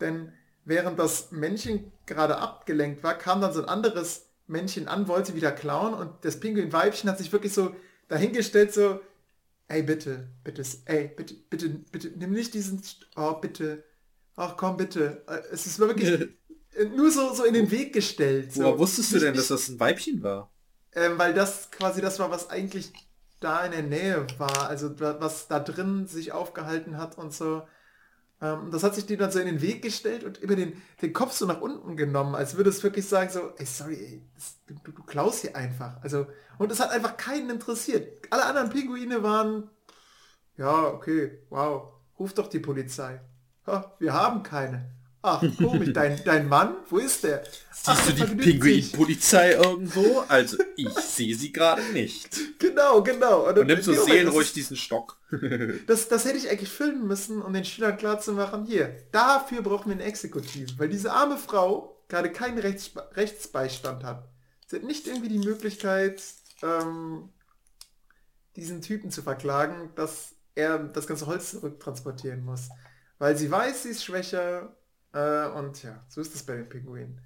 Denn 0.00 0.32
während 0.64 0.98
das 0.98 1.30
Männchen 1.30 1.92
gerade 2.10 2.38
abgelenkt 2.38 3.02
war, 3.04 3.16
kam 3.16 3.40
dann 3.40 3.54
so 3.54 3.62
ein 3.62 3.68
anderes 3.70 4.26
Männchen 4.48 4.88
an, 4.88 5.08
wollte 5.08 5.34
wieder 5.36 5.52
klauen 5.52 5.94
und 5.94 6.24
das 6.24 6.40
Pinguinweibchen 6.40 7.08
hat 7.10 7.18
sich 7.18 7.32
wirklich 7.32 7.54
so 7.54 7.74
dahingestellt, 8.08 8.74
so, 8.74 9.00
ey 9.68 9.82
bitte, 9.82 10.28
bitte, 10.44 10.62
ey, 10.86 11.08
bitte, 11.16 11.34
bitte, 11.50 11.68
bitte, 11.92 12.08
nimm 12.16 12.32
nicht 12.32 12.54
diesen, 12.54 12.82
oh 13.16 13.34
bitte, 13.34 13.84
ach 14.36 14.56
komm 14.58 14.76
bitte. 14.78 15.24
Äh, 15.28 15.40
Es 15.52 15.66
ist 15.66 15.78
wirklich 15.80 16.28
nur 16.96 17.10
so, 17.12 17.34
so 17.34 17.44
in 17.44 17.54
den 17.54 17.70
Weg 17.70 17.92
gestellt. 17.94 18.52
So. 18.52 18.62
Woher 18.64 18.78
wusstest 18.78 19.12
du 19.14 19.18
denn, 19.20 19.34
dass 19.36 19.48
das 19.48 19.68
ein 19.68 19.80
Weibchen 19.80 20.22
war? 20.22 20.52
ähm, 20.94 21.18
weil 21.18 21.34
das 21.34 21.70
quasi 21.70 22.00
das 22.00 22.18
war, 22.18 22.30
was 22.30 22.50
eigentlich 22.50 22.92
da 23.40 23.64
in 23.64 23.72
der 23.72 23.82
Nähe 23.82 24.26
war, 24.38 24.68
also 24.68 24.98
was 25.00 25.48
da 25.48 25.60
drin 25.60 26.06
sich 26.06 26.32
aufgehalten 26.32 26.98
hat 26.98 27.16
und 27.18 27.32
so. 27.32 27.62
Ähm, 28.42 28.70
das 28.70 28.82
hat 28.82 28.94
sich 28.94 29.06
die 29.06 29.16
dann 29.16 29.30
so 29.30 29.38
in 29.38 29.46
den 29.46 29.60
Weg 29.60 29.82
gestellt 29.82 30.24
und 30.24 30.38
über 30.38 30.56
den, 30.56 30.80
den 31.02 31.12
Kopf 31.12 31.32
so 31.32 31.46
nach 31.46 31.60
unten 31.60 31.96
genommen, 31.96 32.34
als 32.34 32.56
würde 32.56 32.70
es 32.70 32.82
wirklich 32.82 33.06
sagen 33.06 33.30
so, 33.30 33.52
ey, 33.56 33.66
sorry, 33.66 33.94
ey, 33.94 34.22
das, 34.34 34.56
du, 34.66 34.74
du, 34.84 34.92
du 34.92 35.02
klaust 35.02 35.42
hier 35.42 35.56
einfach. 35.56 36.02
Also, 36.02 36.26
und 36.58 36.72
es 36.72 36.80
hat 36.80 36.90
einfach 36.90 37.16
keinen 37.16 37.50
interessiert. 37.50 38.26
Alle 38.30 38.46
anderen 38.46 38.70
Pinguine 38.70 39.22
waren, 39.22 39.70
ja, 40.56 40.86
okay, 40.88 41.38
wow, 41.50 41.92
ruf 42.18 42.34
doch 42.34 42.48
die 42.48 42.60
Polizei. 42.60 43.20
Ha, 43.66 43.94
wir 43.98 44.12
haben 44.14 44.42
keine. 44.42 44.90
Ach, 45.22 45.42
komisch, 45.58 45.92
dein, 45.92 46.22
dein 46.24 46.48
Mann, 46.48 46.76
wo 46.88 46.96
ist 46.96 47.24
der? 47.24 47.42
Ach, 47.84 48.04
Siehst 48.04 48.20
du 48.20 48.26
die. 48.26 48.34
Pinguin-Polizei 48.36 49.52
irgendwo? 49.52 50.24
Also, 50.28 50.56
ich 50.76 50.88
sehe 50.94 51.34
sie 51.34 51.52
gerade 51.52 51.82
nicht. 51.92 52.58
Genau, 52.58 53.02
genau. 53.02 53.48
Und 53.48 53.66
nimmst 53.66 53.84
so 53.84 53.92
in 53.92 53.96
dem 53.96 54.00
Moment, 54.00 54.18
seelenruhig 54.18 54.52
diesen 54.54 54.76
Stock. 54.76 55.18
das, 55.86 56.08
das 56.08 56.24
hätte 56.24 56.38
ich 56.38 56.48
eigentlich 56.48 56.70
filmen 56.70 57.06
müssen, 57.06 57.42
um 57.42 57.52
den 57.52 57.66
Schülern 57.66 57.98
klarzumachen, 57.98 58.64
hier, 58.64 58.96
dafür 59.12 59.60
brauchen 59.60 59.88
wir 59.90 59.94
eine 59.94 60.04
Exekutive. 60.04 60.78
Weil 60.78 60.88
diese 60.88 61.12
arme 61.12 61.36
Frau 61.36 62.02
gerade 62.08 62.32
keinen 62.32 62.58
Rechts, 62.58 62.92
Rechtsbeistand 63.14 64.04
hat. 64.04 64.26
Sie 64.66 64.76
hat 64.76 64.84
nicht 64.84 65.06
irgendwie 65.06 65.28
die 65.28 65.38
Möglichkeit, 65.38 66.22
ähm, 66.62 67.28
diesen 68.56 68.80
Typen 68.80 69.10
zu 69.10 69.22
verklagen, 69.22 69.90
dass 69.96 70.32
er 70.54 70.78
das 70.78 71.06
ganze 71.06 71.26
Holz 71.26 71.50
zurücktransportieren 71.50 72.42
muss. 72.42 72.68
Weil 73.18 73.36
sie 73.36 73.50
weiß, 73.50 73.82
sie 73.82 73.90
ist 73.90 74.04
schwächer 74.04 74.74
äh, 75.12 75.46
und 75.48 75.82
ja, 75.82 76.04
so 76.08 76.20
ist 76.20 76.34
es 76.34 76.42
bei 76.42 76.56
den 76.56 76.68
Pinguinen. 76.68 77.20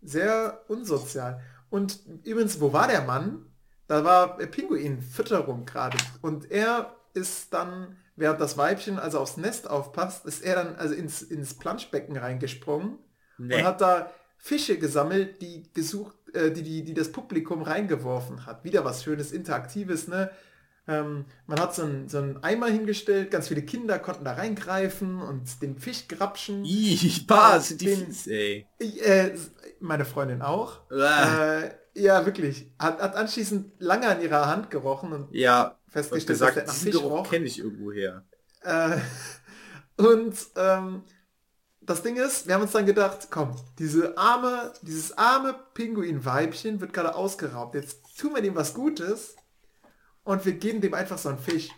Sehr 0.00 0.64
unsozial. 0.68 1.40
Und 1.70 2.00
übrigens, 2.24 2.60
wo 2.60 2.72
war 2.72 2.88
der 2.88 3.02
Mann? 3.02 3.46
Da 3.86 4.04
war 4.04 4.38
Pinguin-Fütterung 4.38 5.64
gerade. 5.64 5.98
Und 6.20 6.50
er 6.50 6.96
ist 7.14 7.52
dann, 7.52 7.96
während 8.16 8.40
das 8.40 8.56
Weibchen 8.56 8.98
also 8.98 9.18
aufs 9.20 9.36
Nest 9.36 9.68
aufpasst, 9.68 10.26
ist 10.26 10.42
er 10.42 10.56
dann 10.56 10.76
also 10.76 10.94
ins, 10.94 11.22
ins 11.22 11.54
Planschbecken 11.54 12.16
reingesprungen 12.16 12.98
Nee. 13.38 13.56
und 13.56 13.64
hat 13.64 13.80
da 13.80 14.10
Fische 14.38 14.78
gesammelt, 14.78 15.40
die 15.40 15.72
gesucht, 15.72 16.16
äh, 16.34 16.50
die, 16.50 16.62
die, 16.62 16.84
die 16.84 16.94
das 16.94 17.12
Publikum 17.12 17.62
reingeworfen 17.62 18.44
hat. 18.46 18.64
Wieder 18.64 18.84
was 18.84 19.04
Schönes, 19.04 19.32
Interaktives, 19.32 20.08
ne? 20.08 20.30
Ähm, 20.88 21.26
man 21.46 21.60
hat 21.60 21.74
so 21.74 21.82
einen, 21.82 22.08
so 22.08 22.18
einen 22.18 22.42
Eimer 22.42 22.66
hingestellt, 22.66 23.30
ganz 23.30 23.48
viele 23.48 23.62
Kinder 23.62 23.98
konnten 24.00 24.24
da 24.24 24.32
reingreifen 24.32 25.22
und 25.22 25.62
den 25.62 25.78
Fisch 25.78 26.08
grapschen. 26.08 26.64
Ih, 26.64 26.96
sind 26.96 27.80
die 27.80 27.84
Den- 27.86 28.06
fies, 28.06 28.26
ey. 28.26 28.66
Ich, 28.78 29.06
äh, 29.06 29.34
meine 29.78 30.04
Freundin 30.04 30.42
auch. 30.42 30.80
Äh, 30.90 31.70
ja, 31.94 32.26
wirklich. 32.26 32.72
Hat, 32.78 33.00
hat 33.00 33.14
anschließend 33.14 33.74
lange 33.78 34.08
an 34.08 34.20
ihrer 34.22 34.46
Hand 34.46 34.70
gerochen 34.70 35.12
und 35.12 35.32
Ja, 35.34 35.78
festgestellt, 35.88 36.40
dass 36.40 36.48
gesagt, 36.48 36.56
der 36.56 36.66
nach 36.66 36.74
Fisch 36.74 36.92
Geruch 36.92 37.30
kenne 37.30 37.46
ich 37.46 37.58
irgendwo 37.60 37.92
her. 37.92 38.24
Äh, 38.62 38.98
und 40.02 40.34
ähm, 40.56 41.02
das 41.80 42.02
Ding 42.02 42.16
ist, 42.16 42.46
wir 42.46 42.54
haben 42.54 42.62
uns 42.62 42.72
dann 42.72 42.86
gedacht, 42.86 43.28
komm, 43.30 43.54
diese 43.78 44.16
arme, 44.16 44.72
dieses 44.82 45.16
arme 45.16 45.54
Pinguin-Weibchen 45.74 46.80
wird 46.80 46.92
gerade 46.92 47.14
ausgeraubt. 47.14 47.74
Jetzt 47.74 48.18
tun 48.18 48.34
wir 48.34 48.42
dem 48.42 48.54
was 48.54 48.74
Gutes 48.74 49.36
und 50.24 50.44
wir 50.44 50.52
geben 50.52 50.80
dem 50.80 50.94
einfach 50.94 51.18
so 51.18 51.28
einen 51.28 51.38
Fisch. 51.38 51.70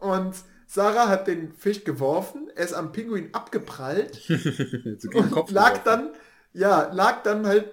Und 0.00 0.34
Sarah 0.66 1.08
hat 1.08 1.26
den 1.26 1.52
Fisch 1.52 1.84
geworfen, 1.84 2.50
er 2.54 2.64
ist 2.64 2.72
am 2.72 2.92
Pinguin 2.92 3.34
abgeprallt 3.34 4.22
und 5.14 5.50
lag 5.50 5.78
dann, 5.84 6.10
ja, 6.52 6.90
lag 6.92 7.22
dann 7.22 7.46
halt 7.46 7.70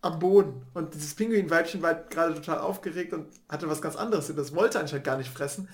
am 0.00 0.18
Boden. 0.18 0.66
Und 0.74 0.94
dieses 0.94 1.14
Pinguinweibchen 1.14 1.82
war 1.82 1.94
halt 1.94 2.10
gerade 2.10 2.34
total 2.34 2.58
aufgeregt 2.58 3.12
und 3.12 3.28
hatte 3.48 3.68
was 3.68 3.82
ganz 3.82 3.96
anderes. 3.96 4.30
Und 4.30 4.36
das 4.36 4.54
wollte 4.54 4.80
anscheinend 4.80 5.04
gar 5.04 5.18
nicht 5.18 5.30
fressen. 5.30 5.68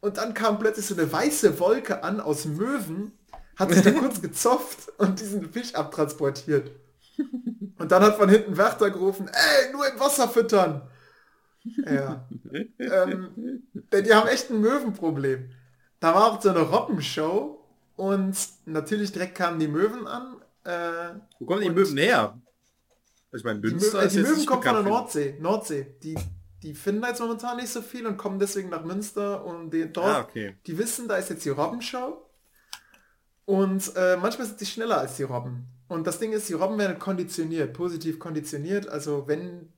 Und 0.00 0.16
dann 0.16 0.34
kam 0.34 0.58
plötzlich 0.58 0.86
so 0.86 0.94
eine 0.94 1.10
weiße 1.10 1.58
Wolke 1.60 2.02
an 2.02 2.20
aus 2.20 2.44
Möwen, 2.44 3.12
hat 3.56 3.70
sich 3.72 3.82
da 3.82 3.90
kurz 3.98 4.20
gezopft 4.20 4.92
und 4.98 5.20
diesen 5.20 5.52
Fisch 5.52 5.74
abtransportiert. 5.74 6.70
Und 7.78 7.92
dann 7.92 8.02
hat 8.02 8.16
von 8.16 8.28
hinten 8.28 8.56
Wärter 8.56 8.90
gerufen, 8.90 9.28
ey, 9.28 9.72
nur 9.72 9.86
im 9.86 9.98
Wasser 10.00 10.28
füttern. 10.28 10.82
Ja. 11.64 12.28
ähm, 12.78 13.62
denn 13.92 14.04
die 14.04 14.12
haben 14.12 14.28
echt 14.28 14.50
ein 14.50 14.60
Möwenproblem. 14.60 15.50
Da 16.00 16.14
war 16.14 16.26
auch 16.32 16.40
so 16.42 16.50
eine 16.50 16.60
Roppenshow 16.60 17.64
und 17.96 18.36
natürlich 18.66 19.12
direkt 19.12 19.34
kamen 19.34 19.58
die 19.58 19.68
Möwen 19.68 20.06
an. 20.06 20.36
Äh, 20.64 21.18
Wo 21.38 21.46
kommen 21.46 21.62
die 21.62 21.70
Möwen 21.70 21.96
her? 21.96 22.38
Also 23.32 23.40
ich 23.40 23.44
meine, 23.44 23.60
die, 23.60 23.70
Münster 23.70 23.98
Mö 23.98 24.02
äh, 24.02 24.06
ist 24.06 24.16
die 24.16 24.20
Möwen 24.20 24.46
kommen 24.46 24.62
von 24.62 24.74
der 24.74 24.82
Nordsee. 24.82 25.36
Nordsee. 25.40 25.86
Die, 26.02 26.16
die 26.62 26.74
finden 26.74 27.02
da 27.02 27.08
jetzt 27.08 27.20
momentan 27.20 27.56
nicht 27.56 27.70
so 27.70 27.82
viel 27.82 28.06
und 28.06 28.16
kommen 28.16 28.38
deswegen 28.38 28.68
nach 28.68 28.84
Münster 28.84 29.44
und 29.44 29.70
die, 29.70 29.90
dort, 29.92 30.06
Ah, 30.06 30.20
okay. 30.20 30.56
die 30.66 30.76
wissen, 30.78 31.08
da 31.08 31.16
ist 31.16 31.30
jetzt 31.30 31.44
die 31.44 31.50
Robbenschau. 31.50 32.28
Und 33.46 33.92
äh, 33.96 34.16
manchmal 34.16 34.46
sind 34.46 34.60
die 34.60 34.66
schneller 34.66 34.98
als 34.98 35.16
die 35.16 35.22
Robben. 35.24 35.66
Und 35.88 36.06
das 36.06 36.18
Ding 36.18 36.32
ist, 36.32 36.48
die 36.48 36.54
Robben 36.54 36.78
werden 36.78 36.98
konditioniert, 36.98 37.74
positiv 37.74 38.18
konditioniert. 38.18 38.88
Also 38.88 39.26
wenn 39.26 39.70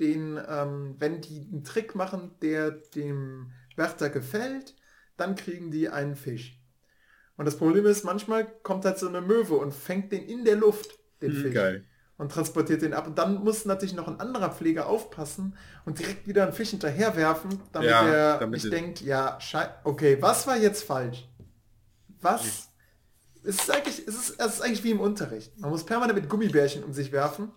den, 0.00 0.40
ähm, 0.48 0.96
wenn 0.98 1.20
die 1.20 1.48
einen 1.52 1.64
Trick 1.64 1.94
machen, 1.94 2.32
der 2.42 2.70
dem 2.72 3.52
Wärter 3.76 4.10
gefällt, 4.10 4.74
dann 5.16 5.36
kriegen 5.36 5.70
die 5.70 5.88
einen 5.88 6.16
Fisch. 6.16 6.60
Und 7.36 7.46
das 7.46 7.56
Problem 7.56 7.86
ist, 7.86 8.04
manchmal 8.04 8.46
kommt 8.62 8.84
halt 8.84 8.98
so 8.98 9.08
eine 9.08 9.20
Möwe 9.20 9.56
und 9.56 9.72
fängt 9.74 10.12
den 10.12 10.24
in 10.24 10.44
der 10.44 10.56
Luft, 10.56 10.98
den 11.22 11.32
Hm, 11.32 11.42
Fisch. 11.42 11.54
geil. 11.54 11.84
Und 12.18 12.32
transportiert 12.32 12.82
den 12.82 12.92
ab. 12.94 13.06
Und 13.06 13.16
dann 13.18 13.42
muss 13.42 13.64
natürlich 13.64 13.94
noch 13.94 14.06
ein 14.06 14.20
anderer 14.20 14.50
Pfleger 14.50 14.88
aufpassen 14.88 15.56
und 15.86 15.98
direkt 15.98 16.26
wieder 16.26 16.42
einen 16.44 16.52
Fisch 16.52 16.70
hinterherwerfen, 16.70 17.60
damit 17.72 17.88
Ja, 17.88 18.02
er 18.02 18.38
damit 18.38 18.62
nicht 18.62 18.72
denkt, 18.72 19.00
ja, 19.00 19.38
okay, 19.84 20.18
was 20.20 20.46
war 20.46 20.58
jetzt 20.58 20.84
falsch? 20.84 21.26
Was? 22.20 22.68
Es 23.42 23.56
ist 23.56 23.70
eigentlich, 23.70 24.00
es 24.06 24.14
ist, 24.14 24.40
es 24.40 24.54
ist 24.54 24.60
eigentlich 24.62 24.84
wie 24.84 24.90
im 24.90 25.00
Unterricht. 25.00 25.58
Man 25.58 25.70
muss 25.70 25.84
permanent 25.86 26.18
mit 26.20 26.28
Gummibärchen 26.28 26.84
um 26.84 26.92
sich 26.92 27.12
werfen 27.12 27.52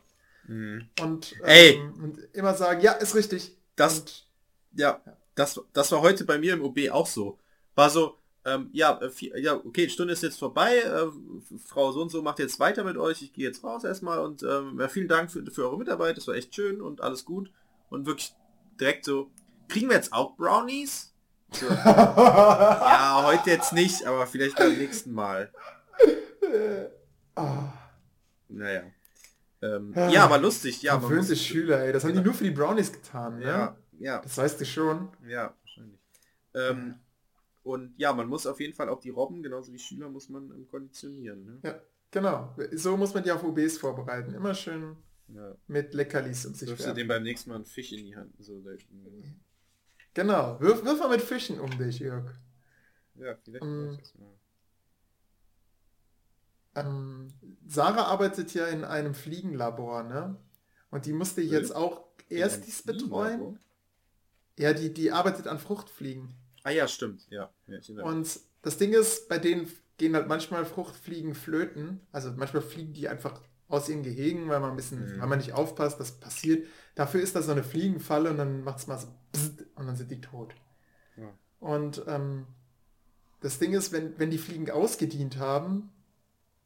Mhm. 0.47 0.89
und, 1.01 1.35
ähm, 1.45 1.93
und 2.03 2.19
immer 2.33 2.53
sagen, 2.53 2.81
ja, 2.81 2.93
ist 2.93 3.15
richtig. 3.15 3.55
Das, 3.75 3.99
Und, 3.99 4.27
ja, 4.73 5.01
das, 5.35 5.59
das 5.73 5.91
war 5.91 6.01
heute 6.01 6.25
bei 6.25 6.37
mir 6.37 6.53
im 6.53 6.63
OB 6.63 6.89
auch 6.91 7.07
so. 7.07 7.39
War 7.75 7.89
so, 7.89 8.17
ähm, 8.45 8.69
ja, 8.73 8.99
äh, 9.01 9.09
vier, 9.09 9.39
ja, 9.39 9.55
okay, 9.55 9.87
Stunde 9.89 10.13
ist 10.13 10.23
jetzt 10.23 10.39
vorbei, 10.39 10.77
äh, 10.79 11.07
Frau 11.65 11.91
so 11.91 12.01
und 12.01 12.09
so 12.09 12.21
macht 12.21 12.39
jetzt 12.39 12.59
weiter 12.59 12.83
mit 12.83 12.97
euch, 12.97 13.21
ich 13.21 13.33
gehe 13.33 13.45
jetzt 13.47 13.63
raus 13.63 13.83
erstmal 13.83 14.19
und 14.19 14.43
ähm, 14.43 14.79
ja, 14.79 14.89
vielen 14.89 15.07
Dank 15.07 15.31
für, 15.31 15.43
für 15.49 15.63
eure 15.63 15.77
Mitarbeit, 15.77 16.17
das 16.17 16.27
war 16.27 16.35
echt 16.35 16.53
schön 16.53 16.81
und 16.81 17.01
alles 17.01 17.23
gut. 17.25 17.51
Und 17.89 18.05
wirklich 18.05 18.33
direkt 18.79 19.05
so, 19.05 19.31
kriegen 19.69 19.87
wir 19.89 19.95
jetzt 19.95 20.11
auch 20.13 20.35
Brownies? 20.35 21.13
So, 21.51 21.67
ja, 21.85 23.23
heute 23.25 23.51
jetzt 23.51 23.73
nicht, 23.73 24.05
aber 24.05 24.27
vielleicht 24.27 24.57
beim 24.57 24.77
nächsten 24.77 25.13
Mal. 25.13 25.51
ah, 27.35 27.73
Naja. 28.49 28.83
Ähm, 29.63 29.93
Ah, 29.95 30.09
ja, 30.09 30.25
aber 30.25 30.37
lustig, 30.39 30.81
ja. 30.81 30.99
verwöhnte 30.99 31.35
Schüler, 31.35 31.79
ey. 31.85 31.93
Das 31.93 32.03
haben 32.03 32.13
die 32.13 32.21
nur 32.21 32.33
für 32.33 32.43
die 32.43 32.51
Brownies 32.51 32.91
getan, 32.91 33.39
ne? 33.39 33.45
Ja, 33.45 33.77
ja. 33.99 34.19
Das 34.21 34.37
weißt 34.37 34.59
du 34.59 34.65
schon. 34.65 35.09
Ja, 35.27 35.55
wahrscheinlich. 35.61 35.99
Ähm, 36.53 36.95
und 37.63 37.93
ja, 37.97 38.11
man 38.13 38.27
muss 38.27 38.45
auf 38.45 38.59
jeden 38.59 38.73
Fall 38.73 38.89
auch 38.89 38.99
die 38.99 39.09
Robben, 39.09 39.41
genauso 39.41 39.71
wie 39.71 39.79
Schüler, 39.79 40.09
muss 40.09 40.27
man 40.29 40.51
ähm, 40.51 40.67
konditionieren. 40.67 41.45
Ne? 41.45 41.59
Ja, 41.63 41.81
genau. 42.11 42.55
So 42.73 42.97
muss 42.97 43.13
man 43.13 43.23
die 43.23 43.31
auf 43.31 43.43
OBs 43.43 43.77
vorbereiten. 43.77 44.33
Immer 44.33 44.53
schön 44.53 44.97
Ja. 45.29 45.55
mit 45.67 45.93
Leckerlis 45.93 46.45
um 46.45 46.53
sich 46.53 46.67
Wirfst 46.69 46.85
du 46.87 46.93
dem 46.93 47.07
beim 47.07 47.23
nächsten 47.23 47.49
Mal 47.49 47.55
einen 47.57 47.65
Fisch 47.65 47.93
in 47.93 48.03
die 48.05 48.15
Hand. 48.15 48.33
So, 48.39 48.61
Genau. 50.13 50.59
Wirf, 50.59 50.83
wirf 50.83 50.99
mal 50.99 51.09
mit 51.09 51.21
Fischen 51.21 51.59
um 51.59 51.75
dich, 51.77 51.99
Jörg. 51.99 52.25
ja, 53.15 53.35
vielleicht 53.43 53.63
ich 53.63 53.97
das 53.99 54.15
mal. 54.15 54.33
Ähm, 56.75 57.27
Sarah 57.67 58.05
arbeitet 58.05 58.53
ja 58.53 58.67
in 58.67 58.83
einem 58.83 59.13
Fliegenlabor, 59.13 60.03
ne? 60.03 60.35
Und 60.89 61.05
die 61.05 61.13
musste 61.13 61.41
jetzt 61.41 61.75
auch 61.75 62.03
Erstis 62.29 62.85
Ein 62.85 62.97
betreuen. 62.97 63.59
Ja, 64.57 64.73
die, 64.73 64.93
die 64.93 65.11
arbeitet 65.11 65.47
an 65.47 65.59
Fruchtfliegen. 65.59 66.33
Ah 66.63 66.69
ja, 66.69 66.87
stimmt. 66.87 67.27
Ja. 67.29 67.49
ja. 67.67 68.03
Und 68.03 68.39
das 68.61 68.77
Ding 68.77 68.93
ist, 68.93 69.27
bei 69.27 69.37
denen 69.39 69.67
gehen 69.97 70.15
halt 70.15 70.27
manchmal 70.27 70.65
Fruchtfliegen 70.65 71.35
flöten. 71.35 72.01
Also 72.11 72.31
manchmal 72.31 72.61
fliegen 72.61 72.93
die 72.93 73.07
einfach 73.07 73.41
aus 73.67 73.89
ihren 73.89 74.03
Gehegen, 74.03 74.49
weil 74.49 74.59
man 74.59 74.71
ein 74.71 74.75
bisschen, 74.75 75.15
Mhm. 75.15 75.19
weil 75.19 75.27
man 75.27 75.39
nicht 75.39 75.53
aufpasst, 75.53 75.99
das 75.99 76.19
passiert. 76.19 76.67
Dafür 76.95 77.21
ist 77.21 77.35
da 77.35 77.41
so 77.41 77.51
eine 77.51 77.63
Fliegenfalle 77.63 78.29
und 78.29 78.37
dann 78.37 78.63
macht 78.63 78.79
es 78.79 78.87
mal 78.87 78.99
so 78.99 79.07
und 79.75 79.87
dann 79.87 79.95
sind 79.95 80.11
die 80.11 80.21
tot. 80.21 80.53
Ja. 81.17 81.33
Und 81.59 82.03
ähm, 82.07 82.45
das 83.41 83.57
Ding 83.57 83.73
ist, 83.73 83.91
wenn, 83.91 84.17
wenn 84.19 84.29
die 84.29 84.37
Fliegen 84.37 84.69
ausgedient 84.69 85.37
haben, 85.37 85.91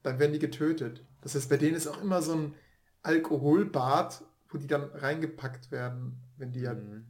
dann 0.04 0.20
werden 0.20 0.34
die 0.34 0.40
getötet. 0.40 1.04
Das 1.22 1.36
heißt, 1.36 1.50
bei 1.50 1.58
denen 1.58 1.76
ist 1.76 1.88
auch 1.88 2.02
immer 2.02 2.22
so 2.22 2.34
ein 2.34 2.56
Alkoholbad, 3.04 4.24
wo 4.50 4.58
die 4.58 4.68
dann 4.68 4.84
reingepackt 4.84 5.72
werden, 5.72 6.22
wenn 6.38 6.52
die 6.52 6.62
ja 6.62 6.74
Mhm. 6.74 7.06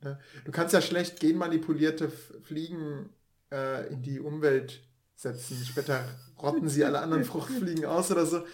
Ne? 0.00 0.18
Du 0.44 0.52
kannst 0.52 0.72
ja 0.74 0.80
schlecht 0.80 1.18
genmanipulierte 1.18 2.08
Fliegen 2.08 3.10
äh, 3.50 3.92
in 3.92 4.02
die 4.02 4.20
Umwelt 4.20 4.80
setzen. 5.16 5.56
Später 5.64 6.04
rotten 6.40 6.68
sie 6.68 6.84
alle 6.84 7.00
anderen 7.00 7.24
Fruchtfliegen 7.32 7.84
aus 7.84 8.10
oder 8.12 8.24
so. 8.24 8.44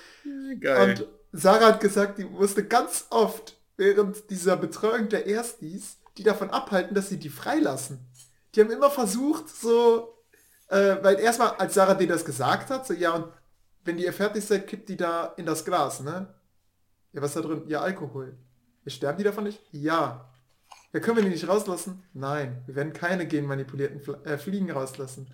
Geil. 0.60 0.90
Und 0.90 1.06
Sarah 1.32 1.66
hat 1.66 1.80
gesagt, 1.80 2.18
die 2.18 2.24
musste 2.24 2.64
ganz 2.64 3.06
oft 3.10 3.58
während 3.76 4.30
dieser 4.30 4.56
Betreuung 4.56 5.08
der 5.08 5.26
Erstis 5.26 5.98
die 6.16 6.22
davon 6.22 6.50
abhalten, 6.50 6.94
dass 6.94 7.08
sie 7.08 7.18
die 7.18 7.28
freilassen. 7.28 7.98
Die 8.54 8.60
haben 8.60 8.70
immer 8.70 8.90
versucht, 8.90 9.48
so, 9.48 10.14
äh, 10.68 10.96
weil 11.02 11.18
erstmal, 11.18 11.50
als 11.56 11.74
Sarah 11.74 11.94
dir 11.94 12.06
das 12.06 12.24
gesagt 12.24 12.70
hat, 12.70 12.86
so, 12.86 12.94
ja, 12.94 13.10
und 13.12 13.26
wenn 13.84 13.98
ihr 13.98 14.12
fertig 14.12 14.44
seid, 14.44 14.66
kippt 14.66 14.88
die 14.88 14.96
da 14.96 15.34
in 15.36 15.46
das 15.46 15.64
Glas, 15.64 16.00
ne? 16.00 16.34
Ja, 17.12 17.22
was 17.22 17.30
ist 17.30 17.36
da 17.36 17.40
drin? 17.42 17.62
Ja, 17.68 17.80
Alkohol. 17.80 18.36
Ja, 18.84 18.90
sterben 18.90 19.18
die 19.18 19.24
davon 19.24 19.44
nicht? 19.44 19.60
Ja. 19.70 20.30
Ja, 20.92 21.00
können 21.00 21.16
wir 21.16 21.24
die 21.24 21.30
nicht 21.30 21.48
rauslassen? 21.48 22.02
Nein, 22.12 22.62
wir 22.66 22.74
werden 22.74 22.92
keine 22.92 23.26
genmanipulierten 23.26 24.00
Fl 24.00 24.16
äh, 24.24 24.38
Fliegen 24.38 24.70
rauslassen. 24.70 25.26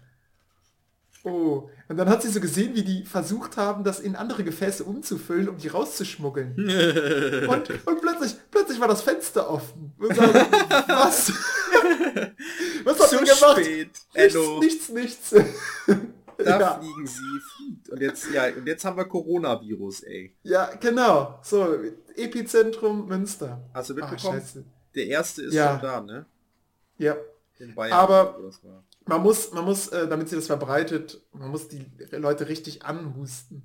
Oh, 1.22 1.68
und 1.88 1.98
dann 1.98 2.08
hat 2.08 2.22
sie 2.22 2.30
so 2.30 2.40
gesehen, 2.40 2.74
wie 2.74 2.82
die 2.82 3.04
versucht 3.04 3.58
haben, 3.58 3.84
das 3.84 4.00
in 4.00 4.16
andere 4.16 4.42
Gefäße 4.42 4.84
umzufüllen, 4.84 5.50
um 5.50 5.58
die 5.58 5.68
rauszuschmuggeln. 5.68 6.54
Und, 7.48 7.86
und 7.86 8.00
plötzlich, 8.00 8.36
plötzlich 8.50 8.80
war 8.80 8.88
das 8.88 9.02
Fenster 9.02 9.50
offen. 9.50 9.92
Und 9.98 10.14
so, 10.14 10.22
was? 10.22 11.32
was 12.84 13.00
habt 13.00 13.10
Zu 13.10 13.18
gemacht? 13.18 13.60
spät. 13.60 13.90
Nichts, 14.14 14.88
nichts, 14.88 15.32
nichts. 15.32 15.34
Da 16.44 16.60
ja, 16.60 16.74
fliegen 16.80 17.06
sie. 17.06 17.90
Und 17.90 18.00
jetzt, 18.00 18.30
ja, 18.32 18.46
und 18.54 18.66
jetzt 18.66 18.84
haben 18.84 18.96
wir 18.96 19.04
Coronavirus, 19.04 20.02
ey. 20.04 20.34
ja, 20.42 20.70
genau. 20.80 21.38
So, 21.42 21.76
Epizentrum 22.16 23.06
Münster. 23.06 23.60
Hast 23.74 23.90
du 23.90 23.94
Ah, 23.94 23.96
mitbekommen? 24.10 24.40
scheiße. 24.40 24.64
Der 24.94 25.06
erste 25.06 25.42
ist 25.42 25.54
Ja. 25.54 25.72
schon 25.72 25.82
da, 25.82 26.00
ne? 26.00 26.26
Ja, 26.98 27.16
In 27.58 27.74
Bayern. 27.74 27.92
Aber- 27.92 28.38
man 29.06 29.22
muss, 29.22 29.52
man 29.52 29.64
muss, 29.64 29.88
äh, 29.88 30.06
damit 30.08 30.28
sie 30.28 30.36
das 30.36 30.46
verbreitet, 30.46 31.20
man 31.32 31.50
muss 31.50 31.68
die 31.68 31.84
Leute 32.12 32.48
richtig 32.48 32.84
anhusten. 32.84 33.62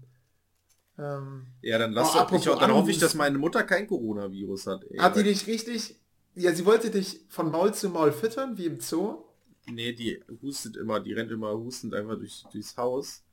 Ähm, 0.97 1.47
Ja, 1.61 1.77
dann 1.77 1.91
lass 1.91 2.15
Oh, 2.15 2.19
doch, 2.39 2.59
dann 2.59 2.73
hoffe 2.73 2.89
ich, 2.91 2.99
dass 2.99 3.15
meine 3.15 3.37
Mutter 3.37 3.63
kein 3.63 3.85
Coronavirus 3.87 4.67
hat, 4.67 4.83
ey. 4.89 4.97
hat 4.97 5.15
die 5.17 5.23
dich 5.23 5.45
richtig, 5.47 5.99
ja, 6.35 6.53
sie 6.53 6.65
wollte 6.65 6.89
dich 6.89 7.25
von 7.29 7.51
Maul 7.51 7.73
zu 7.73 7.89
Maul 7.89 8.11
füttern, 8.13 8.57
wie 8.57 8.65
im 8.67 8.79
Zoo. 8.79 9.24
Nee, 9.67 9.93
die 9.93 10.23
hustet 10.41 10.77
immer, 10.77 10.99
die 10.99 11.13
rennt 11.13 11.31
immer 11.31 11.51
hustend 11.57 11.93
einfach 11.95 12.17
durch, 12.17 12.43
durchs 12.51 12.77
Haus, 12.77 13.23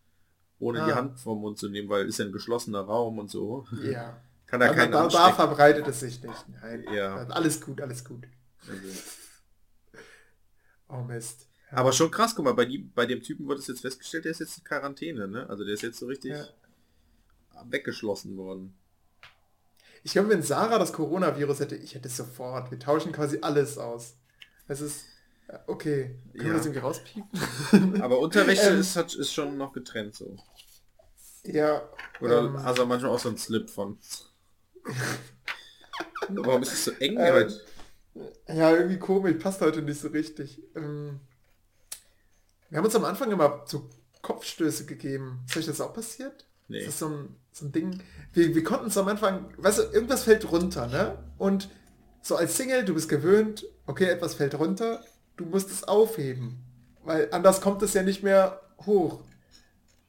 ohne 0.59 0.85
die 0.85 0.93
Ah. 0.93 0.97
Hand 0.97 1.19
vom 1.21 1.41
Mund 1.41 1.59
zu 1.59 1.69
nehmen, 1.69 1.89
weil 1.89 2.07
ist 2.07 2.19
ja 2.19 2.25
ein 2.25 2.33
geschlossener 2.33 2.81
Raum 2.81 3.19
und 3.19 3.31
so. 3.31 3.67
Ja. 3.83 4.23
Kann 4.47 4.61
da 4.61 4.69
Da, 4.69 4.75
keiner 4.75 4.91
da, 4.93 5.09
da 5.09 5.33
verbreitet 5.33 5.87
es 5.89 6.01
sich 6.01 6.23
nicht. 6.23 6.45
Nein. 6.61 6.85
Ja. 6.93 7.27
Alles 7.29 7.61
gut, 7.61 7.81
alles 7.81 8.05
gut. 8.05 8.27
Also. 8.69 8.89
Oh 10.89 11.03
Mist. 11.03 11.49
Ja. 11.71 11.79
Aber 11.79 11.93
schon 11.93 12.11
krass, 12.11 12.35
guck 12.37 12.45
mal, 12.45 12.53
bei, 12.53 12.67
die, 12.67 12.79
bei 12.79 13.07
dem 13.07 13.23
Typen 13.23 13.47
wurde 13.47 13.61
es 13.61 13.67
jetzt 13.67 13.81
festgestellt, 13.81 14.25
der 14.25 14.33
ist 14.33 14.41
jetzt 14.41 14.59
in 14.59 14.65
Quarantäne, 14.65 15.27
ne? 15.27 15.49
Also 15.49 15.65
der 15.65 15.73
ist 15.75 15.83
jetzt 15.83 15.99
so 15.99 16.07
richtig 16.07 16.33
Ja. 16.33 16.45
weggeschlossen 17.71 18.37
worden. 18.37 18.75
Ich 20.05 20.13
glaube, 20.13 20.29
wenn 20.31 20.43
Sarah 20.43 20.79
das 20.79 20.93
Coronavirus 20.93 21.61
hätte, 21.61 21.77
ich 21.77 21.95
hätte 21.95 22.09
es 22.09 22.17
sofort. 22.17 22.71
Wir 22.71 22.79
tauschen 22.79 23.13
quasi 23.13 23.39
alles 23.41 23.79
aus. 23.79 24.17
Es 24.69 24.81
ist 24.81 25.05
okay. 25.67 26.17
Können 26.33 26.45
wir 26.45 26.47
Ja. 26.49 26.53
das 26.57 26.67
irgendwie 26.67 26.81
rauspiepen? 26.81 28.03
Aber 28.03 28.19
Unterwäsche 28.19 28.71
Ähm. 28.71 28.81
ist, 28.81 28.97
hat, 28.97 29.15
ist 29.15 29.33
schon 29.33 29.57
noch 29.57 29.73
getrennt 29.73 30.15
so. 30.15 30.37
ja. 31.45 31.83
Oder 32.21 32.39
ähm, 32.41 32.57
also 32.57 32.87
manchmal 32.87 33.11
auch 33.13 33.19
so 33.19 33.29
ein 33.29 33.37
Slip 33.39 33.69
von. 33.71 33.99
Warum 36.29 36.63
ist 36.63 36.73
es 36.73 36.85
so 36.85 36.91
eng 36.93 37.17
Ähm, 37.19 37.33
heute? 37.35 37.61
Ja, 38.49 38.71
irgendwie 38.73 38.99
komisch, 38.99 39.37
passt 39.43 39.61
heute 39.61 39.83
nicht 39.83 40.01
so 40.01 40.09
richtig. 40.09 40.63
Ähm, 40.77 41.21
wir 42.69 42.79
haben 42.79 42.85
uns 42.85 42.95
am 42.95 43.05
Anfang 43.05 43.31
immer 43.31 43.63
so 43.67 43.89
Kopfstöße 44.23 44.87
gegeben. 44.87 45.41
Ist 45.49 45.57
euch 45.57 45.67
das 45.67 45.81
auch 45.81 45.95
passiert? 45.95 46.47
Nee. 46.69 46.81
Das 46.85 46.89
ist 46.95 46.99
so 47.01 47.09
ein, 47.09 47.37
so 47.53 47.67
ein 47.67 47.73
Ding. 47.73 48.03
Wir, 48.33 48.55
wir 48.55 48.65
konnten 48.65 48.87
es 48.87 48.97
am 48.97 49.09
Anfang, 49.09 49.53
weißt 49.59 49.79
du, 49.79 49.83
irgendwas 49.93 50.25
fällt 50.25 50.51
runter, 50.51 50.87
ne? 50.87 51.19
Und 51.39 51.69
so 52.23 52.37
als 52.37 52.57
Single, 52.57 52.85
du 52.85 52.95
bist 52.95 53.09
gewöhnt, 53.09 53.67
okay, 53.87 54.05
etwas 54.05 54.35
fällt 54.35 54.55
runter, 54.55 55.05
du 55.45 55.51
musst 55.51 55.71
es 55.71 55.85
aufheben. 55.85 56.65
Weil 57.05 57.29
anders 57.33 57.61
kommt 57.61 57.83
es 57.83 57.95
ja 57.95 58.03
nicht 58.03 58.23
mehr 58.23 58.61
hoch. 58.87 59.21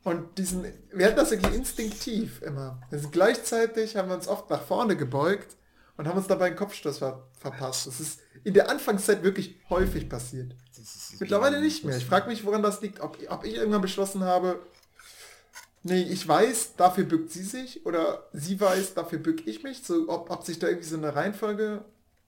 Und 0.03 0.37
diesen, 0.37 0.65
wir 0.91 1.05
hatten 1.05 1.15
das 1.15 1.31
irgendwie 1.31 1.55
instinktiv 1.55 2.41
immer. 2.41 2.81
Also 2.91 3.09
gleichzeitig 3.09 3.95
haben 3.95 4.09
wir 4.09 4.15
uns 4.15 4.27
oft 4.27 4.49
nach 4.49 4.61
vorne 4.61 4.97
gebeugt 4.97 5.55
und 5.97 6.07
haben 6.07 6.17
uns 6.17 6.27
dabei 6.27 6.47
einen 6.47 6.55
Kopfstoß 6.55 6.97
ver 6.97 7.27
verpasst. 7.39 7.87
Das 7.87 7.99
ist 7.99 8.19
in 8.43 8.53
der 8.53 8.69
Anfangszeit 8.69 9.23
wirklich 9.23 9.59
häufig 9.69 10.09
passiert. 10.09 10.55
Mittlerweile 11.19 11.61
nicht 11.61 11.83
mehr. 11.85 11.97
Ich 11.97 12.05
frage 12.05 12.29
mich, 12.29 12.45
woran 12.45 12.63
das 12.63 12.81
liegt. 12.81 12.99
Ob, 12.99 13.17
ob 13.29 13.45
ich 13.45 13.55
irgendwann 13.55 13.81
beschlossen 13.81 14.23
habe, 14.23 14.61
nee, 15.83 16.01
ich 16.01 16.27
weiß, 16.27 16.75
dafür 16.75 17.05
bückt 17.05 17.31
sie 17.31 17.43
sich 17.43 17.85
oder 17.85 18.27
sie 18.33 18.59
weiß, 18.59 18.93
dafür 18.93 19.19
bück 19.19 19.47
ich 19.47 19.63
mich. 19.63 19.83
So, 19.83 20.09
ob, 20.09 20.29
ob 20.29 20.43
sich 20.43 20.59
da 20.59 20.67
irgendwie 20.67 20.89
so 20.89 20.97
eine 20.97 21.15
Reihenfolge... 21.15 21.85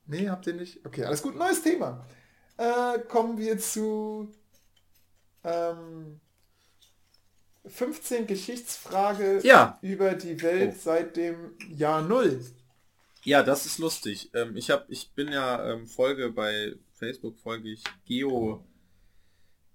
Nee, 0.08 0.30
habt 0.30 0.47
ihr 0.47 0.53
nicht? 0.53 0.86
Okay, 0.86 1.03
alles 1.03 1.22
gut. 1.22 1.36
Neues 1.36 1.64
Thema. 1.64 2.06
Äh, 2.58 2.99
kommen 3.08 3.38
wir 3.38 3.58
zu... 3.60 4.34
Ähm, 5.43 6.20
15 7.68 8.28
Geschichtsfrage 8.28 9.39
Ja. 9.43 9.80
über 9.82 10.14
die 10.14 10.39
Welt 10.41 10.74
Oh. 10.76 10.80
seit 10.80 11.16
dem 11.18 11.53
Jahr 11.70 12.01
Null. 12.01 12.45
Ja, 13.24 13.41
das 13.41 13.66
ist 13.66 13.80
lustig. 13.80 14.30
Ähm, 14.36 14.56
ich 14.56 14.70
hab, 14.70 14.88
ich 14.89 15.12
bin 15.12 15.32
ja 15.32 15.72
ähm, 15.72 15.88
Folge 15.88 16.30
bei 16.32 16.76
Facebook 16.93 17.38
folge 17.39 17.70
ich 17.72 17.84
Geo 18.06 18.64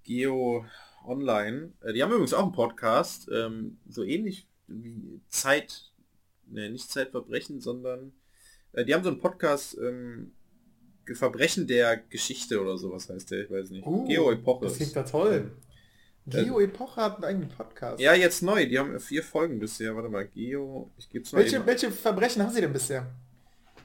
Geo 0.05 0.65
Online. 1.05 1.73
Äh, 1.83 1.93
die 1.93 2.03
haben 2.03 2.13
übrigens 2.13 2.33
auch 2.35 2.45
einen 2.45 2.53
Podcast, 2.53 3.29
ähm, 3.33 3.79
so 3.89 4.05
ähnlich 4.05 4.47
wie 4.69 5.21
Zeit, 5.29 5.91
ne, 6.47 6.71
nicht 6.71 6.91
Zeitverbrechen, 6.91 7.61
sondern 7.61 8.13
äh, 8.73 8.85
die 8.85 8.95
haben 8.95 9.03
so 9.03 9.11
einen 9.11 9.19
Podcast 9.21 9.77
ähm, 9.79 10.33
Verbrechen 11.13 11.67
der 11.67 11.97
Geschichte 11.97 12.61
oder 12.61 12.77
sowas 12.79 13.09
heißt 13.09 13.31
der, 13.31 13.45
ich 13.45 13.51
weiß 13.51 13.71
nicht. 13.71 13.87
Uh, 13.87 14.07
Geo 14.07 14.31
Epoche. 14.31 14.65
Das 14.67 14.77
klingt 14.77 14.95
ja 14.95 15.03
toll. 15.03 15.51
Äh, 16.31 16.45
Geo 16.45 16.61
Epoche 16.61 17.01
hat 17.01 17.17
einen 17.17 17.25
eigenen 17.25 17.49
Podcast. 17.49 18.01
Ja, 18.01 18.15
jetzt 18.15 18.43
neu. 18.43 18.67
Die 18.67 18.79
haben 18.79 18.99
vier 19.01 19.23
Folgen 19.23 19.59
bisher. 19.59 19.97
Warte 19.97 20.09
mal, 20.09 20.27
Geo. 20.29 20.91
Ich 20.99 21.09
gebe 21.09 21.25
es 21.25 21.33
mal. 21.33 21.41
welche, 21.41 21.57
eben- 21.57 21.67
welche 21.67 21.91
Verbrechen 21.91 22.43
haben 22.43 22.53
Sie 22.53 22.61
denn 22.61 22.73
bisher? 22.73 23.11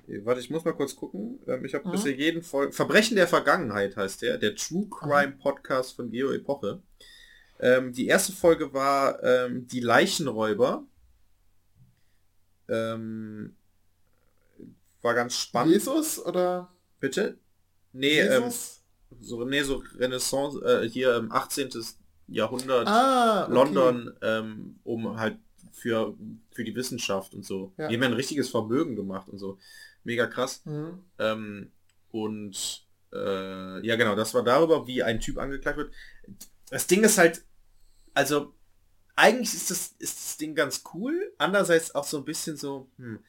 Äh, 0.08 0.24
Warte, 0.24 0.40
ich 0.42 0.50
muss 0.52 0.64
mal 0.64 0.74
kurz 0.74 0.96
gucken. 0.96 1.40
Ähm, 1.48 1.66
Ich 1.66 1.74
habe 1.74 1.88
Mhm. 1.88 1.92
bisher 1.94 2.12
jeden 2.14 2.44
Folge. 2.44 2.74
Verbrechen 2.74 3.16
der 3.16 3.28
Vergangenheit 3.28 3.96
heißt 3.98 4.22
der, 4.22 4.38
der 4.38 4.56
True 4.56 4.88
Crime 4.90 5.32
Podcast 5.42 5.96
von 5.96 6.12
Geo 6.12 6.32
Epoche. 6.32 6.82
Ähm, 7.60 7.94
die 7.94 8.06
erste 8.08 8.34
Folge 8.34 8.74
war 8.74 9.24
ähm, 9.24 9.66
Die 9.68 9.80
Leichenräuber. 9.80 10.84
Ähm, 12.68 13.56
war 15.02 15.14
ganz 15.14 15.36
spannend. 15.36 15.74
Jesus 15.74 16.24
oder 16.24 16.70
Bitte? 17.00 17.38
Nee, 17.94 18.20
ähm, 18.20 18.52
so, 19.22 19.46
nee, 19.46 19.62
so 19.64 19.84
Renaissance, 19.98 20.60
äh, 20.64 20.90
hier 20.90 21.16
im 21.16 21.32
18. 21.32 21.70
Jahrhundert, 22.28 22.88
ah, 22.88 23.44
okay. 23.44 23.54
London, 23.54 24.14
ähm, 24.22 24.80
um 24.84 25.18
halt 25.18 25.38
für, 25.72 26.18
für 26.52 26.64
die 26.64 26.76
Wissenschaft 26.76 27.34
und 27.34 27.46
so. 27.46 27.74
Ja. 27.78 27.88
Die 27.88 27.96
haben 27.96 28.02
ja 28.02 28.10
ein 28.10 28.14
richtiges 28.14 28.50
Vermögen 28.50 28.96
gemacht 28.96 29.30
und 29.30 29.38
so. 29.38 29.60
Mega 30.04 30.26
krass. 30.26 30.62
Mhm. 30.66 31.04
Ähm, 31.20 31.72
und 32.12 32.86
äh, 33.14 33.86
ja 33.86 33.96
genau, 33.96 34.16
das 34.16 34.34
war 34.34 34.44
darüber, 34.44 34.88
wie 34.88 35.04
ein 35.04 35.20
Typ 35.20 35.38
angeklagt 35.38 35.78
wird. 35.78 35.94
Das 36.70 36.88
Ding 36.88 37.04
ist 37.04 37.18
halt, 37.18 37.44
also 38.14 38.54
eigentlich 39.16 39.54
ist 39.54 39.72
das, 39.72 39.96
ist 40.00 40.18
das 40.18 40.38
Ding 40.38 40.56
ganz 40.56 40.84
cool, 40.94 41.34
andererseits 41.38 41.94
auch 41.94 42.04
so 42.04 42.18
ein 42.18 42.26
bisschen 42.26 42.58
so, 42.58 42.90
hm, 42.98 43.20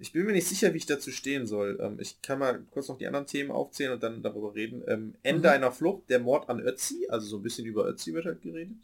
ich 0.00 0.12
bin 0.12 0.24
mir 0.24 0.32
nicht 0.32 0.46
sicher, 0.48 0.72
wie 0.72 0.78
ich 0.78 0.86
dazu 0.86 1.10
stehen 1.10 1.46
soll. 1.46 1.78
Ähm, 1.80 1.98
ich 2.00 2.20
kann 2.22 2.38
mal 2.38 2.62
kurz 2.70 2.88
noch 2.88 2.98
die 2.98 3.06
anderen 3.06 3.26
Themen 3.26 3.50
aufzählen 3.50 3.92
und 3.92 4.02
dann 4.02 4.22
darüber 4.22 4.54
reden. 4.54 4.82
Ähm, 4.86 5.14
Ende 5.22 5.48
Mhm. 5.48 5.54
einer 5.54 5.72
Flucht, 5.72 6.08
der 6.10 6.18
Mord 6.20 6.48
an 6.48 6.60
Ötzi, 6.60 7.06
also 7.08 7.26
so 7.26 7.36
ein 7.38 7.42
bisschen 7.42 7.66
über 7.66 7.86
Ötzi 7.88 8.12
wird 8.14 8.24
halt 8.26 8.42
geredet. 8.42 8.76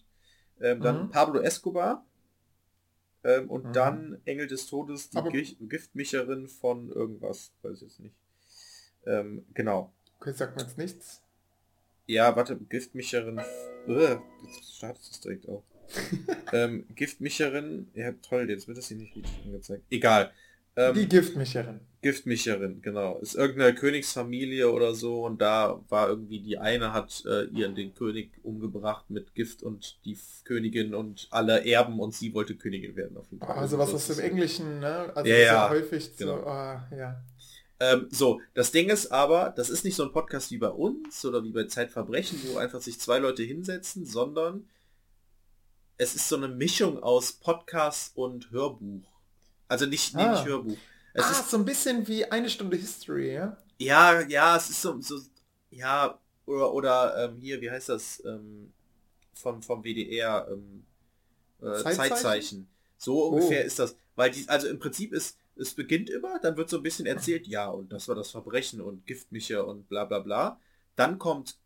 Ähm, 0.61 0.81
dann 0.81 1.05
Mhm. 1.07 1.11
Pablo 1.11 1.41
Escobar. 1.41 2.05
Ähm, 3.25 3.51
und 3.51 3.65
Mhm. 3.67 3.73
dann 3.73 4.21
Engel 4.25 4.47
des 4.47 4.67
Todes, 4.67 5.11
die 5.11 5.17
Aber- 5.17 5.31
Gift 5.31 5.57
Giftmischerin 5.61 6.47
von 6.49 6.91
irgendwas, 6.91 7.51
weiß 7.63 7.77
ich 7.77 7.83
jetzt 7.83 8.01
nicht. 8.01 8.15
Ähm, 9.05 9.45
genau. 9.55 9.93
Okay, 10.21 10.33
sagt 10.33 10.57
mir 10.57 10.63
jetzt 10.63 10.79
nichts. 10.79 11.23
Ja, 12.07 12.37
warte, 12.37 12.57
Giftmischerin. 12.57 13.39
Äh, 13.89 14.17
jetzt 14.45 14.77
startet 14.77 15.03
es 15.03 15.21
direkt 15.21 15.49
auch. 15.49 15.65
ähm, 16.53 16.87
Giftmischerin. 16.95 17.89
Ja, 17.95 18.13
toll, 18.23 18.49
jetzt 18.51 18.69
wird 18.69 18.79
das 18.79 18.89
hier 18.89 18.97
nicht 18.97 19.15
richtig 19.17 19.33
angezeigt. 19.45 19.85
Egal. 19.91 20.33
Ähm, 20.77 20.95
Die 20.95 21.09
Giftmischerin. 21.09 21.81
Giftmischerin, 22.03 22.83
genau. 22.83 23.19
Ist 23.19 23.35
irgendeine 23.35 23.75
Königsfamilie 23.75 24.71
oder 24.71 24.95
so 24.95 25.25
und 25.25 25.41
da 25.41 25.83
war 25.89 26.09
irgendwie 26.09 26.41
die 26.41 26.59
eine 26.59 26.93
hat 26.93 27.25
äh, 27.27 27.45
ihren 27.47 27.75
den 27.75 27.95
König 27.95 28.31
umgebracht 28.45 29.09
mit 29.11 29.35
Gift 29.35 29.63
und 29.63 29.99
die 30.05 30.13
F- 30.13 30.43
Königin 30.45 30.95
und 30.95 31.27
alle 31.31 31.65
Erben 31.67 31.99
und 31.99 32.15
sie 32.15 32.33
wollte 32.35 32.55
Königin 32.55 32.95
werden 32.95 33.17
auf 33.17 33.27
jeden 33.31 33.45
Fall. 33.45 33.57
Also 33.57 33.79
was 33.79 33.93
aus 33.95 34.07
dem 34.09 34.21
Englischen, 34.21 34.79
ne? 34.81 35.11
Also 35.17 35.29
Ja, 35.29 35.37
ja, 35.39 35.71
häufig 35.71 36.17
genau. 36.17 36.37
so, 36.41 36.47
ah, 36.47 36.87
ja. 36.97 37.25
Ähm, 37.81 38.07
so, 38.11 38.41
das 38.55 38.71
Ding 38.71 38.89
ist 38.89 39.11
aber, 39.11 39.53
das 39.57 39.69
ist 39.69 39.85
nicht 39.85 39.97
so 39.97 40.05
ein 40.05 40.13
Podcast 40.13 40.51
wie 40.51 40.59
bei 40.59 40.69
uns 40.69 41.25
oder 41.25 41.43
wie 41.43 41.51
bei 41.51 41.65
Zeitverbrechen, 41.65 42.39
wo 42.47 42.59
einfach 42.59 42.81
sich 42.81 43.01
zwei 43.01 43.19
Leute 43.19 43.43
hinsetzen, 43.43 44.07
sondern 44.07 44.69
es 45.99 46.15
ist 46.15 46.29
so 46.29 46.37
eine 46.37 46.49
Mischung 46.49 47.03
aus 47.03 47.33
Podcast 47.33 48.17
und 48.17 48.51
Hörbuch. 48.51 49.03
Also 49.69 49.87
nicht, 49.87 50.15
nee, 50.15 50.23
Ah. 50.23 50.33
nicht 50.33 50.45
Hörbuch. 50.45 50.79
Es 51.13 51.25
ah, 51.25 51.31
ist, 51.31 51.51
so 51.51 51.57
ein 51.59 51.65
bisschen 51.65 52.07
wie 52.09 52.25
eine 52.27 52.51
Stunde 52.51 52.77
History, 52.77 53.33
ja? 53.35 53.57
ja, 53.79 54.21
ja, 54.23 54.57
es 54.57 54.71
ist 54.71 54.83
so, 54.83 55.01
so 55.01 55.19
ja, 55.71 56.21
oder, 56.47 56.73
oder 56.75 57.25
ähm, 57.25 57.39
hier, 57.41 57.61
wie 57.61 57.71
heißt 57.71 57.89
das, 57.89 58.23
ähm, 58.25 58.73
vom, 59.35 59.63
vom 59.63 59.83
WDR, 59.85 60.49
ähm, 60.51 60.85
äh, 61.63 61.83
Zeitzeichen? 61.83 61.97
Zeitzeichen. 62.17 62.69
So 62.99 63.25
Oh. 63.25 63.29
ungefähr 63.31 63.65
ist 63.65 63.79
das. 63.79 63.97
Weil 64.15 64.31
die, 64.31 64.49
also 64.49 64.69
im 64.69 64.79
Prinzip 64.79 65.13
ist, 65.13 65.39
es 65.57 65.75
beginnt 65.75 66.11
immer, 66.11 66.39
dann 66.41 66.57
wird 66.57 66.69
so 66.71 66.79
ein 66.79 66.83
bisschen 66.83 67.07
erzählt, 67.07 67.47
ja, 67.47 67.69
und 67.69 67.93
das 67.93 68.09
war 68.09 68.15
das 68.15 68.31
Verbrechen 68.31 68.81
und 68.81 69.07
Giftmischer 69.07 69.67
und 69.67 69.89
bla 69.89 70.05
bla 70.05 70.21
bla. 70.21 70.61
Dann 70.97 71.19
kommt 71.19 71.59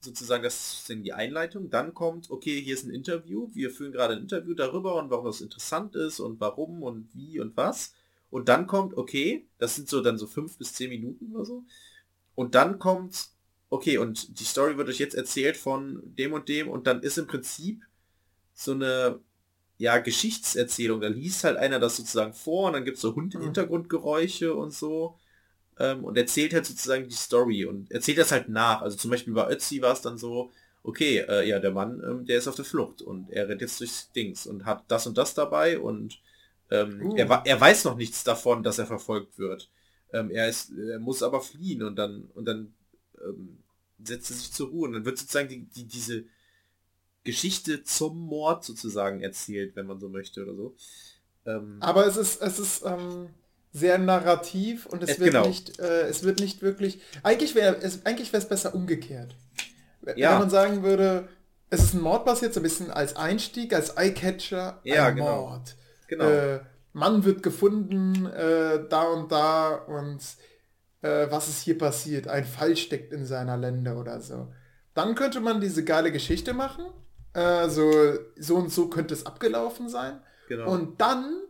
sozusagen, 0.00 0.42
das 0.42 0.86
sind 0.86 1.02
die 1.02 1.12
Einleitung, 1.12 1.70
dann 1.70 1.94
kommt, 1.94 2.30
okay, 2.30 2.60
hier 2.60 2.74
ist 2.74 2.84
ein 2.84 2.90
Interview, 2.94 3.50
wir 3.54 3.70
führen 3.70 3.92
gerade 3.92 4.14
ein 4.14 4.22
Interview 4.22 4.54
darüber 4.54 4.96
und 4.96 5.10
warum 5.10 5.26
das 5.26 5.40
interessant 5.40 5.96
ist 5.96 6.20
und 6.20 6.40
warum 6.40 6.82
und 6.82 7.14
wie 7.14 7.40
und 7.40 7.56
was. 7.56 7.94
Und 8.30 8.48
dann 8.48 8.66
kommt, 8.66 8.96
okay, 8.96 9.46
das 9.58 9.76
sind 9.76 9.88
so 9.88 10.02
dann 10.02 10.18
so 10.18 10.26
fünf 10.26 10.58
bis 10.58 10.74
zehn 10.74 10.90
Minuten 10.90 11.34
oder 11.34 11.44
so. 11.44 11.64
Und 12.34 12.54
dann 12.54 12.78
kommt, 12.78 13.28
okay, 13.70 13.98
und 13.98 14.38
die 14.40 14.44
Story 14.44 14.76
wird 14.76 14.88
euch 14.88 14.98
jetzt 14.98 15.14
erzählt 15.14 15.56
von 15.56 16.02
dem 16.04 16.32
und 16.32 16.48
dem 16.48 16.68
und 16.68 16.86
dann 16.86 17.02
ist 17.02 17.18
im 17.18 17.26
Prinzip 17.26 17.82
so 18.54 18.72
eine 18.72 19.20
ja, 19.78 19.98
Geschichtserzählung. 19.98 21.00
Da 21.00 21.08
liest 21.08 21.44
halt 21.44 21.56
einer 21.56 21.78
das 21.78 21.96
sozusagen 21.96 22.32
vor 22.32 22.68
und 22.68 22.74
dann 22.74 22.84
gibt 22.84 22.96
es 22.96 23.02
so 23.02 23.14
Hund 23.14 23.34
Mhm. 23.34 23.42
Hintergrundgeräusche 23.42 24.54
und 24.54 24.72
so. 24.72 25.18
Ähm, 25.78 26.04
und 26.04 26.16
erzählt 26.16 26.54
halt 26.54 26.66
sozusagen 26.66 27.08
die 27.08 27.14
Story 27.14 27.66
und 27.66 27.90
erzählt 27.90 28.18
das 28.18 28.32
halt 28.32 28.48
nach. 28.48 28.82
Also 28.82 28.96
zum 28.96 29.10
Beispiel 29.10 29.34
bei 29.34 29.50
Ötzi 29.50 29.82
war 29.82 29.92
es 29.92 30.00
dann 30.00 30.16
so, 30.18 30.50
okay, 30.82 31.18
äh, 31.18 31.46
ja, 31.48 31.58
der 31.58 31.72
Mann, 31.72 32.02
ähm, 32.02 32.24
der 32.26 32.38
ist 32.38 32.48
auf 32.48 32.54
der 32.54 32.64
Flucht 32.64 33.02
und 33.02 33.30
er 33.30 33.48
rennt 33.48 33.60
jetzt 33.60 33.80
durchs 33.80 34.10
Dings 34.12 34.46
und 34.46 34.64
hat 34.64 34.84
das 34.88 35.06
und 35.06 35.18
das 35.18 35.34
dabei 35.34 35.78
und 35.78 36.20
ähm, 36.70 37.00
Uh. 37.02 37.16
er, 37.16 37.42
er 37.44 37.60
weiß 37.60 37.84
noch 37.84 37.96
nichts 37.96 38.24
davon, 38.24 38.62
dass 38.62 38.78
er 38.78 38.86
verfolgt 38.86 39.38
wird. 39.38 39.70
Ähm, 40.12 40.30
er 40.30 40.48
ist, 40.48 40.72
er 40.72 40.98
muss 40.98 41.22
aber 41.22 41.40
fliehen 41.40 41.82
und 41.82 41.96
dann 41.96 42.30
und 42.34 42.46
dann 42.46 42.74
ähm, 43.22 43.58
setzt 44.02 44.30
er 44.30 44.36
sich 44.36 44.52
zur 44.52 44.68
Ruhe 44.68 44.88
und 44.88 44.94
dann 44.94 45.04
wird 45.04 45.18
sozusagen 45.18 45.48
die, 45.48 45.64
die, 45.64 45.84
diese 45.84 46.24
Geschichte 47.24 47.82
zum 47.84 48.18
Mord 48.18 48.64
sozusagen 48.64 49.20
erzählt, 49.20 49.76
wenn 49.76 49.86
man 49.86 49.98
so 49.98 50.08
möchte 50.08 50.42
oder 50.42 50.54
so. 50.54 50.76
Ähm, 51.44 51.76
Aber 51.80 52.06
es 52.06 52.16
ist, 52.16 52.40
es 52.40 52.58
ist 52.58 52.84
ähm, 52.84 53.30
sehr 53.76 53.98
narrativ 53.98 54.86
und 54.86 55.02
es 55.02 55.10
Es- 55.10 55.20
wird 55.20 55.32
genau. 55.32 55.46
nicht, 55.46 55.78
äh, 55.80 56.02
es 56.08 56.22
wird 56.22 56.40
nicht 56.40 56.62
wirklich. 56.62 57.00
Eigentlich 57.22 57.54
wäre 57.54 57.76
es, 57.76 58.06
eigentlich 58.06 58.32
wäre 58.32 58.42
es 58.42 58.48
besser 58.48 58.74
umgekehrt. 58.74 59.36
Wenn 60.00 60.16
Ja. 60.16 60.38
man 60.38 60.48
sagen 60.50 60.82
würde, 60.82 61.28
es 61.68 61.82
ist 61.82 61.94
ein 61.94 62.00
Mord 62.00 62.24
passiert, 62.24 62.54
so 62.54 62.60
ein 62.60 62.62
bisschen 62.62 62.90
als 62.90 63.16
Einstieg, 63.16 63.74
als 63.74 63.96
Eyecatcher, 63.98 64.80
Ja, 64.84 65.06
ein 65.06 65.16
genau. 65.16 65.48
Mord. 65.48 65.76
genau. 66.08 66.24
Äh, 66.24 66.60
Mann 66.92 67.24
wird 67.24 67.42
gefunden, 67.42 68.24
äh, 68.26 68.88
da 68.88 69.02
und 69.02 69.30
da 69.30 69.74
und 69.74 70.20
äh, 71.02 71.26
was 71.30 71.48
ist 71.48 71.60
hier 71.62 71.76
passiert? 71.76 72.28
Ein 72.28 72.44
Fall 72.46 72.76
steckt 72.76 73.12
in 73.12 73.26
seiner 73.26 73.56
Lände 73.58 73.94
oder 73.94 74.20
so. 74.22 74.50
Dann 74.94 75.14
könnte 75.14 75.40
man 75.40 75.60
diese 75.60 75.84
geile 75.84 76.10
Geschichte 76.10 76.54
machen. 76.54 76.86
Äh, 77.34 77.68
so, 77.68 77.92
so 78.38 78.56
und 78.56 78.72
so 78.72 78.88
könnte 78.88 79.12
es 79.12 79.26
abgelaufen 79.26 79.90
sein. 79.90 80.20
genau. 80.48 80.70
Und 80.70 80.98
dann 81.02 81.42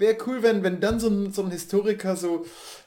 wäre 0.00 0.18
cool, 0.26 0.42
wenn, 0.42 0.62
wenn 0.62 0.80
dann 0.80 0.98
so 0.98 1.08
ein, 1.08 1.32
so 1.32 1.42
ein 1.42 1.50
Historiker 1.50 2.16
so, 2.16 2.46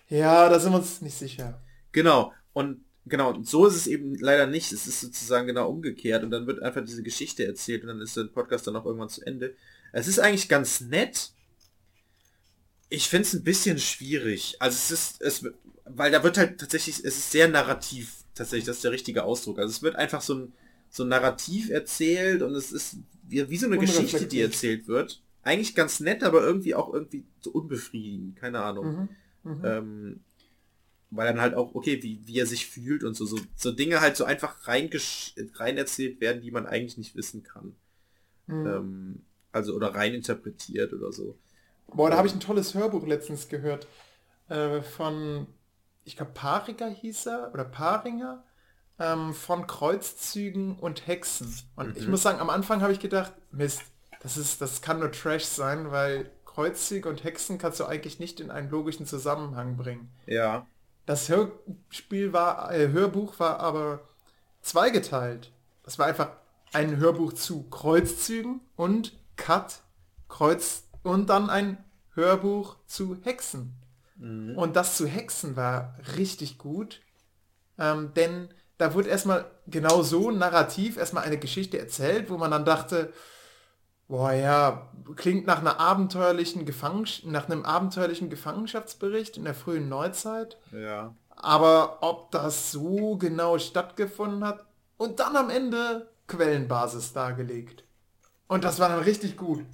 ja, 0.09 0.49
da 0.49 0.59
sind 0.59 0.74
wir 0.74 0.80
uns 0.80 1.01
nicht 1.01 1.18
sicher. 1.18 1.61
Genau. 1.91 2.34
Und 2.51 2.84
genau, 3.05 3.32
und 3.32 3.47
so 3.47 3.66
ist 3.66 3.76
es 3.76 3.88
eben 3.88 4.16
leider 4.16 4.47
nicht. 4.47 4.72
Es 4.72 4.88
ist 4.88 5.01
sozusagen 5.01 5.47
genau 5.47 5.70
umgekehrt 5.70 6.24
und 6.24 6.32
dann 6.32 6.47
wird 6.47 6.61
einfach 6.61 6.84
diese 6.84 7.03
Geschichte 7.03 7.45
erzählt 7.45 7.84
und 7.84 7.89
dann 7.89 8.01
ist 8.01 8.18
der 8.18 8.26
Podcast 8.26 8.68
dann 8.68 8.76
auch 8.76 8.86
irgendwann 8.86 9.09
zu 9.09 9.26
Ende. 9.26 9.55
Es 9.91 10.07
ist 10.07 10.20
eigentlich 10.20 10.49
ganz 10.49 10.82
nett. 10.82 11.32
Ich 12.89 13.07
finde 13.07 13.28
es 13.28 13.34
ein 13.34 13.43
bisschen 13.43 13.80
schwierig. 13.80 14.57
Also 14.59 14.76
es 14.76 14.91
ist, 14.91 15.22
es, 15.22 15.45
weil 15.86 16.11
da 16.11 16.24
wird 16.24 16.38
halt 16.38 16.59
tatsächlich, 16.59 16.97
es 16.97 17.18
ist 17.18 17.32
sehr 17.32 17.47
narrativ, 17.47 18.24
tatsächlich, 18.36 18.66
das 18.66 18.78
ist 18.78 18.84
der 18.84 18.91
richtige 18.91 19.24
Ausdruck. 19.24 19.59
Also 19.59 19.72
es 19.72 19.82
wird 19.82 19.95
einfach 19.95 20.22
so 20.22 20.36
ein, 20.36 20.53
so 20.89 21.03
ein 21.03 21.09
Narrativ 21.09 21.70
erzählt 21.70 22.43
und 22.43 22.53
es 22.53 22.72
ist 22.72 22.97
wie, 23.28 23.49
wie 23.49 23.57
so 23.57 23.66
eine 23.66 23.80
Geschichte, 23.80 24.28
die 24.28 24.41
erzählt 24.41 24.88
wird. 24.88 25.22
Eigentlich 25.43 25.75
ganz 25.75 25.99
nett, 25.99 26.23
aber 26.23 26.41
irgendwie 26.43 26.75
auch 26.75 26.93
irgendwie 26.93 27.25
so 27.41 27.51
unbefriedigend, 27.51 28.37
keine 28.37 28.61
Ahnung. 28.63 29.09
Mhm. 29.43 29.51
Mhm. 29.51 29.65
Ähm, 29.65 30.19
weil 31.11 31.27
dann 31.27 31.41
halt 31.41 31.55
auch, 31.55 31.75
okay, 31.75 32.01
wie, 32.01 32.21
wie 32.25 32.39
er 32.39 32.45
sich 32.47 32.67
fühlt 32.67 33.03
und 33.03 33.15
so, 33.15 33.25
so, 33.25 33.39
so 33.55 33.71
Dinge 33.71 34.01
halt 34.01 34.17
so 34.17 34.25
einfach 34.25 34.67
reingesch 34.67 35.35
rein 35.55 35.77
erzählt 35.77 36.21
werden, 36.21 36.41
die 36.41 36.51
man 36.51 36.65
eigentlich 36.65 36.97
nicht 36.97 37.15
wissen 37.15 37.43
kann. 37.43 37.75
Mhm. 38.47 38.67
Ähm, 38.67 39.21
also 39.51 39.75
oder 39.75 39.93
rein 39.93 40.13
interpretiert 40.13 40.93
oder 40.93 41.11
so. 41.11 41.37
Boah, 41.87 42.09
da 42.09 42.17
habe 42.17 42.27
ich 42.27 42.33
ein 42.33 42.39
tolles 42.39 42.73
Hörbuch 42.73 43.05
letztens 43.05 43.49
gehört 43.49 43.87
äh, 44.49 44.81
von, 44.81 45.47
ich 46.05 46.17
glaube, 46.17 46.31
Paringer 46.33 46.89
hieß 46.89 47.27
er 47.27 47.51
oder 47.53 47.65
Paringer 47.65 48.43
ähm, 48.99 49.33
von 49.33 49.67
Kreuzzügen 49.67 50.77
und 50.79 51.07
Hexen. 51.07 51.53
Und 51.75 51.97
ich 51.97 52.05
Mhm. 52.05 52.11
muss 52.11 52.23
sagen, 52.23 52.39
am 52.39 52.49
Anfang 52.49 52.81
habe 52.81 52.93
ich 52.93 52.99
gedacht, 52.99 53.33
Mist, 53.51 53.83
das 54.24 54.38
ist, 54.38 54.61
das 54.61 54.82
kann 54.82 54.99
nur 54.99 55.11
Trash 55.11 55.43
sein, 55.43 55.91
weil 55.91 56.32
Kreuzzüge 56.45 57.09
und 57.09 57.24
Hexen 57.24 57.57
kannst 57.57 57.80
du 57.80 57.86
eigentlich 57.86 58.19
nicht 58.19 58.39
in 58.39 58.51
einen 58.51 58.69
logischen 58.69 59.05
Zusammenhang 59.05 59.76
bringen. 59.76 60.09
Ja. 60.26 60.65
Das 61.05 61.28
Hörspiel 61.28 62.32
war, 62.32 62.74
äh, 62.74 62.89
Hörbuch 62.89 63.39
war 63.39 63.59
aber 63.59 63.99
zweigeteilt. 64.61 65.51
Das 65.84 65.99
war 65.99 66.05
einfach 66.05 66.30
ein 66.71 66.97
Hörbuch 66.97 67.34
zu 67.34 67.63
Kreuzzügen 67.69 68.61
und 68.78 69.17
Cut, 69.36 69.82
Kreuz 70.30 70.84
und 71.03 71.30
dann 71.30 71.49
ein 71.49 71.84
Hörbuch 72.13 72.78
zu 72.88 73.17
Hexen. 73.24 73.76
Mhm. 74.15 74.57
Und 74.57 74.76
das 74.76 74.95
zu 74.95 75.05
Hexen 75.05 75.57
war 75.57 75.95
richtig 76.15 76.57
gut, 76.57 77.01
ähm, 77.78 78.13
denn 78.15 78.49
da 78.78 78.93
wurde 78.93 79.09
erstmal 79.09 79.45
genau 79.67 80.01
so 80.01 80.32
narrativ 80.32 80.97
erstmal 80.97 81.24
eine 81.24 81.38
Geschichte 81.38 81.78
erzählt, 81.78 82.30
wo 82.30 82.38
man 82.38 82.51
dann 82.51 82.65
dachte, 82.65 83.11
boah 84.07 84.31
ja, 84.33 84.89
klingt 85.15 85.47
nach 85.47 85.59
einer 85.59 85.79
abenteuerlichen 85.79 86.65
nach 87.25 87.49
einem 87.49 87.65
abenteuerlichen 87.65 88.29
Gefangenschaftsbericht 88.29 89.37
in 89.37 89.45
der 89.45 89.55
frühen 89.55 89.89
Neuzeit. 89.89 90.57
Ja. 90.71 91.15
Aber 91.29 91.97
ob 92.01 92.31
das 92.31 92.71
so 92.71 93.17
genau 93.17 93.57
stattgefunden 93.57 94.43
hat 94.43 94.65
und 94.97 95.19
dann 95.19 95.35
am 95.35 95.49
Ende 95.49 96.09
Quellenbasis 96.27 97.13
dargelegt. 97.13 97.83
Und 98.47 98.63
das 98.63 98.79
war 98.79 98.89
dann 98.89 98.99
richtig 98.99 99.37
gut. 99.37 99.65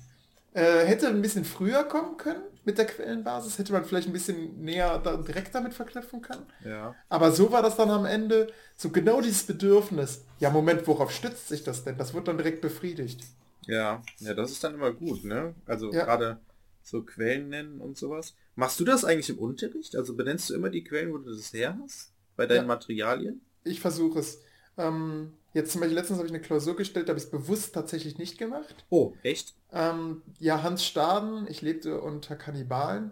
Äh, 0.53 0.86
hätte 0.86 1.07
ein 1.07 1.21
bisschen 1.21 1.45
früher 1.45 1.84
kommen 1.84 2.17
können 2.17 2.41
mit 2.65 2.77
der 2.77 2.86
Quellenbasis, 2.86 3.57
hätte 3.57 3.71
man 3.71 3.86
vielleicht 3.86 4.07
ein 4.07 4.13
bisschen 4.13 4.61
näher 4.63 4.99
da, 4.99 5.17
direkt 5.17 5.53
damit 5.53 5.73
verknüpfen 5.73 6.21
können. 6.21 6.45
Ja. 6.65 6.95
Aber 7.07 7.32
so 7.32 7.51
war 7.51 7.61
das 7.61 7.75
dann 7.75 7.89
am 7.91 8.05
Ende, 8.05 8.51
so 8.75 8.89
genau 8.89 9.21
dieses 9.21 9.43
Bedürfnis. 9.43 10.25
Ja, 10.39 10.49
Moment, 10.49 10.88
worauf 10.88 11.11
stützt 11.11 11.47
sich 11.47 11.63
das 11.63 11.84
denn? 11.84 11.97
Das 11.97 12.13
wird 12.13 12.27
dann 12.27 12.38
direkt 12.38 12.61
befriedigt. 12.61 13.23
Ja. 13.70 14.01
Ja, 14.20 14.34
das 14.34 14.51
ist 14.51 14.63
dann 14.63 14.74
immer 14.76 14.91
gut, 14.91 15.24
ne? 15.24 15.55
Also 15.65 15.91
Ja. 15.93 16.03
gerade 16.05 16.39
so 16.82 17.03
Quellen 17.03 17.49
nennen 17.49 17.82
und 17.82 17.97
sowas. 17.97 18.34
Machst 18.55 18.80
du 18.80 18.86
das 18.86 19.05
eigentlich 19.05 19.30
im 19.30 19.39
Unterricht? 19.39 19.95
Also 19.95 20.15
benennst 20.15 20.49
du 20.49 20.55
immer 20.55 20.70
die 20.70 20.84
Quellen, 20.84 21.13
wo 21.13 21.17
du 21.17 21.30
das 21.30 21.53
her 21.53 21.78
hast? 21.84 22.11
Bei 22.36 22.45
deinen 22.45 22.61
Ja. 22.61 22.67
Materialien? 22.67 23.41
Ich 23.63 23.80
versuche 23.80 24.20
es. 24.20 24.41
Ähm, 24.78 25.34
jetzt 25.53 25.72
zum 25.72 25.82
Beispiel 25.82 25.97
letztens 25.97 26.17
habe 26.20 26.28
ich 26.28 26.34
eine 26.34 26.41
Klausur 26.41 26.76
gestellt, 26.76 27.07
da 27.07 27.11
habe 27.11 27.20
ich 27.20 27.26
es 27.26 27.32
bewusst 27.32 27.74
tatsächlich 27.74 28.17
nicht 28.17 28.38
gemacht. 28.38 28.86
Oh, 28.89 29.13
echt? 29.24 29.55
Ähm, 29.72 30.22
ja, 30.39 30.63
Hans 30.63 30.86
Staden, 30.86 31.47
ich 31.47 31.61
lebte 31.61 31.99
unter 32.01 32.36
Kannibalen. 32.36 33.11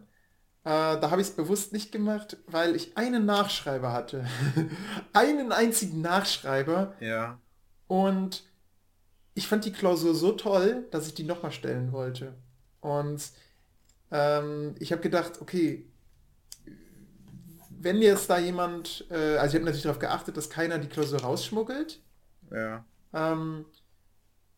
Äh, 0.64 1.00
da 1.00 1.12
habe 1.12 1.22
ich 1.22 1.28
es 1.28 1.36
bewusst 1.36 1.72
nicht 1.74 1.92
gemacht, 1.92 2.38
weil 2.48 2.76
ich 2.76 2.98
einen 2.98 3.26
Nachschreiber 3.26 3.94
hatte. 3.94 4.26
einen 5.14 5.52
einzigen 5.52 6.02
Nachschreiber. 6.02 6.96
Ja. 7.00 7.40
Und 7.88 8.44
ich 9.38 9.48
fand 9.48 9.66
die 9.66 9.72
Klausur 9.72 10.16
so 10.16 10.32
toll, 10.32 10.88
dass 10.90 11.06
ich 11.06 11.14
die 11.14 11.24
nochmal 11.24 11.52
stellen 11.52 11.92
wollte. 11.92 12.34
Und 12.82 13.22
ähm, 14.10 14.74
ich 14.80 14.92
habe 14.92 15.04
gedacht, 15.04 15.34
okay, 15.42 15.86
wenn 17.70 18.02
jetzt 18.02 18.32
da 18.32 18.40
jemand, 18.40 19.06
äh, 19.12 19.38
also 19.38 19.50
ich 19.50 19.56
habe 19.56 19.66
natürlich 19.66 19.84
darauf 19.84 20.00
geachtet, 20.00 20.38
dass 20.38 20.50
keiner 20.50 20.80
die 20.80 20.88
Klausur 20.88 21.22
rausschmuggelt. 21.22 22.02
Ja. 22.50 22.84
Ähm, 23.14 23.66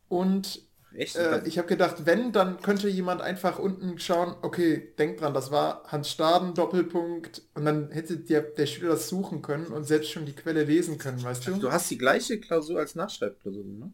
und 0.08 0.62
Echt? 0.96 1.18
äh, 1.18 1.46
ich 1.46 1.58
habe 1.58 1.68
gedacht, 1.68 2.06
wenn, 2.06 2.32
dann 2.32 2.62
könnte 2.62 2.88
jemand 2.88 3.22
einfach 3.22 3.60
unten 3.60 4.00
schauen, 4.00 4.34
okay, 4.44 4.94
denk 4.98 5.18
dran, 5.18 5.34
das 5.34 5.52
war 5.52 5.84
Hans 5.88 6.10
Staden, 6.10 6.54
Doppelpunkt, 6.54 7.42
und 7.54 7.66
dann 7.66 7.92
hätte 7.92 8.16
der, 8.16 8.44
der 8.44 8.66
Schüler 8.66 8.92
das 8.92 9.10
suchen 9.10 9.42
können 9.42 9.68
und 9.68 9.84
selbst 9.84 10.10
schon 10.10 10.26
die 10.26 10.36
Quelle 10.36 10.64
lesen 10.64 10.98
können, 10.98 11.22
weißt 11.22 11.48
du? 11.48 11.58
du 11.58 11.70
hast 11.70 11.92
die 11.92 11.98
gleiche 11.98 12.40
Klausur 12.40 12.80
als 12.80 12.96
Nachschreibklausur, 12.96 13.66
ne? 13.66 13.92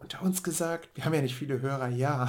Unter 0.00 0.22
uns 0.22 0.42
gesagt, 0.42 0.88
wir 0.96 1.04
haben 1.04 1.14
ja 1.14 1.22
nicht 1.22 1.36
viele 1.36 1.60
Hörer, 1.60 1.88
ja. 1.88 2.28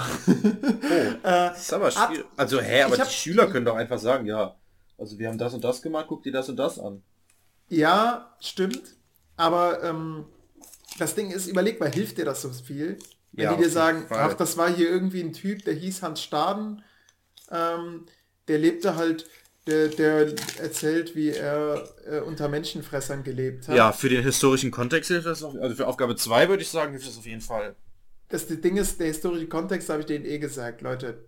Oh, 0.90 1.20
das 1.54 1.64
ist 1.64 1.74
aber 1.74 1.88
ab-. 1.98 2.12
Also, 2.38 2.62
hä, 2.62 2.84
aber 2.84 2.98
hab- 3.00 3.08
die 3.08 3.12
Schüler 3.12 3.48
können 3.48 3.66
doch 3.66 3.76
einfach 3.76 4.00
sagen, 4.00 4.26
ja, 4.28 4.60
also 4.98 5.18
wir 5.20 5.30
haben 5.30 5.38
das 5.38 5.54
und 5.54 5.64
das 5.64 5.82
gemacht, 5.82 6.08
guck 6.10 6.24
dir 6.24 6.32
das 6.34 6.50
und 6.50 6.58
das 6.58 6.80
an. 6.80 7.04
ja, 7.70 8.36
stimmt, 8.40 8.82
aber 9.38 9.84
ähm, 9.84 10.26
das 11.00 11.16
Ding 11.16 11.32
ist, 11.32 11.48
überleg 11.48 11.80
mal, 11.80 11.92
hilft 11.92 12.18
dir 12.18 12.26
das 12.26 12.42
so 12.42 12.50
viel? 12.52 13.00
Wenn 13.34 13.46
Ja, 13.46 13.50
die 13.50 13.58
dir 13.58 13.70
sagen, 13.70 14.08
Fall. 14.08 14.20
ach, 14.20 14.34
das 14.36 14.58
war 14.58 14.70
hier 14.74 14.90
irgendwie 14.90 15.22
ein 15.24 15.34
Typ, 15.34 15.66
der 15.66 15.74
hieß 15.74 16.02
Hans 16.04 16.22
Staden, 16.24 16.84
ähm, 17.52 18.06
der 18.48 18.60
lebte 18.60 18.96
halt, 18.98 19.30
der, 19.68 19.90
der 19.90 20.34
erzählt, 20.60 21.16
wie 21.16 21.30
er 21.30 21.88
äh, 22.06 22.20
unter 22.20 22.48
Menschenfressern 22.48 23.24
gelebt 23.24 23.68
hat. 23.68 23.76
Ja, 23.76 23.92
für 23.92 24.10
den 24.10 24.24
historischen 24.24 24.72
Kontext 24.72 25.10
hilft 25.10 25.28
das 25.28 25.44
auf, 25.44 25.56
also 25.56 25.76
für 25.76 25.88
Aufgabe 25.88 26.16
2 26.16 26.50
würde 26.50 26.64
ich 26.64 26.70
sagen, 26.70 26.92
hilft 26.92 27.08
das 27.08 27.18
auf 27.18 27.26
jeden 27.26 27.42
Fall. 27.42 27.76
Das 28.30 28.48
Ding 28.48 28.78
ist, 28.78 29.00
der 29.00 29.08
historische 29.08 29.48
Kontext 29.48 29.90
habe 29.90 30.00
ich 30.00 30.06
denen 30.06 30.26
eh 30.26 30.40
gesagt, 30.40 30.82
Leute. 30.82 31.26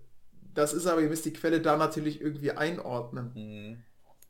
Das 0.56 0.74
ist 0.74 0.86
aber, 0.88 1.02
ihr 1.02 1.10
müsst 1.10 1.26
die 1.26 1.34
Quelle 1.34 1.62
da 1.62 1.78
natürlich 1.78 2.22
irgendwie 2.22 2.52
einordnen. 2.52 3.32
Mhm. 3.34 3.78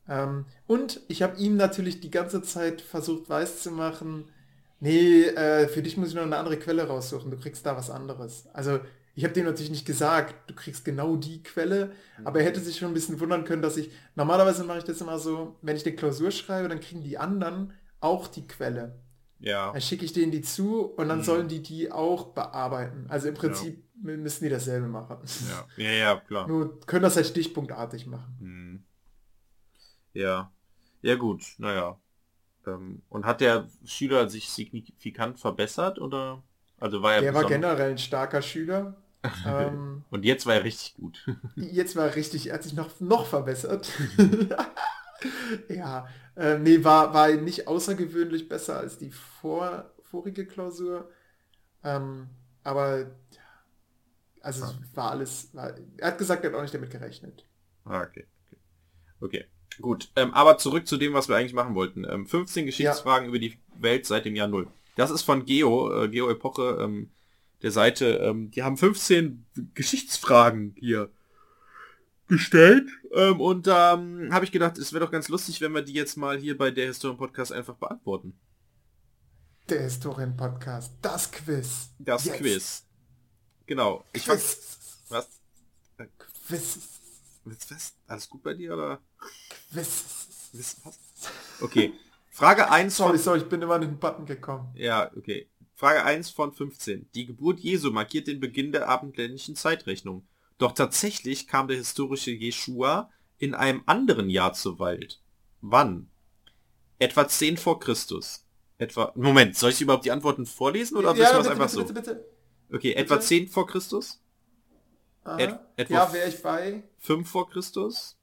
Ähm, 0.08 0.44
und 0.66 1.00
ich 1.08 1.22
habe 1.22 1.36
ihm 1.38 1.56
natürlich 1.56 2.00
die 2.00 2.10
ganze 2.10 2.42
Zeit 2.42 2.80
versucht 2.82 3.28
weiszumachen, 3.28 4.24
nee, 4.80 5.22
äh, 5.22 5.68
für 5.68 5.82
dich 5.82 5.96
muss 5.96 6.10
ich 6.10 6.14
noch 6.14 6.22
eine 6.22 6.36
andere 6.36 6.58
Quelle 6.58 6.86
raussuchen, 6.86 7.30
du 7.30 7.38
kriegst 7.38 7.64
da 7.64 7.76
was 7.76 7.90
anderes. 7.90 8.48
Also 8.52 8.80
ich 9.14 9.24
habe 9.24 9.34
dem 9.34 9.44
natürlich 9.46 9.70
nicht 9.70 9.86
gesagt, 9.86 10.34
du 10.50 10.54
kriegst 10.54 10.84
genau 10.84 11.16
die 11.16 11.42
Quelle, 11.42 11.92
aber 12.24 12.40
er 12.40 12.46
hätte 12.46 12.60
sich 12.60 12.78
schon 12.78 12.88
ein 12.88 12.94
bisschen 12.94 13.20
wundern 13.20 13.44
können, 13.44 13.62
dass 13.62 13.76
ich, 13.76 13.90
normalerweise 14.16 14.64
mache 14.64 14.78
ich 14.78 14.84
das 14.84 15.00
immer 15.00 15.18
so, 15.18 15.56
wenn 15.62 15.76
ich 15.76 15.86
eine 15.86 15.94
Klausur 15.96 16.30
schreibe, 16.30 16.68
dann 16.68 16.80
kriegen 16.80 17.02
die 17.02 17.18
anderen 17.18 17.72
auch 18.00 18.26
die 18.28 18.46
Quelle. 18.46 18.98
Ja. 19.38 19.72
Dann 19.72 19.80
schicke 19.80 20.04
ich 20.04 20.12
denen 20.12 20.32
die 20.32 20.42
zu 20.42 20.84
und 20.84 21.08
dann 21.08 21.22
sollen 21.22 21.48
die 21.48 21.62
die 21.62 21.92
auch 21.92 22.28
bearbeiten. 22.34 23.06
Also 23.08 23.28
im 23.28 23.34
Prinzip 23.34 23.84
mü- 24.02 24.16
müssen 24.16 24.44
die 24.44 24.50
dasselbe 24.50 24.86
machen. 24.88 25.18
Ja, 25.76 25.84
ja, 25.84 25.90
ja 25.90 26.16
klar. 26.20 26.48
Nur 26.48 26.80
können 26.80 27.02
das 27.02 27.16
halt 27.16 27.26
stichpunktartig 27.26 28.06
machen. 28.06 28.36
Mhm. 28.40 28.84
Ja. 30.12 30.52
Ja 31.02 31.16
gut, 31.16 31.44
naja. 31.58 31.98
Ähm, 32.66 33.02
und 33.10 33.26
hat 33.26 33.40
der 33.40 33.68
Schüler 33.84 34.28
sich 34.30 34.48
signifikant 34.48 35.38
verbessert 35.38 35.98
oder? 35.98 36.42
Also 36.78 37.02
war 37.02 37.14
er 37.14 37.20
Der 37.22 37.34
war 37.34 37.44
generell 37.44 37.90
ein 37.90 37.98
starker 37.98 38.40
Schüler. 38.42 38.96
Ähm, 39.46 40.04
Und 40.10 40.24
jetzt 40.24 40.46
war 40.46 40.54
er 40.54 40.64
richtig 40.64 40.94
gut. 40.96 41.26
jetzt 41.56 41.96
war 41.96 42.06
er 42.06 42.16
richtig, 42.16 42.48
er 42.48 42.54
hat 42.54 42.62
sich 42.62 42.74
noch, 42.74 43.00
noch 43.00 43.26
verbessert. 43.26 43.90
ja, 45.68 46.06
äh, 46.36 46.58
nee, 46.58 46.84
war, 46.84 47.14
war 47.14 47.30
nicht 47.32 47.66
außergewöhnlich 47.66 48.48
besser 48.48 48.78
als 48.78 48.98
die 48.98 49.10
vor, 49.10 49.90
vorige 50.02 50.46
Klausur. 50.46 51.10
Ähm, 51.82 52.28
aber 52.62 53.00
ja, 53.00 53.06
also 54.40 54.64
es 54.64 54.96
war 54.96 55.10
alles, 55.10 55.50
war, 55.52 55.74
er 55.98 56.08
hat 56.08 56.18
gesagt, 56.18 56.44
er 56.44 56.50
hat 56.50 56.58
auch 56.58 56.62
nicht 56.62 56.74
damit 56.74 56.90
gerechnet. 56.90 57.46
Ah, 57.84 58.02
okay. 58.02 58.26
Okay, 59.20 59.44
okay. 59.46 59.80
gut. 59.80 60.10
Ähm, 60.16 60.32
aber 60.34 60.58
zurück 60.58 60.86
zu 60.86 60.96
dem, 60.96 61.14
was 61.14 61.28
wir 61.28 61.36
eigentlich 61.36 61.54
machen 61.54 61.74
wollten. 61.74 62.04
Ähm, 62.04 62.26
15 62.26 62.66
Geschichtsfragen 62.66 63.28
über 63.28 63.38
die 63.38 63.58
Welt 63.78 64.06
seit 64.06 64.24
dem 64.24 64.36
Jahr 64.36 64.48
Null. 64.48 64.68
Das 64.96 65.10
ist 65.10 65.22
von 65.22 65.44
Geo, 65.44 66.04
äh, 66.04 66.08
Geo 66.08 66.30
Epoche, 66.30 66.78
ähm, 66.80 67.10
der 67.64 67.72
Seite. 67.72 68.18
Ähm, 68.22 68.50
die 68.50 68.62
haben 68.62 68.76
15 68.76 69.44
Geschichtsfragen 69.74 70.76
hier 70.78 71.10
gestellt. 72.28 72.88
Ähm, 73.12 73.40
und 73.40 73.66
da 73.66 73.94
ähm, 73.94 74.32
habe 74.32 74.44
ich 74.44 74.52
gedacht, 74.52 74.78
es 74.78 74.92
wäre 74.92 75.04
doch 75.04 75.10
ganz 75.10 75.28
lustig, 75.28 75.60
wenn 75.60 75.72
wir 75.72 75.82
die 75.82 75.94
jetzt 75.94 76.16
mal 76.16 76.38
hier 76.38 76.56
bei 76.56 76.70
der 76.70 76.86
Historien 76.86 77.16
Podcast 77.16 77.52
einfach 77.52 77.74
beantworten. 77.74 78.38
Der 79.68 79.82
Historien-Podcast, 79.82 80.92
das 81.00 81.32
Quiz. 81.32 81.88
Das 81.98 82.26
Jetzt. 82.26 82.36
Quiz. 82.36 82.84
Genau. 83.66 84.04
Ich 84.12 84.26
Quiz. 84.26 84.58
was? 85.08 85.26
Quiz. 86.46 86.78
Was? 87.46 87.94
Alles 88.06 88.28
gut 88.28 88.42
bei 88.42 88.52
dir 88.52 88.74
oder? 88.74 89.00
Quiz. 89.72 90.04
Was? 90.52 90.76
was? 90.84 90.98
Okay. 91.62 91.94
Frage 92.30 92.70
1 92.70 92.94
Sorry, 92.94 93.16
sorry, 93.16 93.38
ich 93.38 93.48
bin 93.48 93.62
immer 93.62 93.76
an 93.76 93.82
den 93.82 93.98
Button 93.98 94.26
gekommen. 94.26 94.70
Ja, 94.74 95.10
okay. 95.16 95.48
Frage 95.74 96.04
1 96.04 96.30
von 96.30 96.52
15. 96.52 97.08
Die 97.14 97.26
Geburt 97.26 97.60
Jesu 97.60 97.90
markiert 97.90 98.26
den 98.28 98.40
Beginn 98.40 98.72
der 98.72 98.88
abendländischen 98.88 99.56
Zeitrechnung. 99.56 100.26
Doch 100.58 100.72
tatsächlich 100.72 101.48
kam 101.48 101.66
der 101.68 101.76
historische 101.76 102.30
Jeschua 102.30 103.10
in 103.38 103.54
einem 103.54 103.82
anderen 103.86 104.30
Jahr 104.30 104.52
zur 104.52 104.78
Welt. 104.78 105.20
Wann? 105.60 106.08
Etwa 106.98 107.26
10 107.26 107.56
vor 107.56 107.80
Christus. 107.80 108.46
Etwa. 108.78 109.12
Moment, 109.16 109.56
soll 109.56 109.70
ich 109.70 109.80
überhaupt 109.80 110.04
die 110.04 110.10
Antworten 110.12 110.46
vorlesen 110.46 110.96
oder 110.96 111.14
wissen 111.16 111.22
wir 111.22 111.30
es 111.30 111.36
bitte, 111.38 111.50
einfach 111.50 111.64
bitte, 111.66 111.72
so? 111.88 111.94
bitte, 111.94 112.14
bitte. 112.14 112.76
Okay, 112.76 112.92
etwa 112.94 113.20
10 113.20 113.48
vor 113.48 113.66
Christus? 113.66 114.20
Et- 115.38 115.58
etwa 115.76 115.94
ja, 115.94 116.12
wäre 116.12 116.28
ich 116.28 116.42
bei. 116.42 116.82
5 116.98 117.28
vor 117.28 117.48
Christus? 117.50 118.16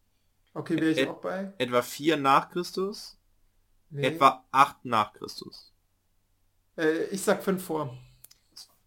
Okay, 0.53 0.75
wäre 0.77 0.91
ich 0.91 0.97
Et- 0.99 1.09
auch 1.09 1.19
bei. 1.21 1.53
Etwa 1.57 1.81
4 1.81 2.17
nach 2.17 2.49
Christus? 2.49 3.17
Nee. 3.89 4.03
Etwa 4.07 4.45
8 4.51 4.85
nach 4.85 5.13
Christus. 5.13 5.70
Äh, 6.77 7.05
ich 7.05 7.21
sag 7.21 7.43
5 7.43 7.63
vor. 7.63 7.97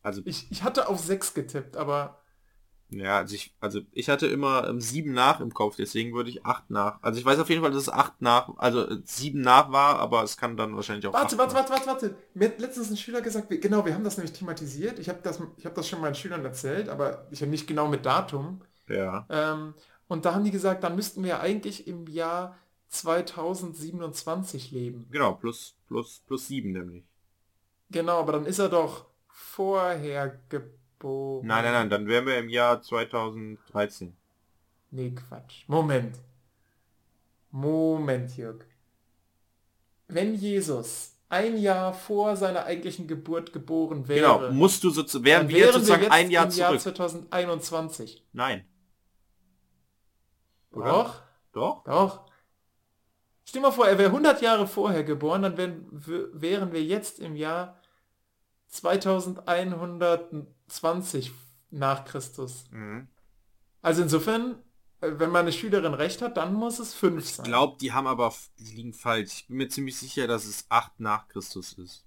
Also 0.03 0.23
Ich, 0.25 0.51
ich 0.51 0.63
hatte 0.63 0.89
auf 0.89 1.01
6 1.01 1.35
getippt, 1.35 1.77
aber 1.77 2.19
Ja, 2.91 3.19
also 3.19 3.35
ich, 3.35 3.55
also 3.61 3.81
ich 3.93 4.09
hatte 4.11 4.27
immer 4.27 4.69
ähm, 4.69 4.81
sieben 4.81 5.13
nach 5.13 5.41
im 5.41 5.53
Kopf, 5.55 5.77
deswegen 5.77 6.15
würde 6.15 6.31
ich 6.31 6.45
acht 6.45 6.71
nach. 6.71 7.03
Also 7.03 7.19
ich 7.19 7.25
weiß 7.25 7.39
auf 7.39 7.49
jeden 7.49 7.63
Fall, 7.63 7.71
dass 7.73 7.83
es 7.83 7.89
acht 7.89 8.21
nach, 8.21 8.51
also 8.59 8.87
äh, 8.87 9.01
sieben 9.05 9.41
nach 9.41 9.73
war, 9.73 9.99
aber 9.99 10.23
es 10.23 10.37
kann 10.37 10.57
dann 10.57 10.77
wahrscheinlich 10.77 11.07
auch. 11.07 11.15
Warte, 11.15 11.39
warte, 11.39 11.55
warte, 11.55 11.73
warte, 11.73 11.87
warte. 11.87 12.17
Mir 12.35 12.49
hat 12.51 12.61
letztens 12.61 12.91
ein 12.91 12.97
Schüler 12.97 13.23
gesagt, 13.23 13.49
wir- 13.51 13.59
genau, 13.59 13.85
wir 13.87 13.95
haben 13.95 14.05
das 14.05 14.19
nämlich 14.19 14.35
thematisiert. 14.37 14.99
Ich 14.99 15.09
habe 15.09 15.21
das, 15.23 15.41
ich 15.57 15.65
hab 15.67 15.75
das 15.75 15.89
schon 15.89 16.01
meinen 16.01 16.15
Schülern 16.15 16.45
erzählt, 16.45 16.89
aber 16.91 17.27
ich 17.31 17.41
habe 17.41 17.51
nicht 17.51 17.67
genau 17.67 17.89
mit 17.89 18.05
Datum. 18.05 18.61
Ja. 18.89 19.27
Ähm, 19.31 19.75
und 20.07 20.27
da 20.27 20.35
haben 20.35 20.45
die 20.45 20.51
gesagt, 20.51 20.85
dann 20.85 20.95
müssten 20.97 21.25
wir 21.25 21.41
eigentlich 21.41 21.87
im 21.89 22.07
Jahr 22.07 22.59
2027 22.89 24.71
leben. 24.71 25.07
Genau, 25.11 25.33
plus, 25.35 25.75
plus, 25.89 26.23
plus 26.27 26.47
sieben 26.47 26.73
nämlich. 26.73 27.05
Genau, 27.95 28.19
aber 28.19 28.33
dann 28.33 28.47
ist 28.47 28.59
er 28.59 28.69
doch 28.69 29.07
vorher 29.29 30.41
geboren. 30.49 31.47
Nein, 31.47 31.63
nein, 31.63 31.73
nein, 31.73 31.91
dann 31.91 32.09
wären 32.09 32.27
wir 32.27 32.37
im 32.39 32.49
Jahr 32.49 32.83
2013. 32.83 34.17
Nee, 34.91 35.13
Quatsch. 35.13 35.63
Moment. 35.69 36.17
Moment, 37.53 38.37
Jörg. 38.37 38.65
Wenn 40.09 40.35
Jesus 40.35 41.15
ein 41.29 41.57
Jahr 41.57 41.95
vor 41.95 42.37
seiner 42.37 42.65
eigentlichen 42.65 43.07
Geburt 43.07 43.53
geboren 43.53 44.09
wäre, 44.09 44.39
Genau, 44.41 44.53
musst 44.53 44.83
du 44.83 44.91
sozusagen, 44.91 45.25
wären 45.25 45.49
wir 45.49 45.73
sozusagen 45.73 46.03
jetzt 46.03 46.13
ein 46.13 46.31
Jahr 46.33 46.47
im 46.47 46.51
Jahr 46.51 46.71
zurück. 46.79 46.97
2021. 46.97 48.25
Nein. 48.33 48.67
Oder? 50.73 50.91
Doch, 50.91 51.23
Doch? 51.53 51.85
doch. 51.85 52.27
Stell 53.45 53.63
dir 53.63 53.69
mal 53.69 53.73
vor, 53.73 53.87
er 53.87 53.99
wäre 53.99 54.09
100 54.11 54.43
Jahre 54.43 54.67
vorher 54.67 55.05
geboren, 55.05 55.43
dann 55.43 55.57
wären, 55.57 55.87
wären 56.33 56.73
wir 56.73 56.83
jetzt 56.83 57.21
im 57.21 57.37
Jahr 57.37 57.79
2120 58.75 61.33
nach 61.71 62.05
Christus. 62.05 62.65
Mhm. 62.71 63.09
Also 63.83 64.03
insofern, 64.03 64.57
äh, 65.01 65.11
wenn 65.15 65.31
meine 65.31 65.53
Schülerin 65.53 65.95
recht 65.95 66.23
hat, 66.23 66.37
dann 66.37 66.55
muss 66.55 66.79
es 66.79 66.95
5 66.95 67.23
Ich 67.23 67.35
sein. 67.35 67.47
glaube, 67.47 67.77
die 67.81 67.93
haben 67.93 68.07
aber, 68.07 68.33
die 68.59 68.75
liegen 68.75 68.93
falsch. 68.93 69.33
Ich 69.41 69.47
bin 69.49 69.57
mir 69.59 69.69
ziemlich 69.69 69.97
sicher, 69.97 70.27
dass 70.27 70.45
es 70.45 70.67
8 70.69 71.01
nach 71.01 71.29
Christus 71.29 71.73
ist. 71.75 72.05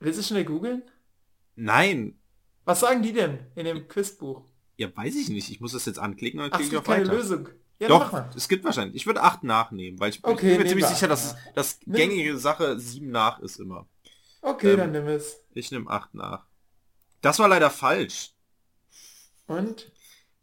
Willst 0.00 0.18
du 0.18 0.22
schnell 0.24 0.44
googeln? 0.44 0.82
Nein. 1.54 2.18
Was 2.64 2.80
sagen 2.80 3.02
die 3.02 3.12
denn 3.12 3.38
in 3.54 3.64
dem 3.66 3.86
Quizbuch? 3.88 4.42
Ja, 4.76 4.88
weiß 4.96 5.14
ich 5.16 5.28
nicht. 5.28 5.50
Ich 5.50 5.60
muss 5.60 5.72
das 5.72 5.84
jetzt 5.84 5.98
anklicken 5.98 6.40
und 6.40 6.50
klicke 6.50 6.64
ich 6.64 6.70
gibt 6.70 6.80
auf 6.80 6.86
keine 6.86 7.06
weiter. 7.06 7.16
Lösung. 7.16 7.48
Ja, 7.78 7.88
Doch, 7.88 8.12
es 8.36 8.48
gibt 8.48 8.64
wahrscheinlich. 8.64 8.94
Ich 8.96 9.06
würde 9.06 9.22
8 9.22 9.42
nachnehmen, 9.42 9.98
weil 9.98 10.10
ich, 10.10 10.20
Okay, 10.22 10.52
ich 10.52 10.56
bin 10.56 10.62
mir 10.62 10.68
ziemlich 10.68 10.86
sicher, 10.86 11.08
dass 11.08 11.34
das 11.54 11.80
gängige 11.84 12.38
Sache 12.38 12.78
7 12.78 13.10
nach 13.10 13.40
ist 13.40 13.58
immer. 13.58 13.86
Okay, 14.42 14.72
ähm, 14.72 14.78
dann 14.78 14.92
nimm 14.92 15.06
es. 15.06 15.40
Ich 15.54 15.70
nehme 15.70 15.88
8 15.88 16.14
nach. 16.14 16.44
Das 17.22 17.38
war 17.38 17.48
leider 17.48 17.70
falsch. 17.70 18.32
Und? 19.46 19.90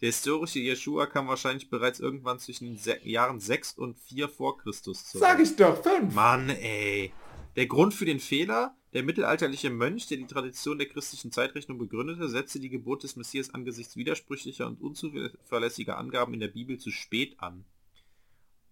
Der 0.01 0.07
historische 0.07 0.59
Jeshua 0.59 1.05
kam 1.05 1.27
wahrscheinlich 1.27 1.69
bereits 1.69 1.99
irgendwann 1.99 2.39
zwischen 2.39 2.73
den 2.73 2.79
Jahren 3.03 3.41
6 3.41 3.73
und 3.73 3.99
4 3.99 4.29
vor 4.29 4.57
Christus 4.57 5.05
zurück. 5.05 5.27
Sag 5.27 5.39
ich 5.41 5.55
doch, 5.57 5.83
5. 5.83 6.13
Mann, 6.15 6.49
ey. 6.49 7.11
Der 7.57 7.65
Grund 7.65 7.93
für 7.93 8.05
den 8.05 8.21
Fehler, 8.21 8.77
der 8.93 9.03
mittelalterliche 9.03 9.69
Mönch, 9.69 10.07
der 10.07 10.17
die 10.17 10.27
Tradition 10.27 10.77
der 10.77 10.87
christlichen 10.87 11.33
Zeitrechnung 11.33 11.77
begründete, 11.77 12.29
setzte 12.29 12.61
die 12.61 12.69
Geburt 12.69 13.03
des 13.03 13.17
Messias 13.17 13.53
angesichts 13.53 13.97
widersprüchlicher 13.97 14.65
und 14.67 14.79
unzuverlässiger 14.81 15.97
Angaben 15.97 16.33
in 16.33 16.39
der 16.39 16.47
Bibel 16.47 16.77
zu 16.77 16.91
spät 16.91 17.37
an. 17.41 17.65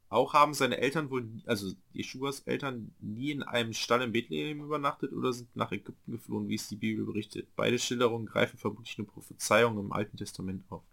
Auch 0.10 0.34
haben 0.34 0.54
seine 0.54 0.78
Eltern 0.78 1.10
wohl, 1.10 1.28
also 1.46 1.74
Jeschuas 1.92 2.40
Eltern, 2.42 2.96
nie 3.00 3.32
in 3.32 3.44
einem 3.44 3.74
Stall 3.74 4.02
in 4.04 4.14
Bethlehem 4.14 4.62
übernachtet 4.62 5.12
oder 5.12 5.34
sind 5.34 5.54
nach 5.56 5.72
Ägypten 5.72 6.14
geflohen, 6.14 6.48
wie 6.48 6.56
es 6.56 6.70
die 6.70 6.78
Bibel 6.78 7.06
berichtet. 7.06 7.50
Beide 7.58 7.78
Schilderungen 7.78 8.26
greifen 8.26 8.58
vermutlich 8.58 8.98
nur 8.98 9.08
Prophezeiungen 9.08 9.80
im 9.80 9.92
Alten 9.92 10.16
Testament 10.16 10.64
auf. 10.70 10.84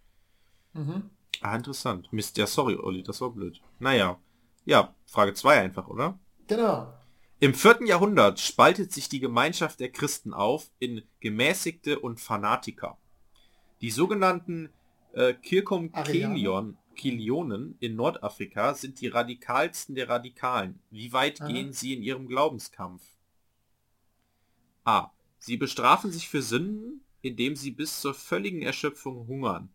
Mhm. 0.72 1.10
Ah, 1.40 1.54
interessant. 1.54 2.12
Mist, 2.12 2.36
ja, 2.38 2.46
sorry, 2.46 2.76
Olli, 2.76 3.02
das 3.02 3.20
war 3.20 3.30
blöd. 3.30 3.60
Naja. 3.78 4.18
Ja, 4.64 4.94
Frage 5.06 5.34
2 5.34 5.60
einfach, 5.60 5.88
oder? 5.88 6.18
Genau. 6.48 6.92
Im 7.38 7.54
vierten 7.54 7.86
Jahrhundert 7.86 8.40
spaltet 8.40 8.92
sich 8.92 9.08
die 9.08 9.20
Gemeinschaft 9.20 9.78
der 9.78 9.90
Christen 9.92 10.32
auf 10.32 10.70
in 10.78 11.02
Gemäßigte 11.20 11.98
und 11.98 12.20
Fanatiker. 12.20 12.96
Die 13.80 13.90
sogenannten 13.90 14.70
äh, 15.12 15.34
Kirkum? 15.34 15.92
Kelion, 15.92 16.78
Kilionen 16.94 17.76
in 17.80 17.96
Nordafrika 17.96 18.74
sind 18.74 19.00
die 19.00 19.08
radikalsten 19.08 19.94
der 19.94 20.08
Radikalen. 20.08 20.80
Wie 20.90 21.12
weit 21.12 21.40
Aha. 21.40 21.48
gehen 21.48 21.72
sie 21.72 21.94
in 21.94 22.02
ihrem 22.02 22.26
Glaubenskampf? 22.26 23.02
A. 24.84 25.10
Sie 25.38 25.56
bestrafen 25.56 26.10
sich 26.10 26.28
für 26.28 26.42
Sünden, 26.42 27.02
indem 27.20 27.56
sie 27.56 27.70
bis 27.70 28.00
zur 28.00 28.14
völligen 28.14 28.62
Erschöpfung 28.62 29.26
hungern. 29.26 29.68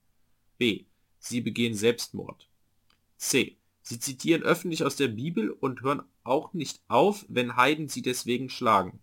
B. 0.57 0.85
Sie 1.19 1.41
begehen 1.41 1.73
Selbstmord. 1.73 2.47
C. 3.17 3.57
Sie 3.81 3.99
zitieren 3.99 4.43
öffentlich 4.43 4.83
aus 4.83 4.95
der 4.95 5.07
Bibel 5.07 5.49
und 5.49 5.81
hören 5.81 6.03
auch 6.23 6.53
nicht 6.53 6.81
auf, 6.87 7.25
wenn 7.27 7.55
Heiden 7.55 7.87
sie 7.87 8.01
deswegen 8.01 8.49
schlagen. 8.49 8.99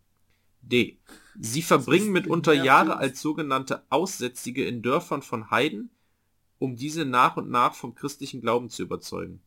D. 0.63 0.99
Sie 1.39 1.63
verbringen 1.63 2.13
mitunter. 2.13 2.53
Jahre 2.53 2.97
als 2.97 3.21
sogenannte 3.21 3.85
Aussätzige 3.91 4.65
in 4.65 4.83
Dörfern 4.83 5.23
von 5.23 5.51
Heiden, 5.51 5.91
um 6.59 6.77
diese 6.77 7.05
nach 7.05 7.37
und 7.37 7.51
nach 7.51 7.75
vom 7.75 7.95
christlichen 7.95 8.41
Glauben 8.41 8.71
zu 8.71 8.83
überzeugen. 8.83 9.43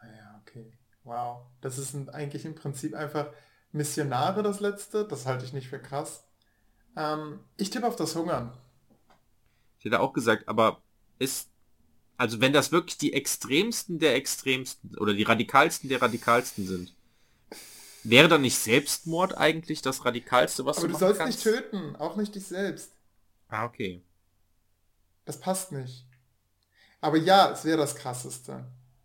Ah 0.00 0.06
Ja, 0.06 0.40
okay. 0.42 0.72
Wow. 1.04 1.46
Das 1.60 1.78
ist 1.78 1.94
ein, 1.94 2.08
eigentlich 2.10 2.44
im 2.44 2.54
Prinzip 2.54 2.94
einfach 2.94 3.28
Missionare, 3.72 4.42
das 4.42 4.60
letzte. 4.60 5.06
Das 5.06 5.26
halte 5.26 5.44
ich 5.44 5.52
nicht 5.52 5.68
für 5.68 5.78
krass. 5.80 6.24
Ähm, 6.96 7.40
ich 7.56 7.70
tippe 7.70 7.86
auf 7.88 7.96
das 7.96 8.16
Hungern. 8.16 8.56
Ich 9.78 9.84
hätte 9.84 10.00
auch 10.00 10.12
gesagt, 10.14 10.48
aber 10.48 10.82
ist, 11.18 11.50
also 12.18 12.40
wenn 12.40 12.52
das 12.52 12.72
wirklich 12.72 12.98
die 12.98 13.12
extremsten 13.14 13.98
der 14.00 14.16
extremsten 14.16 14.96
oder 14.98 15.14
die 15.14 15.24
radikalsten 15.24 15.88
der 15.90 16.02
radikalsten 16.02 16.66
sind, 16.66 16.94
wäre 18.04 18.28
dann 18.28 18.42
nicht 18.42 18.56
Selbstmord 18.58 19.36
eigentlich 19.36 19.82
das 19.82 20.04
radikalste, 20.04 20.64
was 20.64 20.78
Aber 20.78 20.86
du 20.86 20.88
du 20.88 20.92
machen 20.92 20.98
sollst 20.98 21.24
nicht 21.24 21.42
töten, 21.42 21.96
auch 21.96 22.16
nicht 22.16 22.34
dich 22.34 22.46
selbst. 22.46 22.92
Ah, 23.48 23.64
okay. 23.66 24.02
Das 25.24 25.38
passt 25.38 25.72
nicht. 25.72 26.06
Aber 27.00 27.16
ja, 27.16 27.50
es 27.50 27.64
wäre 27.64 27.78
das 27.78 27.96
krasseste. 27.96 28.64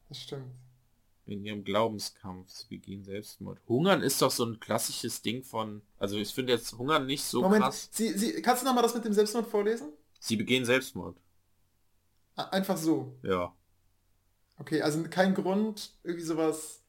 Das 0.10 0.20
stimmt. 0.20 0.54
In 1.26 1.44
ihrem 1.44 1.64
Glaubenskampf, 1.64 2.50
sie 2.50 2.68
begehen 2.70 3.04
Selbstmord. 3.04 3.60
Hungern 3.68 4.02
ist 4.02 4.22
doch 4.22 4.32
so 4.32 4.46
ein 4.46 4.60
klassisches 4.60 5.22
Ding 5.22 5.44
von, 5.44 5.82
also 5.98 6.18
ich 6.18 6.34
finde 6.34 6.54
jetzt 6.54 6.78
Hungern 6.78 7.06
nicht 7.06 7.24
so 7.24 7.42
Moment, 7.42 7.64
krass. 7.64 7.90
Sie, 7.92 8.18
Sie, 8.18 8.42
kannst 8.42 8.64
du 8.64 8.68
nochmal 8.68 8.84
das 8.84 8.96
mit 8.96 9.04
dem 9.04 9.14
Selbstmord 9.14 9.48
vorlesen? 9.48 9.92
Sie 10.20 10.38
begehen 10.38 10.64
Selbstmord. 10.64 11.18
Einfach 12.36 12.78
so. 12.78 13.18
Ja. 13.24 13.54
Okay, 14.58 14.82
also 14.82 15.04
kein 15.10 15.34
Grund, 15.34 15.92
irgendwie 16.04 16.24
sowas. 16.24 16.82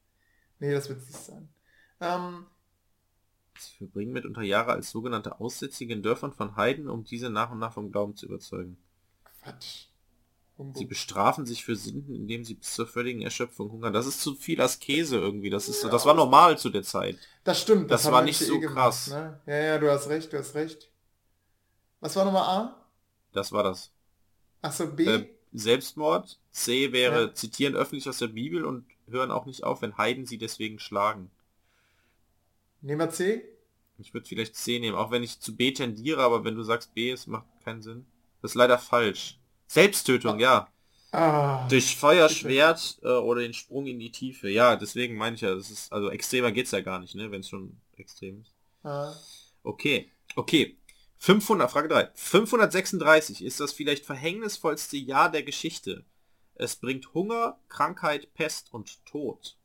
Nee, 0.60 0.72
das 0.72 0.88
wird 0.88 1.00
es 1.00 1.06
nicht 1.06 1.18
sein. 1.18 1.48
Ähm, 2.00 2.46
Sie 3.58 3.76
verbringen 3.76 4.12
mitunter 4.12 4.42
Jahre 4.42 4.72
als 4.72 4.90
sogenannte 4.90 5.40
Aussätzige 5.40 5.92
in 5.92 6.02
Dörfern 6.02 6.32
von 6.32 6.54
Heiden, 6.54 6.88
um 6.88 7.02
diese 7.02 7.28
nach 7.28 7.50
und 7.50 7.58
nach 7.58 7.72
vom 7.72 7.90
Glauben 7.90 8.14
zu 8.14 8.26
überzeugen. 8.26 8.76
Quatsch. 9.42 9.86
Sie 10.74 10.86
bestrafen 10.86 11.46
sich 11.46 11.64
für 11.64 11.76
Sünden, 11.76 12.16
indem 12.16 12.44
sie 12.44 12.54
bis 12.54 12.74
zur 12.74 12.88
völligen 12.88 13.22
Erschöpfung 13.22 13.70
hungern. 13.70 13.92
Das 13.92 14.06
ist 14.06 14.20
zu 14.20 14.34
viel 14.34 14.60
Askese 14.60 15.16
irgendwie. 15.16 15.50
Das 15.50 15.68
ist, 15.68 15.84
das 15.84 16.04
war 16.04 16.14
normal 16.14 16.58
zu 16.58 16.68
der 16.68 16.82
Zeit. 16.82 17.16
Das 17.44 17.60
stimmt. 17.62 17.88
das 17.92 18.04
haben 18.04 18.12
war 18.12 18.22
nicht 18.22 18.40
so 18.40 18.58
gemacht, 18.58 18.74
krass. 18.74 19.10
Ne? 19.10 19.40
Ja, 19.46 19.56
ja, 19.56 19.78
du 19.78 19.88
hast 19.88 20.08
recht, 20.08 20.32
du 20.32 20.38
hast 20.38 20.56
recht. 20.56 20.90
Was 22.00 22.16
war 22.16 22.24
Nummer 22.24 22.48
A? 22.48 22.86
Das 23.32 23.52
war 23.52 23.62
das. 23.62 23.92
Achso, 24.60 24.88
B? 24.88 25.04
Äh, 25.04 25.28
Selbstmord. 25.52 26.40
C 26.50 26.90
wäre 26.90 27.26
Ja. 27.26 27.34
zitieren 27.34 27.76
öffentlich 27.76 28.08
aus 28.08 28.18
der 28.18 28.26
Bibel 28.26 28.64
und 28.64 28.84
hören 29.06 29.30
auch 29.30 29.46
nicht 29.46 29.62
auf, 29.62 29.80
wenn 29.82 29.96
Heiden 29.96 30.26
sie 30.26 30.38
deswegen 30.38 30.80
schlagen. 30.80 31.30
Nehmen 32.80 33.00
wir 33.00 33.10
C? 33.10 33.44
Ich 33.98 34.12
würde 34.12 34.26
vielleicht 34.26 34.56
C 34.56 34.80
nehmen, 34.80 34.96
auch 34.96 35.12
wenn 35.12 35.22
ich 35.22 35.38
zu 35.38 35.54
B 35.56 35.72
tendiere, 35.72 36.22
aber 36.22 36.44
wenn 36.44 36.56
du 36.56 36.62
sagst 36.64 36.94
B, 36.94 37.12
es 37.12 37.28
macht 37.28 37.46
keinen 37.64 37.82
Sinn. 37.82 38.06
Das 38.42 38.52
ist 38.52 38.54
leider 38.54 38.78
falsch. 38.78 39.38
Selbsttötung, 39.66 40.38
ja. 40.38 40.68
Ah, 41.10 41.66
Durch 41.68 41.96
Feuerschwert 41.96 42.98
äh, 43.02 43.08
oder 43.08 43.40
den 43.40 43.54
Sprung 43.54 43.86
in 43.86 43.98
die 43.98 44.12
Tiefe. 44.12 44.50
Ja, 44.50 44.76
deswegen 44.76 45.16
meine 45.16 45.36
ich 45.36 45.40
ja, 45.42 45.54
das 45.54 45.70
ist, 45.70 45.90
also 45.92 46.10
extremer 46.10 46.52
geht's 46.52 46.70
ja 46.70 46.80
gar 46.80 46.98
nicht, 46.98 47.14
ne, 47.14 47.30
wenn 47.30 47.40
es 47.40 47.48
schon 47.48 47.80
extrem 47.96 48.42
ist. 48.42 48.54
ah. 48.84 49.14
Okay, 49.62 50.10
okay. 50.36 50.76
500, 51.16 51.70
Frage 51.70 51.88
3. 51.88 52.10
536 52.14 53.42
ist 53.44 53.58
das 53.58 53.72
vielleicht 53.72 54.04
verhängnisvollste 54.06 54.96
Jahr 54.96 55.30
der 55.30 55.42
Geschichte. 55.42 56.04
Es 56.54 56.76
bringt 56.76 57.12
Hunger, 57.12 57.58
Krankheit, 57.68 58.32
Pest 58.34 58.72
und 58.72 59.04
Tod. 59.04 59.56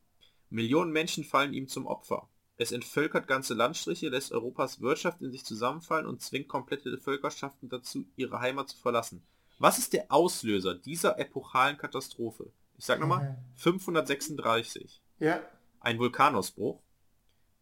Millionen 0.49 0.91
Menschen 0.91 1.23
fallen 1.23 1.53
ihm 1.53 1.67
zum 1.67 1.85
Opfer. 1.85 2.27
Es 2.57 2.71
entvölkert 2.71 3.27
ganze 3.27 3.53
Landstriche, 3.53 4.09
lässt 4.09 4.31
Europas 4.31 4.79
Wirtschaft 4.81 5.21
in 5.21 5.31
sich 5.31 5.43
zusammenfallen 5.43 6.05
und 6.05 6.21
zwingt 6.21 6.47
komplette 6.47 6.97
Völkerschaften 6.97 7.69
dazu, 7.69 8.05
ihre 8.15 8.39
Heimat 8.39 8.69
zu 8.69 8.77
verlassen. 8.77 9.23
Was 9.59 9.79
ist 9.79 9.93
der 9.93 10.11
Auslöser 10.11 10.75
dieser 10.75 11.17
epochalen 11.19 11.77
Katastrophe? 11.77 12.51
Ich 12.77 12.85
sag 12.85 12.99
nochmal, 12.99 13.37
536 13.55 15.01
Ja, 15.19 15.41
ein 15.79 15.99
Vulkanausbruch, 15.99 16.79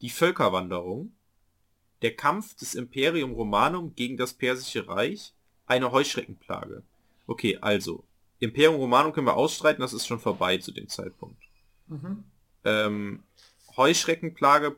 die 0.01 0.09
Völkerwanderung, 0.09 1.13
der 2.01 2.15
Kampf 2.15 2.55
des 2.55 2.75
Imperium 2.75 3.33
Romanum 3.33 3.93
gegen 3.95 4.17
das 4.17 4.33
Persische 4.33 4.87
Reich, 4.87 5.33
eine 5.65 5.91
Heuschreckenplage. 5.91 6.83
Okay, 7.27 7.57
also, 7.61 8.03
Imperium 8.39 8.75
Romanum 8.75 9.13
können 9.13 9.27
wir 9.27 9.35
ausstreiten, 9.35 9.81
das 9.81 9.93
ist 9.93 10.07
schon 10.07 10.19
vorbei 10.19 10.57
zu 10.57 10.71
dem 10.71 10.87
Zeitpunkt. 10.87 11.41
Mhm. 11.87 12.23
Ähm, 12.63 13.23
Heuschreckenplage, 13.78 14.76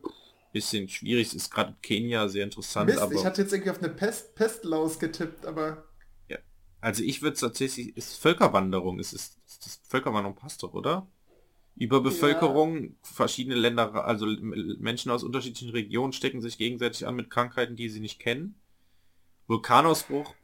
bisschen 0.52 0.88
schwierig, 0.88 1.28
es 1.28 1.34
ist 1.34 1.52
gerade 1.52 1.76
Kenia 1.82 2.28
sehr 2.28 2.44
interessant, 2.44 2.88
Mist, 2.88 3.00
aber... 3.00 3.14
ich 3.14 3.26
hatte 3.26 3.42
jetzt 3.42 3.52
irgendwie 3.54 3.72
auf 3.72 3.80
eine 3.80 3.90
Pest, 3.90 4.36
Pestlaus 4.36 5.00
getippt, 5.00 5.46
aber 5.46 5.84
Also 6.84 7.02
ich 7.02 7.22
würde 7.22 7.38
tatsächlich, 7.38 7.96
ist 7.96 8.18
Völkerwanderung, 8.18 9.00
es 9.00 9.14
ist, 9.14 9.40
ist 9.46 9.66
das 9.66 9.80
Völkerwanderung 9.88 10.36
passt 10.36 10.64
doch, 10.64 10.74
oder? 10.74 11.08
Überbevölkerung, 11.76 12.98
verschiedene 13.02 13.56
Länder, 13.56 14.06
also 14.06 14.26
Menschen 14.26 15.10
aus 15.10 15.24
unterschiedlichen 15.24 15.72
Regionen 15.72 16.12
stecken 16.12 16.42
sich 16.42 16.58
gegenseitig 16.58 17.08
an 17.08 17.16
mit 17.16 17.30
Krankheiten, 17.30 17.78
die 17.78 17.88
sie 17.88 18.02
nicht 18.02 18.20
kennen. 18.20 18.56
Vulkanausbruch 19.48 20.36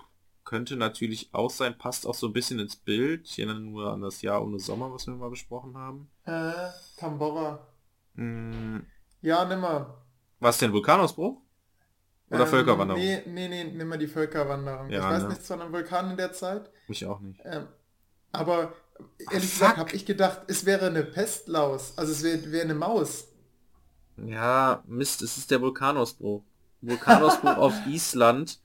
könnte 0.46 0.78
natürlich 0.78 1.30
auch 1.34 1.52
sein, 1.52 1.78
passt 1.78 2.08
auch 2.08 2.16
so 2.16 2.28
ein 2.28 2.34
bisschen 2.34 2.60
ins 2.60 2.78
Bild. 2.78 3.28
Ich 3.30 3.38
erinnere 3.38 3.60
nur 3.60 3.92
an 3.92 4.02
das 4.02 4.22
Jahr 4.22 4.42
ohne 4.42 4.60
Sommer, 4.60 4.92
was 4.94 5.08
wir 5.08 5.16
mal 5.16 5.30
besprochen 5.30 5.78
haben. 5.78 6.10
äh, 6.24 6.70
Tambora. 6.98 7.68
Hm, 8.20 8.86
Ja, 9.22 9.46
nimmer. 9.46 10.04
was 10.40 10.58
denn, 10.58 10.74
Vulkanausbruch? 10.74 11.42
Oder 12.30 12.42
Ähm, 12.42 12.48
Völkerwanderung? 12.48 13.02
Nee, 13.02 13.24
nee, 13.26 13.48
nee, 13.48 13.64
nimm 13.64 13.88
mal 13.88 13.98
die 13.98 14.08
Völkerwanderung. 14.08 14.90
Ja, 14.90 15.00
ich 15.00 15.10
weiß 15.16 15.24
ne? 15.24 15.30
nichts 15.30 15.48
von 15.48 15.62
einem 15.62 15.74
Vulkan 15.74 16.12
in 16.12 16.18
der 16.18 16.32
Zeit. 16.34 16.70
Mich 16.88 17.06
auch 17.06 17.20
nicht. 17.22 17.40
Ähm, 17.44 17.68
aber 18.32 18.74
ehrlich 19.32 19.50
fuck. 19.50 19.60
gesagt 19.60 19.78
habe 19.78 19.96
ich 19.96 20.06
gedacht, 20.06 20.42
es 20.48 20.66
wäre 20.66 20.88
eine 20.88 21.04
Pestlaus. 21.04 21.98
Also 21.98 22.12
es 22.12 22.24
wäre 22.24 22.52
wäre 22.52 22.66
eine 22.66 22.76
Maus. 22.76 23.30
Ja, 24.18 24.84
Mist, 24.88 25.22
es 25.24 25.38
ist 25.38 25.50
der 25.52 25.62
Vulkanausbruch. 25.62 26.44
Vulkanausbruch 26.82 27.58
auf 27.58 27.74
Island. 27.88 28.60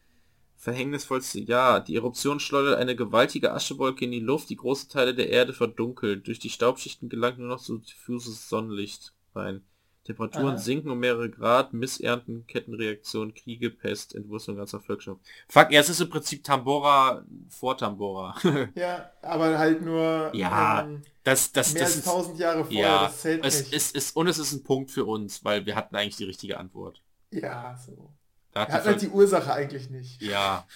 Verhängnisvollste 0.56 1.40
Jahr. 1.40 1.80
Die 1.82 1.96
Eruption 1.96 2.40
schleudert 2.40 2.78
eine 2.78 2.96
gewaltige 2.96 3.52
Aschewolke 3.54 4.04
in 4.04 4.10
die 4.12 4.20
Luft, 4.20 4.50
die 4.50 4.56
große 4.56 4.88
Teile 4.88 5.14
der 5.14 5.30
Erde 5.30 5.54
verdunkelt. 5.54 6.26
Durch 6.26 6.38
die 6.38 6.50
Staubschichten 6.50 7.08
gelangt 7.08 7.38
nur 7.38 7.48
noch 7.48 7.58
so 7.60 7.78
diffuses 7.78 8.48
Sonnenlicht 8.48 9.13
rein. 9.36 9.62
Temperaturen 10.04 10.48
Aha. 10.54 10.58
sinken 10.58 10.90
um 10.90 10.98
mehrere 11.00 11.30
Grad, 11.30 11.72
Missernten, 11.72 12.46
Kettenreaktionen, 12.46 13.32
Kriege, 13.34 13.70
Pest, 13.70 14.14
Entwurzung 14.14 14.56
ganzer 14.56 14.78
Völkerschaft. 14.80 15.20
Fuck, 15.48 15.70
ja, 15.72 15.80
es 15.80 15.88
ist 15.88 16.00
im 16.00 16.10
Prinzip 16.10 16.44
Tambora 16.44 17.24
vor 17.48 17.76
Tambora. 17.78 18.34
Ja, 18.74 19.10
aber 19.22 19.58
halt 19.58 19.80
nur 19.82 20.30
Ja, 20.34 20.82
ähm, 20.82 21.02
das, 21.22 21.52
das, 21.52 21.72
mehr 21.72 21.84
das 21.84 21.92
als 21.92 21.96
ist, 21.96 22.04
tausend 22.04 22.38
Jahre 22.38 22.64
vorher. 22.66 22.80
ja, 22.82 23.02
das 23.04 23.20
zählt 23.22 23.44
es 23.44 23.60
nicht. 23.60 23.72
ist, 23.72 23.96
ist, 23.96 24.14
und 24.16 24.26
es 24.26 24.38
ist 24.38 24.52
ein 24.52 24.62
Punkt 24.62 24.90
für 24.90 25.06
uns, 25.06 25.42
weil 25.42 25.64
wir 25.64 25.74
hatten 25.74 25.96
eigentlich 25.96 26.16
die 26.16 26.24
richtige 26.24 26.58
Antwort. 26.58 27.02
ja, 27.30 27.76
so. 27.78 28.12
Da 28.52 28.60
hat 28.62 28.68
Er 28.68 28.74
hat 28.74 28.84
die 28.84 28.88
halt 28.90 29.02
die 29.02 29.08
Ursache 29.08 29.52
eigentlich 29.54 29.88
nicht. 29.90 30.20
Ja. 30.22 30.66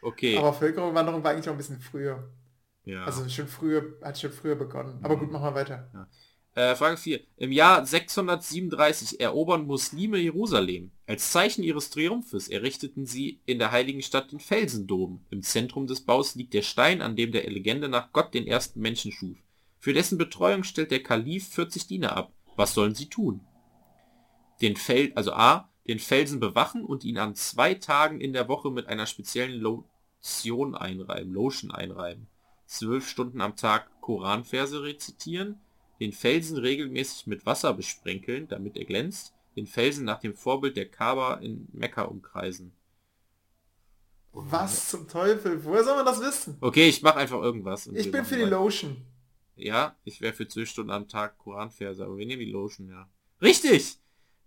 Okay. 0.00 0.36
Aber 0.38 0.52
Völkerwanderung 0.52 1.24
war 1.24 1.32
eigentlich 1.32 1.46
noch 1.46 1.54
ein 1.54 1.58
bisschen 1.58 1.80
früher. 1.80 2.30
ja. 2.84 3.04
Also 3.04 3.28
schon 3.28 3.48
früher, 3.48 3.82
hat 4.02 4.18
schon 4.18 4.32
früher 4.32 4.54
begonnen. 4.56 4.98
Aber 5.02 5.16
gut, 5.18 5.30
machen 5.32 5.44
wir 5.44 5.54
weiter. 5.54 5.90
Äh, 6.54 6.74
Frage 6.76 6.96
4. 6.96 7.20
Im 7.36 7.52
Jahr 7.52 7.84
637 7.84 9.20
erobern 9.20 9.66
Muslime 9.66 10.18
Jerusalem. 10.18 10.92
Als 11.06 11.32
Zeichen 11.32 11.62
ihres 11.62 11.90
Triumphes 11.90 12.48
errichteten 12.48 13.06
sie 13.06 13.40
in 13.44 13.58
der 13.58 13.72
heiligen 13.72 14.02
Stadt 14.02 14.32
den 14.32 14.40
Felsendom. 14.40 15.24
Im 15.30 15.42
Zentrum 15.42 15.86
des 15.86 16.00
Baus 16.00 16.34
liegt 16.34 16.54
der 16.54 16.62
Stein, 16.62 17.02
an 17.02 17.16
dem 17.16 17.32
der 17.32 17.48
Legende 17.50 17.88
nach 17.88 18.12
Gott 18.12 18.34
den 18.34 18.46
ersten 18.46 18.80
Menschen 18.80 19.12
schuf. 19.12 19.36
Für 19.78 19.92
dessen 19.92 20.16
Betreuung 20.16 20.62
stellt 20.62 20.90
der 20.90 21.02
Kalif 21.02 21.48
40 21.48 21.86
Diener 21.88 22.16
ab. 22.16 22.32
Was 22.56 22.74
sollen 22.74 22.94
sie 22.94 23.08
tun? 23.08 23.40
Den 24.62 24.76
Fel 24.76 25.12
also 25.14 25.32
A, 25.32 25.68
den 25.88 25.98
Felsen 25.98 26.40
bewachen 26.40 26.84
und 26.84 27.04
ihn 27.04 27.18
an 27.18 27.34
zwei 27.34 27.74
Tagen 27.74 28.20
in 28.20 28.32
der 28.32 28.48
Woche 28.48 28.70
mit 28.70 28.86
einer 28.86 29.06
speziellen 29.06 29.60
Lotion 29.60 30.74
einreiben, 30.74 31.32
Lotion 31.32 31.70
einreiben. 31.70 32.28
Zwölf 32.66 33.08
Stunden 33.08 33.40
am 33.40 33.56
Tag 33.56 33.90
Koranverse 34.00 34.82
rezitieren, 34.82 35.60
den 36.00 36.12
Felsen 36.12 36.58
regelmäßig 36.58 37.26
mit 37.26 37.46
Wasser 37.46 37.74
besprenkeln, 37.74 38.48
damit 38.48 38.76
er 38.76 38.84
glänzt, 38.84 39.32
den 39.56 39.66
Felsen 39.66 40.04
nach 40.04 40.20
dem 40.20 40.34
Vorbild 40.34 40.76
der 40.76 40.88
Kaaba 40.88 41.34
in 41.34 41.68
Mekka 41.72 42.02
umkreisen. 42.02 42.72
Was 44.32 44.90
zum 44.90 45.06
Teufel? 45.06 45.64
Woher 45.64 45.84
soll 45.84 45.96
man 45.96 46.06
das 46.06 46.20
wissen? 46.20 46.56
Okay, 46.60 46.88
ich 46.88 47.02
mache 47.02 47.18
einfach 47.18 47.40
irgendwas. 47.40 47.86
Ich 47.86 48.10
bin 48.10 48.24
für 48.24 48.34
die 48.34 48.42
weiter. 48.42 48.58
Lotion. 48.58 48.96
Ja, 49.56 49.94
ich 50.02 50.20
wäre 50.20 50.32
für 50.32 50.48
zwölf 50.48 50.68
Stunden 50.68 50.90
am 50.90 51.06
Tag 51.06 51.38
Koranverse, 51.38 52.04
aber 52.04 52.16
wir 52.18 52.26
nehmen 52.26 52.40
die 52.40 52.50
Lotion, 52.50 52.88
ja. 52.88 53.08
Richtig! 53.40 53.98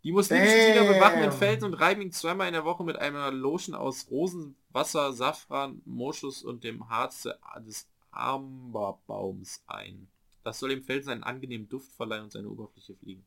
Die 0.03 0.11
muslimischen 0.11 0.75
Damn. 0.75 0.87
bewachen 0.87 1.21
den 1.21 1.31
Felsen 1.31 1.65
und 1.65 1.73
reiben 1.73 2.01
ihn 2.01 2.11
zweimal 2.11 2.47
in 2.47 2.53
der 2.53 2.65
Woche 2.65 2.83
mit 2.83 2.97
einer 2.97 3.31
Lotion 3.31 3.75
aus 3.75 4.07
Rosen, 4.09 4.55
Wasser, 4.71 5.13
Safran, 5.13 5.81
Moschus 5.85 6.43
und 6.43 6.63
dem 6.63 6.89
Harz 6.89 7.27
des 7.65 7.87
Amberbaums 8.11 9.63
ein. 9.67 10.07
Das 10.47 10.59
soll 10.59 10.69
dem 10.69 10.81
Felsen 10.81 11.09
einen 11.09 11.23
angenehmen 11.23 11.67
Duft 11.67 11.91
verleihen 11.91 12.23
und 12.23 12.31
seine 12.31 12.47
Oberfläche 12.47 12.95
fliegen. 12.95 13.25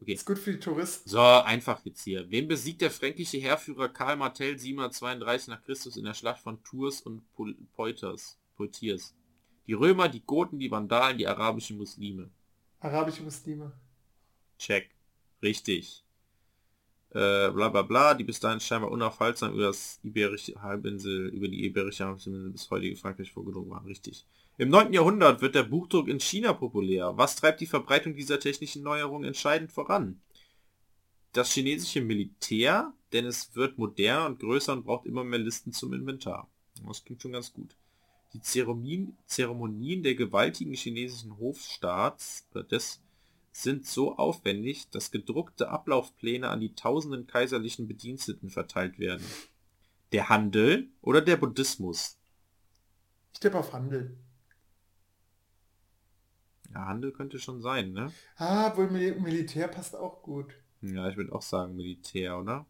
Okay. 0.00 0.14
Ist 0.14 0.24
gut 0.24 0.38
für 0.38 0.52
die 0.54 0.58
Touristen. 0.58 1.06
So, 1.06 1.20
einfach 1.20 1.84
jetzt 1.84 2.02
hier. 2.02 2.30
Wen 2.30 2.48
besiegt 2.48 2.80
der 2.80 2.90
fränkische 2.90 3.36
Heerführer 3.36 3.90
Karl 3.90 4.16
Martell 4.16 4.58
732 4.58 5.48
nach 5.48 5.62
Christus 5.62 5.98
in 5.98 6.06
der 6.06 6.14
Schlacht 6.14 6.40
von 6.40 6.64
Tours 6.64 7.02
und 7.02 7.30
Pol- 7.34 7.56
Poitiers? 7.74 8.38
Poitiers? 8.56 9.14
Die 9.66 9.74
Römer, 9.74 10.08
die 10.08 10.22
Goten, 10.22 10.58
die 10.58 10.70
Vandalen, 10.70 11.18
die 11.18 11.26
arabischen 11.26 11.76
Muslime. 11.76 12.30
Arabische 12.80 13.22
Muslime. 13.22 13.70
Check. 14.58 14.88
Richtig. 15.42 16.04
Äh, 17.10 17.50
bla 17.50 17.68
bla 17.68 17.82
bla, 17.82 18.14
die 18.14 18.24
bis 18.24 18.40
dahin 18.40 18.60
scheinbar 18.60 18.90
unaufhaltsam 18.90 19.52
über 19.52 19.64
das 19.64 20.00
iberische 20.02 20.54
Halbinsel, 20.62 21.28
über 21.28 21.48
die 21.48 21.66
iberische 21.66 22.06
Halbinsel 22.06 22.48
bis 22.48 22.70
heutige 22.70 22.96
Frankreich 22.96 23.30
vorgedrungen 23.30 23.68
waren. 23.68 23.84
Richtig. 23.84 24.24
Im 24.58 24.70
9. 24.70 24.94
Jahrhundert 24.94 25.42
wird 25.42 25.54
der 25.54 25.64
Buchdruck 25.64 26.08
in 26.08 26.18
China 26.18 26.54
populär. 26.54 27.18
Was 27.18 27.36
treibt 27.36 27.60
die 27.60 27.66
Verbreitung 27.66 28.14
dieser 28.16 28.40
technischen 28.40 28.82
Neuerung 28.82 29.22
entscheidend 29.22 29.70
voran? 29.70 30.22
Das 31.32 31.52
chinesische 31.52 32.00
Militär, 32.00 32.94
denn 33.12 33.26
es 33.26 33.54
wird 33.54 33.76
moderner 33.76 34.24
und 34.24 34.40
größer 34.40 34.72
und 34.72 34.84
braucht 34.84 35.04
immer 35.04 35.24
mehr 35.24 35.38
Listen 35.38 35.72
zum 35.72 35.92
Inventar. 35.92 36.48
Das 36.86 37.04
klingt 37.04 37.20
schon 37.20 37.32
ganz 37.32 37.52
gut. 37.52 37.76
Die 38.32 38.40
Zeremonien, 38.40 39.18
Zeremonien 39.26 40.02
der 40.02 40.14
gewaltigen 40.14 40.72
chinesischen 40.72 41.38
Hofstaats 41.38 42.46
äh, 42.54 42.64
des 42.64 43.02
sind 43.52 43.86
so 43.86 44.16
aufwendig, 44.16 44.88
dass 44.90 45.10
gedruckte 45.10 45.68
Ablaufpläne 45.68 46.48
an 46.48 46.60
die 46.60 46.74
tausenden 46.74 47.26
kaiserlichen 47.26 47.88
Bediensteten 47.88 48.50
verteilt 48.50 48.98
werden. 48.98 49.24
Der 50.12 50.30
Handel 50.30 50.88
oder 51.02 51.20
der 51.20 51.36
Buddhismus? 51.36 52.18
Ich 53.32 53.40
tippe 53.40 53.58
auf 53.58 53.72
Handel. 53.72 54.16
Ja, 56.76 56.84
Handel 56.84 57.10
könnte 57.10 57.38
schon 57.38 57.62
sein, 57.62 57.92
ne? 57.92 58.12
Ah, 58.36 58.76
wohl 58.76 58.90
Mil 58.90 59.18
Militär 59.18 59.66
passt 59.66 59.96
auch 59.96 60.22
gut. 60.22 60.52
Ja, 60.82 61.08
ich 61.08 61.16
würde 61.16 61.32
auch 61.32 61.40
sagen 61.40 61.74
Militär, 61.74 62.36
oder? 62.38 62.66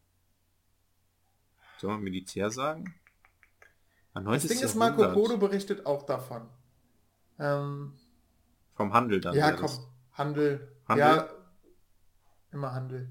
Soll 1.79 1.91
man 1.91 2.03
Militär 2.03 2.51
sagen? 2.51 2.95
Das 4.15 4.47
Ding 4.47 4.61
ist, 4.61 4.77
Marco 4.77 5.13
Polo 5.13 5.39
berichtet 5.39 5.87
auch 5.87 6.05
davon. 6.07 6.49
Ähm, 7.41 7.95
Vom 8.75 8.93
Handel 8.93 9.21
dann. 9.21 9.35
ja, 9.35 9.51
komm. 9.51 9.73
Handel. 10.13 10.73
Handel? 10.87 11.05
Ja, 11.05 11.29
immer 12.53 12.73
Handel. 12.75 13.11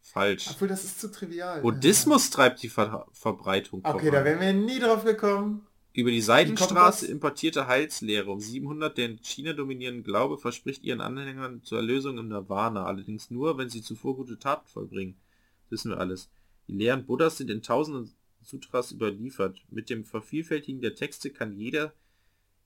Falsch. 0.00 0.48
Obwohl, 0.50 0.66
das 0.66 0.82
ist 0.82 1.00
zu 1.00 1.12
trivial. 1.12 1.62
Buddhismus 1.62 2.30
treibt 2.30 2.62
die 2.64 2.68
Ver 2.68 3.06
Verbreitung 3.12 3.80
Okay, 3.84 4.10
da 4.10 4.24
wären 4.24 4.40
wir 4.40 4.52
nie 4.52 4.80
drauf 4.80 5.04
gekommen. 5.04 5.68
Über 5.96 6.10
die 6.10 6.20
Seidenstraße 6.20 7.06
importierte 7.06 7.68
Heilslehre 7.68 8.30
um 8.30 8.38
700 8.38 8.98
der 8.98 9.06
in 9.06 9.22
China 9.22 9.54
dominierende 9.54 10.02
Glaube 10.02 10.36
verspricht 10.36 10.84
ihren 10.84 11.00
Anhängern 11.00 11.62
zur 11.62 11.78
Erlösung 11.78 12.18
im 12.18 12.28
Nirvana, 12.28 12.84
allerdings 12.84 13.30
nur, 13.30 13.56
wenn 13.56 13.70
sie 13.70 13.80
zuvor 13.80 14.14
gute 14.14 14.38
Taten 14.38 14.68
vollbringen. 14.68 15.16
Das 15.62 15.70
wissen 15.70 15.92
wir 15.92 15.98
alles. 15.98 16.28
Die 16.68 16.74
Lehren 16.74 17.06
Buddhas 17.06 17.38
sind 17.38 17.48
in 17.48 17.62
tausenden 17.62 18.12
Sutras 18.42 18.92
überliefert. 18.92 19.62
Mit 19.70 19.88
dem 19.88 20.04
Vervielfältigen 20.04 20.82
der 20.82 20.94
Texte 20.94 21.30
kann 21.30 21.56
jeder 21.56 21.94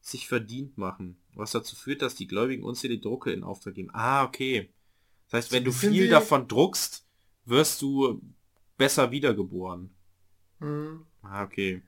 sich 0.01 0.27
verdient 0.27 0.77
machen, 0.77 1.17
was 1.37 1.53
dazu 1.53 1.77
führt, 1.77 2.03
dass 2.03 2.17
die 2.17 2.27
Gläubigen 2.27 2.65
unzählige 2.65 3.03
Drucke 3.03 3.31
in 3.31 3.45
Auftrag 3.45 3.75
geben. 3.75 3.91
Ah, 3.93 4.25
okay. 4.25 4.71
Das 5.27 5.45
heißt, 5.45 5.53
wenn 5.53 5.63
du 5.63 5.71
viel 5.71 6.09
davon 6.09 6.49
druckst, 6.49 7.07
wirst 7.45 7.81
du 7.81 8.21
besser 8.77 9.13
wiedergeboren. 9.13 9.91
Hm. 10.59 11.07
Ah, 11.23 11.45
okay. 11.45 11.81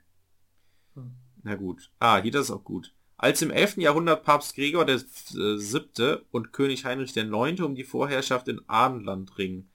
Hm. 0.94 1.16
Na 1.42 1.54
gut. 1.56 1.90
Ah, 1.98 2.20
hier 2.22 2.30
das 2.32 2.46
ist 2.46 2.50
auch 2.50 2.64
gut. 2.64 2.92
Als 3.16 3.40
im 3.42 3.50
11. 3.50 3.76
Jahrhundert 3.78 4.24
Papst 4.24 4.54
Gregor 4.56 4.84
der 4.84 4.96
äh, 4.96 5.56
Siebte 5.56 6.24
und 6.30 6.52
König 6.52 6.84
Heinrich 6.84 7.12
der 7.12 7.24
Neunte 7.24 7.64
um 7.64 7.74
die 7.74 7.84
Vorherrschaft 7.84 8.48
in 8.48 8.60
Adenland 8.66 9.38
ringen, 9.38 9.70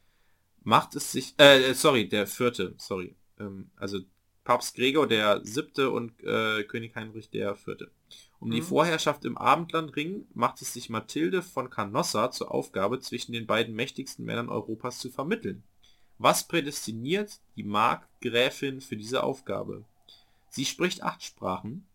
macht 0.64 0.96
es 0.96 1.12
sich, 1.14 1.34
äh, 1.38 1.74
sorry, 1.74 2.10
der 2.10 2.28
Vierte, 2.28 2.74
sorry. 2.78 3.16
Ähm, 3.40 3.70
also 3.78 4.00
Papst 4.44 4.76
Gregor 4.76 5.08
der 5.08 5.42
Siebte 5.46 5.92
und 5.92 6.22
äh, 6.24 6.64
König 6.64 6.96
Heinrich 6.96 7.30
der 7.30 7.56
Vierte. 7.56 7.92
Um 8.40 8.52
die 8.52 8.62
Mhm. 8.62 8.66
Vorherrschaft 8.66 9.26
im 9.26 9.38
Abendland 9.38 9.96
ringen, 9.96 10.28
macht 10.34 10.62
es 10.62 10.74
sich 10.74 10.90
Mathilde 10.90 11.42
von 11.42 11.70
Canossa 11.70 12.32
zur 12.32 12.52
Aufgabe, 12.52 13.00
zwischen 13.00 13.32
den 13.32 13.46
beiden 13.48 13.76
mächtigsten 13.76 14.26
Männern 14.26 14.50
Europas 14.50 15.00
zu 15.00 15.10
vermitteln. 15.10 15.64
Was 16.18 16.48
prädestiniert 16.48 17.40
die 17.56 17.64
Markgräfin 17.64 18.82
für 18.82 18.96
diese 18.98 19.24
Aufgabe? 19.24 19.86
Sie 20.50 20.66
spricht 20.66 21.04
acht 21.04 21.24
Sprachen. 21.24 21.88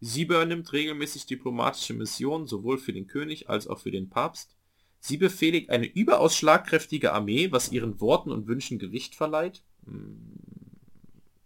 Sie 0.00 0.22
übernimmt 0.22 0.72
regelmäßig 0.72 1.26
diplomatische 1.26 1.94
Missionen 1.94 2.46
sowohl 2.46 2.78
für 2.78 2.92
den 2.92 3.06
König 3.06 3.48
als 3.48 3.66
auch 3.68 3.78
für 3.78 3.90
den 3.92 4.08
Papst. 4.10 4.56
Sie 4.98 5.16
befehligt 5.16 5.70
eine 5.70 5.86
überaus 5.86 6.36
schlagkräftige 6.36 7.12
Armee, 7.12 7.52
was 7.52 7.70
ihren 7.72 8.00
Worten 8.00 8.30
und 8.32 8.46
Wünschen 8.46 8.78
Gewicht 8.78 9.14
verleiht. 9.14 9.62
Hm, 9.84 10.32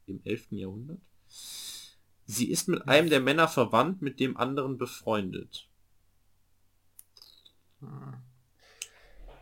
Im 0.07 0.21
11. 0.25 0.47
Jahrhundert. 0.53 1.01
Sie 2.25 2.51
ist 2.51 2.69
mit 2.69 2.87
einem 2.89 3.11
der 3.11 3.21
Männer 3.21 3.49
verwandt, 3.49 4.03
mit 4.03 4.21
dem 4.21 4.37
anderen 4.37 4.79
befreundet. 4.79 5.69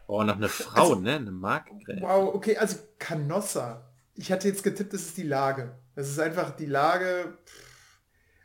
Oh, 0.07 0.23
noch 0.23 0.37
eine 0.37 0.49
Frau, 0.49 0.81
Also- 0.93 0.95
ne? 0.97 1.17
Eine 1.17 1.31
Markgräfin. 1.33 2.03
Wow, 2.03 2.35
okay, 2.35 2.57
also 2.57 2.79
Canossa. 2.99 3.91
Ich 4.17 4.31
hatte 4.33 4.49
jetzt 4.49 4.63
getippt, 4.63 4.93
das 4.93 5.03
ist 5.03 5.17
die 5.17 5.23
Lage. 5.25 5.77
Das 5.95 6.09
ist 6.09 6.19
einfach 6.19 6.51
die 6.57 6.67
Lage. 6.67 7.39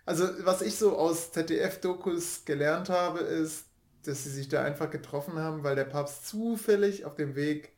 Also 0.06 0.28
was 0.46 0.62
ich 0.62 0.76
so 0.78 0.98
aus 0.98 1.32
ZDF-Dokus 1.32 2.46
gelernt 2.46 2.90
habe, 2.90 3.20
ist, 3.20 3.66
dass 4.04 4.24
sie 4.24 4.32
sich 4.32 4.48
da 4.50 4.64
einfach 4.64 4.90
getroffen 4.90 5.38
haben, 5.38 5.64
weil 5.64 5.76
der 5.76 5.86
Papst 5.86 6.28
zufällig 6.28 7.06
auf 7.06 7.16
dem 7.16 7.36
Weg 7.36 7.74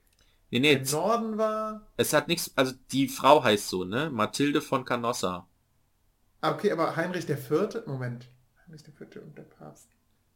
Nee, 0.49 0.59
nee, 0.59 0.73
im 0.73 0.83
Norden 0.83 1.37
war. 1.37 1.87
es 1.97 2.13
hat 2.13 2.27
nichts, 2.27 2.51
also 2.55 2.73
die 2.91 3.07
Frau 3.07 3.43
heißt 3.43 3.69
so, 3.69 3.85
ne? 3.85 4.09
Mathilde 4.09 4.61
von 4.61 4.83
Canossa. 4.85 5.47
Ah, 6.41 6.51
okay, 6.53 6.71
aber 6.71 6.95
Heinrich 6.95 7.25
der 7.25 7.37
Vierte, 7.37 7.83
Moment. 7.87 8.29
Heinrich 8.65 8.83
der 8.83 8.93
Vierte 8.93 9.21
und 9.21 9.37
der 9.37 9.43
Papst. 9.43 9.89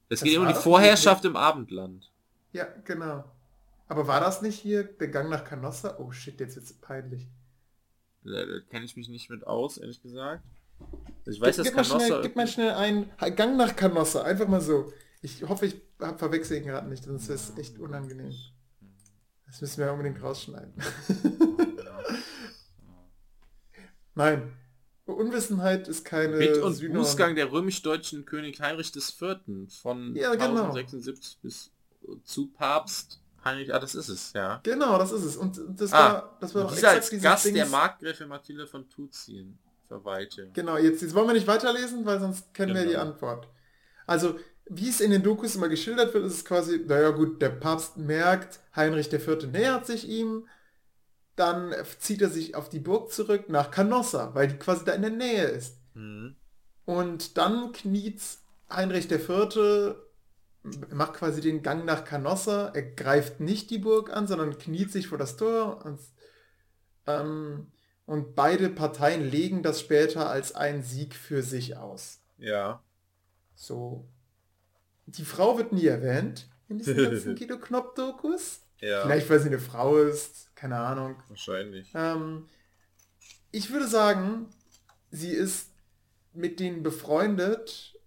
Es 0.09 0.19
Das 0.19 0.23
geht 0.23 0.37
um 0.37 0.47
die 0.47 0.53
Vorherrschaft 0.53 1.25
im 1.25 1.35
Abendland. 1.35 2.11
Ja, 2.53 2.67
genau. 2.85 3.23
Aber 3.87 4.07
war 4.07 4.19
das 4.19 4.41
nicht 4.41 4.59
hier 4.59 4.83
der 4.83 5.09
Gang 5.09 5.29
nach 5.29 5.43
Canossa? 5.43 5.97
Oh 5.99 6.11
shit, 6.11 6.39
jetzt 6.39 6.55
wird's 6.55 6.73
peinlich. 6.73 7.27
Kenne 8.69 8.85
ich 8.85 8.95
mich 8.95 9.09
nicht 9.09 9.29
mit 9.29 9.45
aus, 9.45 9.77
ehrlich 9.77 10.01
gesagt. 10.01 10.43
Also 11.25 11.31
ich 11.31 11.41
weiß, 11.41 11.57
dass 11.57 11.67
gib, 11.67 11.75
mal 11.75 11.83
Canossa... 11.83 12.05
schnell, 12.05 12.21
gib 12.21 12.35
mal 12.35 12.47
schnell 12.47 12.71
einen 12.71 13.09
Gang 13.35 13.57
nach 13.57 13.75
Canossa, 13.75 14.23
einfach 14.23 14.47
mal 14.47 14.61
so. 14.61 14.91
Ich 15.21 15.43
hoffe, 15.43 15.65
ich 15.67 15.81
verwechsel 16.17 16.57
ihn 16.57 16.65
gerade 16.65 16.87
nicht, 16.87 17.03
sonst 17.03 17.29
ist 17.29 17.49
es 17.49 17.57
echt 17.57 17.79
unangenehm. 17.79 18.33
Das 19.47 19.61
müssen 19.61 19.79
wir 19.79 19.91
unbedingt 19.91 20.21
rausschneiden. 20.21 20.73
Nein. 24.15 24.53
Unwissenheit 25.05 25.87
ist 25.87 26.03
keine 26.03 26.37
Mit 26.37 26.57
und 26.57 26.73
Synonym. 26.73 27.01
Bußgang 27.01 27.35
der 27.35 27.51
römisch-deutschen 27.51 28.25
König 28.25 28.59
Heinrich 28.59 28.91
IV. 28.95 29.37
von 29.81 30.15
Ja, 30.15 30.33
genau. 30.33 30.71
1076 30.71 31.39
bis 31.41 31.71
zu 32.23 32.47
Papst 32.47 33.21
Heinrich... 33.45 33.73
Ah, 33.73 33.79
das 33.79 33.95
ist 33.95 34.09
es, 34.09 34.33
ja. 34.33 34.59
Genau, 34.63 34.97
das 34.97 35.11
ist 35.11 35.23
es. 35.23 35.37
Und 35.37 35.61
das 35.79 35.93
Ah, 35.93 35.97
war, 36.13 36.37
das 36.41 36.53
war 36.55 36.63
doch 36.63 36.71
als 36.71 36.81
exakt 36.83 37.11
dieses 37.11 37.23
Gast 37.23 37.45
Ding. 37.45 37.53
der 37.55 37.67
Markgräfin 37.67 38.27
Mathilde 38.27 38.67
von 38.67 38.89
Tuzien 38.89 39.57
verweilte. 39.87 40.49
Genau, 40.53 40.77
jetzt, 40.77 41.01
jetzt 41.01 41.13
wollen 41.13 41.27
wir 41.27 41.33
nicht 41.35 41.47
weiterlesen, 41.47 42.05
weil 42.05 42.19
sonst 42.19 42.53
kennen 42.53 42.73
wir 42.73 42.81
Genau. 42.81 42.91
die 42.91 42.97
Antwort. 42.97 43.47
Also, 44.07 44.39
wie 44.67 44.89
es 44.89 44.99
in 44.99 45.11
den 45.11 45.21
Dokus 45.21 45.55
immer 45.55 45.69
geschildert 45.69 46.13
wird, 46.13 46.25
ist 46.25 46.33
es 46.33 46.45
quasi, 46.45 46.83
naja 46.87 47.11
gut, 47.11 47.39
der 47.41 47.49
Papst 47.49 47.97
merkt, 47.97 48.59
Heinrich 48.75 49.13
IV. 49.13 49.47
nähert 49.51 49.85
sich 49.85 50.09
ihm, 50.09 50.47
dann 51.35 51.73
zieht 51.99 52.21
er 52.21 52.29
sich 52.29 52.55
auf 52.55 52.69
die 52.69 52.79
Burg 52.79 53.11
zurück 53.11 53.49
nach 53.49 53.69
Canossa, 53.69 54.33
weil 54.33 54.47
die 54.47 54.57
quasi 54.57 54.85
da 54.85 54.93
in 54.93 55.01
der 55.03 55.11
Nähe 55.11 55.43
ist. 55.45 55.77
Mhm. 55.93 56.35
Und 56.85 57.37
dann 57.37 57.71
kniet 57.73 58.21
Heinrich 58.71 59.11
IV. 59.11 59.95
Macht 60.91 61.13
quasi 61.13 61.41
den 61.41 61.61
Gang 61.61 61.85
nach 61.85 62.05
Canossa. 62.05 62.69
Er 62.73 62.83
greift 62.83 63.39
nicht 63.39 63.69
die 63.69 63.77
Burg 63.77 64.11
an, 64.11 64.27
sondern 64.27 64.57
kniet 64.57 64.91
sich 64.91 65.07
vor 65.07 65.17
das 65.17 65.37
Tor. 65.37 65.85
Und, 65.85 65.99
ähm, 67.07 67.71
und 68.05 68.35
beide 68.35 68.69
Parteien 68.69 69.29
legen 69.29 69.63
das 69.63 69.79
später 69.79 70.29
als 70.29 70.55
einen 70.55 70.83
Sieg 70.83 71.15
für 71.15 71.43
sich 71.43 71.77
aus. 71.77 72.21
Ja. 72.37 72.83
So. 73.55 74.07
Die 75.05 75.25
Frau 75.25 75.57
wird 75.57 75.71
nie 75.71 75.85
erwähnt 75.85 76.49
in 76.67 76.79
diesen 76.79 76.97
ganzen 76.97 77.35
Guido 77.37 77.57
Knopp-Dokus. 77.59 78.61
Ja. 78.79 79.03
Vielleicht, 79.03 79.29
weil 79.29 79.39
sie 79.39 79.47
eine 79.47 79.59
Frau 79.59 79.97
ist. 79.97 80.55
Keine 80.55 80.77
Ahnung. 80.77 81.21
Wahrscheinlich. 81.27 81.91
Ähm, 81.93 82.47
ich 83.51 83.71
würde 83.71 83.87
sagen, 83.87 84.49
sie 85.11 85.31
ist 85.31 85.69
mit 86.33 86.59
denen 86.59 86.83
befreundet, 86.83 87.97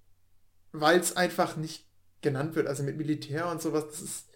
weil 0.73 1.01
es 1.01 1.17
einfach 1.17 1.57
nicht 1.57 1.88
genannt 2.21 2.55
wird. 2.55 2.67
Also 2.67 2.83
mit 2.83 2.97
Militär 2.97 3.51
und 3.51 3.61
sowas. 3.63 3.87
Das 3.89 4.01
ist 4.01 4.29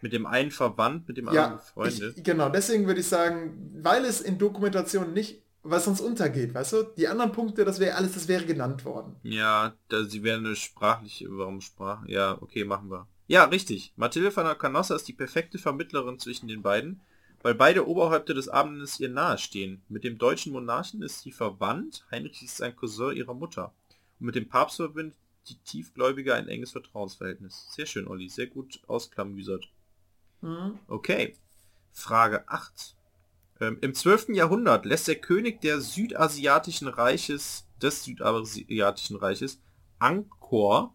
Mit 0.00 0.12
dem 0.12 0.26
einen 0.26 0.50
verwandt, 0.50 1.08
mit 1.08 1.16
dem 1.16 1.28
anderen 1.28 1.50
ja 1.50 1.56
befreundet. 1.56 2.16
ich, 2.16 2.24
genau. 2.24 2.48
Deswegen 2.48 2.86
würde 2.86 3.00
ich 3.00 3.08
sagen, 3.08 3.70
weil 3.82 4.04
es 4.04 4.20
in 4.20 4.38
Dokumentationen 4.38 5.12
nicht, 5.12 5.42
was 5.62 5.84
sonst 5.84 6.00
untergeht, 6.00 6.54
weißt 6.54 6.72
du? 6.72 6.82
Die 6.96 7.06
anderen 7.08 7.32
Punkte, 7.32 7.64
das 7.66 7.80
wäre 7.80 7.96
alles, 7.96 8.14
das 8.14 8.28
wäre 8.28 8.46
genannt 8.46 8.84
worden. 8.86 9.16
Ja, 9.22 9.74
da, 9.88 10.04
sie 10.04 10.22
wäre 10.22 10.38
eine 10.38 10.56
sprachliche, 10.56 11.26
warum 11.28 11.60
Sprach? 11.60 12.06
Ja, 12.06 12.38
okay, 12.40 12.64
machen 12.64 12.90
wir. 12.90 13.06
Ja, 13.26 13.44
richtig. 13.44 13.92
Mathilde 13.96 14.30
von 14.30 14.44
der 14.44 14.54
Canossa 14.54 14.96
ist 14.96 15.06
die 15.06 15.12
perfekte 15.12 15.58
Vermittlerin 15.58 16.18
zwischen 16.18 16.48
den 16.48 16.62
beiden, 16.62 17.02
weil 17.42 17.54
beide 17.54 17.86
Oberhäupter 17.86 18.32
des 18.34 18.48
Abendlandes 18.48 18.98
ihr 19.00 19.10
nahestehen. 19.10 19.82
Mit 19.88 20.02
dem 20.02 20.16
deutschen 20.18 20.52
Monarchen 20.52 21.02
ist 21.02 21.20
sie 21.20 21.30
verwandt, 21.30 22.06
Heinrich 22.10 22.42
ist 22.42 22.62
ein 22.62 22.74
Cousin 22.74 23.14
ihrer 23.14 23.34
Mutter. 23.34 23.72
Und 24.18 24.26
mit 24.26 24.34
dem 24.34 24.48
Papst 24.48 24.76
verbindet 24.76 25.16
die 25.48 25.58
Tiefgläubige 25.58 26.34
ein 26.34 26.48
enges 26.48 26.72
Vertrauensverhältnis. 26.72 27.68
Sehr 27.70 27.86
schön, 27.86 28.06
Olli, 28.06 28.28
sehr 28.28 28.46
gut 28.46 28.80
ausklamüsert. 28.86 29.70
Mhm. 30.40 30.78
Okay. 30.88 31.36
Frage 31.92 32.48
8. 32.48 32.96
Ähm, 33.60 33.78
Im 33.80 33.94
12. 33.94 34.30
Jahrhundert 34.30 34.86
lässt 34.86 35.08
der 35.08 35.16
König 35.16 35.60
der 35.60 35.80
südasiatischen 35.80 36.88
Reiches, 36.88 37.66
des 37.82 38.04
südasiatischen 38.04 39.16
Reiches, 39.16 39.60
Angkor, 39.98 40.94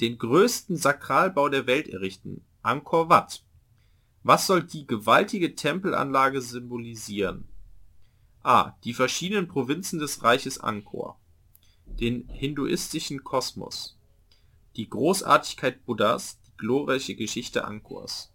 den 0.00 0.18
größten 0.18 0.76
Sakralbau 0.76 1.48
der 1.48 1.66
Welt 1.66 1.88
errichten. 1.88 2.44
Angkor 2.62 3.08
Wat. 3.08 3.44
Was 4.22 4.46
soll 4.46 4.62
die 4.62 4.86
gewaltige 4.86 5.54
Tempelanlage 5.54 6.40
symbolisieren? 6.40 7.48
A. 8.42 8.76
Die 8.84 8.94
verschiedenen 8.94 9.48
Provinzen 9.48 9.98
des 9.98 10.22
Reiches 10.22 10.58
Angkor. 10.58 11.20
Den 12.00 12.28
hinduistischen 12.28 13.22
Kosmos. 13.24 13.96
Die 14.76 14.88
Großartigkeit 14.88 15.84
Buddhas. 15.84 16.38
Die 16.46 16.56
glorreiche 16.56 17.14
Geschichte 17.14 17.64
Angkors. 17.64 18.30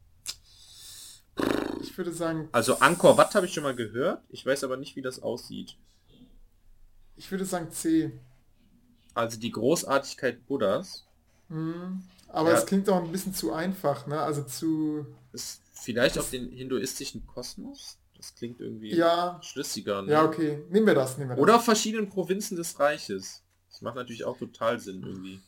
Ich 1.81 1.95
würde 1.97 2.11
sagen, 2.13 2.49
Also 2.51 2.79
Angkor 2.79 3.17
Wat 3.17 3.35
habe 3.35 3.45
ich 3.45 3.53
schon 3.53 3.63
mal 3.63 3.75
gehört. 3.75 4.23
Ich 4.29 4.45
weiß 4.45 4.63
aber 4.63 4.77
nicht, 4.77 4.95
wie 4.95 5.01
das 5.01 5.21
aussieht. 5.21 5.77
ich 7.15 7.29
würde 7.31 7.45
sagen 7.45 7.71
C. 7.71 8.11
Also 9.13 9.39
die 9.39 9.51
Großartigkeit 9.51 10.45
Buddhas 10.47 11.03
Mhm. 11.49 12.03
Aber 12.27 12.51
Ja. 12.51 12.57
es 12.57 12.65
klingt 12.65 12.89
auch 12.89 13.01
ein 13.01 13.11
bisschen 13.11 13.33
zu 13.33 13.53
einfach, 13.53 14.05
ne? 14.05 14.19
Also 14.19 14.43
zu, 14.43 15.05
ist 15.31 15.61
vielleicht 15.71 16.19
auf 16.19 16.29
den 16.29 16.51
hinduistischen 16.51 17.25
Kosmos. 17.25 17.97
Das 18.17 18.35
klingt 18.35 18.59
irgendwie 18.59 18.93
ja, 18.93 19.39
schlüssiger. 19.41 20.01
Ne? 20.01 20.11
ja, 20.11 20.25
okay. 20.25 20.61
Nehmen 20.69 20.87
wir 20.87 20.95
das, 20.95 21.17
nehmen 21.17 21.29
wir 21.29 21.35
das. 21.35 21.41
Oder 21.41 21.55
auf 21.55 21.63
verschiedenen 21.63 22.09
Provinzen 22.09 22.57
des 22.57 22.77
Reiches. 22.79 23.43
Das 23.77 23.83
macht 23.83 23.95
natürlich 23.95 24.25
auch 24.25 24.39
total 24.39 24.79
Sinn 24.79 25.03
irgendwie. 25.03 25.39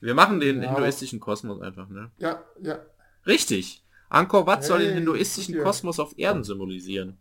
Wir 0.00 0.12
machen 0.12 0.38
den 0.38 0.62
Ja. 0.62 0.68
hinduistischen 0.74 1.18
Kosmos 1.18 1.62
einfach, 1.62 1.88
ne? 1.88 2.10
Ja, 2.18 2.44
ja. 2.60 2.78
Richtig. 3.26 3.82
Angkor 4.10 4.46
Wat 4.46 4.62
soll 4.66 4.80
den 4.80 4.88
Hey, 4.88 4.96
hinduistischen. 4.98 5.58
Kosmos 5.62 5.98
auf 5.98 6.18
Erden 6.18 6.44
symbolisieren. 6.44 7.16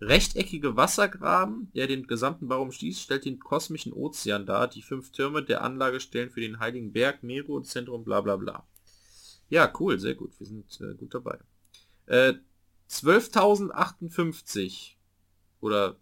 Rechteckige 0.00 0.74
Wassergraben, 0.74 1.70
der 1.74 1.86
den 1.86 2.06
gesamten 2.06 2.48
Bau 2.48 2.62
umschließt, 2.62 3.02
stellt 3.02 3.26
den 3.26 3.38
kosmischen 3.40 3.92
Ozean 3.92 4.46
dar. 4.46 4.68
Die 4.68 4.80
fünf 4.80 5.12
Türme 5.12 5.42
der 5.44 5.62
Anlage 5.62 6.00
stellen 6.00 6.30
für 6.30 6.40
den 6.40 6.60
Heiligen 6.60 6.94
Berg, 6.94 7.22
Meru, 7.22 7.60
Zentrum, 7.60 8.04
bla 8.04 8.22
bla 8.22 8.36
bla. 8.36 8.66
Ja, 9.50 9.70
cool, 9.78 9.98
sehr 9.98 10.14
gut. 10.14 10.32
Wir 10.38 10.46
sind 10.46 10.80
äh, 10.80 10.94
gut 10.94 11.12
dabei. 11.12 11.38
Äh, 12.06 12.32
12.058 12.88 14.92
oder 15.60 15.96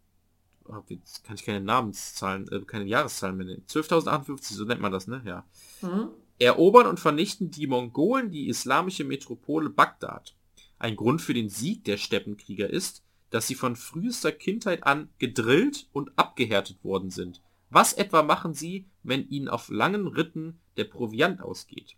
jetzt 0.88 1.24
kann 1.24 1.36
ich 1.36 1.44
keine 1.44 1.60
Namenszahlen, 1.60 2.48
äh, 2.48 2.60
keine 2.60 2.84
Jahreszahlen 2.84 3.36
mehr 3.36 3.46
nennen. 3.46 3.64
12.058, 3.68 4.54
so 4.54 4.64
nennt 4.64 4.80
man 4.80 4.92
das, 4.92 5.06
ne? 5.06 5.22
Ja 5.24 5.44
Mhm. 5.82 6.10
erobern 6.38 6.86
und 6.86 7.00
vernichten 7.00 7.50
die 7.50 7.66
Mongolen 7.66 8.30
die 8.30 8.48
islamische 8.48 9.04
Metropole 9.04 9.70
Bagdad. 9.70 10.34
Ein 10.78 10.96
Grund 10.96 11.22
für 11.22 11.34
den 11.34 11.48
Sieg 11.48 11.84
der 11.84 11.96
Steppenkrieger 11.96 12.68
ist, 12.68 13.02
dass 13.30 13.46
sie 13.46 13.54
von 13.54 13.76
frühester 13.76 14.32
Kindheit 14.32 14.84
an 14.84 15.08
gedrillt 15.18 15.88
und 15.92 16.12
abgehärtet 16.16 16.84
worden 16.84 17.10
sind. 17.10 17.42
Was 17.70 17.92
etwa 17.94 18.22
machen 18.22 18.54
sie, 18.54 18.86
wenn 19.02 19.28
ihnen 19.28 19.48
auf 19.48 19.68
langen 19.68 20.06
Ritten 20.06 20.60
der 20.76 20.84
Proviant 20.84 21.40
ausgeht? 21.40 21.96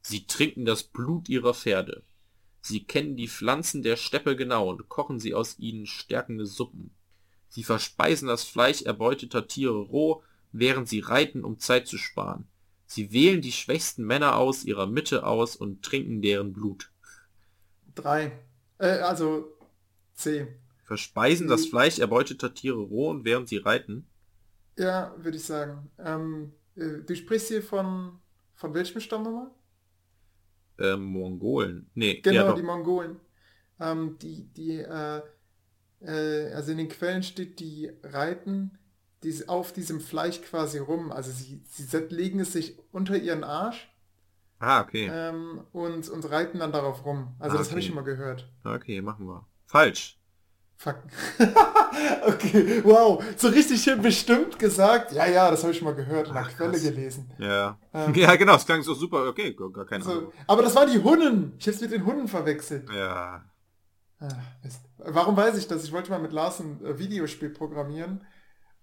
Sie 0.00 0.26
trinken 0.26 0.64
das 0.64 0.82
Blut 0.84 1.28
ihrer 1.28 1.54
Pferde. 1.54 2.02
Sie 2.60 2.84
kennen 2.84 3.16
die 3.16 3.28
Pflanzen 3.28 3.82
der 3.82 3.96
Steppe 3.96 4.36
genau 4.36 4.70
und 4.70 4.88
kochen 4.88 5.18
sie 5.18 5.34
aus 5.34 5.58
ihnen 5.58 5.86
stärkende 5.86 6.46
Suppen. 6.46 6.92
Sie 7.52 7.64
verspeisen 7.64 8.28
das 8.28 8.44
Fleisch 8.44 8.80
erbeuteter 8.80 9.46
Tiere 9.46 9.76
roh, 9.76 10.22
während 10.52 10.88
sie 10.88 11.00
reiten, 11.00 11.44
um 11.44 11.58
Zeit 11.58 11.86
zu 11.86 11.98
sparen. 11.98 12.48
Sie 12.86 13.12
wählen 13.12 13.42
die 13.42 13.52
schwächsten 13.52 14.06
Männer 14.06 14.36
aus 14.38 14.64
ihrer 14.64 14.86
Mitte 14.86 15.26
aus 15.26 15.54
und 15.54 15.82
trinken 15.82 16.22
deren 16.22 16.54
Blut. 16.54 16.90
Drei. 17.94 18.32
Äh, 18.78 19.00
also 19.00 19.52
C. 20.14 20.46
Verspeisen 20.84 21.46
das 21.46 21.66
Fleisch 21.66 21.98
erbeuteter 21.98 22.54
Tiere 22.54 22.80
roh 22.80 23.10
und 23.10 23.26
während 23.26 23.50
sie 23.50 23.58
reiten. 23.58 24.06
Ja, 24.78 25.14
würde 25.18 25.36
ich 25.36 25.44
sagen. 25.44 25.90
Ähm, 25.98 26.54
äh, 26.74 27.02
du 27.06 27.14
sprichst 27.14 27.48
hier 27.48 27.62
von, 27.62 28.18
von 28.54 28.72
welchem 28.72 28.98
Stamm 29.02 29.24
nochmal? 29.24 29.50
Ähm, 30.78 31.04
Mongolen. 31.04 31.90
Nee, 31.92 32.22
Genau, 32.22 32.46
ja, 32.46 32.52
die 32.54 32.62
Mongolen. 32.62 33.20
Ähm, 33.78 34.16
die, 34.22 34.44
die, 34.54 34.78
äh, 34.78 35.20
äh, 36.04 36.52
also 36.54 36.72
in 36.72 36.78
den 36.78 36.88
Quellen 36.88 37.22
steht, 37.22 37.60
die 37.60 37.90
reiten 38.02 38.78
dies, 39.22 39.48
auf 39.48 39.72
diesem 39.72 40.00
Fleisch 40.00 40.42
quasi 40.42 40.78
rum. 40.78 41.12
Also 41.12 41.30
sie, 41.30 41.62
sie 41.68 41.96
legen 42.08 42.40
es 42.40 42.52
sich 42.52 42.78
unter 42.92 43.16
ihren 43.16 43.44
Arsch 43.44 43.88
Ah, 44.58 44.80
okay. 44.80 45.10
ähm, 45.12 45.62
und, 45.72 46.08
und 46.08 46.30
reiten 46.30 46.58
dann 46.60 46.72
darauf 46.72 47.04
rum. 47.04 47.34
Also 47.38 47.56
Ah, 47.56 47.58
das 47.58 47.70
habe 47.70 47.80
ich 47.80 47.86
okay. 47.86 47.94
schon 47.94 48.04
mal 48.04 48.10
gehört. 48.10 48.48
Okay, 48.64 49.00
machen 49.00 49.26
wir. 49.26 49.46
Falsch. 49.66 50.18
Fuck. 50.76 50.96
okay, 52.26 52.82
wow. 52.84 53.22
So 53.36 53.48
richtig 53.48 53.80
schön 53.82 54.02
bestimmt 54.02 54.58
gesagt. 54.58 55.12
Ja, 55.12 55.26
ja, 55.26 55.50
das 55.50 55.62
habe 55.62 55.72
ich 55.72 55.78
schon 55.78 55.86
mal 55.86 55.94
gehört, 55.94 56.28
in 56.28 56.34
der 56.34 56.42
Ach, 56.42 56.56
Quelle 56.56 56.72
krass. 56.72 56.82
gelesen. 56.82 57.30
Ja. 57.38 57.78
Ähm. 57.94 58.14
ja, 58.14 58.34
genau, 58.36 58.56
es 58.56 58.66
klang 58.66 58.82
so 58.82 58.94
super. 58.94 59.28
Okay, 59.28 59.54
gar 59.72 59.86
keine 59.86 60.02
So, 60.02 60.10
Ahnung. 60.10 60.32
aber 60.48 60.62
das 60.62 60.74
waren 60.74 60.90
die 60.90 60.98
Hunnen. 61.02 61.52
Ich 61.58 61.66
habe 61.66 61.76
es 61.76 61.80
mit 61.80 61.92
den 61.92 62.04
Hunden 62.04 62.26
verwechselt. 62.26 62.88
Ja. 62.92 63.44
Mist. 64.62 64.80
Warum 64.98 65.36
weiß 65.36 65.56
ich 65.58 65.68
das? 65.68 65.84
Ich 65.84 65.92
wollte 65.92 66.10
mal 66.10 66.20
mit 66.20 66.32
Lars 66.32 66.60
ein 66.60 66.84
äh, 66.84 66.98
Videospiel 66.98 67.50
programmieren 67.50 68.24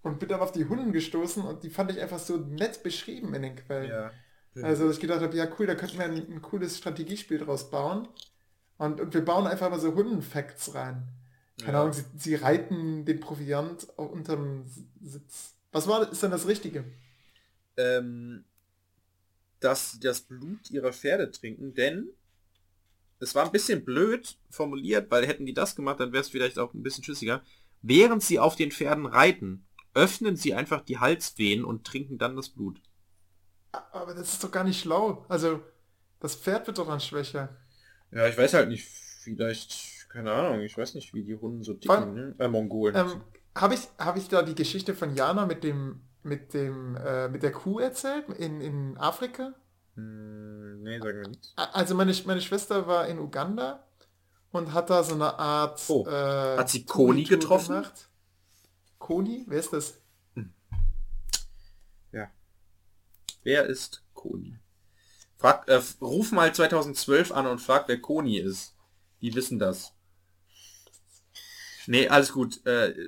und 0.01 0.19
bin 0.19 0.29
dann 0.29 0.39
auf 0.41 0.51
die 0.51 0.65
Hunden 0.65 0.91
gestoßen 0.91 1.43
und 1.43 1.63
die 1.63 1.69
fand 1.69 1.91
ich 1.91 1.99
einfach 1.99 2.19
so 2.19 2.37
nett 2.37 2.83
beschrieben 2.83 3.33
in 3.33 3.41
den 3.43 3.55
Quellen. 3.55 3.89
ja. 3.89 4.11
Also 4.61 4.85
dass 4.87 4.95
ich 4.95 5.01
gedacht 5.01 5.21
habe, 5.21 5.35
ja 5.37 5.47
cool, 5.57 5.67
da 5.67 5.75
könnten 5.75 5.97
wir 5.97 6.05
ein, 6.05 6.15
ein 6.17 6.41
cooles 6.41 6.77
Strategiespiel 6.77 7.37
draus 7.37 7.69
bauen. 7.69 8.07
Und, 8.77 8.99
und 8.99 9.13
wir 9.13 9.23
bauen 9.23 9.47
einfach 9.47 9.69
mal 9.69 9.79
so 9.79 9.93
Hunden-Facts 9.93 10.73
rein. 10.73 11.07
Keine 11.59 11.73
Ja. 11.73 11.81
Ahnung, 11.81 11.93
sie, 11.93 12.03
sie 12.17 12.35
reiten 12.35 13.05
den 13.05 13.19
Proviant 13.19 13.87
unterm 13.97 14.65
Sitz. 15.01 15.55
Was 15.71 15.87
war 15.87 16.09
ist 16.11 16.23
denn 16.23 16.31
das 16.31 16.47
Richtige? 16.47 16.83
ähm, 17.77 18.43
dass 19.59 19.91
sie 19.93 19.99
das 19.99 20.21
Blut 20.21 20.69
ihrer 20.71 20.93
Pferde 20.93 21.31
trinken, 21.31 21.73
denn 21.73 22.09
es 23.19 23.35
war 23.35 23.45
ein 23.45 23.51
bisschen 23.51 23.83
blöd 23.83 24.37
formuliert, 24.49 25.11
weil 25.11 25.27
hätten 25.27 25.45
die 25.45 25.53
das 25.53 25.75
gemacht, 25.75 25.99
dann 25.99 26.13
wäre 26.13 26.21
es 26.21 26.29
vielleicht 26.29 26.57
auch 26.57 26.73
ein 26.73 26.83
bisschen 26.83 27.03
schüssiger. 27.03 27.41
Während 27.81 28.23
sie 28.23 28.39
auf 28.39 28.55
den 28.55 28.71
Pferden 28.71 29.05
reiten, 29.05 29.65
öffnen 29.93 30.35
sie 30.35 30.53
einfach 30.53 30.81
die 30.81 30.99
Halsvenen 30.99 31.65
und 31.65 31.85
trinken 31.85 32.17
dann 32.17 32.35
das 32.35 32.49
Blut. 32.49 32.81
Aber 33.71 34.13
das 34.13 34.33
ist 34.33 34.43
doch 34.43 34.51
gar 34.51 34.63
nicht 34.63 34.81
schlau. 34.81 35.25
Also, 35.29 35.61
das 36.19 36.35
Pferd 36.35 36.67
wird 36.67 36.77
doch 36.77 36.87
dann 36.87 36.99
schwächer. 36.99 37.57
Ja, 38.11 38.27
ich 38.27 38.37
weiß 38.37 38.53
halt 38.53 38.69
nicht, 38.69 38.85
vielleicht, 38.85 40.09
keine 40.09 40.31
Ahnung, 40.31 40.61
ich 40.61 40.77
weiß 40.77 40.95
nicht, 40.95 41.13
wie 41.13 41.23
die 41.23 41.35
Hunden 41.35 41.63
so 41.63 41.73
Vor 41.73 41.97
ticken, 41.97 42.13
ne? 42.13 42.35
Äh, 42.39 42.47
Mongolen. 42.47 42.95
Ähm, 42.95 43.21
habe 43.55 43.75
ich, 43.75 43.81
hab 43.97 44.17
ich 44.17 44.27
da 44.27 44.41
die 44.41 44.55
Geschichte 44.55 44.95
von 44.95 45.15
Jana 45.15 45.45
mit 45.45 45.63
dem, 45.63 46.01
mit 46.23 46.53
dem, 46.53 46.95
äh, 46.95 47.27
mit 47.27 47.43
der 47.43 47.51
Kuh 47.51 47.79
erzählt 47.79 48.27
in, 48.37 48.61
in 48.61 48.97
Afrika? 48.97 49.53
Hm, 49.95 50.83
nee, 50.83 50.99
sagen 50.99 51.21
wir 51.21 51.27
nichts. 51.27 51.53
A- 51.55 51.71
Also 51.71 51.95
meine, 51.95 52.13
meine 52.25 52.41
Schwester 52.41 52.87
war 52.87 53.07
in 53.07 53.19
Uganda 53.19 53.83
und 54.51 54.73
hat 54.73 54.89
da 54.89 55.03
so 55.03 55.13
eine 55.15 55.37
Art 55.37 55.81
Oh, 55.89 56.05
äh, 56.07 56.57
hat 56.57 56.69
sie 56.69 56.85
Koni 56.85 57.23
getroffen? 57.23 57.75
Gemacht. 57.75 58.09
Koni? 58.97 59.45
Wer 59.47 59.59
ist 59.59 59.73
das? 59.73 59.99
Ja. 62.11 62.29
Wer 63.43 63.65
ist 63.67 64.03
Koni? 64.13 64.57
Frag, 65.37 65.67
äh, 65.69 65.81
ruf 66.01 66.31
mal 66.31 66.53
2012 66.53 67.31
an 67.31 67.47
und 67.47 67.59
frag, 67.59 67.87
wer 67.87 67.99
Koni 68.01 68.37
ist. 68.39 68.75
Die 69.21 69.33
wissen 69.35 69.59
das. 69.59 69.93
Nee, 71.87 72.07
alles 72.09 72.33
gut. 72.33 72.65
Äh, 72.65 72.89
äh, 72.89 73.07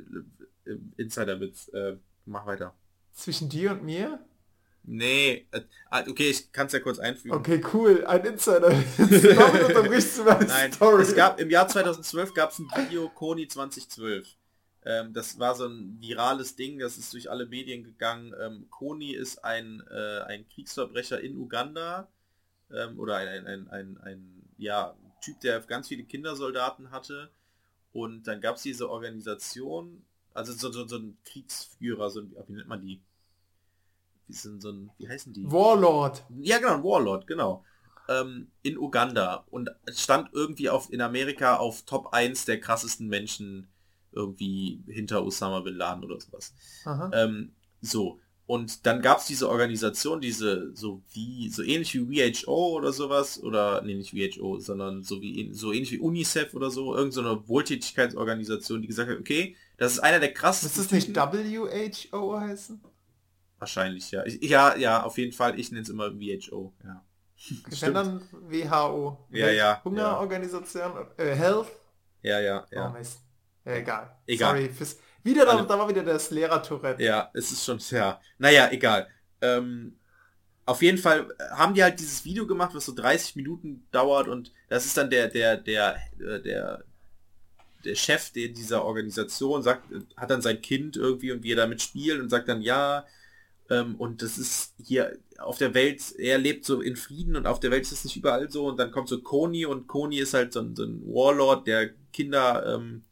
Insiderwitz. 0.97 1.67
Äh, 1.69 1.97
mach 2.25 2.45
weiter. 2.45 2.73
Zwischen 3.13 3.49
dir 3.49 3.71
und 3.71 3.83
mir? 3.83 4.19
Nee, 4.83 5.47
äh, 5.51 5.61
ah, 5.89 6.03
okay, 6.07 6.31
ich 6.31 6.51
kann 6.51 6.67
es 6.67 6.73
ja 6.73 6.79
kurz 6.79 6.99
einfügen. 6.99 7.35
Okay, 7.35 7.63
cool. 7.73 8.05
Ein 8.05 8.25
Insider. 8.25 8.69
Damit 8.97 9.63
unterbrichst 9.63 10.17
du 10.17 10.23
meine 10.23 10.45
Nein, 10.45 10.73
Story. 10.73 11.03
es 11.03 11.15
gab 11.15 11.39
im 11.39 11.49
Jahr 11.49 11.67
2012 11.67 12.33
gab 12.33 12.51
es 12.51 12.59
ein 12.59 12.67
Video 12.75 13.07
Koni 13.09 13.47
2012. 13.47 14.35
Ähm, 14.83 15.13
das 15.13 15.37
war 15.37 15.55
so 15.55 15.67
ein 15.67 15.97
virales 15.99 16.55
Ding, 16.55 16.79
das 16.79 16.97
ist 16.97 17.13
durch 17.13 17.29
alle 17.29 17.45
Medien 17.45 17.83
gegangen. 17.83 18.33
Ähm, 18.39 18.67
Koni 18.69 19.13
ist 19.13 19.43
ein, 19.45 19.83
äh, 19.91 20.21
ein 20.21 20.47
Kriegsverbrecher 20.49 21.21
in 21.21 21.37
Uganda 21.37 22.07
ähm, 22.71 22.99
oder 22.99 23.17
ein, 23.17 23.27
ein, 23.27 23.45
ein, 23.45 23.67
ein, 23.69 23.97
ein 24.03 24.43
ja, 24.57 24.95
Typ, 25.21 25.39
der 25.41 25.59
ganz 25.61 25.87
viele 25.87 26.03
Kindersoldaten 26.03 26.89
hatte. 26.89 27.29
Und 27.93 28.25
dann 28.25 28.41
gab 28.41 28.55
es 28.55 28.63
diese 28.63 28.89
Organisation, 28.89 30.03
also 30.33 30.53
so, 30.53 30.71
so, 30.71 30.87
so 30.87 30.97
ein 30.97 31.17
Kriegsführer, 31.25 32.09
so 32.09 32.21
ein, 32.21 32.33
wie 32.47 32.53
nennt 32.53 32.67
man 32.67 32.81
die? 32.81 33.01
Wie, 34.31 34.35
sind 34.35 34.61
so 34.61 34.69
ein, 34.71 34.89
wie 34.97 35.09
heißen 35.09 35.33
die? 35.33 35.43
Warlord. 35.51 36.23
Ja, 36.39 36.59
genau, 36.59 36.81
Warlord, 36.83 37.27
genau. 37.27 37.65
Ähm, 38.07 38.47
in 38.63 38.77
Uganda 38.77 39.45
und 39.51 39.69
es 39.85 40.01
stand 40.01 40.29
irgendwie 40.33 40.69
auf 40.69 40.91
in 40.91 41.01
Amerika 41.01 41.57
auf 41.57 41.83
Top 41.83 42.13
1 42.13 42.45
der 42.45 42.59
krassesten 42.59 43.07
Menschen 43.07 43.67
irgendwie 44.13 44.81
hinter 44.87 45.23
Osama 45.25 45.59
Bin 45.59 45.75
Laden 45.75 46.03
oder 46.03 46.19
sowas. 46.19 46.53
Ähm, 47.13 47.51
so. 47.81 48.19
Und 48.47 48.85
dann 48.85 49.01
gab 49.01 49.19
es 49.19 49.25
diese 49.25 49.47
Organisation, 49.47 50.19
diese 50.19 50.75
so 50.75 51.01
wie 51.13 51.49
so 51.49 51.61
ähnlich 51.63 51.93
wie 51.93 52.09
WHO 52.09 52.75
oder 52.75 52.91
sowas 52.91 53.41
oder 53.41 53.81
nee 53.81 53.93
nicht 53.95 54.13
WHO, 54.13 54.59
sondern 54.59 55.03
so 55.03 55.21
wie 55.21 55.53
so 55.53 55.71
ähnlich 55.71 55.91
wie 55.91 55.99
UNICEF 55.99 56.53
oder 56.53 56.69
so, 56.69 56.95
irgendeine 56.95 57.11
so 57.29 57.35
eine 57.35 57.47
Wohltätigkeitsorganisation, 57.47 58.81
die 58.81 58.87
gesagt 58.87 59.09
hat, 59.09 59.19
okay, 59.19 59.55
das 59.77 59.93
ist 59.93 59.99
einer 59.99 60.19
der 60.19 60.33
krassesten. 60.33 60.81
Müsste 60.81 60.95
es 60.97 61.07
nicht 61.07 61.15
Typen- 61.15 61.21
WHO 62.11 62.39
heißen? 62.39 62.81
Wahrscheinlich, 63.61 64.09
ja. 64.09 64.25
Ich, 64.25 64.41
ja, 64.41 64.75
ja, 64.75 65.03
auf 65.03 65.19
jeden 65.19 65.33
Fall. 65.33 65.59
Ich 65.59 65.71
nenne 65.71 65.83
es 65.83 65.89
immer 65.89 66.19
WHO, 66.19 66.73
ja. 66.83 67.05
Wenn 67.79 67.93
dann 67.93 68.21
WHO. 68.31 69.27
Ja, 69.29 69.51
ja, 69.51 69.81
Hungerorganisation. 69.83 70.91
Äh, 71.17 71.35
Health. 71.35 71.67
Ja, 72.23 72.39
ja, 72.39 72.65
Oh, 72.71 72.75
ja. 72.75 72.89
Mist. 72.89 73.19
Ja, 73.63 73.73
egal. 73.73 74.17
Egal. 74.25 74.55
Sorry. 74.55 74.69
Fürs, 74.69 74.97
wieder 75.21 75.45
da, 75.45 75.61
da 75.61 75.77
war 75.77 75.87
wieder 75.87 76.03
das 76.03 76.31
Lehrer-Tourette. 76.31 77.03
Ja, 77.03 77.29
es 77.35 77.51
ist 77.51 77.63
schon, 77.63 77.77
ja. 77.91 78.19
Naja, 78.39 78.69
egal. 78.71 79.07
Ähm, 79.41 79.95
auf 80.65 80.81
jeden 80.81 80.97
Fall 80.97 81.27
haben 81.51 81.75
die 81.75 81.83
halt 81.83 81.99
dieses 81.99 82.25
Video 82.25 82.47
gemacht, 82.47 82.73
was 82.73 82.87
so 82.87 82.95
30 82.95 83.35
Minuten 83.35 83.85
dauert 83.91 84.27
und 84.27 84.51
das 84.69 84.87
ist 84.87 84.97
dann 84.97 85.11
der, 85.11 85.27
der, 85.27 85.57
der, 85.57 85.97
äh, 86.19 86.41
der, 86.41 86.83
der 87.85 87.95
Chef 87.95 88.31
der 88.31 88.47
dieser 88.47 88.83
Organisation 88.83 89.61
sagt, 89.61 89.83
hat 90.17 90.31
dann 90.31 90.41
sein 90.41 90.63
Kind 90.63 90.95
irgendwie 90.95 91.31
und 91.31 91.43
wie 91.43 91.51
er 91.51 91.57
damit 91.57 91.83
spielt 91.83 92.19
und 92.19 92.29
sagt 92.29 92.49
dann, 92.49 92.63
ja, 92.63 93.05
ähm, 93.71 93.95
und 93.95 94.21
das 94.21 94.37
ist 94.37 94.75
hier 94.83 95.17
auf 95.37 95.57
der 95.57 95.73
Welt, 95.73 96.13
er 96.17 96.37
lebt 96.37 96.65
so 96.65 96.81
in 96.81 96.97
Frieden 96.97 97.37
und 97.37 97.47
auf 97.47 97.61
der 97.61 97.71
Welt 97.71 97.83
ist 97.83 97.93
es 97.93 98.03
nicht 98.03 98.17
überall 98.17 98.51
so. 98.51 98.67
Und 98.67 98.77
dann 98.77 98.91
kommt 98.91 99.07
so 99.07 99.21
Koni 99.21 99.65
und 99.65 99.87
Koni 99.87 100.19
ist 100.19 100.33
halt 100.33 100.51
so 100.51 100.59
ein, 100.59 100.75
so 100.75 100.83
ein 100.83 101.01
Warlord, 101.05 101.65
der 101.67 101.91
Kinder 102.11 102.75
ähm, 102.75 103.05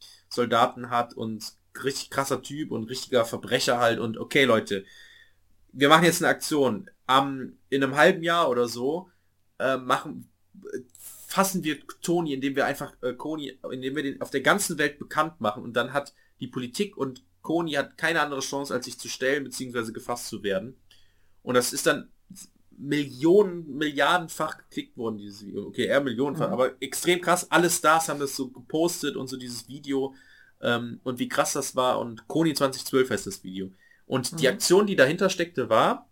hat 0.90 1.14
und 1.14 1.54
richtig 1.82 2.10
krasser 2.10 2.42
Typ 2.42 2.72
und 2.72 2.90
richtiger 2.90 3.24
Verbrecher 3.24 3.80
halt. 3.80 4.00
Und 4.00 4.18
okay 4.18 4.44
Leute, 4.44 4.84
wir 5.72 5.88
machen 5.88 6.04
jetzt 6.04 6.22
eine 6.22 6.30
Aktion. 6.30 6.90
Am, 7.08 7.54
in 7.70 7.82
einem 7.82 7.96
halben 7.96 8.22
Jahr 8.22 8.50
oder 8.50 8.68
so 8.68 9.10
äh, 9.60 9.78
machen 9.78 10.30
fassen 11.26 11.64
wir 11.64 11.78
Toni, 12.02 12.34
indem 12.34 12.56
wir 12.58 12.66
einfach 12.66 12.94
äh, 13.02 13.14
Koni, 13.14 13.58
indem 13.72 13.96
wir 13.96 14.04
den 14.04 14.22
auf 14.22 14.30
der 14.30 14.42
ganzen 14.42 14.78
Welt 14.78 15.00
bekannt 15.00 15.40
machen. 15.40 15.64
Und 15.64 15.74
dann 15.74 15.94
hat 15.94 16.14
die 16.42 16.48
Politik 16.48 16.98
und 16.98 17.24
Koni 17.42 17.74
hat 17.74 17.98
keine 17.98 18.22
andere 18.22 18.42
Chance, 18.42 18.74
als 18.74 18.86
sich 18.86 19.00
zu 19.00 19.08
stellen 19.10 19.44
bzw. 19.44 19.92
gefasst 19.92 20.28
zu 20.28 20.44
werden. 20.44 20.76
Und 21.44 21.56
das 21.56 21.74
ist 21.74 21.86
dann 21.88 22.10
Millionen, 22.78 23.76
Milliardenfach 23.78 24.58
geklickt 24.58 24.98
worden, 24.98 25.18
dieses 25.18 25.46
Video. 25.46 25.68
Okay, 25.68 25.86
eher 25.86 26.02
Millionenfach, 26.02 26.48
Mhm. 26.48 26.54
aber 26.54 26.82
extrem 26.82 27.20
krass. 27.22 27.50
Alle 27.52 27.70
Stars 27.70 28.08
haben 28.10 28.20
das 28.20 28.36
so 28.36 28.50
gepostet 28.50 29.16
und 29.18 29.28
so 29.28 29.36
dieses 29.38 29.68
Video 29.68 30.14
ähm, 30.62 31.00
und 31.04 31.20
wie 31.20 31.28
krass 31.30 31.54
das 31.54 31.76
war. 31.76 32.00
Und 32.00 32.28
Koni 32.28 32.54
2012 32.54 33.10
heißt 33.10 33.28
das 33.28 33.44
Video. 33.44 33.72
Und 34.06 34.40
die 34.40 34.48
Mhm. 34.48 34.54
Aktion, 34.54 34.88
die 34.88 34.96
dahinter 34.96 35.30
steckte, 35.30 35.70
war, 35.70 36.10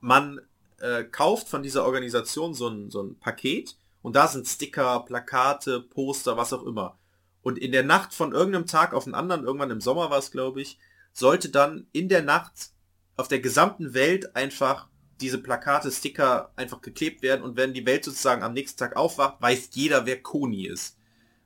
man 0.00 0.40
äh, 0.80 1.04
kauft 1.04 1.48
von 1.48 1.62
dieser 1.62 1.84
Organisation 1.84 2.54
so 2.54 2.68
ein, 2.68 2.90
so 2.90 3.02
ein 3.02 3.16
Paket 3.18 3.76
und 4.02 4.16
da 4.16 4.26
sind 4.26 4.48
Sticker, 4.48 5.00
Plakate, 5.06 5.80
Poster, 5.80 6.36
was 6.36 6.52
auch 6.52 6.64
immer. 6.64 6.98
Und 7.42 7.58
in 7.58 7.72
der 7.72 7.82
Nacht 7.82 8.14
von 8.14 8.32
irgendeinem 8.32 8.66
Tag 8.66 8.94
auf 8.94 9.04
den 9.04 9.14
anderen, 9.14 9.44
irgendwann 9.44 9.70
im 9.70 9.80
Sommer 9.80 10.10
war 10.10 10.18
es, 10.18 10.30
glaube 10.30 10.62
ich, 10.62 10.78
sollte 11.12 11.48
dann 11.50 11.86
in 11.92 12.08
der 12.08 12.22
Nacht 12.22 12.70
auf 13.16 13.28
der 13.28 13.40
gesamten 13.40 13.94
Welt 13.94 14.34
einfach 14.36 14.88
diese 15.20 15.38
Plakate, 15.38 15.90
Sticker 15.90 16.52
einfach 16.56 16.80
geklebt 16.80 17.22
werden 17.22 17.42
und 17.42 17.56
wenn 17.56 17.74
die 17.74 17.86
Welt 17.86 18.04
sozusagen 18.04 18.42
am 18.42 18.54
nächsten 18.54 18.78
Tag 18.78 18.96
aufwacht, 18.96 19.40
weiß 19.40 19.70
jeder, 19.72 20.06
wer 20.06 20.22
Koni 20.22 20.66
ist. 20.66 20.96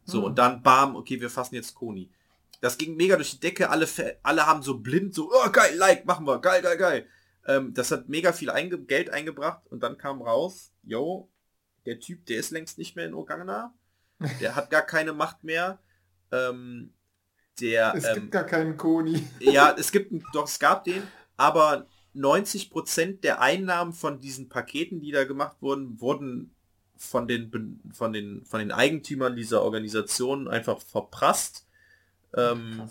So, 0.05 0.19
Hm. 0.19 0.25
und 0.25 0.39
dann 0.39 0.63
bam, 0.63 0.97
okay, 0.97 1.21
wir 1.21 1.31
fassen 1.31 1.57
jetzt 1.57 1.75
Koni. 1.75 2.11
Das 2.61 2.79
ging 2.79 2.97
mega 2.97 3.17
durch 3.17 3.33
die 3.33 3.41
Decke, 3.41 3.69
alle, 3.71 3.87
alle 4.23 4.47
haben 4.47 4.63
so 4.63 4.79
blind 4.79 5.15
so, 5.15 5.31
oh 5.31 5.51
geil, 5.51 5.77
Like, 5.77 6.07
machen 6.07 6.27
wir, 6.27 6.41
geil, 6.41 6.63
geil, 6.63 6.79
geil. 6.79 7.07
Ähm, 7.47 7.75
das 7.75 7.91
hat 7.91 8.09
mega 8.09 8.33
viel 8.33 8.51
einge 8.51 8.79
Geld 8.79 9.11
eingebracht 9.11 9.63
und 9.71 9.83
dann 9.83 9.99
kam 9.99 10.23
raus, 10.23 10.73
yo, 10.83 11.29
der 11.85 12.01
Typ, 12.01 12.25
der 12.27 12.39
ist 12.39 12.51
längst 12.51 12.79
nicht 12.79 12.97
mehr 12.97 13.07
in 13.07 13.15
Uganda, 13.15 13.75
der 14.41 14.55
hat 14.57 14.71
gar 14.71 14.83
keine 14.83 15.13
Macht 15.13 15.45
mehr. 15.45 15.79
Ähm, 16.33 16.91
der... 17.61 17.95
Es 17.95 18.05
ähm, 18.05 18.15
gibt 18.15 18.33
gar 18.33 18.45
keinen 18.45 18.77
Koni. 18.77 19.23
ja, 19.41 19.75
es 19.77 19.93
gibt, 19.93 20.13
doch, 20.33 20.47
es 20.47 20.59
gab 20.59 20.85
den, 20.85 21.03
aber 21.37 21.87
90% 22.15 23.21
der 23.21 23.41
Einnahmen 23.41 23.93
von 23.93 24.21
diesen 24.21 24.49
Paketen, 24.49 25.01
die 25.01 25.13
da 25.13 25.25
gemacht 25.25 25.57
wurden, 25.61 26.01
wurden 26.01 26.55
von 26.97 27.29
den, 27.29 27.51
von 27.93 28.13
den, 28.13 28.45
von 28.45 28.61
den 28.61 28.73
Eigentümern 28.73 29.37
dieser 29.37 29.63
Organisation 29.63 30.49
einfach 30.49 30.81
verprasst. 30.81 31.67
Ähm, 32.35 32.89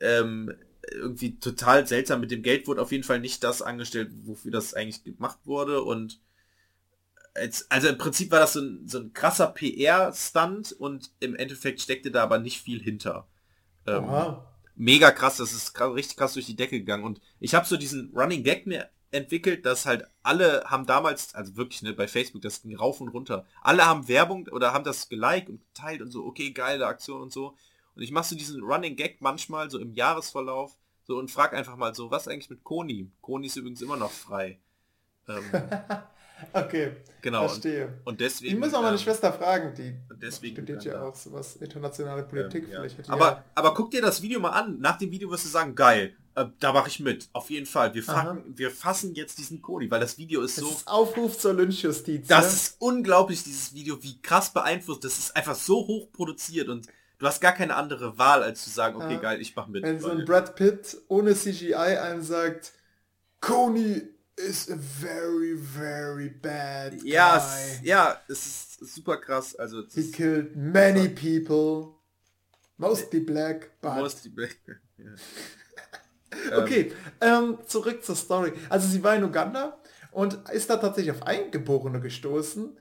ähm, 0.00 0.54
irgendwie 0.90 1.38
total 1.38 1.86
seltsam. 1.86 2.20
Mit 2.20 2.30
dem 2.30 2.42
Geld 2.42 2.66
wurde 2.66 2.82
auf 2.82 2.92
jeden 2.92 3.04
Fall 3.04 3.20
nicht 3.20 3.44
das 3.44 3.62
angestellt, 3.62 4.10
wofür 4.24 4.50
das 4.50 4.74
eigentlich 4.74 5.04
gemacht 5.04 5.38
wurde. 5.44 5.82
Und 5.82 6.20
als, 7.34 7.70
also 7.70 7.88
im 7.88 7.98
Prinzip 7.98 8.30
war 8.30 8.40
das 8.40 8.54
so 8.54 8.60
ein, 8.60 8.86
so 8.86 8.98
ein 8.98 9.12
krasser 9.12 9.48
PR-Stunt 9.48 10.72
und 10.72 11.10
im 11.20 11.34
Endeffekt 11.34 11.80
steckte 11.80 12.10
da 12.10 12.22
aber 12.22 12.38
nicht 12.38 12.60
viel 12.60 12.82
hinter. 12.82 13.26
Ähm, 13.86 14.36
mega 14.74 15.10
krass, 15.10 15.38
das 15.38 15.52
ist 15.52 15.78
richtig 15.80 16.16
krass 16.16 16.34
durch 16.34 16.46
die 16.46 16.56
Decke 16.56 16.78
gegangen. 16.78 17.04
Und 17.04 17.20
ich 17.40 17.54
habe 17.54 17.66
so 17.66 17.76
diesen 17.76 18.12
Running 18.14 18.42
Gag 18.42 18.66
mir 18.66 18.90
entwickelt, 19.10 19.66
dass 19.66 19.86
halt 19.86 20.06
alle 20.22 20.64
haben 20.66 20.86
damals, 20.86 21.34
also 21.34 21.56
wirklich 21.56 21.82
ne, 21.82 21.92
bei 21.92 22.08
Facebook, 22.08 22.42
das 22.42 22.62
ging 22.62 22.76
rauf 22.76 23.00
und 23.00 23.08
runter. 23.08 23.46
Alle 23.60 23.84
haben 23.86 24.08
Werbung 24.08 24.48
oder 24.48 24.72
haben 24.72 24.84
das 24.84 25.08
geliked 25.08 25.48
und 25.48 25.60
geteilt 25.74 26.00
und 26.00 26.10
so, 26.10 26.24
okay, 26.24 26.50
geile 26.50 26.86
Aktion 26.86 27.20
und 27.20 27.32
so. 27.32 27.56
Und 27.94 28.02
ich 28.02 28.10
mache 28.10 28.28
so 28.28 28.36
diesen 28.36 28.62
Running 28.62 28.96
Gag 28.96 29.20
manchmal 29.20 29.70
so 29.70 29.78
im 29.78 29.92
Jahresverlauf 29.92 30.76
so 31.04 31.18
und 31.18 31.30
frag 31.30 31.52
einfach 31.52 31.76
mal 31.76 31.94
so, 31.94 32.10
was 32.10 32.28
eigentlich 32.28 32.50
mit 32.50 32.64
Koni? 32.64 33.10
Koni 33.20 33.48
ist 33.48 33.56
übrigens 33.56 33.82
immer 33.82 33.96
noch 33.96 34.10
frei. 34.10 34.60
Ähm, 35.28 35.44
Okay, 36.52 36.92
genau. 37.20 37.42
Und, 37.42 37.48
verstehe. 37.48 37.92
und 38.04 38.20
deswegen. 38.20 38.54
Ich 38.54 38.60
muss 38.60 38.74
auch 38.74 38.82
meine 38.82 38.96
ähm, 38.96 39.02
Schwester 39.02 39.32
fragen, 39.32 39.74
die 39.74 39.94
und 40.10 40.22
deswegen, 40.22 40.56
studiert 40.56 40.84
ja 40.84 41.02
auch 41.02 41.14
sowas, 41.14 41.56
internationale 41.56 42.22
Politik. 42.24 42.64
Ähm, 42.64 42.72
ja. 42.72 42.80
Vielleicht 42.80 43.06
die 43.06 43.10
aber, 43.10 43.26
ja, 43.26 43.44
aber 43.54 43.74
guck 43.74 43.90
dir 43.90 44.02
das 44.02 44.22
Video 44.22 44.40
mal 44.40 44.50
an. 44.50 44.78
Nach 44.80 44.98
dem 44.98 45.10
Video 45.10 45.30
wirst 45.30 45.44
du 45.44 45.48
sagen, 45.48 45.74
geil, 45.74 46.14
äh, 46.34 46.46
da 46.60 46.72
mache 46.72 46.88
ich 46.88 47.00
mit. 47.00 47.28
Auf 47.32 47.50
jeden 47.50 47.66
Fall. 47.66 47.94
Wir, 47.94 48.02
facken, 48.02 48.44
wir 48.56 48.70
fassen 48.70 49.14
jetzt 49.14 49.38
diesen 49.38 49.60
Kodi, 49.60 49.90
weil 49.90 50.00
das 50.00 50.18
Video 50.18 50.42
ist 50.42 50.56
das 50.56 50.64
so... 50.64 50.70
ist 50.70 50.88
Aufruf 50.88 51.38
zur 51.38 51.54
Lynchjustiz. 51.54 52.26
Das 52.26 52.44
ne? 52.46 52.52
ist 52.52 52.76
unglaublich, 52.78 53.44
dieses 53.44 53.74
Video, 53.74 54.02
wie 54.02 54.20
krass 54.22 54.52
beeinflusst. 54.52 55.04
Das 55.04 55.18
ist 55.18 55.36
einfach 55.36 55.54
so 55.54 55.86
hoch 55.86 56.10
produziert 56.12 56.68
und 56.68 56.86
du 57.18 57.26
hast 57.26 57.40
gar 57.40 57.52
keine 57.52 57.76
andere 57.76 58.18
Wahl, 58.18 58.42
als 58.42 58.64
zu 58.64 58.70
sagen, 58.70 58.96
okay, 58.96 59.14
Ja. 59.14 59.20
geil, 59.20 59.40
ich 59.40 59.54
mach 59.54 59.66
mit. 59.66 59.82
Wenn 59.82 60.00
so 60.00 60.10
ein 60.10 60.24
Brad 60.24 60.56
Pitt 60.56 60.96
ohne 61.08 61.34
CGI 61.34 61.74
einem 61.74 62.22
sagt, 62.22 62.72
Coney 63.40 64.02
is 64.36 64.70
a 64.70 64.76
very, 64.76 65.54
very 65.54 66.28
bad 66.28 66.98
guy. 66.98 67.08
ja, 67.08 67.36
es, 67.36 67.80
ja, 67.82 68.20
es 68.28 68.46
ist 68.46 68.94
super 68.94 69.16
krass. 69.18 69.54
Also, 69.56 69.82
He 69.92 70.00
ist 70.00 70.14
killed 70.14 70.56
many 70.56 71.08
people. 71.08 71.94
Mostly 72.78 73.20
black, 73.20 73.70
but... 73.80 73.94
Mostly 73.96 74.30
Black. 74.30 74.56
Ja. 74.98 75.10
Okay, 76.56 76.92
ähm, 77.20 77.58
zurück 77.66 78.02
zur 78.02 78.16
Story. 78.16 78.52
Also 78.70 78.88
sie 78.88 79.04
war 79.04 79.14
in 79.14 79.22
Uganda 79.22 79.78
und 80.12 80.38
ist 80.50 80.70
da 80.70 80.76
tatsächlich 80.76 81.14
auf 81.14 81.26
Eingeborene 81.26 82.00
gestoßen, 82.00 82.76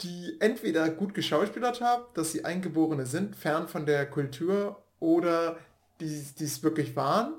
die 0.00 0.36
entweder 0.38 0.88
gut 0.90 1.12
geschauspielert 1.12 1.80
haben, 1.80 2.04
dass 2.14 2.30
sie 2.30 2.44
Eingeborene 2.44 3.04
sind, 3.06 3.34
fern 3.34 3.66
von 3.66 3.84
der 3.84 4.08
Kultur, 4.08 4.84
oder 5.00 5.58
die 6.00 6.06
es 6.06 6.62
wirklich 6.62 6.94
waren. 6.96 7.34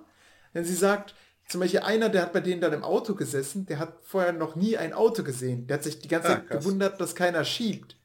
Denn 0.54 0.66
sie 0.66 0.76
sagt, 0.76 1.16
zum 1.48 1.62
Beispiel 1.62 1.82
einer, 1.82 2.10
der 2.10 2.24
hat 2.24 2.34
bei 2.34 2.40
denen 2.42 2.62
dann 2.62 2.74
im 2.74 2.84
Auto 2.84 3.14
gesessen, 3.16 3.66
der 3.68 3.78
hat 3.80 4.00
vorher 4.04 4.34
noch 4.34 4.56
nie 4.56 4.78
ein 4.78 4.94
Auto 4.94 5.24
gesehen. 5.24 5.68
Der 5.68 5.78
hat 5.78 5.84
sich 5.84 6.00
die 6.00 6.08
ganze 6.08 6.30
Ah, 6.30 6.32
Zeit 6.36 6.48
krass. 6.48 6.64
gewundert, 6.64 7.00
dass 7.00 7.16
keiner 7.16 7.44
schiebt. 7.46 7.96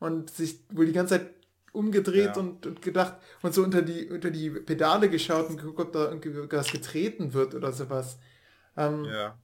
Und 0.00 0.30
sich 0.30 0.60
wohl 0.72 0.86
die 0.86 0.92
ganze 0.92 1.18
Zeit 1.18 1.30
umgedreht 1.72 2.34
Ja. 2.36 2.40
und, 2.42 2.66
und 2.66 2.82
gedacht 2.82 3.14
und 3.42 3.54
so 3.54 3.62
unter 3.62 3.82
die, 3.82 4.08
unter 4.10 4.30
die 4.30 4.50
Pedale 4.50 5.08
geschaut 5.10 5.48
und 5.50 5.58
geguckt, 5.58 5.78
ob 5.80 5.92
da 5.92 6.08
irgendwie 6.08 6.34
was 6.50 6.70
getreten 6.72 7.34
wird 7.34 7.54
oder 7.54 7.72
sowas. 7.72 8.18
Ähm, 8.76 9.04
ja. 9.04 9.38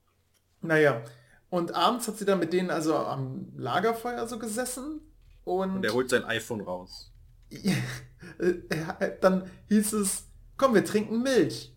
Naja. 0.61 1.03
Und 1.51 1.75
abends 1.75 2.09
hat 2.09 2.17
sie 2.19 2.25
dann 2.25 2.41
mit 2.41 2.53
denen 2.53 2.71
also 2.71 2.97
am 2.97 3.53
Lagerfeuer 3.57 4.27
so 4.27 4.39
gesessen 4.39 5.01
und, 5.45 5.77
Und 5.77 5.85
er 5.85 5.93
holt 5.93 6.11
sein 6.11 6.25
iPhone 6.25 6.61
raus. 6.63 7.13
äh, 8.39 9.13
dann 9.21 9.49
hieß 9.69 9.93
es, 9.95 10.25
komm, 10.57 10.75
wir 10.75 10.85
trinken 10.85 11.23
Milch. 11.23 11.74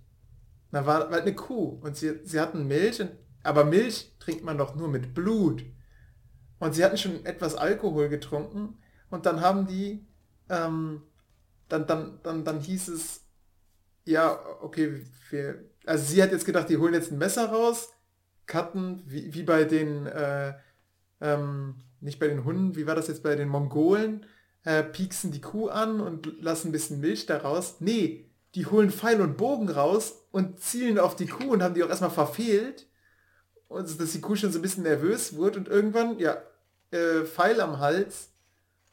Da 0.72 0.86
war 0.86 1.10
halt 1.10 1.22
eine 1.22 1.36
Kuh 1.36 1.80
und 1.82 1.96
sie, 1.96 2.20
sie 2.24 2.40
hatten 2.40 2.68
Milch, 2.68 3.02
und, 3.02 3.12
aber 3.44 3.64
Milch 3.64 4.14
trinkt 4.20 4.44
man 4.44 4.58
doch 4.58 4.76
nur 4.76 4.90
mit 4.90 5.14
Blut. 5.14 5.64
Und 6.60 6.74
sie 6.74 6.84
hatten 6.84 6.98
schon 6.98 7.26
etwas 7.26 7.56
Alkohol 7.56 8.10
getrunken 8.10 8.78
und 9.10 9.26
dann 9.26 9.42
haben 9.42 9.68
die, 9.68 10.06
ähm, 10.50 11.04
dann, 11.70 11.86
dann, 11.88 12.20
dann, 12.24 12.44
dann 12.44 12.60
hieß 12.60 12.88
es, 12.90 13.22
ja, 14.06 14.40
okay, 14.62 15.06
wir, 15.30 15.66
also 15.86 16.04
sie 16.04 16.22
hat 16.22 16.32
jetzt 16.32 16.46
gedacht, 16.46 16.70
die 16.70 16.78
holen 16.78 16.94
jetzt 16.94 17.12
ein 17.12 17.18
Messer 17.18 17.50
raus, 17.50 17.90
cutten, 18.46 19.04
wie, 19.06 19.34
wie 19.34 19.44
bei 19.44 19.66
den, 19.66 20.08
äh, 20.08 20.54
ähm, 21.22 21.76
nicht 22.00 22.20
bei 22.20 22.28
den 22.28 22.44
Hunden, 22.44 22.76
wie 22.76 22.88
war 22.88 22.96
das 22.96 23.08
jetzt 23.08 23.24
bei 23.24 23.36
den 23.36 23.50
Mongolen, 23.50 24.26
äh, 24.64 24.84
pieksen 24.84 25.32
die 25.32 25.42
Kuh 25.42 25.68
an 25.70 26.00
und 26.02 26.42
lassen 26.42 26.70
ein 26.70 26.72
bisschen 26.72 27.00
Milch 27.00 27.26
daraus. 27.26 27.80
Nee, 27.80 28.27
die 28.56 28.66
holen 28.66 28.92
Pfeil 28.92 29.22
und 29.22 29.38
Bogen 29.38 29.70
raus 29.70 30.28
und 30.32 30.60
zielen 30.60 31.00
auf 31.00 31.16
die 31.16 31.28
Kuh 31.28 31.52
und 31.52 31.64
haben 31.64 31.74
die 31.74 31.84
auch 31.84 31.90
erstmal 31.90 32.10
verfehlt. 32.10 32.88
Und 33.68 34.00
dass 34.00 34.12
die 34.12 34.22
Kuh 34.22 34.36
schon 34.36 34.52
so 34.52 34.60
ein 34.60 34.62
bisschen 34.62 34.84
nervös 34.84 35.36
wurde 35.36 35.60
und 35.60 35.68
irgendwann, 35.68 36.18
ja, 36.20 36.38
äh, 36.92 37.26
Pfeil 37.26 37.60
am 37.60 37.80
Hals 37.80 38.30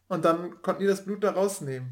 und 0.09 0.25
dann 0.25 0.61
konnten 0.63 0.83
die 0.83 0.89
das 0.89 1.05
Blut 1.05 1.23
da 1.23 1.31
rausnehmen. 1.31 1.91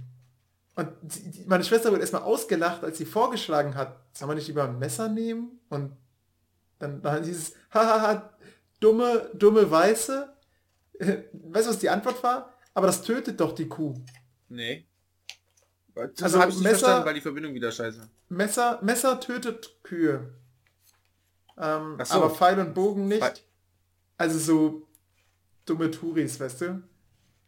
Und 0.75 0.89
die, 1.03 1.31
die, 1.31 1.45
meine 1.45 1.65
Schwester 1.65 1.91
wurde 1.91 2.01
erstmal 2.01 2.23
ausgelacht, 2.23 2.83
als 2.83 2.99
sie 2.99 3.05
vorgeschlagen 3.05 3.75
hat, 3.75 3.97
soll 4.15 4.27
man 4.29 4.37
nicht 4.37 4.49
lieber 4.49 4.65
ein 4.65 4.79
Messer 4.79 5.09
nehmen? 5.09 5.61
Und 5.69 5.93
dann, 6.79 7.03
dann 7.03 7.25
hieß 7.25 7.37
es, 7.37 7.55
hahaha, 7.71 8.31
dumme, 8.81 9.31
dumme 9.35 9.71
Weiße. 9.71 10.33
Weißt 10.99 11.67
du, 11.67 11.71
was 11.71 11.79
die 11.79 11.91
Antwort 11.91 12.23
war? 12.23 12.53
Aber 12.75 12.87
das 12.87 13.03
tötet 13.03 13.41
doch 13.41 13.53
die 13.53 13.69
Kuh. 13.69 13.95
Nee. 14.49 14.87
Das 15.95 16.23
Also 16.23 16.41
habe 16.41 16.51
ich 16.51 16.59
Messer- 16.59 16.79
verstanden, 16.79 17.07
weil 17.07 17.15
die 17.15 17.21
Verbindung 17.21 17.55
wieder 17.55 17.71
scheiße. 17.71 18.09
Messer, 18.29 18.81
Messer 18.83 19.21
tötet 19.21 19.77
Kühe. 19.83 20.33
Ähm, 21.59 21.99
so. 22.03 22.15
Aber 22.15 22.31
Pfeil 22.31 22.59
und 22.59 22.75
Bogen 22.75 23.09
nicht. 23.09 23.23
Pfeil- 23.23 23.39
Also 24.17 24.39
so 24.39 24.89
dumme 25.67 25.91
Touris, 25.91 26.41
weißt 26.41 26.61
du? 26.63 26.83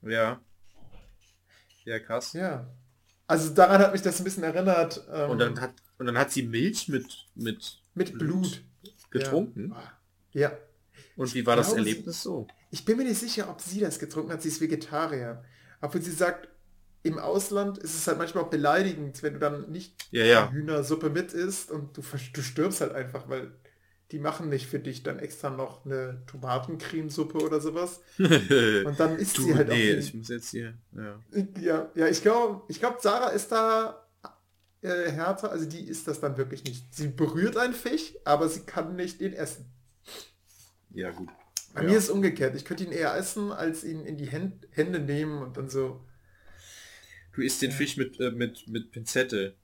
Ja. 0.03 0.41
Ja, 1.85 1.99
krass. 2.01 2.33
Ja. 2.35 2.67
Also 3.27 3.55
daran 3.55 3.81
hat 3.81 3.93
mich 3.93 4.03
das 4.03 4.21
ein 4.21 4.25
bisschen 4.25 4.43
erinnert. 4.45 5.03
Ähm, 5.11 5.31
Und 5.31 5.39
dann 5.39 5.61
hat 5.61 5.73
und 5.99 6.07
dann 6.07 6.19
hat 6.19 6.31
sie 6.31 6.43
Milch 6.43 6.89
mit 6.89 7.07
mit 7.35 7.81
mit 7.95 8.19
Blut. 8.19 8.63
getrunken. 9.11 9.75
Ja. 10.33 10.49
ja. 10.51 10.53
Und 11.17 11.33
wie 11.35 11.47
war 11.47 11.57
das 11.57 11.69
glaube, 11.69 11.83
sie- 11.85 11.91
Erlebnis 11.91 12.23
so? 12.23 12.47
Ich 12.71 12.85
bin 12.85 12.97
mir 12.99 13.05
nicht 13.05 13.19
sicher, 13.21 13.49
ob 13.49 13.61
sie 13.61 13.81
das 13.81 13.99
getrunken 13.99 14.33
hat. 14.33 14.43
Sie 14.43 14.49
ist 14.49 14.61
Vegetarier. 14.61 15.43
Obwohl 15.81 16.03
sie 16.03 16.11
sagt, 16.11 16.49
im 17.05 17.19
Ausland 17.19 17.79
ist 17.79 17.95
es 17.95 18.07
halt 18.07 18.19
manchmal 18.19 18.45
auch 18.45 18.51
beleidigend, 18.51 19.23
wenn 19.23 19.35
du 19.35 19.39
dann 19.39 19.71
nicht 19.71 20.09
Ja, 20.11 20.25
ja. 20.25 20.51
Hühnersuppe 20.51 21.11
mit 21.11 21.33
isst 21.33 21.71
und 21.71 21.97
du, 21.97 22.03
du 22.33 22.43
stirbst 22.43 22.81
halt 22.81 22.93
einfach, 22.93 23.29
weil 23.29 23.53
die 24.11 24.19
machen 24.19 24.49
nicht 24.49 24.67
für 24.67 24.79
dich 24.79 25.03
dann 25.03 25.19
extra 25.19 25.51
noch 25.51 25.85
eine 25.85 26.23
Tomatencremesuppe 26.27 27.39
oder 27.39 27.61
sowas. 27.61 28.01
Und 28.19 29.01
dann 29.01 29.19
isst 29.19 29.39
du, 29.39 29.43
sie 29.43 29.55
halt 29.55 29.69
nee, 29.69 29.95
auch 29.95 29.99
ich 29.99 30.15
muss 30.15 30.29
jetzt 30.29 30.51
hier. 30.51 30.75
Ja. 30.93 31.19
ja, 31.61 31.91
ja, 31.95 32.07
ich 32.07 32.23
glaube, 32.23 32.63
ich 32.69 32.79
glaube, 32.79 32.99
Sarah 33.01 33.31
ist 33.31 33.51
da 33.51 34.07
äh, 34.83 35.11
härter, 35.11 35.51
also 35.51 35.65
die 35.65 35.89
isst 35.89 36.07
das 36.07 36.21
dann 36.21 36.37
wirklich 36.37 36.63
nicht. 36.65 36.95
Sie 36.95 37.09
berührt 37.09 37.57
einen 37.57 37.75
Fisch, 37.75 38.15
aber 38.25 38.49
sie 38.49 38.61
kann 38.61 38.95
nicht 38.95 39.21
ihn 39.21 39.33
essen. 39.33 39.73
ja, 40.91 41.11
gut. 41.11 41.31
Bei 41.75 41.83
ja. 41.83 41.89
mir 41.89 41.97
ist 41.97 42.05
es 42.05 42.11
umgekehrt. 42.11 42.55
Ich 42.55 42.65
könnte 42.65 42.85
ihn 42.85 42.93
eher 42.93 43.17
essen, 43.17 43.51
als 43.51 43.83
ihn 43.83 44.05
in 44.05 44.17
die 44.17 44.27
Händ 44.27 44.69
Hände 44.71 45.01
nehmen 45.01 45.43
und 45.43 45.57
dann 45.57 45.69
so. 45.69 46.07
Du 47.35 47.43
isst 47.43 47.63
den 47.63 47.73
Fisch 47.73 47.97
mit, 47.97 48.21
äh, 48.21 48.31
mit, 48.31 48.69
mit 48.69 48.91
Pinzette. 48.93 49.55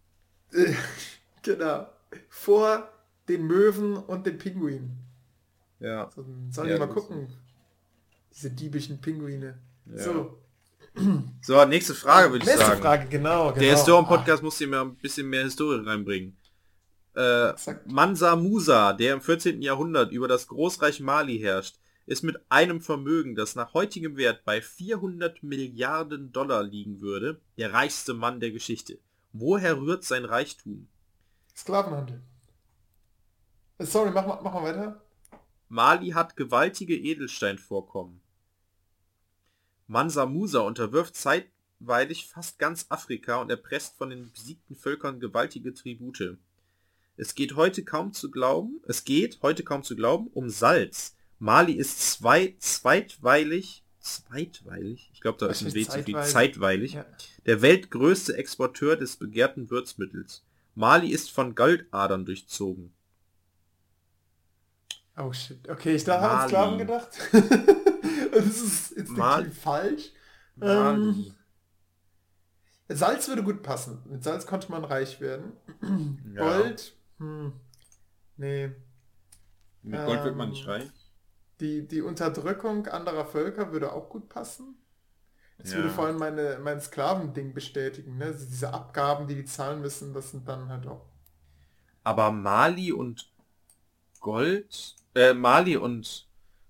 Äh, 0.52 0.74
genau. 1.42 1.86
Vor 2.28 2.88
den 3.28 3.46
Möwen 3.46 3.96
und 3.96 4.26
den 4.26 4.38
Pinguinen. 4.38 4.98
Ja. 5.78 6.10
So, 6.14 6.24
sollen 6.50 6.68
Ja, 6.68 6.74
die 6.74 6.80
mal 6.80 6.88
gucken. 6.88 7.28
Diese 8.34 8.50
diebischen 8.50 9.00
Pinguine. 9.00 9.58
Ja. 9.86 10.02
So, 10.02 10.38
So, 11.42 11.64
nächste 11.64 11.94
Frage 11.94 12.32
würde 12.32 12.44
ich 12.44 12.46
nächste 12.46 12.66
sagen. 12.66 12.82
Frage, 12.82 13.08
genau. 13.08 13.48
genau. 13.48 13.60
Der 13.60 13.76
Historien-Podcast 13.76 14.42
muss 14.42 14.58
dir 14.58 14.68
mal 14.68 14.82
ein 14.82 14.96
bisschen 14.96 15.28
mehr 15.28 15.44
Historie 15.44 15.84
reinbringen. 15.84 16.36
Äh. 17.14 17.52
Mansa 17.86 18.36
Musa, 18.36 18.92
der 18.92 19.14
im 19.14 19.20
14. 19.20 19.62
Jahrhundert 19.62 20.12
über 20.12 20.28
das 20.28 20.46
Großreich 20.46 21.00
Mali 21.00 21.38
herrscht, 21.38 21.79
ist 22.10 22.22
mit 22.22 22.38
einem 22.48 22.80
Vermögen, 22.80 23.34
das 23.34 23.54
nach 23.54 23.72
heutigem 23.72 24.16
Wert 24.16 24.44
bei 24.44 24.60
400 24.60 25.42
Milliarden 25.42 26.32
Dollar 26.32 26.62
liegen 26.62 27.00
würde, 27.00 27.40
der 27.56 27.72
reichste 27.72 28.14
Mann 28.14 28.40
der 28.40 28.50
Geschichte. 28.50 28.98
Woher 29.32 29.78
rührt 29.78 30.04
sein 30.04 30.24
Reichtum? 30.24 30.88
Sklavenhandel. 31.56 32.20
Äh, 33.78 33.86
Sorry, 33.86 34.10
mach 34.10 34.26
mach 34.26 34.52
mal 34.52 34.64
weiter. 34.64 35.00
Mali 35.68 36.10
hat 36.10 36.36
gewaltige 36.36 36.96
Edelsteinvorkommen. 36.96 38.20
Mansa 39.86 40.26
Musa 40.26 40.60
unterwirft 40.60 41.14
Zeit, 41.14 41.46
zeitweilig 41.80 42.26
fast 42.26 42.58
ganz 42.58 42.86
Afrika 42.88 43.40
und 43.40 43.50
erpresst 43.50 43.96
von 43.96 44.10
den 44.10 44.30
besiegten 44.30 44.74
Völkern 44.74 45.20
gewaltige 45.20 45.72
Tribute. 45.74 46.38
Es 47.16 47.34
geht 47.34 47.56
heute 47.56 47.84
kaum 47.84 48.12
zu 48.12 48.30
glauben, 48.30 48.80
es 48.86 49.04
geht 49.04 49.40
heute 49.42 49.62
kaum 49.62 49.82
zu 49.82 49.96
glauben 49.96 50.28
um 50.28 50.48
Salz. 50.48 51.16
Mali 51.40 51.72
ist 51.72 51.98
zwei, 51.98 52.54
zweitweilig, 52.58 53.82
zweitweilig, 53.98 55.10
ich 55.14 55.20
glaube 55.22 55.38
da 55.38 55.46
ist 55.46 55.62
ein 55.62 55.72
W 55.72 55.86
zu 55.86 56.02
viel, 56.02 56.22
zeitweilig? 56.22 56.92
Ja. 56.92 57.06
der 57.46 57.62
weltgrößte 57.62 58.36
Exporteur 58.36 58.96
des 58.96 59.16
begehrten 59.16 59.70
Würzmittels. 59.70 60.44
Mali 60.74 61.08
ist 61.08 61.30
von 61.30 61.54
Goldadern 61.54 62.26
durchzogen. 62.26 62.92
Oh 65.16 65.32
shit. 65.32 65.66
Okay, 65.68 65.94
ich 65.94 66.04
da 66.04 66.20
habe 66.20 66.38
an. 66.42 66.48
Sklaven 66.48 66.78
gedacht. 66.78 67.08
Das 68.32 68.46
ist 68.46 68.92
instinktiv 68.92 69.18
Mali. 69.18 69.50
falsch. 69.50 70.12
Ähm, 70.62 71.34
Salz 72.88 73.26
würde 73.26 73.42
gut 73.42 73.60
passen. 73.64 73.98
Mit 74.08 74.22
Salz 74.22 74.46
konnte 74.46 74.70
man 74.70 74.84
reich 74.84 75.20
werden. 75.20 75.52
Ja. 76.32 76.44
Gold? 76.46 76.94
Hm. 77.18 77.52
Nee. 78.36 78.70
Mit 79.82 80.04
Gold 80.04 80.22
wird 80.22 80.36
man 80.36 80.46
ähm, 80.46 80.52
nicht 80.52 80.66
reich. 80.68 80.88
Die, 81.60 81.86
die 81.86 82.02
Unterdrückung 82.02 82.86
anderer 82.88 83.24
Völker 83.24 83.70
würde 83.72 83.92
auch 83.92 84.08
gut 84.08 84.28
passen. 84.28 84.76
Das 85.62 85.74
Ja. 85.74 85.76
würde 85.76 85.90
vor 85.90 86.06
allem 86.06 86.18
meine, 86.18 86.58
mein 86.62 86.80
Sklavending 86.80 87.54
bestätigen. 87.54 88.18
Ne? 88.18 88.26
Also 88.26 88.46
Diese 88.46 88.74
Abgaben, 88.74 89.28
die 89.28 89.36
die 89.36 89.44
zahlen 89.46 89.80
müssen, 89.82 90.14
das 90.14 90.30
sind 90.32 90.48
dann 90.48 90.68
halt 90.70 90.86
auch. 90.88 91.06
Aber 92.04 92.30
Mali 92.30 92.92
und 92.92 93.30
Gold, 94.20 94.96
äh, 95.14 95.34
Mali 95.34 95.76
und, 95.76 96.28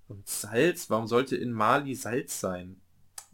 und 0.09 0.29
Salz, 0.29 0.91
warum 0.91 1.07
sollte 1.09 1.37
in 1.37 1.53
Mali 1.53 1.95
Salz 1.97 2.41
sein? 2.41 2.81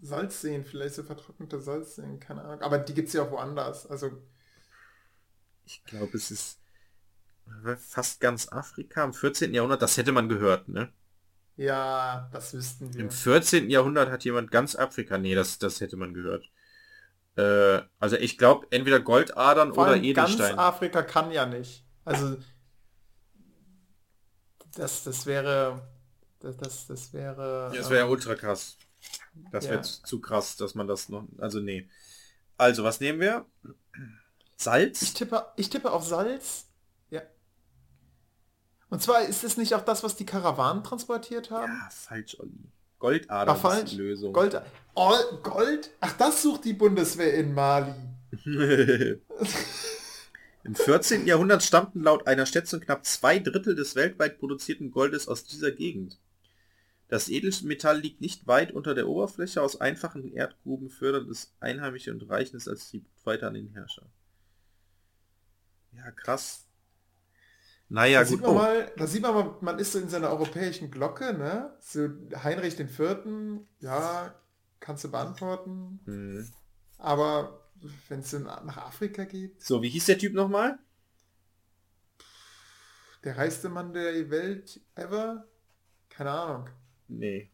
Salzseen, 0.00 0.64
vielleicht 0.64 0.94
so 0.94 1.02
vertrocknete 1.02 1.60
Salzseen, 1.60 2.18
keine 2.20 2.42
Ahnung. 2.44 2.62
Aber 2.62 2.78
die 2.78 2.94
gibt 2.94 3.08
es 3.08 3.14
ja 3.14 3.22
auch 3.24 3.30
woanders. 3.30 3.86
Also 3.86 4.10
Ich 5.66 5.84
glaube, 5.84 6.16
es 6.16 6.30
ist 6.30 6.60
fast 7.78 8.20
ganz 8.20 8.48
Afrika 8.52 9.02
im 9.04 9.12
14. 9.12 9.54
Jahrhundert, 9.54 9.82
das 9.82 9.96
hätte 9.96 10.12
man 10.12 10.28
gehört, 10.28 10.68
ne? 10.68 10.92
Ja, 11.56 12.28
das 12.32 12.54
wüssten 12.54 12.92
wir. 12.92 13.00
Im 13.00 13.10
14. 13.10 13.70
Jahrhundert 13.70 14.10
hat 14.10 14.24
jemand 14.24 14.50
ganz 14.50 14.76
Afrika, 14.76 15.18
nee, 15.18 15.34
das, 15.34 15.58
das 15.58 15.80
hätte 15.80 15.96
man 15.96 16.14
gehört. 16.14 16.50
Äh, 17.36 17.82
also 17.98 18.16
ich 18.16 18.38
glaube, 18.38 18.66
entweder 18.70 19.00
Goldadern 19.00 19.74
Vor 19.74 19.84
oder 19.84 19.92
allem 19.92 20.14
ganz 20.14 20.34
Edelstein. 20.34 20.58
Afrika 20.58 21.02
kann 21.02 21.30
ja 21.30 21.46
nicht. 21.46 21.84
Also 22.04 22.36
das, 24.76 25.04
das 25.04 25.26
wäre 25.26 25.82
das, 26.40 26.56
das, 26.56 26.86
das 26.86 27.12
wäre 27.12 27.70
Ja, 27.72 27.78
das 27.78 27.90
wäre 27.90 28.00
ja 28.00 28.06
ähm, 28.06 28.10
ultra 28.10 28.34
krass. 28.34 28.76
Das 29.50 29.64
ja. 29.64 29.72
wäre 29.72 29.82
zu, 29.82 30.02
zu 30.02 30.20
krass, 30.20 30.56
dass 30.56 30.74
man 30.74 30.86
das 30.86 31.08
noch, 31.08 31.26
also 31.38 31.60
nee. 31.60 31.88
Also, 32.58 32.84
was 32.84 33.00
nehmen 33.00 33.20
wir? 33.20 33.44
Salz? 34.56 35.02
ich 35.02 35.12
tippe 35.14 35.44
ich 35.56 35.68
tippe 35.68 35.92
auf 35.92 36.04
Salz. 36.04 36.65
Und 38.88 39.02
zwar 39.02 39.22
ist 39.22 39.42
es 39.44 39.56
nicht 39.56 39.74
auch 39.74 39.84
das, 39.84 40.04
was 40.04 40.16
die 40.16 40.26
Karawanen 40.26 40.84
transportiert 40.84 41.50
haben? 41.50 41.72
Ja, 41.72 41.88
falsch, 41.90 42.38
Olli. 42.38 42.70
Falsch. 43.56 43.84
ist 43.84 43.92
die 43.92 43.96
Lösung. 43.98 44.32
Gold. 44.32 44.60
Oh, 44.94 45.12
Gold? 45.42 45.90
Ach, 46.00 46.16
das 46.16 46.42
sucht 46.42 46.64
die 46.64 46.72
Bundeswehr 46.72 47.34
in 47.34 47.52
Mali. 47.52 47.94
Im 50.64 50.74
14. 50.74 51.26
Jahrhundert 51.26 51.62
stammten 51.62 52.02
laut 52.02 52.26
einer 52.26 52.46
Schätzung 52.46 52.80
knapp 52.80 53.04
zwei 53.04 53.38
Drittel 53.38 53.76
des 53.76 53.94
weltweit 53.94 54.38
produzierten 54.38 54.90
Goldes 54.90 55.28
aus 55.28 55.44
dieser 55.44 55.70
Gegend. 55.70 56.18
Das 57.08 57.28
Edelmetall 57.28 58.00
liegt 58.00 58.20
nicht 58.20 58.48
weit 58.48 58.72
unter 58.72 58.94
der 58.94 59.06
Oberfläche. 59.08 59.62
Aus 59.62 59.80
einfachen 59.80 60.32
Erdgruben 60.32 60.90
fördert 60.90 61.28
es 61.28 61.54
Einheimische 61.60 62.10
und 62.10 62.28
reichen 62.28 62.56
es 62.56 62.66
als 62.66 62.90
Tribut 62.90 63.12
weiter 63.24 63.46
an 63.46 63.54
den 63.54 63.68
Herrscher. 63.68 64.10
Ja, 65.92 66.10
krass. 66.10 66.65
Naja, 67.88 68.20
da 68.20 68.24
gut. 68.24 68.30
sieht 68.30 68.40
man 68.42 68.50
Oh. 68.50 68.54
mal, 68.54 68.92
da 68.96 69.06
sieht 69.06 69.22
man 69.22 69.34
mal, 69.34 69.56
man 69.60 69.78
ist 69.78 69.92
so 69.92 69.98
in 70.00 70.08
seiner 70.08 70.30
europäischen 70.30 70.90
Glocke, 70.90 71.32
ne? 71.34 71.72
So 71.80 72.08
Heinrich 72.42 72.76
den 72.76 72.88
Vierten, 72.88 73.66
ja, 73.80 74.34
kannst 74.80 75.04
du 75.04 75.10
beantworten. 75.10 76.00
Hm. 76.04 76.48
Aber 76.98 77.62
wenn 78.08 78.20
es 78.20 78.32
nach 78.32 78.76
Afrika 78.78 79.24
geht, 79.24 79.62
So, 79.62 79.82
wie 79.82 79.88
hieß 79.88 80.06
der 80.06 80.18
Typ 80.18 80.34
nochmal? 80.34 80.78
der 83.24 83.36
reichste 83.38 83.68
Mann 83.68 83.92
der 83.92 84.30
Welt 84.30 84.80
ever? 84.94 85.46
Keine 86.08 86.30
Ahnung. 86.30 86.68
Nee. 87.08 87.50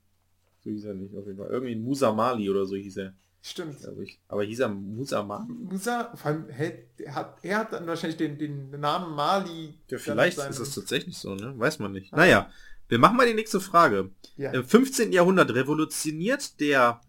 So 0.60 0.70
hieß 0.70 0.84
er 0.84 0.94
nicht, 0.94 1.14
auf 1.16 1.26
jeden 1.26 1.38
Fall. 1.38 1.48
Irgendwie 1.48 1.74
Musa 1.76 2.12
Mali 2.12 2.48
oder 2.50 2.66
so 2.66 2.76
hieß 2.76 2.98
er. 2.98 3.14
Stimmt. 3.44 3.80
glaube 3.80 4.04
ich. 4.04 4.20
Aber 4.28 4.44
hieß 4.44 4.60
er 4.60 4.68
Musa 4.68 5.22
Mali? 5.22 5.52
Musa, 5.52 6.14
vor 6.14 6.30
allem, 6.30 6.48
hä, 6.48 6.86
er 6.98 7.14
hat, 7.14 7.38
er 7.42 7.58
hat 7.58 7.72
dann 7.72 7.86
wahrscheinlich 7.88 8.16
den, 8.16 8.38
den 8.38 8.70
Namen 8.70 9.14
Mali. 9.16 9.80
Ja, 9.88 9.98
vielleicht 9.98 10.38
ist 10.38 10.60
es 10.60 10.74
tatsächlich 10.74 11.18
so, 11.18 11.34
ne? 11.34 11.52
Weiß 11.58 11.80
man 11.80 11.90
nicht. 11.90 12.12
Naja, 12.12 12.50
wir 12.88 12.98
machen 12.98 13.16
mal 13.16 13.26
die 13.26 13.34
nächste 13.34 13.60
Frage. 13.60 14.12
Ja. 14.36 14.52
Im 14.52 14.64
15. 14.64 15.12
Jahrhundert 15.12 15.50
revolutioniert 15.54 16.60
der 16.60 17.00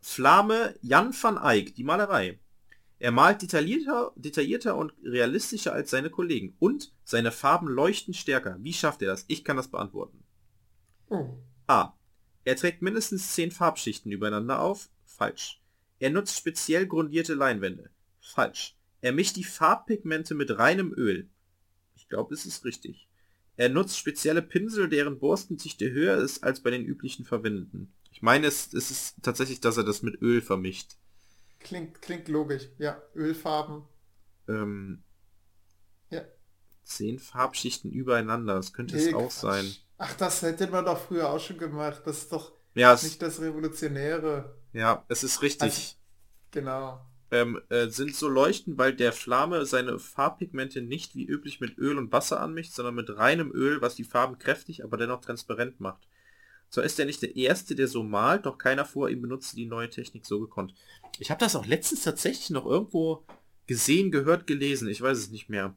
Flame 0.00 0.74
Jan 0.82 1.14
van 1.18 1.38
Eyck 1.38 1.74
die 1.74 1.84
Malerei. 1.84 2.38
Er 2.98 3.12
malt 3.12 3.40
detaillierter, 3.40 4.12
detaillierter 4.16 4.76
und 4.76 4.92
realistischer 5.02 5.72
als 5.72 5.90
seine 5.90 6.10
Kollegen. 6.10 6.54
Und 6.58 6.92
seine 7.04 7.32
Farben 7.32 7.68
leuchten 7.68 8.14
stärker. 8.14 8.56
Wie 8.60 8.72
schafft 8.72 9.00
er 9.02 9.08
das? 9.08 9.24
Ich 9.28 9.44
kann 9.44 9.56
das 9.56 9.68
beantworten. 9.68 10.22
Oh. 11.08 11.38
A. 11.66 11.94
Er 12.44 12.56
trägt 12.56 12.82
mindestens 12.82 13.34
10 13.34 13.50
Farbschichten 13.50 14.12
übereinander 14.12 14.60
auf. 14.60 14.88
Falsch. 15.16 15.60
Er 15.98 16.10
nutzt 16.10 16.36
speziell 16.36 16.86
grundierte 16.86 17.34
Leinwände. 17.34 17.90
Falsch. 18.20 18.76
Er 19.00 19.12
mischt 19.12 19.36
die 19.36 19.44
Farbpigmente 19.44 20.34
mit 20.34 20.58
reinem 20.58 20.92
Öl. 20.94 21.28
Ich 21.94 22.08
glaube, 22.08 22.34
es 22.34 22.44
ist 22.46 22.64
richtig. 22.64 23.08
Er 23.56 23.68
nutzt 23.70 23.98
spezielle 23.98 24.42
Pinsel, 24.42 24.88
deren 24.88 25.18
Borstendichte 25.18 25.90
höher 25.90 26.18
ist 26.18 26.44
als 26.44 26.60
bei 26.62 26.70
den 26.70 26.84
üblichen 26.84 27.24
verwendeten. 27.24 27.92
Ich 28.10 28.20
meine, 28.22 28.46
es, 28.46 28.72
es 28.74 28.90
ist 28.90 29.16
tatsächlich, 29.22 29.60
dass 29.60 29.76
er 29.78 29.84
das 29.84 30.02
mit 30.02 30.20
Öl 30.20 30.42
vermischt. 30.42 30.96
Klingt, 31.60 32.00
klingt 32.02 32.28
logisch. 32.28 32.68
Ja, 32.78 33.02
Ölfarben. 33.14 33.82
Ähm, 34.48 35.02
Ja. 36.10 36.22
zehn 36.84 37.18
Farbschichten 37.18 37.90
übereinander, 37.90 38.54
das 38.54 38.72
könnte 38.72 38.96
Nee, 38.96 39.08
es 39.08 39.14
auch 39.14 39.32
Quatsch. 39.32 39.40
sein. 39.40 39.76
Ach, 39.98 40.14
das 40.16 40.42
hätte 40.42 40.66
man 40.68 40.84
doch 40.84 40.98
früher 40.98 41.30
auch 41.30 41.40
schon 41.40 41.58
gemacht. 41.58 42.02
Das 42.04 42.18
ist 42.18 42.32
doch 42.32 42.52
Ja, 42.74 42.94
nicht 43.02 43.20
das 43.22 43.40
Revolutionäre. 43.40 44.54
Ja, 44.76 45.04
es 45.08 45.24
ist 45.24 45.42
richtig. 45.42 45.62
Also- 45.62 45.92
Genau. 46.52 47.00
ähm, 47.30 47.60
äh, 47.68 47.88
sind 47.88 48.14
so 48.14 48.28
leuchten, 48.28 48.78
weil 48.78 48.94
der 48.94 49.12
Flamme 49.12 49.66
seine 49.66 49.98
Farbpigmente 49.98 50.80
nicht 50.80 51.14
wie 51.14 51.26
üblich 51.26 51.60
mit 51.60 51.76
Öl 51.76 51.98
und 51.98 52.12
Wasser 52.12 52.40
anmischt, 52.40 52.72
sondern 52.72 52.94
mit 52.94 53.10
reinem 53.10 53.50
Öl, 53.52 53.80
was 53.82 53.94
die 53.96 54.04
Farben 54.04 54.38
kräftig, 54.38 54.84
aber 54.84 54.96
dennoch 54.96 55.20
transparent 55.20 55.80
macht. 55.80 56.06
Zwar 56.70 56.84
ist 56.84 56.98
er 56.98 57.04
nicht 57.06 57.22
der 57.22 57.36
Erste, 57.36 57.74
der 57.74 57.88
so 57.88 58.02
malt, 58.02 58.46
doch 58.46 58.58
keiner 58.58 58.84
vor 58.84 59.08
ihm 59.10 59.22
benutzte 59.22 59.56
die 59.56 59.66
neue 59.66 59.90
Technik 59.90 60.24
so 60.24 60.40
gekonnt. 60.40 60.74
Ich 61.18 61.30
habe 61.30 61.40
das 61.40 61.56
auch 61.56 61.66
letztens 61.66 62.02
tatsächlich 62.04 62.50
noch 62.50 62.64
irgendwo 62.66 63.24
gesehen, 63.66 64.10
gehört, 64.10 64.46
gelesen. 64.46 64.88
Ich 64.88 65.00
weiß 65.02 65.18
es 65.18 65.30
nicht 65.30 65.48
mehr. 65.48 65.74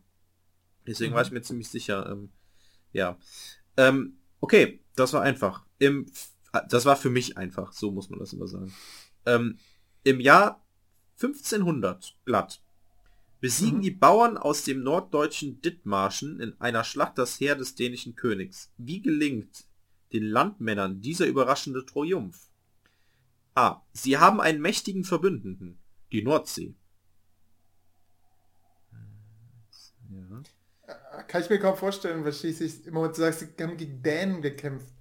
Deswegen 0.88 1.12
Mhm. 1.12 1.16
war 1.16 1.24
ich 1.24 1.32
mir 1.32 1.42
ziemlich 1.42 1.70
sicher. 1.70 2.10
Ähm, 2.12 2.30
ja. 2.94 3.18
Ähm, 3.78 4.18
okay, 4.40 4.80
das 4.96 5.14
war 5.14 5.22
einfach. 5.24 5.66
Im, 5.80 6.06
das 6.70 6.86
war 6.86 6.96
für 6.96 7.10
mich 7.10 7.38
einfach, 7.38 7.72
so 7.74 7.92
muss 7.92 8.10
man 8.10 8.20
das 8.20 8.34
immer 8.34 8.48
sagen. 8.48 8.74
Ähm, 9.26 9.58
Im 10.04 10.20
Jahr 10.20 10.64
1500 11.22 12.16
glatt 12.26 12.62
besiegen 13.42 13.80
Mhm. 13.80 13.84
die 13.84 13.92
Bauern 13.92 14.38
aus 14.38 14.64
dem 14.64 14.84
norddeutschen 14.84 15.62
Dithmarschen 15.62 16.40
in 16.40 16.60
einer 16.60 16.84
Schlacht 16.84 17.18
das 17.18 17.40
Heer 17.40 17.56
des 17.56 17.76
dänischen 17.76 18.16
Königs. 18.16 18.72
Wie 18.78 19.02
gelingt 19.02 19.66
den 20.12 20.24
Landmännern 20.24 21.02
dieser 21.02 21.26
überraschende 21.26 21.86
Triumph? 21.86 22.50
A. 23.56 23.82
Sie 23.94 24.18
haben 24.18 24.42
einen 24.42 24.62
mächtigen 24.62 25.04
Verbündeten, 25.04 25.78
die 26.12 26.24
Nordsee. 26.24 26.76
Ja. 30.10 30.44
Kann 31.28 31.42
ich 31.44 31.50
mir 31.50 31.60
kaum 31.60 31.78
vorstellen, 31.78 32.24
weil 32.24 32.34
schließlich 32.34 32.88
im 32.88 32.94
Moment 32.94 33.16
du 33.16 33.22
sagst, 33.22 33.40
sie 33.42 33.64
haben 33.64 33.78
gegen 33.78 34.02
Dänen 34.02 34.42
gekämpft. 34.42 34.94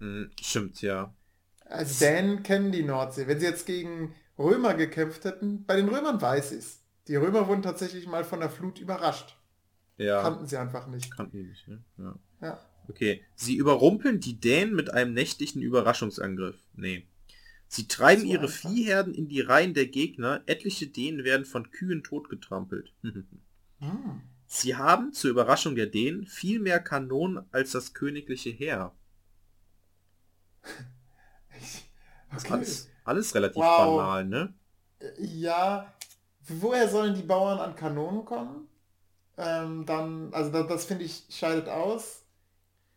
Hm, 0.00 0.30
stimmt, 0.40 0.82
ja. 0.82 1.14
Also 1.64 2.04
Dänen 2.04 2.42
kennen 2.42 2.72
die 2.72 2.82
Nordsee. 2.82 3.26
Wenn 3.26 3.40
sie 3.40 3.46
jetzt 3.46 3.66
gegen 3.66 4.14
Römer 4.38 4.74
gekämpft 4.74 5.24
hätten, 5.24 5.64
bei 5.64 5.76
den 5.76 5.88
Römern 5.88 6.20
weiß 6.20 6.52
ich 6.52 6.58
es. 6.58 6.82
Die 7.08 7.16
Römer 7.16 7.48
wurden 7.48 7.62
tatsächlich 7.62 8.06
mal 8.06 8.24
von 8.24 8.40
der 8.40 8.50
Flut 8.50 8.78
überrascht. 8.78 9.36
Ja. 9.96 10.22
Kannten 10.22 10.46
sie 10.46 10.56
einfach 10.56 10.86
nicht. 10.86 11.10
Kannten 11.14 11.38
die 11.38 11.44
nicht, 11.44 11.66
ne? 11.68 11.82
Ja. 11.98 12.18
Ja. 12.40 12.60
Okay. 12.88 13.22
Sie 13.34 13.56
überrumpeln 13.56 14.20
die 14.20 14.38
Dänen 14.38 14.74
mit 14.74 14.92
einem 14.92 15.14
nächtlichen 15.14 15.62
Überraschungsangriff. 15.62 16.56
Nee. 16.74 17.06
Sie 17.68 17.88
treiben 17.88 18.22
So 18.22 18.28
ihre 18.28 18.44
einfach. 18.44 18.70
Viehherden 18.70 19.14
in 19.14 19.28
die 19.28 19.40
Reihen 19.40 19.74
der 19.74 19.86
Gegner. 19.86 20.42
Etliche 20.46 20.86
Dänen 20.86 21.24
werden 21.24 21.46
von 21.46 21.70
Kühen 21.70 22.02
totgetrampelt. 22.02 22.92
Hm. 23.78 24.22
Sie 24.46 24.76
haben, 24.76 25.12
zur 25.12 25.30
Überraschung 25.30 25.74
der 25.74 25.86
Dänen, 25.86 26.24
viel 26.24 26.60
mehr 26.60 26.80
Kanonen 26.80 27.44
als 27.52 27.72
das 27.72 27.92
königliche 27.92 28.48
Heer. 28.48 28.94
Okay. 32.34 32.52
Alles, 32.52 32.88
alles 33.04 33.34
relativ 33.34 33.62
Wow. 33.62 33.76
banal, 33.76 34.24
ne? 34.24 34.54
Ja, 35.18 35.92
woher 36.48 36.88
sollen 36.88 37.14
die 37.14 37.22
Bauern 37.22 37.58
an 37.58 37.76
Kanonen 37.76 38.24
kommen? 38.24 38.68
Ähm, 39.38 39.86
dann, 39.86 40.32
also 40.34 40.50
das, 40.52 40.68
das 40.68 40.84
finde 40.86 41.04
ich 41.04 41.26
scheidet 41.30 41.68
aus. 41.68 42.24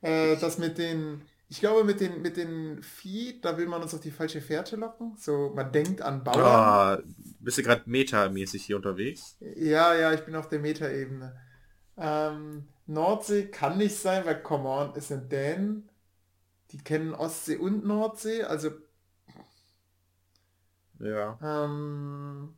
Äh, 0.01 0.37
das 0.37 0.57
mit 0.59 0.77
den, 0.77 1.23
ich 1.49 1.59
glaube 1.59 1.83
mit 1.83 2.01
den, 2.01 2.21
mit 2.21 2.37
den 2.37 2.83
Vieh, 2.83 3.41
da 3.41 3.57
will 3.57 3.67
man 3.67 3.81
uns 3.81 3.93
auf 3.93 4.01
die 4.01 4.11
falsche 4.11 4.41
Fährte 4.41 4.75
locken. 4.77 5.15
So, 5.17 5.51
man 5.55 5.71
denkt 5.71 6.01
an 6.01 6.23
Bauern. 6.23 6.41
Ah, 6.41 6.99
bist 7.39 7.57
du 7.57 7.63
gerade 7.63 7.83
metamäßig 7.89 8.65
hier 8.65 8.75
unterwegs? 8.77 9.37
Ja, 9.55 9.93
ja, 9.95 10.13
ich 10.13 10.21
bin 10.21 10.35
auf 10.35 10.49
der 10.49 10.59
Metaebene. 10.59 11.35
Ähm, 11.97 12.67
Nordsee 12.87 13.47
kann 13.47 13.77
nicht 13.77 13.95
sein, 13.97 14.25
weil, 14.25 14.41
come 14.43 14.69
on, 14.69 14.93
es 14.95 15.09
sind 15.09 15.31
Dänen. 15.31 15.88
Die 16.71 16.77
kennen 16.77 17.13
Ostsee 17.13 17.57
und 17.57 17.85
Nordsee, 17.85 18.43
also 18.43 18.71
Ja. 20.99 21.39
ähm, 21.41 22.53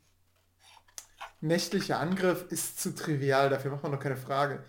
nächtlicher 1.41 1.99
Angriff 1.99 2.45
ist 2.49 2.79
zu 2.79 2.93
trivial, 2.95 3.49
dafür 3.49 3.71
macht 3.71 3.83
man 3.83 3.91
doch 3.91 3.99
keine 3.99 4.17
Frage. 4.17 4.63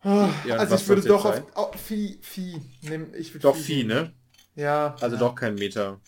Ah, 0.00 0.28
Ja, 0.46 0.56
also 0.56 0.74
ich 0.74 0.86
würde 0.88 1.02
doch 1.02 1.24
auf, 1.24 1.56
auf 1.56 1.80
Vieh, 1.80 2.18
Vieh 2.22 2.60
nehmen. 2.82 3.14
Ich 3.14 3.32
Doch 3.38 3.56
Vieh, 3.56 3.84
nehmen. 3.84 4.12
ne? 4.54 4.62
Ja. 4.62 4.94
Also 5.00 5.16
ja. 5.16 5.20
doch 5.20 5.34
kein 5.34 5.54
Meter. 5.54 6.00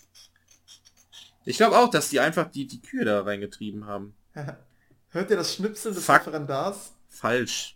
Ich 1.44 1.56
glaube 1.56 1.78
auch, 1.78 1.88
dass 1.90 2.10
die 2.10 2.20
einfach 2.20 2.50
die, 2.50 2.66
die 2.66 2.82
Kühe 2.82 3.04
da 3.04 3.22
reingetrieben 3.22 3.86
haben. 3.86 4.14
Hört 5.10 5.30
ihr 5.30 5.36
das 5.36 5.54
Schnipsel 5.54 5.94
des. 5.94 6.08
Referendars? 6.08 6.92
Falsch. 7.08 7.75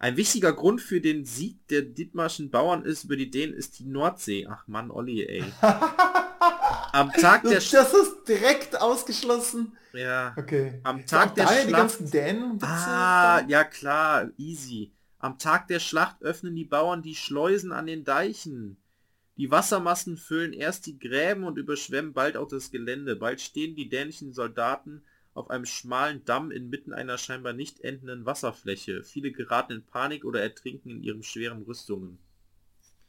Ein 0.00 0.16
wichtiger 0.16 0.54
Grund 0.54 0.80
für 0.80 1.02
den 1.02 1.26
Sieg 1.26 1.68
der 1.68 1.82
Dithmarschen 1.82 2.50
Bauern 2.50 2.86
ist 2.86 3.04
über 3.04 3.16
die 3.16 3.30
Dänen 3.30 3.54
ist 3.54 3.78
die 3.78 3.84
Nordsee. 3.84 4.46
Ach 4.50 4.66
Mann, 4.66 4.90
Olli, 4.90 5.22
ey. 5.26 5.44
Am 6.92 7.12
Tag 7.12 7.42
der 7.42 7.60
Sch 7.60 7.72
das 7.72 7.92
ist 7.92 8.24
direkt 8.26 8.80
ausgeschlossen. 8.80 9.76
ja. 9.92 10.34
Okay. 10.38 10.80
Am 10.84 11.04
Tag 11.04 11.34
der 11.34 11.44
daher 11.44 11.64
die 11.64 11.68
Schlacht. 11.68 11.80
ganzen 11.82 12.10
Dänen. 12.10 12.58
Ah, 12.62 13.42
ja 13.46 13.62
klar, 13.62 14.30
easy. 14.38 14.94
Am 15.18 15.36
Tag 15.36 15.68
der 15.68 15.80
Schlacht 15.80 16.22
öffnen 16.22 16.56
die 16.56 16.64
Bauern 16.64 17.02
die 17.02 17.14
Schleusen 17.14 17.70
an 17.70 17.84
den 17.86 18.02
Deichen. 18.02 18.78
Die 19.36 19.50
Wassermassen 19.50 20.16
füllen 20.16 20.54
erst 20.54 20.86
die 20.86 20.98
Gräben 20.98 21.44
und 21.44 21.58
überschwemmen 21.58 22.14
bald 22.14 22.38
auch 22.38 22.48
das 22.48 22.70
Gelände. 22.70 23.16
Bald 23.16 23.42
stehen 23.42 23.76
die 23.76 23.90
dänischen 23.90 24.32
Soldaten 24.32 25.02
auf 25.34 25.50
einem 25.50 25.64
schmalen 25.64 26.24
Damm 26.24 26.50
inmitten 26.50 26.92
einer 26.92 27.18
scheinbar 27.18 27.52
nicht 27.52 27.80
endenden 27.80 28.26
Wasserfläche. 28.26 29.04
Viele 29.04 29.32
geraten 29.32 29.72
in 29.72 29.86
Panik 29.86 30.24
oder 30.24 30.42
ertrinken 30.42 30.90
in 30.90 31.02
ihren 31.02 31.22
schweren 31.22 31.62
Rüstungen. 31.62 32.18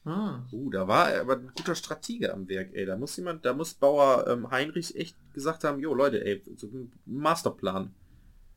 Hm. 0.03 0.47
Uh, 0.51 0.69
da 0.71 0.87
war 0.87 1.13
aber 1.19 1.33
ein 1.37 1.51
guter 1.55 1.75
Stratege 1.75 2.33
am 2.33 2.47
Werk, 2.47 2.73
ey. 2.73 2.85
Da 2.85 2.97
muss 2.97 3.15
jemand, 3.17 3.45
da 3.45 3.53
muss 3.53 3.73
Bauer 3.73 4.27
ähm, 4.27 4.49
Heinrich 4.49 4.95
echt 4.95 5.15
gesagt 5.33 5.63
haben, 5.63 5.79
jo 5.79 5.93
Leute, 5.93 6.23
ey, 6.25 6.41
so 6.55 6.67
ein 6.67 6.91
Masterplan. 7.05 7.93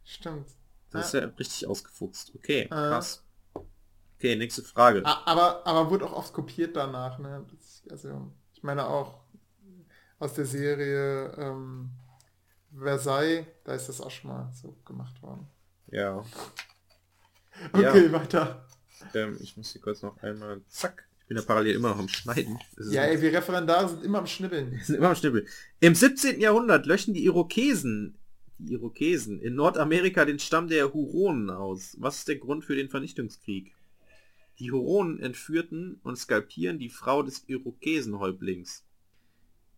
Stimmt. 0.04 0.48
Das 0.90 1.06
ist 1.06 1.14
ja 1.14 1.26
richtig 1.38 1.66
ausgefuchst. 1.66 2.32
Okay, 2.34 2.62
Äh. 2.62 2.68
krass. 2.68 3.24
Okay, 4.16 4.36
nächste 4.36 4.62
Frage. 4.62 5.04
Aber, 5.04 5.66
aber 5.66 5.90
wurde 5.90 6.06
auch 6.06 6.12
oft 6.14 6.32
kopiert 6.32 6.76
danach, 6.76 7.18
ne? 7.18 7.44
Das, 7.50 7.82
also, 7.90 8.32
ich 8.54 8.62
meine 8.62 8.86
auch 8.86 9.20
aus 10.18 10.34
der 10.34 10.46
Serie 10.46 11.32
ähm, 11.36 11.90
Versailles, 12.76 13.46
da 13.64 13.74
ist 13.74 13.88
das 13.88 14.00
auch 14.00 14.10
schon 14.10 14.30
mal 14.30 14.52
so 14.60 14.76
gemacht 14.84 15.22
worden. 15.22 15.46
Ja. 15.90 16.24
Okay, 17.72 18.10
weiter. 18.10 18.66
Ähm, 19.14 19.38
ich 19.40 19.56
muss 19.56 19.70
hier 19.70 19.80
kurz 19.80 20.02
noch 20.02 20.20
einmal. 20.22 20.60
Zack. 20.66 21.08
Ich 21.20 21.28
bin 21.28 21.36
ja 21.36 21.42
parallel 21.44 21.76
immer 21.76 21.90
noch 21.90 22.00
am 22.00 22.08
Schneiden. 22.08 22.58
Ja, 22.90 23.02
ey, 23.04 23.22
wir 23.22 23.32
Referendare 23.32 23.88
sind 23.88 24.04
immer 24.04 24.18
am 24.18 24.26
Schnibbeln. 24.26 24.78
Sind 24.82 24.96
immer 24.96 25.10
am 25.10 25.14
Schnibbel. 25.14 25.46
Im 25.80 25.94
17. 25.94 26.40
Jahrhundert 26.40 26.84
löschen 26.86 27.14
die 27.14 27.24
Irokesen, 27.24 28.18
die 28.58 28.72
Irokesen 28.72 29.40
in 29.40 29.54
Nordamerika 29.54 30.24
den 30.24 30.38
Stamm 30.38 30.68
der 30.68 30.92
Huronen 30.92 31.48
aus. 31.48 31.96
Was 31.98 32.18
ist 32.18 32.28
der 32.28 32.36
Grund 32.36 32.64
für 32.64 32.74
den 32.76 32.88
Vernichtungskrieg? 32.88 33.72
Die 34.58 34.70
Huronen 34.70 35.18
entführten 35.18 35.98
und 36.02 36.16
skalpieren 36.16 36.78
die 36.78 36.90
Frau 36.90 37.22
des 37.22 37.44
Irokesenhäuptlings. 37.48 38.84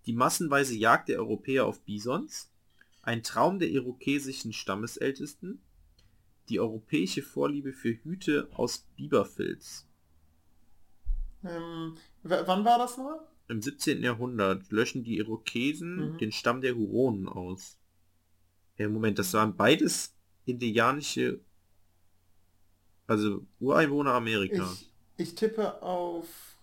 Die 0.07 0.13
massenweise 0.13 0.75
Jagd 0.75 1.09
der 1.09 1.19
Europäer 1.19 1.67
auf 1.67 1.81
Bisons. 1.83 2.51
Ein 3.07 3.23
Traum 3.23 3.61
der 3.61 3.69
irokesischen 3.69 4.53
Stammesältesten. 4.53 5.61
Die 6.49 6.59
europäische 6.59 7.23
Vorliebe 7.23 7.73
für 7.73 7.91
Hüte 8.03 8.49
aus 8.53 8.85
Biberfilz. 8.97 9.87
Ähm, 11.45 11.97
wann 12.25 12.65
war 12.65 12.79
das 12.79 12.99
noch? 12.99 13.21
Im 13.49 13.63
17. 13.63 14.03
Jahrhundert 14.03 14.73
löschen 14.73 15.05
die 15.05 15.19
Irokesen 15.19 16.15
Mhm. 16.15 16.19
den 16.19 16.33
Stamm 16.33 16.61
der 16.61 16.75
Huronen 16.75 17.29
aus. 17.29 17.79
Ja, 18.77 18.89
Moment, 18.89 19.21
das 19.21 19.33
waren 19.35 19.57
beides 19.57 20.13
indianische, 20.45 21.39
also 23.07 23.47
Ureinwohner 23.61 24.15
Amerika. 24.15 24.69
Ich, 24.73 24.93
ich 25.17 25.35
tippe 25.37 25.81
auf 25.81 26.57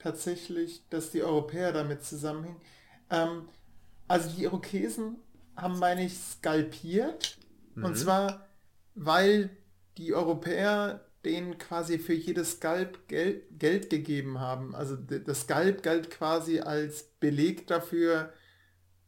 tatsächlich, 0.00 0.82
dass 0.90 1.10
die 1.12 1.22
Europäer 1.22 1.72
damit 1.72 2.02
zusammenhängen. 2.04 2.60
Ähm, 3.10 3.48
also 4.08 4.30
die 4.34 4.44
Irokesen 4.44 5.16
haben, 5.56 5.78
meine 5.78 6.04
ich, 6.04 6.18
skalpiert. 6.18 7.38
Und 7.76 7.92
Mhm. 7.92 7.96
zwar, 7.96 8.46
weil 8.94 9.50
die 9.96 10.14
Europäer 10.14 11.04
denen 11.24 11.58
quasi 11.58 11.98
für 11.98 12.14
jedes 12.14 12.52
Skalp 12.52 13.08
Geld, 13.08 13.44
Geld 13.58 13.90
gegeben 13.90 14.38
haben. 14.40 14.74
Also 14.74 14.96
das 14.96 15.42
Skalp 15.42 15.82
galt 15.82 16.10
quasi 16.10 16.60
als 16.60 17.04
Beleg 17.20 17.66
dafür, 17.66 18.32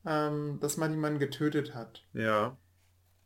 ähm, 0.04 0.58
dass 0.60 0.76
man 0.76 0.90
jemanden 0.90 1.18
getötet 1.18 1.74
hat. 1.74 2.04
Ja. 2.12 2.56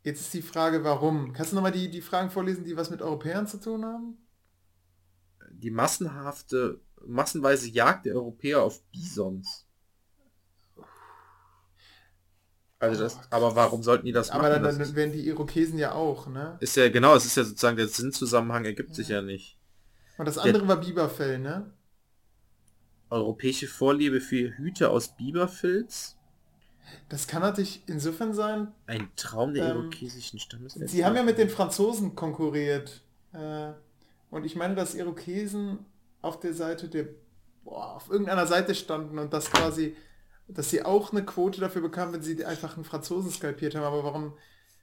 Jetzt 0.03 0.21
ist 0.21 0.35
die 0.35 0.43
Frage, 0.43 0.85
warum? 0.85 1.33
Kannst 1.33 1.53
du 1.53 1.57
nochmal 1.57 1.73
die, 1.73 1.91
die 1.91 2.03
Fragen 2.03 2.31
vorlesen, 2.31 2.65
die 2.65 2.77
was 2.77 2.91
mit 2.91 3.01
Europäern 3.01 3.47
zu 3.47 3.59
tun 3.59 3.85
haben? 3.85 4.19
Die 5.51 5.71
massenhafte, 5.71 6.81
massenweise 7.07 7.69
Jagd 7.69 8.07
der 8.07 8.15
Europäer 8.17 8.63
auf 8.63 8.83
Bisons. 8.91 9.67
Also 12.91 13.05
das, 13.05 13.19
aber 13.31 13.55
warum 13.57 13.83
sollten 13.83 14.07
die 14.07 14.13
das 14.13 14.31
Aber 14.31 14.49
machen? 14.49 14.63
dann, 14.63 14.79
Das 14.79 14.79
dann 14.79 14.97
werden 14.97 15.13
die 15.13 15.27
Irokesen 15.27 15.79
ja 15.79 15.93
auch, 15.93 16.27
ne? 16.27 16.57
ist 16.61 16.77
ja 16.77 16.89
genau, 16.89 17.15
es 17.15 17.25
ist 17.25 17.37
ja 17.37 17.45
sozusagen 17.45 17.77
der 17.77 17.89
Sinnzusammenhang 17.89 18.65
ergibt 18.65 18.95
sich 18.95 19.09
ja 19.09 19.23
nicht. 19.23 19.57
Und 20.19 20.27
das 20.27 20.39
andere 20.39 20.67
war 20.69 20.77
Biberfell, 20.81 21.39
ne? 21.39 21.71
Europäische 23.11 23.67
Vorliebe 23.69 24.21
für 24.21 24.57
Hüte 24.57 24.91
aus 24.91 25.15
Biberfilz. 25.17 26.17
Das 27.09 27.27
kann 27.27 27.43
natürlich 27.43 27.83
insofern 27.87 28.35
sein, 28.35 28.69
Ein 28.87 29.09
Traum 29.17 29.55
der 29.55 29.65
Ähm, 29.71 29.79
irokesischen 29.81 30.39
Stammes. 30.39 30.75
sie 30.75 31.05
haben 31.05 31.17
ja 31.17 31.23
mit 31.23 31.39
den 31.39 31.49
Franzosen 31.49 32.15
konkurriert. 32.15 33.03
Äh, 33.33 33.73
und 34.31 34.45
ich 34.45 34.57
meine, 34.57 34.75
dass 34.75 34.95
Irokesen 34.95 35.79
auf 36.23 36.41
der 36.41 36.55
Seite 36.55 36.89
der, 36.89 37.07
boah, 37.65 37.97
auf 37.97 38.11
irgendeiner 38.11 38.47
Seite 38.47 38.75
standen 38.75 39.19
und 39.19 39.33
das 39.33 39.51
quasi, 39.51 39.97
dass 40.49 40.71
sie 40.71 40.85
auch 40.85 41.13
eine 41.13 41.25
Quote 41.25 41.61
dafür 41.61 41.83
bekamen, 41.83 42.15
wenn 42.15 42.23
sie 42.23 42.45
einfach 42.45 42.77
einen 42.77 42.85
Franzosen 42.85 43.31
skalpiert 43.31 43.75
haben. 43.75 43.85
Aber 43.85 44.05
warum 44.05 44.35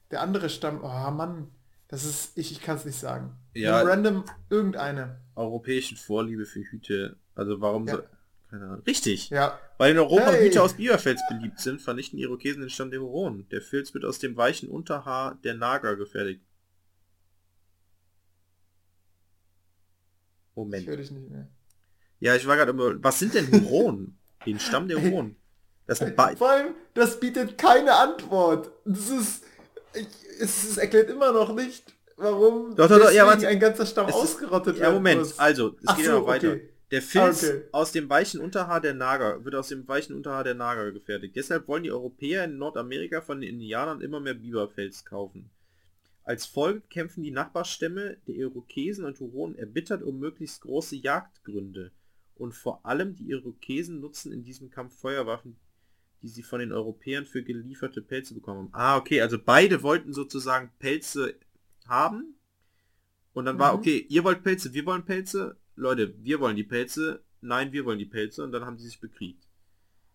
der 0.10 0.22
andere 0.22 0.50
Stamm, 0.50 0.80
oh 0.84 1.12
Mann, 1.12 1.50
das 1.88 2.04
ist, 2.04 2.38
ich, 2.38 2.52
ich 2.52 2.62
kann 2.62 2.78
es 2.78 2.86
nicht 2.86 2.98
sagen. 3.00 3.38
Ja. 3.54 3.80
Nimm 3.80 3.88
random 3.90 4.24
irgendeine. 4.50 5.20
europäischen 5.36 5.98
Vorliebe 5.98 6.46
für 6.46 6.62
Hüte. 6.62 7.18
Also 7.36 7.62
warum 7.62 7.88
Ja. 7.88 7.96
so... 7.96 8.04
Keine 8.50 8.66
Ahnung. 8.66 8.82
Richtig. 8.86 9.30
Ja, 9.30 9.58
Weil 9.78 9.92
in 9.94 9.98
Europa 10.00 10.32
Hey. 10.32 10.48
Hüte 10.48 10.62
aus 10.62 10.74
Biberfels 10.74 11.22
beliebt 11.30 11.62
sind, 11.62 11.82
vernichten 11.82 12.18
die 12.18 12.24
Irokesen 12.24 12.60
den 12.60 12.70
Stamm 12.70 12.92
der 12.92 13.00
Huronen. 13.00 13.48
Der 13.48 13.62
Filz 13.62 13.94
wird 13.94 14.04
aus 14.04 14.20
dem 14.20 14.36
weichen 14.36 14.68
Unterhaar 14.68 15.36
der 15.44 15.54
Nager 15.54 15.96
gefertigt. 15.96 16.42
ich 20.50 20.56
Moment. 20.58 20.86
höre 20.86 20.98
dich 20.98 21.12
nicht 21.12 21.30
mehr. 21.30 21.48
Ja, 22.20 22.36
ich 22.36 22.46
war 22.46 22.58
gerade 22.58 22.72
immer... 22.72 23.02
Was 23.02 23.20
sind 23.20 23.34
denn 23.34 23.50
Huronen? 23.52 24.18
den 24.46 24.60
Stamm 24.60 24.88
der 24.88 25.02
Huronen. 25.02 25.36
Das 26.00 26.16
bei 26.16 26.36
Vor 26.38 26.50
allem, 26.50 26.74
das 26.94 27.20
bietet 27.20 27.58
keine 27.58 27.94
Antwort. 27.94 28.72
Das 28.86 29.10
ist, 29.10 29.44
ich, 29.94 30.08
es, 30.40 30.64
es 30.64 30.78
erklärt 30.78 31.10
immer 31.10 31.34
noch 31.34 31.54
nicht, 31.54 31.84
warum 32.16 32.76
Doch, 32.78 32.88
doch, 32.88 32.98
doch, 33.00 33.12
ja, 33.12 33.26
warte. 33.26 33.46
ein 33.48 33.60
ganzer 33.60 33.86
Stamm 33.86 34.06
ausgerottet 34.08 34.78
Ja, 34.78 34.84
werden 34.84 34.94
Moment, 34.96 35.20
muss. 35.20 35.38
also, 35.38 35.76
es 35.82 35.84
Ach 35.88 35.98
geht 35.98 36.06
so, 36.06 36.12
ja 36.14 36.20
noch 36.20 36.28
weiter. 36.28 36.52
okay. 36.54 36.70
Der 36.92 37.02
Filz 37.02 37.44
Okay. 37.44 37.62
aus 37.74 37.92
dem 37.92 38.10
weichen 38.10 38.40
Unterhaar 38.40 38.80
der 38.80 38.94
Nager 38.94 39.44
wird 39.44 39.56
aus 39.56 39.68
dem 39.70 39.86
weichen 39.88 40.16
Unterhaar 40.16 40.44
der 40.46 40.56
Nager 40.56 40.92
gefertigt. 40.92 41.36
Deshalb 41.36 41.68
wollen 41.68 41.84
die 41.84 41.92
Europäer 41.92 42.46
in 42.46 42.58
Nordamerika 42.58 43.20
von 43.22 43.42
den 43.42 43.50
Indianern 43.50 44.00
immer 44.02 44.20
mehr 44.22 44.34
Biberfels 44.34 45.04
kaufen. 45.06 45.50
Als 46.24 46.46
Folge 46.46 46.82
kämpfen 46.90 47.24
die 47.24 47.32
Nachbarstämme 47.32 48.18
der 48.28 48.36
Irokesen 48.36 49.04
und 49.06 49.20
Huronen 49.20 49.58
erbittert 49.58 50.04
um 50.04 50.20
möglichst 50.20 50.62
große 50.62 50.96
Jagdgründe. 50.98 51.92
Und 52.36 52.54
vor 52.54 52.86
allem 52.86 53.16
die 53.16 53.30
Irokesen 53.30 54.00
nutzen 54.00 54.32
in 54.32 54.44
diesem 54.44 54.70
Kampf 54.70 54.98
Feuerwaffen, 55.00 55.58
die 56.22 56.27
sie 56.27 56.43
von 56.43 56.60
den 56.60 56.72
Europäern 56.72 57.26
für 57.26 57.43
gelieferte 57.43 58.02
Pelze 58.02 58.34
bekommen 58.34 58.60
haben. 58.60 58.69
Ah, 58.73 58.98
okay, 58.98 59.22
also 59.22 59.38
beide 59.43 59.81
wollten 59.84 60.14
sozusagen 60.14 60.72
Pelze 60.80 61.35
haben. 61.88 62.35
Und 63.34 63.45
dann 63.45 63.57
war, 63.60 63.73
Mhm. 63.73 63.80
okay, 63.80 64.06
ihr 64.10 64.23
wollt 64.23 64.43
Pelze, 64.43 64.73
wir 64.73 64.85
wollen 64.85 65.06
Pelze. 65.06 65.57
Leute, 65.76 66.14
wir 66.23 66.39
wollen 66.39 66.56
die 66.57 66.64
Pelze. 66.64 67.23
Nein, 67.41 67.72
wir 67.72 67.85
wollen 67.85 67.98
die 67.99 68.06
Pelze. 68.06 68.43
Und 68.43 68.52
dann 68.52 68.65
haben 68.65 68.77
sie 68.77 68.85
sich 68.85 68.99
bekriegt. 68.99 69.48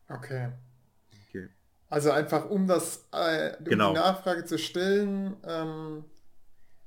Okay. 0.09 0.51
Okay. 1.29 1.49
Also 1.89 2.11
einfach 2.11 2.49
um 2.51 2.67
das 2.67 3.09
äh, 3.13 3.57
um 3.59 3.65
Genau. 3.65 3.89
die 3.93 3.99
Nachfrage 3.99 4.45
zu 4.45 4.59
stillen, 4.59 5.37
ähm, 5.45 6.05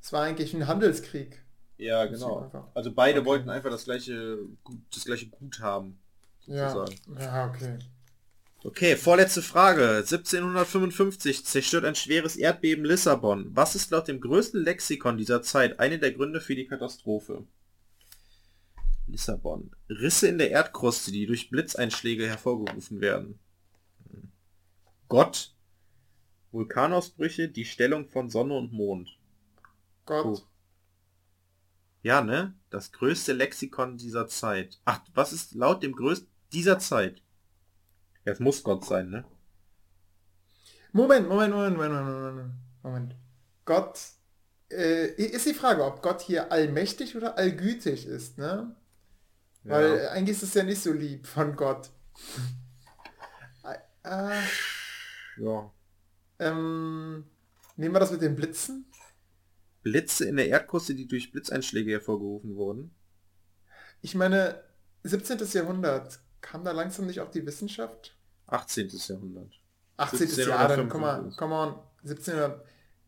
es 0.01 0.13
war 0.13 0.23
eigentlich 0.23 0.53
ein 0.53 0.67
Handelskrieg. 0.67 1.41
Ja, 1.77 2.05
genau. 2.05 2.69
Also 2.73 2.91
beide 2.93 3.19
Okay. 3.19 3.27
wollten 3.27 3.49
einfach 3.49 3.69
das 3.69 3.85
gleiche, 3.85 4.39
Gut- 4.63 4.81
das 4.93 5.05
gleiche 5.05 5.27
Gut 5.27 5.59
haben. 5.61 5.99
Ja, 6.45 6.85
ja, 7.17 7.47
okay. 7.47 7.79
Okay, 8.61 8.98
vorletzte 8.98 9.41
Frage. 9.41 9.99
1755 9.99 11.45
zerstört 11.45 11.86
ein 11.86 11.95
schweres 11.95 12.36
Erdbeben 12.36 12.84
Lissabon. 12.84 13.49
Was 13.56 13.76
ist 13.76 13.90
laut 13.91 14.10
dem 14.10 14.19
größten 14.19 14.61
Lexikon 14.61 15.18
dieser 15.18 15.41
Zeit 15.41 15.80
eine 15.80 15.98
der 15.98 16.11
Gründe 16.11 16.41
für 16.41 16.56
die 16.56 16.68
Katastrophe? 16.68 17.48
Lissabon. 19.07 19.72
Risse 19.90 20.27
in 20.27 20.38
der 20.38 20.52
Erdkruste, 20.52 21.11
die 21.11 21.26
durch 21.26 21.49
Blitzeinschläge 21.49 22.27
hervorgerufen 22.27 22.99
werden. 22.99 23.40
Hm. 24.11 24.30
Gott. 25.07 25.56
Vulkanausbrüche, 26.52 27.48
die 27.48 27.65
Stellung 27.65 28.10
von 28.10 28.30
Sonne 28.30 28.56
und 28.56 28.73
Mond. 28.73 29.18
Gott. 30.06 30.26
Oh. 30.26 30.41
Ja, 32.02 32.22
ne? 32.22 32.56
Das 32.69 32.91
größte 32.91 33.31
Lexikon 33.34 33.98
dieser 33.98 34.27
Zeit. 34.27 34.80
Ach, 34.84 35.02
was 35.14 35.31
ist 35.31 35.53
laut 35.53 35.81
dem 35.81 35.94
größten 35.94 36.27
dieser 36.52 36.80
Zeit? 36.80 37.22
Ja, 38.30 38.34
es 38.34 38.39
muss 38.39 38.64
Gott 38.64 38.85
sein, 38.85 39.10
ne? 39.10 39.26
Moment, 40.91 41.27
Moment, 41.27 41.51
Moment, 41.51 41.77
Moment, 41.77 41.93
Moment, 41.95 42.53
Moment. 42.84 43.15
Gott, 43.65 43.99
äh, 44.72 45.07
ist 45.15 45.47
die 45.47 45.56
Frage, 45.56 45.84
ob 45.84 46.03
Gott 46.03 46.22
hier 46.22 46.51
allmächtig 46.51 47.18
oder 47.18 47.39
allgütig 47.39 48.06
ist, 48.06 48.38
ne? 48.38 48.76
Weil 49.64 49.97
äh, 49.97 50.07
eigentlich 50.10 50.38
ist 50.38 50.43
es 50.43 50.53
ja 50.53 50.61
nicht 50.61 50.80
so 50.80 50.93
lieb 50.93 51.26
von 51.26 51.56
Gott. 51.56 51.89
äh, 54.03 54.41
ja. 55.38 55.73
ähm, 56.38 57.26
nehmen 57.77 57.95
wir 57.95 57.99
das 57.99 58.11
mit 58.11 58.22
den 58.22 58.35
Blitzen? 58.35 58.85
Blitze 59.81 60.26
in 60.26 60.38
der 60.38 60.49
Erdkruste, 60.49 60.93
die 60.93 61.07
durch 61.07 61.31
Blitzeinschläge 61.31 61.93
hervorgerufen 61.93 62.56
wurden. 62.56 62.91
Ich 64.03 64.14
meine, 64.14 64.64
17. 65.01 65.39
Jahrhundert, 65.51 66.19
kam 66.41 66.64
da 66.64 66.73
langsam 66.73 67.07
nicht 67.07 67.22
auch 67.22 67.31
die 67.31 67.47
Wissenschaft? 67.47 68.15
18. 68.51 68.89
Jahrhundert. 69.07 69.51
18. 69.97 70.27
Jahr, 70.47 70.67
dann 70.67 70.89
komm 70.89 71.01
mal, 71.01 71.15
1755. 71.23 71.38
komm 71.38 71.51
on, 71.51 71.76
17. 72.03 72.35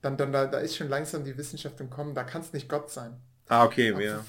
Dann, 0.01 0.17
dann 0.17 0.31
da, 0.33 0.45
da 0.47 0.57
ist 0.59 0.75
schon 0.75 0.89
langsam 0.89 1.23
die 1.23 1.37
Wissenschaft 1.37 1.79
im 1.79 1.89
Kommen, 1.89 2.15
da 2.15 2.23
kann 2.23 2.41
es 2.41 2.53
nicht 2.53 2.67
Gott 2.67 2.89
sein. 2.89 3.21
Ah, 3.47 3.65
okay, 3.65 3.91
Aber- 3.93 4.01
ja. 4.03 4.25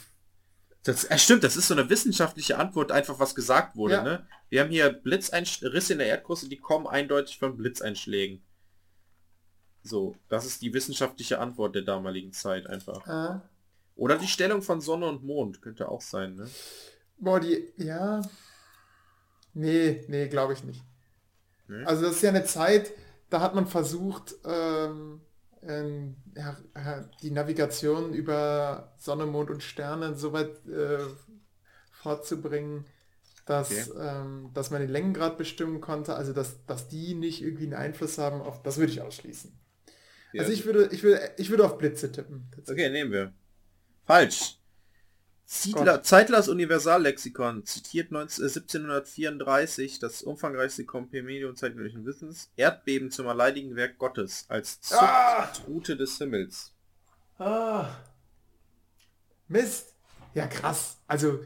Das, 0.84 1.04
äh, 1.04 1.16
stimmt, 1.16 1.44
das 1.44 1.54
ist 1.56 1.68
so 1.68 1.74
eine 1.74 1.88
wissenschaftliche 1.88 2.58
Antwort, 2.58 2.90
einfach 2.90 3.20
was 3.20 3.36
gesagt 3.36 3.76
wurde, 3.76 3.94
Ja. 3.94 4.02
ne? 4.02 4.26
Wir 4.48 4.60
haben 4.62 4.70
hier 4.70 4.90
Blitzeinrisse 4.92 5.92
in 5.92 6.00
der 6.00 6.08
Erdkruste, 6.08 6.48
die 6.48 6.56
kommen 6.58 6.88
eindeutig 6.88 7.38
von 7.38 7.56
Blitzeinschlägen. 7.56 8.42
So, 9.84 10.16
das 10.28 10.44
ist 10.44 10.60
die 10.60 10.74
wissenschaftliche 10.74 11.38
Antwort 11.38 11.74
der 11.76 11.82
damaligen 11.82 12.32
Zeit 12.32 12.66
einfach. 12.66 13.06
Äh, 13.06 13.38
Oder 13.94 14.18
die 14.18 14.26
Stellung 14.26 14.60
von 14.62 14.80
Sonne 14.80 15.06
und 15.06 15.22
Mond 15.22 15.62
könnte 15.62 15.88
auch 15.88 16.00
sein, 16.00 16.34
ne? 16.34 16.48
boah, 17.18 17.38
die, 17.38 17.72
ja. 17.76 18.20
Nee, 19.54 20.04
nee, 20.08 20.26
glaube 20.28 20.54
ich 20.54 20.64
nicht. 20.64 20.82
Nee? 21.72 21.84
Also 21.84 22.02
das 22.02 22.16
ist 22.16 22.22
ja 22.22 22.30
eine 22.30 22.44
Zeit, 22.44 22.92
da 23.30 23.40
hat 23.40 23.54
man 23.54 23.66
versucht, 23.66 24.34
ähm, 24.44 25.20
ähm, 25.62 26.16
die 27.22 27.30
Navigation 27.30 28.12
über 28.14 28.92
Sonne, 28.98 29.26
Mond 29.26 29.50
und 29.50 29.62
Sterne 29.62 30.14
so 30.14 30.32
weit 30.32 30.66
äh, 30.66 30.98
fortzubringen, 31.92 32.84
dass, 33.46 33.90
Okay. 33.90 33.98
ähm, 34.00 34.50
dass 34.54 34.70
man 34.70 34.80
den 34.80 34.90
Längengrad 34.90 35.38
bestimmen 35.38 35.80
konnte, 35.80 36.14
also 36.14 36.32
dass, 36.32 36.64
dass 36.66 36.88
die 36.88 37.14
nicht 37.14 37.42
irgendwie 37.42 37.64
einen 37.64 37.74
Einfluss 37.74 38.18
haben 38.18 38.40
auf, 38.40 38.62
das 38.62 38.78
würde 38.78 38.92
ich 38.92 39.00
ausschließen. 39.00 39.56
Ja, 40.32 40.42
also 40.42 40.52
ich 40.52 40.64
würde, 40.64 40.88
ich 40.92 41.02
würde, 41.02 41.20
ich 41.36 41.50
würde 41.50 41.64
auf 41.64 41.78
Blitze 41.78 42.10
tippen. 42.10 42.50
Okay, 42.68 42.90
nehmen 42.90 43.12
wir. 43.12 43.32
Falsch. 44.04 44.58
Ziedler, 45.52 46.02
Zeitlers 46.02 46.48
Universallexikon 46.48 47.66
zitiert 47.66 48.10
19, 48.10 48.42
äh, 48.42 48.48
1734 48.48 49.98
das 49.98 50.22
umfangreichste 50.22 50.86
Kompendium 50.86 51.54
zeitgenössischen 51.56 52.06
Wissens 52.06 52.50
Erdbeben 52.56 53.10
zum 53.10 53.28
alleinigen 53.28 53.76
Werk 53.76 53.98
Gottes 53.98 54.46
als 54.48 54.80
Ah! 54.92 55.52
Zuchtroute 55.52 55.98
des 55.98 56.16
Himmels. 56.16 56.72
Ah. 57.38 57.86
Mist. 59.46 59.94
Ja, 60.32 60.46
krass. 60.46 60.96
Also, 61.06 61.44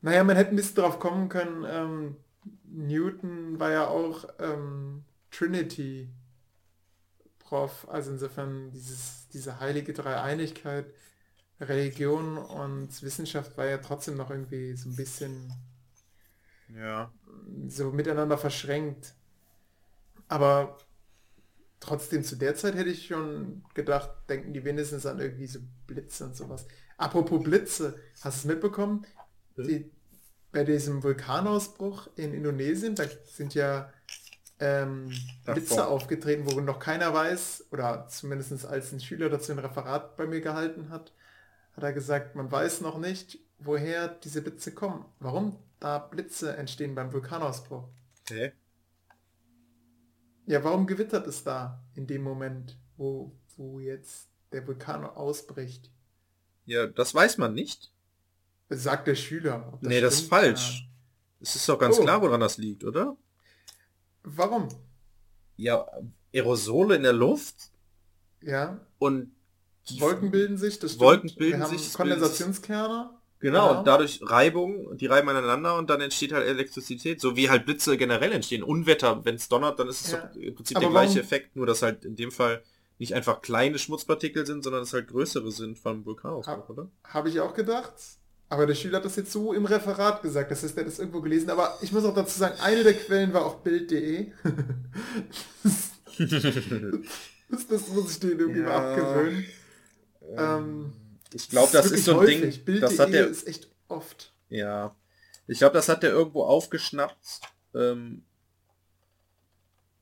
naja, 0.00 0.22
man 0.22 0.36
hätte 0.36 0.50
ein 0.50 0.56
bisschen 0.56 0.76
drauf 0.76 1.00
kommen 1.00 1.28
können. 1.28 1.66
Ähm, 1.68 2.16
Newton 2.62 3.58
war 3.58 3.72
ja 3.72 3.88
auch 3.88 4.24
ähm, 4.38 5.02
Trinity 5.32 6.08
Prof. 7.40 7.88
Also 7.90 8.12
insofern 8.12 8.70
dieses, 8.70 9.26
diese 9.32 9.58
heilige 9.58 9.92
Dreieinigkeit, 9.92 10.86
Religion 11.60 12.38
und 12.38 13.02
Wissenschaft 13.02 13.56
war 13.56 13.66
ja 13.66 13.78
trotzdem 13.78 14.16
noch 14.16 14.30
irgendwie 14.30 14.76
so 14.76 14.88
ein 14.88 14.96
bisschen 14.96 15.52
Ja. 16.68 17.10
so 17.68 17.90
miteinander 17.92 18.38
verschränkt. 18.38 19.14
Aber 20.28 20.76
trotzdem 21.80 22.24
zu 22.24 22.36
der 22.36 22.54
Zeit 22.54 22.74
hätte 22.74 22.90
ich 22.90 23.06
schon 23.06 23.64
gedacht, 23.74 24.10
denken 24.28 24.52
die 24.52 24.64
wenigstens 24.64 25.06
an 25.06 25.20
irgendwie 25.20 25.46
so 25.46 25.60
Blitze 25.86 26.24
und 26.26 26.36
sowas. 26.36 26.66
Apropos 26.96 27.42
Blitze, 27.42 27.98
hast 28.20 28.44
du 28.44 28.48
es 28.48 28.54
mitbekommen? 28.54 29.06
Die, 29.56 29.90
bei 30.52 30.64
diesem 30.64 31.02
Vulkanausbruch 31.02 32.08
in 32.16 32.34
Indonesien, 32.34 32.94
da 32.94 33.04
sind 33.24 33.54
ja 33.54 33.92
ähm, 34.60 35.10
Blitze 35.44 35.76
Davor. 35.76 35.88
aufgetreten, 35.88 36.50
wo 36.50 36.60
noch 36.60 36.78
keiner 36.80 37.14
weiß, 37.14 37.66
oder 37.72 38.06
zumindest 38.08 38.66
als 38.66 38.92
ein 38.92 39.00
Schüler 39.00 39.28
dazu 39.30 39.52
ein 39.52 39.58
Referat 39.58 40.16
bei 40.16 40.26
mir 40.26 40.40
gehalten 40.40 40.90
hat, 40.90 41.12
hat 41.78 41.84
er 41.84 41.92
gesagt, 41.92 42.34
man 42.34 42.50
weiß 42.50 42.80
noch 42.80 42.98
nicht, 42.98 43.38
woher 43.60 44.08
diese 44.08 44.42
Blitze 44.42 44.74
kommen. 44.74 45.04
Warum 45.20 45.56
da 45.78 45.98
Blitze 45.98 46.56
entstehen 46.56 46.96
beim 46.96 47.12
Vulkanausbruch. 47.12 47.84
Okay. 48.22 48.52
Ja, 50.46 50.64
warum 50.64 50.88
gewittert 50.88 51.26
es 51.28 51.44
da 51.44 51.80
in 51.94 52.08
dem 52.08 52.22
Moment, 52.22 52.76
wo, 52.96 53.30
wo 53.56 53.78
jetzt 53.78 54.28
der 54.50 54.66
Vulkan 54.66 55.04
ausbricht? 55.04 55.92
Ja, 56.64 56.86
das 56.88 57.14
weiß 57.14 57.38
man 57.38 57.54
nicht. 57.54 57.92
Sagt 58.70 59.06
der 59.06 59.14
Schüler. 59.14 59.70
Ob 59.72 59.82
nee, 59.82 60.00
das 60.00 60.14
ist 60.14 60.28
falsch. 60.28 60.88
Es 61.40 61.54
ist 61.54 61.68
doch 61.68 61.78
ganz 61.78 61.98
Oh. 61.98 62.02
klar, 62.02 62.20
woran 62.22 62.40
das 62.40 62.58
liegt, 62.58 62.82
oder? 62.82 63.04
Ja. 63.04 63.16
Warum? 64.24 64.68
Ja, 65.56 65.86
Aerosole 66.34 66.96
in 66.96 67.04
der 67.04 67.12
Luft 67.12 67.70
Ja, 68.42 68.80
und 68.98 69.30
Wolken 69.98 70.30
bilden 70.30 70.56
sich, 70.56 70.78
das 70.78 70.92
stimmt. 70.92 71.04
Wolken 71.04 71.30
bilden 71.36 71.58
Wir 71.60 71.64
haben 71.66 71.76
sich, 71.78 71.92
Kondensationskerne. 71.92 73.10
Genau, 73.40 73.78
und 73.78 73.86
dadurch 73.86 74.20
Reibung, 74.22 74.96
die 74.96 75.06
reiben 75.06 75.28
aneinander 75.28 75.76
und 75.78 75.88
dann 75.90 76.00
entsteht 76.00 76.32
halt 76.32 76.44
Elektrizität, 76.46 77.20
so 77.20 77.36
wie 77.36 77.48
halt 77.48 77.66
Blitze 77.66 77.96
generell 77.96 78.32
entstehen. 78.32 78.64
Unwetter, 78.64 79.24
wenn 79.24 79.36
es 79.36 79.48
donnert, 79.48 79.78
dann 79.78 79.88
ist 79.88 80.06
es 80.06 80.12
Ja. 80.12 80.30
im 80.34 80.56
Prinzip 80.56 80.76
Aber 80.76 80.86
der 80.86 80.90
gleiche 80.90 81.20
Effekt, 81.20 81.54
nur 81.54 81.64
dass 81.64 81.82
halt 81.82 82.04
in 82.04 82.16
dem 82.16 82.32
Fall 82.32 82.62
nicht 82.98 83.14
einfach 83.14 83.40
kleine 83.40 83.78
Schmutzpartikel 83.78 84.44
sind, 84.44 84.64
sondern 84.64 84.82
es 84.82 84.92
halt 84.92 85.06
größere 85.06 85.52
sind 85.52 85.78
vom 85.78 86.04
Vulkanausbruch, 86.04 86.52
Ah. 86.68 86.72
oder? 86.72 86.88
Habe 87.04 87.28
ich 87.28 87.38
auch 87.40 87.54
gedacht. 87.54 87.92
Aber 88.48 88.66
der 88.66 88.74
Schüler 88.74 88.96
hat 88.96 89.04
das 89.04 89.14
jetzt 89.14 89.30
so 89.30 89.52
im 89.52 89.66
Referat 89.66 90.20
gesagt. 90.22 90.50
Das 90.50 90.62
heißt, 90.64 90.76
er 90.76 90.80
hat 90.80 90.88
das 90.90 90.98
irgendwo 90.98 91.20
gelesen. 91.20 91.50
Aber 91.50 91.78
ich 91.82 91.92
muss 91.92 92.04
auch 92.04 92.14
dazu 92.14 92.36
sagen, 92.38 92.58
eine 92.60 92.82
der 92.82 92.94
Quellen 92.94 93.32
war 93.34 93.44
auch 93.44 93.56
Bild.de. 93.60 94.32
das, 96.18 97.66
das 97.68 97.88
muss 97.88 98.10
ich 98.12 98.20
denen 98.20 98.40
irgendwie 98.40 98.60
mal 98.62 98.70
Ja. 98.70 98.90
abgewöhnen. 98.94 99.44
Ähm, 100.36 100.92
ich 101.32 101.48
glaube, 101.48 101.70
das 101.72 101.90
ist 101.90 102.04
so 102.04 102.12
ein 102.12 102.16
häufig. 102.18 102.40
Ding, 102.56 102.64
Bild.de 102.64 102.80
das 102.80 102.98
hat 102.98 103.12
der, 103.12 103.26
ist 103.28 103.46
echt 103.46 103.68
oft. 103.88 104.32
ja, 104.48 104.94
ich 105.46 105.58
glaube, 105.58 105.74
das 105.74 105.88
hat 105.88 106.02
der 106.02 106.10
irgendwo 106.10 106.44
aufgeschnappt, 106.44 107.40
ähm, 107.74 108.22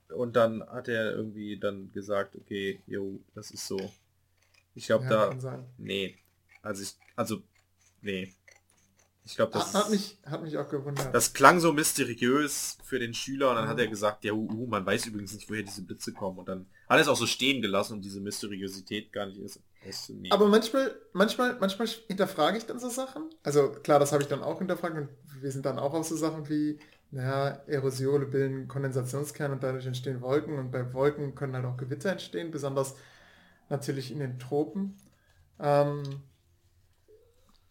und 0.08 0.36
dann 0.36 0.62
hat 0.68 0.88
er 0.88 1.12
irgendwie 1.12 1.58
dann 1.58 1.90
gesagt, 1.92 2.36
okay, 2.36 2.80
jo, 2.86 3.20
das 3.34 3.50
ist 3.50 3.66
so. 3.66 3.92
Ich 4.74 4.86
glaube, 4.86 5.04
Ja, 5.04 5.34
da. 5.34 5.64
Nee. 5.78 6.16
Also 6.62 6.82
ich, 6.82 6.94
also, 7.16 7.42
nee. 8.02 8.32
Ich 9.24 9.34
glaube, 9.34 9.52
das, 9.52 9.74
Hat, 9.74 9.86
ist- 9.86 9.90
mich, 9.90 10.18
hat 10.24 10.42
mich 10.42 10.56
auch 10.56 10.68
gewundert. 10.68 11.12
das 11.12 11.32
klang 11.32 11.58
so 11.58 11.72
mysteriös 11.72 12.78
für 12.84 13.00
den 13.00 13.12
Schüler 13.12 13.50
und 13.50 13.56
dann 13.56 13.64
Mhm. 13.64 13.68
hat 13.70 13.78
er 13.80 13.88
gesagt, 13.88 14.24
ja, 14.24 14.32
uh, 14.32 14.48
uh, 14.48 14.66
man 14.68 14.86
weiß 14.86 15.06
übrigens 15.06 15.34
nicht, 15.34 15.50
woher 15.50 15.64
diese 15.64 15.82
Blitze 15.82 16.12
kommen 16.12 16.38
und 16.38 16.48
dann 16.48 16.66
hat 16.88 16.98
er 16.98 17.00
es 17.00 17.08
auch 17.08 17.16
so 17.16 17.26
stehen 17.26 17.60
gelassen, 17.60 17.94
um 17.94 18.00
diese 18.02 18.20
Mysteriosität 18.20 19.12
gar 19.12 19.26
nicht 19.26 19.42
auszunehmen. 19.42 19.68
Aber 20.32 20.48
manchmal, 20.48 20.94
manchmal, 21.12 21.56
manchmal 21.60 21.88
hinterfrage 22.08 22.58
ich 22.58 22.66
dann 22.66 22.78
so 22.78 22.88
Sachen. 22.88 23.30
Also 23.42 23.70
klar, 23.70 23.98
das 23.98 24.12
habe 24.12 24.22
ich 24.22 24.28
dann 24.28 24.42
auch 24.42 24.58
hinterfragt 24.58 24.96
und 24.96 25.08
wir 25.40 25.50
sind 25.50 25.66
dann 25.66 25.78
auch 25.78 25.94
auf 25.94 26.06
so 26.06 26.16
Sachen 26.16 26.48
wie, 26.48 26.78
naja, 27.10 27.62
Aerosole 27.66 28.26
bilden 28.26 28.68
Kondensationskerne 28.68 29.54
und 29.54 29.62
dadurch 29.62 29.86
entstehen 29.86 30.20
Wolken 30.20 30.58
und 30.58 30.70
bei 30.70 30.92
Wolken 30.92 31.34
können 31.34 31.54
halt 31.54 31.64
auch 31.64 31.76
Gewitter 31.76 32.10
entstehen, 32.10 32.50
besonders 32.50 32.96
natürlich 33.68 34.10
in 34.10 34.18
den 34.18 34.38
Tropen. 34.38 34.96
Ähm, 35.58 36.02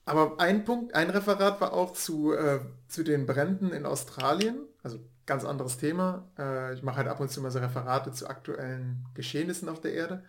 aber 0.05 0.39
ein 0.39 0.65
Punkt, 0.65 0.93
ein 0.93 1.09
Referat 1.09 1.59
war 1.61 1.73
auch 1.73 1.93
zu, 1.93 2.33
äh, 2.33 2.59
zu 2.87 3.03
den 3.03 3.25
Bränden 3.25 3.71
in 3.71 3.85
Australien, 3.85 4.67
also 4.83 4.99
ganz 5.25 5.43
anderes 5.43 5.77
Thema. 5.77 6.29
Äh, 6.37 6.75
ich 6.75 6.83
mache 6.83 6.97
halt 6.97 7.07
ab 7.07 7.19
und 7.19 7.31
zu 7.31 7.41
mal 7.41 7.51
so 7.51 7.59
Referate 7.59 8.11
zu 8.11 8.27
aktuellen 8.27 9.05
Geschehnissen 9.15 9.67
auf 9.67 9.81
der 9.81 9.93
Erde. 9.93 10.23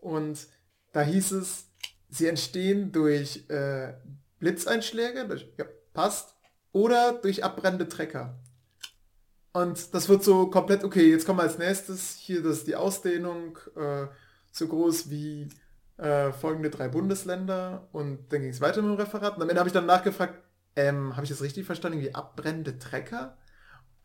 Und 0.00 0.48
da 0.96 1.02
hieß 1.02 1.32
es, 1.32 1.66
sie 2.08 2.26
entstehen 2.26 2.90
durch 2.90 3.44
äh, 3.50 3.92
Blitzeinschläge, 4.38 5.28
durch, 5.28 5.46
ja, 5.58 5.66
passt, 5.92 6.34
oder 6.72 7.12
durch 7.12 7.44
abbrennende 7.44 7.86
Trecker. 7.86 8.38
Und 9.52 9.92
das 9.92 10.08
wird 10.08 10.24
so 10.24 10.46
komplett, 10.46 10.84
okay, 10.84 11.10
jetzt 11.10 11.26
kommen 11.26 11.38
wir 11.38 11.42
als 11.42 11.58
nächstes, 11.58 12.14
hier 12.14 12.42
das 12.42 12.58
ist 12.58 12.66
die 12.66 12.76
Ausdehnung, 12.76 13.58
äh, 13.76 14.06
so 14.50 14.68
groß 14.68 15.10
wie 15.10 15.50
äh, 15.98 16.32
folgende 16.32 16.70
drei 16.70 16.88
Bundesländer 16.88 17.88
und 17.92 18.32
dann 18.32 18.40
ging 18.40 18.50
es 18.50 18.62
weiter 18.62 18.80
mit 18.80 18.92
dem 18.92 18.96
Referat. 18.98 19.36
Und 19.36 19.42
am 19.42 19.50
Ende 19.50 19.60
habe 19.60 19.68
ich 19.68 19.74
dann 19.74 19.84
nachgefragt, 19.84 20.42
ähm, 20.76 21.14
habe 21.14 21.24
ich 21.24 21.30
das 21.30 21.42
richtig 21.42 21.66
verstanden, 21.66 22.00
wie 22.00 22.14
abbrennende 22.14 22.78
Trecker? 22.78 23.36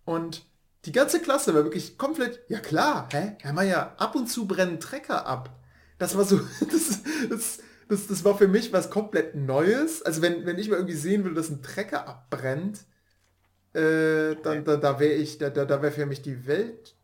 Und 0.04 0.46
die 0.84 0.92
ganze 0.92 1.22
Klasse 1.22 1.54
war 1.54 1.64
wirklich 1.64 1.98
komplett, 1.98 2.42
ja 2.50 2.60
klar, 2.60 3.08
hä? 3.14 3.38
Herr 3.40 3.54
Meier, 3.54 3.96
ab 3.98 4.14
und 4.14 4.28
zu 4.28 4.46
brennen 4.46 4.82
Trecker 4.82 5.26
ab. 5.26 5.61
Das 6.02 6.18
war 6.18 6.26
so, 6.26 6.40
das, 6.72 7.04
das, 7.30 7.60
das, 7.88 8.08
das 8.08 8.26
war 8.26 8.36
für 8.36 8.48
mich 8.48 8.74
was 8.74 8.90
komplett 8.90 9.36
Neues. 9.36 10.02
Also 10.02 10.24
wenn, 10.24 10.48
wenn 10.48 10.58
ich 10.58 10.68
mal 10.68 10.78
irgendwie 10.78 10.96
sehen 10.96 11.24
will, 11.24 11.36
dass 11.36 11.52
ein 11.52 11.62
Trecker 11.62 12.08
abbrennt, 12.08 12.86
äh, 13.74 14.36
dann 14.42 14.66
da, 14.66 14.78
da 14.78 15.00
wäre 15.00 15.14
ich, 15.14 15.38
da, 15.38 15.52
da, 15.52 15.64
da 15.66 15.84
wäre 15.84 15.92
für 15.92 16.08
mich 16.08 16.24
die 16.24 16.48
Welt, 16.48 16.96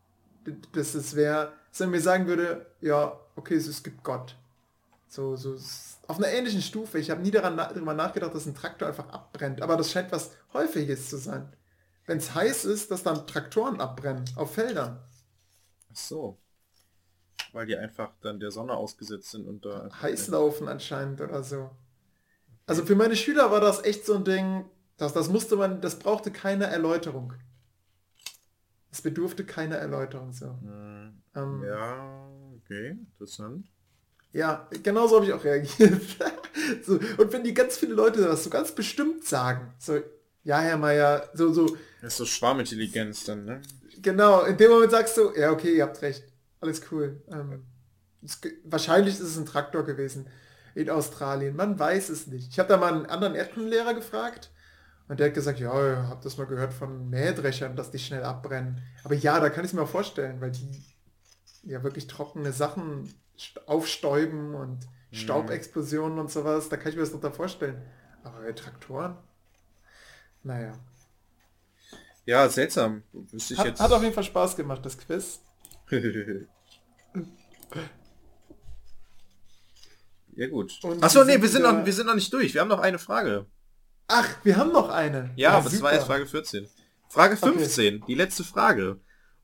das, 0.72 0.94
das 0.94 1.14
wäre, 1.14 1.52
dass 1.70 1.80
er 1.80 1.86
mir 1.86 2.00
sagen 2.00 2.26
würde, 2.26 2.66
ja, 2.80 3.20
okay, 3.36 3.54
es 3.54 3.84
gibt 3.84 4.02
Gott. 4.02 4.34
So, 5.06 5.36
so 5.36 5.56
auf 6.08 6.16
einer 6.16 6.30
ähnlichen 6.30 6.60
Stufe. 6.60 6.98
Ich 6.98 7.10
habe 7.10 7.22
nie 7.22 7.30
daran 7.30 7.56
darüber 7.56 7.94
nachgedacht, 7.94 8.34
dass 8.34 8.46
ein 8.46 8.56
Traktor 8.56 8.88
einfach 8.88 9.10
abbrennt. 9.10 9.62
Aber 9.62 9.76
das 9.76 9.92
scheint 9.92 10.10
was 10.10 10.32
Häufiges 10.52 11.08
zu 11.08 11.18
sein. 11.18 11.52
Wenn 12.06 12.18
es 12.18 12.34
heiß 12.34 12.64
ist, 12.64 12.90
dass 12.90 13.04
dann 13.04 13.28
Traktoren 13.28 13.80
abbrennen 13.80 14.24
auf 14.34 14.54
Feldern. 14.54 14.98
Ach 15.92 15.96
so. 15.96 16.38
Weil 17.52 17.66
die 17.66 17.76
einfach 17.76 18.12
dann 18.20 18.40
der 18.40 18.50
Sonne 18.50 18.74
ausgesetzt 18.74 19.30
sind 19.30 19.46
und 19.46 19.64
da... 19.64 19.88
Heiß 20.02 20.28
laufen 20.28 20.68
anscheinend 20.68 21.20
oder 21.20 21.42
so. 21.42 21.70
Also 22.66 22.84
für 22.84 22.94
meine 22.94 23.16
Schüler 23.16 23.50
war 23.50 23.60
das 23.60 23.84
echt 23.84 24.04
so 24.04 24.14
ein 24.14 24.24
Ding, 24.24 24.66
das, 24.98 25.14
das 25.14 25.30
musste 25.30 25.56
man, 25.56 25.80
das 25.80 25.98
brauchte 25.98 26.30
keine 26.30 26.66
Erläuterung. 26.66 27.32
Es 28.90 29.00
bedurfte 29.00 29.44
keiner 29.44 29.76
Erläuterung 29.76 30.32
so. 30.32 30.46
Hm, 30.46 31.22
ähm, 31.34 31.64
ja, 31.64 32.28
okay, 32.56 32.90
interessant. 32.90 33.66
Ja, 34.32 34.68
genauso 34.82 35.16
habe 35.16 35.26
ich 35.26 35.32
auch 35.32 35.44
reagiert. 35.44 36.02
so, 36.82 36.98
und 37.16 37.32
wenn 37.32 37.44
die 37.44 37.54
ganz 37.54 37.78
viele 37.78 37.94
Leute 37.94 38.20
das 38.20 38.44
so 38.44 38.50
ganz 38.50 38.72
bestimmt 38.72 39.24
sagen, 39.24 39.72
so, 39.78 40.00
ja, 40.44 40.60
Herr 40.60 40.76
Meier, 40.76 41.28
so, 41.34 41.52
so. 41.52 41.76
Das 42.02 42.12
ist 42.12 42.18
so 42.18 42.26
Schwarmintelligenz 42.26 43.24
dann, 43.24 43.44
ne? 43.44 43.62
Genau, 44.02 44.42
in 44.42 44.56
dem 44.56 44.70
Moment 44.70 44.90
sagst 44.90 45.16
du, 45.16 45.32
ja, 45.34 45.50
okay, 45.50 45.76
ihr 45.76 45.84
habt 45.84 46.02
recht. 46.02 46.24
Alles 46.60 46.82
cool. 46.90 47.22
Ähm, 47.30 47.64
es, 48.22 48.40
wahrscheinlich 48.64 49.14
ist 49.14 49.20
es 49.20 49.36
ein 49.36 49.46
Traktor 49.46 49.84
gewesen 49.84 50.28
in 50.74 50.90
Australien. 50.90 51.56
Man 51.56 51.78
weiß 51.78 52.08
es 52.08 52.26
nicht. 52.26 52.50
Ich 52.50 52.58
habe 52.58 52.68
da 52.68 52.76
mal 52.76 52.92
einen 52.92 53.06
anderen 53.06 53.34
Erdkundenlehrer 53.34 53.94
gefragt 53.94 54.50
und 55.08 55.20
der 55.20 55.28
hat 55.28 55.34
gesagt, 55.34 55.58
ja, 55.58 55.72
ihr 55.74 56.08
habt 56.08 56.24
das 56.24 56.36
mal 56.36 56.46
gehört 56.46 56.72
von 56.72 57.08
Mähdrechern, 57.08 57.76
dass 57.76 57.90
die 57.90 57.98
schnell 57.98 58.24
abbrennen. 58.24 58.82
Aber 59.04 59.14
ja, 59.14 59.40
da 59.40 59.50
kann 59.50 59.64
ich 59.64 59.70
es 59.70 59.74
mir 59.74 59.82
auch 59.82 59.88
vorstellen, 59.88 60.40
weil 60.40 60.50
die 60.50 60.84
ja 61.64 61.82
wirklich 61.82 62.06
trockene 62.06 62.52
Sachen 62.52 63.12
Aufstäuben 63.66 64.54
und 64.54 64.86
mhm. 64.86 65.16
Staubexplosionen 65.16 66.18
und 66.18 66.30
sowas, 66.30 66.68
da 66.68 66.76
kann 66.76 66.90
ich 66.90 66.96
mir 66.96 67.02
das 67.02 67.10
darunter 67.10 67.32
vorstellen. 67.32 67.80
Aber 68.24 68.40
bei 68.40 68.52
Traktoren? 68.52 69.16
Naja. 70.42 70.72
Ja, 72.26 72.48
seltsam. 72.48 73.02
Hat, 73.56 73.80
hat, 73.80 73.92
auf 73.92 74.02
jeden 74.02 74.14
Fall 74.14 74.24
Spaß 74.24 74.56
gemacht, 74.56 74.84
das 74.84 74.98
Quiz. 74.98 75.40
Ja 80.36 80.48
gut. 80.48 80.78
Achso, 81.00 81.24
nee, 81.24 81.40
wir 81.40 81.48
sind, 81.48 81.62
noch, 81.62 81.84
wir 81.84 81.92
sind 81.92 82.06
noch 82.06 82.14
nicht 82.14 82.32
durch. 82.32 82.54
Wir 82.54 82.60
haben 82.60 82.68
noch 82.68 82.80
eine 82.80 82.98
Frage. 82.98 83.46
Ach, 84.08 84.28
wir 84.44 84.56
haben 84.56 84.72
noch 84.72 84.88
eine. 84.88 85.30
Ja, 85.36 85.52
ja 85.52 85.60
das 85.60 85.72
super. 85.72 85.84
war 85.84 85.94
jetzt 85.94 86.06
Frage 86.06 86.26
14. 86.26 86.66
Frage 87.08 87.36
15, 87.36 87.96
okay. 87.96 88.04
die 88.06 88.14
letzte 88.14 88.44
Frage. 88.44 89.00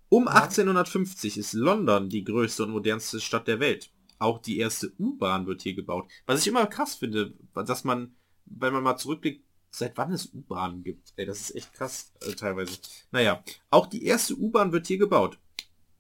Um 0.09 0.29
1850 0.29 1.39
ist 1.39 1.55
London 1.55 2.09
die 2.09 2.25
größte 2.25 2.63
und 2.65 2.71
modernste 2.71 3.21
Stadt 3.21 3.49
der 3.49 3.59
Welt. 3.61 3.91
Auch 4.19 4.39
die 4.39 4.59
erste 4.59 4.93
U-Bahn 4.99 5.47
wird 5.47 5.63
hier 5.63 5.75
gebaut. 5.75 6.11
Was 6.27 6.41
ich 6.41 6.47
immer 6.47 6.67
krass 6.67 6.95
finde, 6.95 7.35
dass 7.55 7.85
man, 7.85 8.15
wenn 8.45 8.73
man 8.73 8.83
mal 8.83 8.97
zurückblickt, 8.97 9.45
seit 9.71 9.97
wann 9.97 10.13
es 10.13 10.33
U-Bahnen 10.33 10.85
gibt. 10.85 11.13
Ey, 11.17 11.27
das 11.27 11.41
ist 11.41 11.57
echt 11.57 11.73
krass 11.73 12.13
äh, 12.21 12.33
teilweise. 12.33 12.79
Naja, 13.11 13.43
auch 13.71 13.87
die 13.87 14.05
erste 14.05 14.35
U-Bahn 14.35 14.73
wird 14.73 14.87
hier 14.87 14.99
gebaut. 14.99 15.39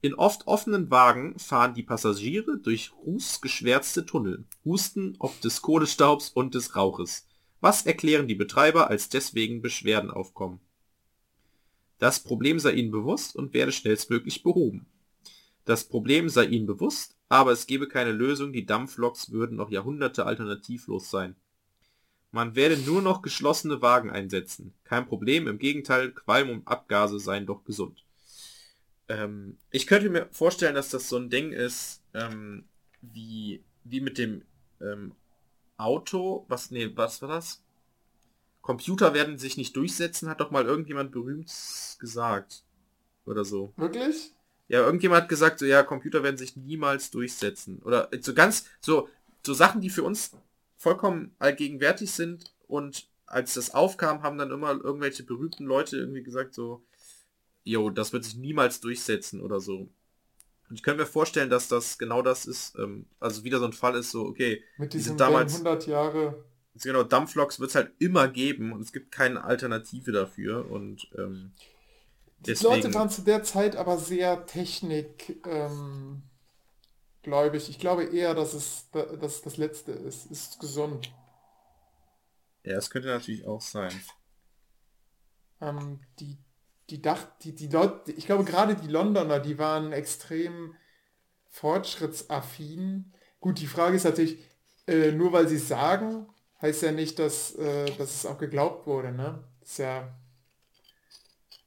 In 0.04 0.12
oft 0.12 0.46
offenen 0.46 0.90
Wagen 0.90 1.38
fahren 1.38 1.72
die 1.72 1.82
Passagiere 1.82 2.58
durch 2.58 2.92
rußgeschwärzte 3.06 4.04
Tunnel, 4.04 4.44
husten 4.62 5.16
ob 5.18 5.40
des 5.40 5.62
Kohlestaubs 5.62 6.28
und 6.28 6.54
des 6.54 6.76
Rauches. 6.76 7.26
Was 7.62 7.86
erklären 7.86 8.28
die 8.28 8.34
Betreiber, 8.34 8.90
als 8.90 9.08
deswegen 9.08 9.62
Beschwerden 9.62 10.10
aufkommen? 10.10 10.60
Das 11.98 12.22
Problem 12.22 12.58
sei 12.58 12.72
ihnen 12.72 12.90
bewusst 12.90 13.34
und 13.34 13.54
werde 13.54 13.72
schnellstmöglich 13.72 14.42
behoben. 14.42 14.84
Das 15.64 15.84
Problem 15.84 16.28
sei 16.28 16.44
ihnen 16.48 16.66
bewusst, 16.66 17.16
aber 17.30 17.52
es 17.52 17.66
gebe 17.66 17.88
keine 17.88 18.12
Lösung, 18.12 18.52
die 18.52 18.66
Dampfloks 18.66 19.32
würden 19.32 19.56
noch 19.56 19.70
Jahrhunderte 19.70 20.26
alternativlos 20.26 21.10
sein. 21.10 21.34
Man 22.30 22.54
werde 22.54 22.76
nur 22.76 23.00
noch 23.00 23.22
geschlossene 23.22 23.80
Wagen 23.80 24.10
einsetzen. 24.10 24.74
Kein 24.84 25.06
Problem, 25.06 25.48
im 25.48 25.56
Gegenteil, 25.56 26.12
Qualm 26.12 26.50
und 26.50 26.68
Abgase 26.68 27.18
seien 27.18 27.46
doch 27.46 27.64
gesund. 27.64 28.04
Ähm, 29.08 29.58
ich 29.70 29.86
könnte 29.86 30.10
mir 30.10 30.28
vorstellen, 30.30 30.74
dass 30.74 30.90
das 30.90 31.08
so 31.08 31.16
ein 31.16 31.30
Ding 31.30 31.52
ist, 31.52 32.02
ähm, 32.14 32.64
wie, 33.02 33.62
wie 33.84 34.00
mit 34.00 34.18
dem 34.18 34.42
ähm, 34.80 35.14
Auto, 35.76 36.44
was, 36.48 36.70
nee, 36.70 36.90
was 36.94 37.20
war 37.22 37.28
das? 37.28 37.62
Computer 38.62 39.12
werden 39.12 39.36
sich 39.38 39.56
nicht 39.56 39.76
durchsetzen, 39.76 40.28
hat 40.28 40.40
doch 40.40 40.50
mal 40.50 40.64
irgendjemand 40.64 41.12
berühmt 41.12 41.52
gesagt. 41.98 42.64
Oder 43.26 43.44
so. 43.44 43.72
Wirklich? 43.76 44.32
Ja, 44.68 44.80
irgendjemand 44.80 45.22
hat 45.22 45.28
gesagt, 45.28 45.58
so 45.58 45.66
ja, 45.66 45.82
Computer 45.82 46.22
werden 46.22 46.38
sich 46.38 46.56
niemals 46.56 47.10
durchsetzen. 47.10 47.80
Oder 47.82 48.08
so 48.20 48.32
ganz, 48.32 48.66
so, 48.80 49.08
so 49.44 49.52
Sachen, 49.52 49.82
die 49.82 49.90
für 49.90 50.02
uns 50.02 50.32
vollkommen 50.76 51.34
allgegenwärtig 51.38 52.10
sind 52.10 52.54
und 52.66 53.08
als 53.26 53.54
das 53.54 53.74
aufkam, 53.74 54.22
haben 54.22 54.38
dann 54.38 54.50
immer 54.50 54.72
irgendwelche 54.72 55.24
berühmten 55.24 55.64
Leute 55.64 55.96
irgendwie 55.96 56.22
gesagt, 56.22 56.54
so, 56.54 56.82
jo, 57.64 57.90
das 57.90 58.12
wird 58.12 58.24
sich 58.24 58.36
niemals 58.36 58.80
durchsetzen 58.80 59.40
oder 59.40 59.60
so. 59.60 59.90
Und 60.68 60.76
ich 60.76 60.82
könnte 60.82 61.02
mir 61.02 61.08
vorstellen, 61.08 61.50
dass 61.50 61.68
das 61.68 61.98
genau 61.98 62.22
das 62.22 62.46
ist, 62.46 62.76
ähm, 62.78 63.06
also 63.20 63.44
wieder 63.44 63.58
so 63.58 63.66
ein 63.66 63.72
Fall 63.72 63.96
ist, 63.96 64.10
so, 64.10 64.22
okay, 64.24 64.62
mit 64.78 64.94
diesem 64.94 65.16
damals 65.16 65.54
100 65.54 65.86
Jahre 65.86 66.44
genau, 66.82 67.02
Dampfloks 67.02 67.60
wird 67.60 67.70
es 67.70 67.76
halt 67.76 67.92
immer 67.98 68.28
geben 68.28 68.72
und 68.72 68.80
es 68.80 68.92
gibt 68.92 69.12
keine 69.12 69.44
Alternative 69.44 70.12
dafür 70.12 70.70
und 70.70 71.08
ähm, 71.16 71.52
die 72.40 72.50
deswegen... 72.50 72.74
Leute 72.74 72.94
waren 72.94 73.10
zu 73.10 73.22
der 73.22 73.42
Zeit 73.42 73.76
aber 73.76 73.98
sehr 73.98 74.46
technik 74.46 75.40
ähm, 75.46 76.22
gläubig. 77.22 77.68
Ich 77.68 77.78
glaube 77.78 78.04
eher, 78.04 78.34
dass 78.34 78.54
es 78.54 78.90
dass 78.92 79.42
das 79.42 79.56
letzte 79.56 79.92
ist. 79.92 80.30
Ist 80.30 80.60
gesund. 80.60 81.12
Ja, 82.64 82.76
es 82.76 82.90
könnte 82.90 83.08
natürlich 83.08 83.46
auch 83.46 83.60
sein. 83.60 83.92
Ähm, 85.60 86.00
die 86.18 86.38
die 86.90 87.00
dacht, 87.00 87.28
die, 87.42 87.54
die 87.54 87.68
Leute, 87.68 88.12
ich 88.12 88.26
glaube 88.26 88.44
gerade 88.44 88.74
die 88.74 88.88
Londoner, 88.88 89.40
die 89.40 89.58
waren 89.58 89.92
extrem 89.92 90.74
fortschrittsaffin. 91.48 93.12
Gut, 93.40 93.60
die 93.60 93.66
Frage 93.66 93.96
ist 93.96 94.04
natürlich, 94.04 94.38
äh, 94.86 95.12
nur 95.12 95.32
weil 95.32 95.48
sie 95.48 95.58
sagen, 95.58 96.26
heißt 96.60 96.82
ja 96.82 96.92
nicht, 96.92 97.18
dass, 97.18 97.54
äh, 97.56 97.86
dass 97.96 98.14
es 98.14 98.26
auch 98.26 98.38
geglaubt 98.38 98.86
wurde, 98.86 99.12
ne? 99.12 99.44
Das 99.60 99.70
ist 99.70 99.78
ja. 99.78 100.14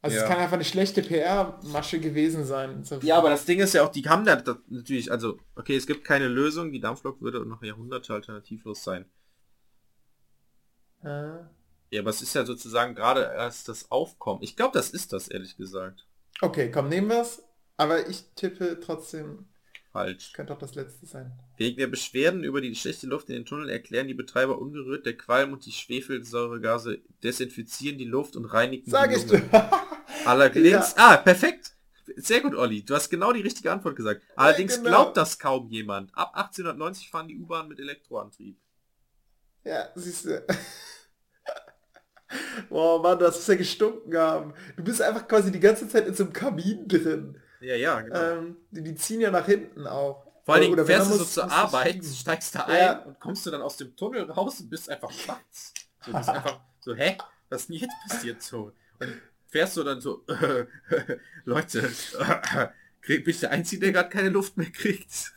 Also 0.02 0.16
ja. 0.16 0.24
es 0.24 0.30
kann 0.30 0.38
einfach 0.38 0.54
eine 0.54 0.64
schlechte 0.64 1.02
PR-Masche 1.02 2.00
gewesen 2.00 2.46
sein. 2.46 2.84
Ja, 3.02 3.18
aber 3.18 3.32
das 3.32 3.46
Ding 3.46 3.60
ist 3.60 3.74
ja 3.74 3.84
auch, 3.84 3.92
die 3.92 4.08
haben 4.08 4.26
da 4.26 4.42
natürlich, 4.68 5.12
also, 5.12 5.40
okay, 5.56 5.76
es 5.76 5.88
gibt 5.88 6.06
keine 6.06 6.28
Lösung, 6.28 6.72
die 6.72 6.80
Dampflok 6.80 7.20
würde 7.20 7.44
noch 7.46 7.64
Jahrhunderte 7.64 8.14
alternativlos 8.14 8.84
sein. 8.84 9.06
Äh. 11.04 11.57
Ja, 11.90 12.02
aber 12.02 12.10
es 12.10 12.22
ist 12.22 12.34
ja 12.34 12.46
sozusagen 12.46 12.96
gerade 12.96 13.22
erst 13.22 13.70
das 13.70 13.92
Aufkommen. 13.92 14.44
Ich 14.44 14.56
glaube, 14.56 14.74
das 14.74 14.90
ist 14.90 15.14
das, 15.14 15.28
ehrlich 15.28 15.58
gesagt. 15.58 16.06
Okay, 16.42 16.70
komm, 16.72 16.90
nehmen 16.90 17.10
wir 17.10 17.22
es. 17.22 17.44
Aber 17.78 18.08
ich 18.08 18.24
tippe 18.36 18.80
trotzdem 18.80 19.48
Falsch. 19.98 20.34
Könnte 20.34 20.54
auch 20.54 20.60
das 20.60 20.76
letzte 20.76 21.08
sein. 21.08 21.32
Wegen 21.58 21.78
der 21.78 21.88
Beschwerden 21.88 22.44
über 22.44 22.62
die 22.62 22.76
schlechte 22.76 23.08
Luft 23.08 23.30
in 23.30 23.36
den 23.36 23.46
Tunneln 23.46 23.70
erklären 23.70 24.08
die 24.08 24.14
Betreiber 24.14 24.60
ungerührt, 24.60 25.08
der 25.08 25.18
Qualm 25.18 25.54
und 25.54 25.66
die 25.66 25.72
Schwefelsäuregase 25.72 27.00
desinfizieren 27.24 27.98
die 27.98 28.06
Luft 28.06 28.36
und 28.36 28.46
reinigen 28.46 28.90
Sag 28.90 29.10
die 29.10 29.26
Lunge. 29.26 29.50
ich 29.50 30.28
Allerdings, 30.28 30.94
ja. 30.96 31.14
ah, 31.14 31.18
perfekt. 31.18 31.74
Sehr 32.16 32.42
gut, 32.42 32.54
Olli. 32.54 32.84
Du 32.84 32.94
hast 32.94 33.10
genau 33.10 33.34
die 33.34 33.42
richtige 33.42 33.72
Antwort 33.72 33.96
gesagt. 33.96 34.22
Allerdings 34.36 34.76
ja, 34.76 34.84
genau. 34.84 34.90
glaubt 34.90 35.18
das 35.18 35.40
kaum 35.40 35.68
jemand. 35.70 36.16
Ab 36.16 36.32
1890 36.36 37.10
fahren 37.10 37.28
die 37.28 37.38
U-Bahn 37.38 37.68
mit 37.68 37.80
Elektroantrieb. 37.80 38.56
Ja, 39.64 39.90
siehst 39.96 40.26
du. 40.26 40.46
Boah, 42.70 43.02
Mann, 43.02 43.20
das 43.20 43.36
muss 43.36 43.48
ja 43.48 43.56
gestunken 43.56 44.18
haben. 44.18 44.54
Du 44.76 44.84
bist 44.84 45.02
einfach 45.02 45.28
quasi 45.28 45.52
die 45.52 45.60
ganze 45.60 45.88
Zeit 45.88 46.08
in 46.08 46.14
so 46.14 46.24
einem 46.26 46.34
Kamin 46.34 46.88
drin. 46.88 47.40
Ja, 47.62 47.76
ja, 47.76 48.02
genau. 48.02 48.20
Ähm, 48.20 48.58
die, 48.72 48.84
die 48.84 48.96
ziehen 48.96 49.22
ja 49.22 49.32
nach 49.32 49.46
hinten 49.46 49.88
auch. 49.88 50.26
Vor 50.44 50.54
allen 50.56 50.62
Dingen 50.64 50.74
Oder 50.74 50.86
fährst 50.86 51.12
du 51.12 51.16
so 51.18 51.26
zur 51.26 51.52
Arbeit, 51.52 52.04
steigst 52.06 52.56
da 52.56 52.68
Ja. 52.70 53.02
ein 53.02 53.08
und 53.08 53.20
kommst 53.20 53.46
du 53.46 53.52
dann 53.52 53.62
aus 53.62 53.78
dem 53.78 53.96
Tunnel 53.96 54.30
raus 54.32 54.62
und 54.62 54.70
bist 54.70 54.90
einfach 54.90 55.12
schwarz. 55.12 55.74
So, 56.06 56.14
bist 56.14 56.30
einfach 56.30 56.60
so, 56.80 56.96
hä? 56.96 57.18
Was 57.50 57.62
ist 57.62 57.70
denn 57.70 57.76
jetzt 57.78 57.94
passiert 58.08 58.42
so? 58.42 58.72
Und 59.00 59.22
fährst 59.48 59.76
du 59.78 59.84
dann 59.84 60.00
so, 60.00 60.24
Leute, 61.46 61.90
krieg, 63.02 63.26
bin 63.26 63.34
ich 63.34 63.40
der 63.42 63.52
Einzige, 63.52 63.82
der 63.82 63.92
gerade 63.94 64.10
keine 64.10 64.30
Luft 64.30 64.56
mehr 64.58 64.70
kriegt? 64.72 65.34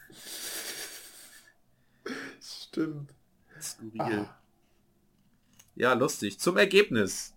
Stimmt. 2.40 3.10
Skurril. 3.60 4.00
Ah. 4.00 4.39
Ja, 5.80 5.94
lustig. 5.94 6.38
Zum 6.38 6.58
Ergebnis. 6.58 7.32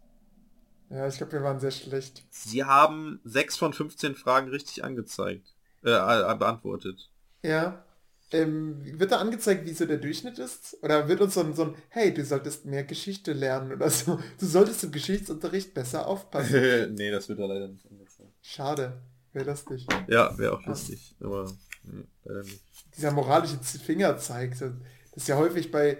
Ja, 0.89 1.07
ich 1.07 1.15
glaube, 1.15 1.31
wir 1.31 1.43
waren 1.43 1.61
sehr 1.61 1.71
schlecht. 1.71 2.23
Sie 2.29 2.65
haben 2.65 3.21
6 3.23 3.55
von 3.55 3.71
15 3.71 4.15
Fragen 4.15 4.49
richtig 4.49 4.83
angezeigt. 4.83 5.55
Äh, 5.81 5.91
äh, 5.91 6.35
beantwortet. 6.35 7.09
Ja. 7.41 7.85
Ähm, 8.33 8.81
wird 8.99 9.13
da 9.13 9.19
angezeigt, 9.19 9.65
wie 9.65 9.71
so 9.71 9.85
der 9.85 9.97
Durchschnitt 9.97 10.39
ist? 10.39 10.77
Oder 10.81 11.07
wird 11.07 11.21
uns 11.21 11.35
so 11.35 11.39
ein, 11.39 11.53
so 11.53 11.63
ein, 11.63 11.75
hey, 11.87 12.13
du 12.13 12.25
solltest 12.25 12.65
mehr 12.65 12.83
Geschichte 12.83 13.31
lernen 13.31 13.71
oder 13.71 13.89
so. 13.89 14.19
Du 14.37 14.45
solltest 14.45 14.83
im 14.83 14.91
Geschichtsunterricht 14.91 15.73
besser 15.73 16.05
aufpassen. 16.05 16.95
nee, 16.95 17.11
das 17.11 17.29
wird 17.29 17.39
da 17.39 17.45
leider 17.45 17.69
nicht 17.69 17.89
angezeigt. 17.89 18.33
Schade. 18.41 19.01
Wäre 19.31 19.51
lustig. 19.51 19.87
Ja, 20.09 20.37
wäre 20.37 20.57
auch 20.57 20.65
lustig. 20.65 21.15
Aber 21.21 21.49
nee, 21.83 22.03
leider 22.25 22.43
nicht. 22.43 22.61
Dieser 22.97 23.11
moralische 23.11 23.57
Fingerzeig. 23.57 24.51
Das 24.59 24.69
ist 25.15 25.29
ja 25.29 25.37
häufig 25.37 25.71
bei... 25.71 25.97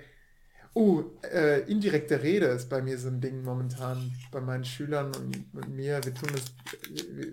Oh, 0.73 1.03
äh, 1.31 1.61
indirekte 1.69 2.23
Rede 2.23 2.47
ist 2.47 2.69
bei 2.69 2.81
mir 2.81 2.97
so 2.97 3.07
ein 3.09 3.21
Ding 3.21 3.43
momentan. 3.43 4.11
Bei 4.31 4.41
meinen 4.41 4.65
Schülern 4.65 5.15
und, 5.15 5.45
und 5.53 5.69
mir. 5.69 6.03
Wir 6.03 6.13
tun, 6.13 6.29
das, 6.33 6.53
wir, 6.89 7.27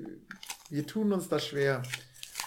wir 0.68 0.86
tun 0.86 1.12
uns 1.12 1.28
das 1.28 1.46
schwer. 1.46 1.82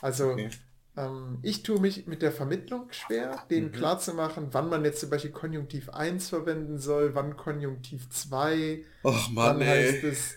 Also... 0.02 0.32
Okay. 0.32 0.50
Ähm, 0.96 1.40
ich 1.42 1.64
tue 1.64 1.80
mich 1.80 2.06
mit 2.06 2.22
der 2.22 2.32
Vermittlung 2.32 2.92
schwer, 2.92 3.46
denen 3.50 3.68
Mhm. 3.68 3.72
klarzumachen, 3.72 4.50
wann 4.52 4.70
man 4.70 4.86
jetzt 4.86 5.00
zum 5.00 5.10
Beispiel 5.10 5.32
Konjunktiv 5.32 5.90
1 5.90 6.30
verwenden 6.30 6.78
soll, 6.78 7.16
wann 7.16 7.36
Konjunktiv 7.36 8.10
2, 8.12 8.86
Och 9.04 9.30
wann 9.34 9.60
heißt 9.60 10.04
es 10.04 10.36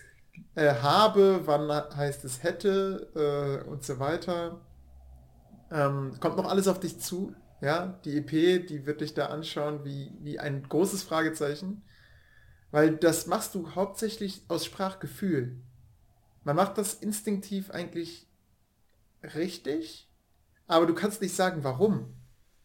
äh, 0.55 0.73
habe, 0.75 1.41
wann 1.45 1.69
heißt 1.95 2.25
es 2.25 2.43
hätte 2.43 3.63
äh, 3.65 3.69
und 3.69 3.83
so 3.83 3.99
weiter. 3.99 4.61
Ähm, 5.71 6.13
kommt 6.19 6.37
noch 6.37 6.49
alles 6.49 6.67
auf 6.67 6.79
dich 6.79 6.99
zu. 6.99 7.35
Ja, 7.61 7.99
die 8.05 8.17
EP, 8.17 8.67
die 8.67 8.85
wird 8.85 9.01
dich 9.01 9.13
da 9.13 9.27
anschauen 9.27 9.83
wie, 9.83 10.11
wie 10.21 10.39
ein 10.39 10.63
großes 10.67 11.03
Fragezeichen. 11.03 11.83
Weil 12.71 12.95
das 12.97 13.27
machst 13.27 13.55
du 13.55 13.71
hauptsächlich 13.75 14.43
aus 14.47 14.65
Sprachgefühl. 14.65 15.57
Man 16.43 16.55
macht 16.55 16.77
das 16.77 16.93
instinktiv 16.93 17.71
eigentlich 17.71 18.27
richtig, 19.35 20.09
aber 20.67 20.85
du 20.85 20.93
kannst 20.93 21.21
nicht 21.21 21.35
sagen, 21.35 21.63
warum. 21.63 22.13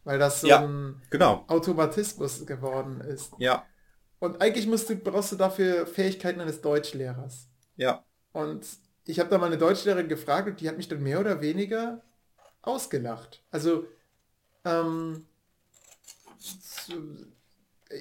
Weil 0.03 0.19
das 0.19 0.41
so 0.41 0.47
Ja. 0.47 0.59
ein 0.65 1.01
Genau. 1.09 1.45
Automatismus 1.47 2.45
geworden 2.45 2.99
ist. 3.01 3.33
Ja. 3.39 3.65
Und 4.19 4.41
eigentlich 4.41 4.67
musst 4.67 4.89
du, 4.89 4.95
brauchst 4.95 5.31
du 5.31 5.37
dafür 5.37 5.87
Fähigkeiten 5.87 6.41
eines 6.41 6.61
Deutschlehrers. 6.61 7.47
Ja. 7.77 8.03
Und 8.33 8.65
ich 9.05 9.19
habe 9.19 9.29
da 9.29 9.37
mal 9.37 9.47
eine 9.47 9.57
Deutschlehrerin 9.57 10.07
gefragt 10.07 10.47
und 10.47 10.61
die 10.61 10.67
hat 10.67 10.77
mich 10.77 10.87
dann 10.87 11.01
mehr 11.01 11.19
oder 11.19 11.41
weniger 11.41 12.01
ausgelacht. 12.61 13.43
Also, 13.51 13.85
ähm, 14.65 15.25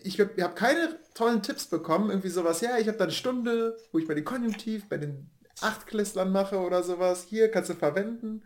ich 0.05 0.21
habe 0.21 0.43
hab 0.43 0.57
keine 0.57 0.99
tollen 1.15 1.43
Tipps 1.43 1.67
bekommen. 1.67 2.11
Irgendwie 2.11 2.29
sowas, 2.29 2.61
ja, 2.61 2.79
ich 2.79 2.89
habe 2.89 2.99
da 2.99 3.05
eine 3.05 3.13
Stunde, 3.13 3.77
wo 3.93 3.99
ich 3.99 4.07
bei 4.07 4.15
den 4.15 4.25
Konjunktiv, 4.25 4.89
bei 4.89 4.99
den 4.99 5.31
Achtklässlern 5.61 6.33
mache 6.33 6.59
oder 6.59 6.83
sowas. 6.83 7.25
Hier 7.29 7.51
kannst 7.51 7.71
du 7.71 7.75
verwenden. 7.75 8.45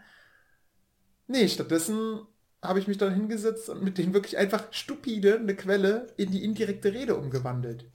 Nee, 1.26 1.48
stattdessen 1.48 2.20
habe 2.62 2.78
ich 2.78 2.88
mich 2.88 2.98
dann 2.98 3.14
hingesetzt 3.14 3.68
und 3.68 3.82
mit 3.82 3.98
denen 3.98 4.14
wirklich 4.14 4.38
einfach 4.38 4.72
stupide 4.72 5.38
eine 5.38 5.54
Quelle 5.54 6.08
in 6.16 6.30
die 6.30 6.44
indirekte 6.44 6.92
Rede 6.92 7.16
umgewandelt. 7.16 7.90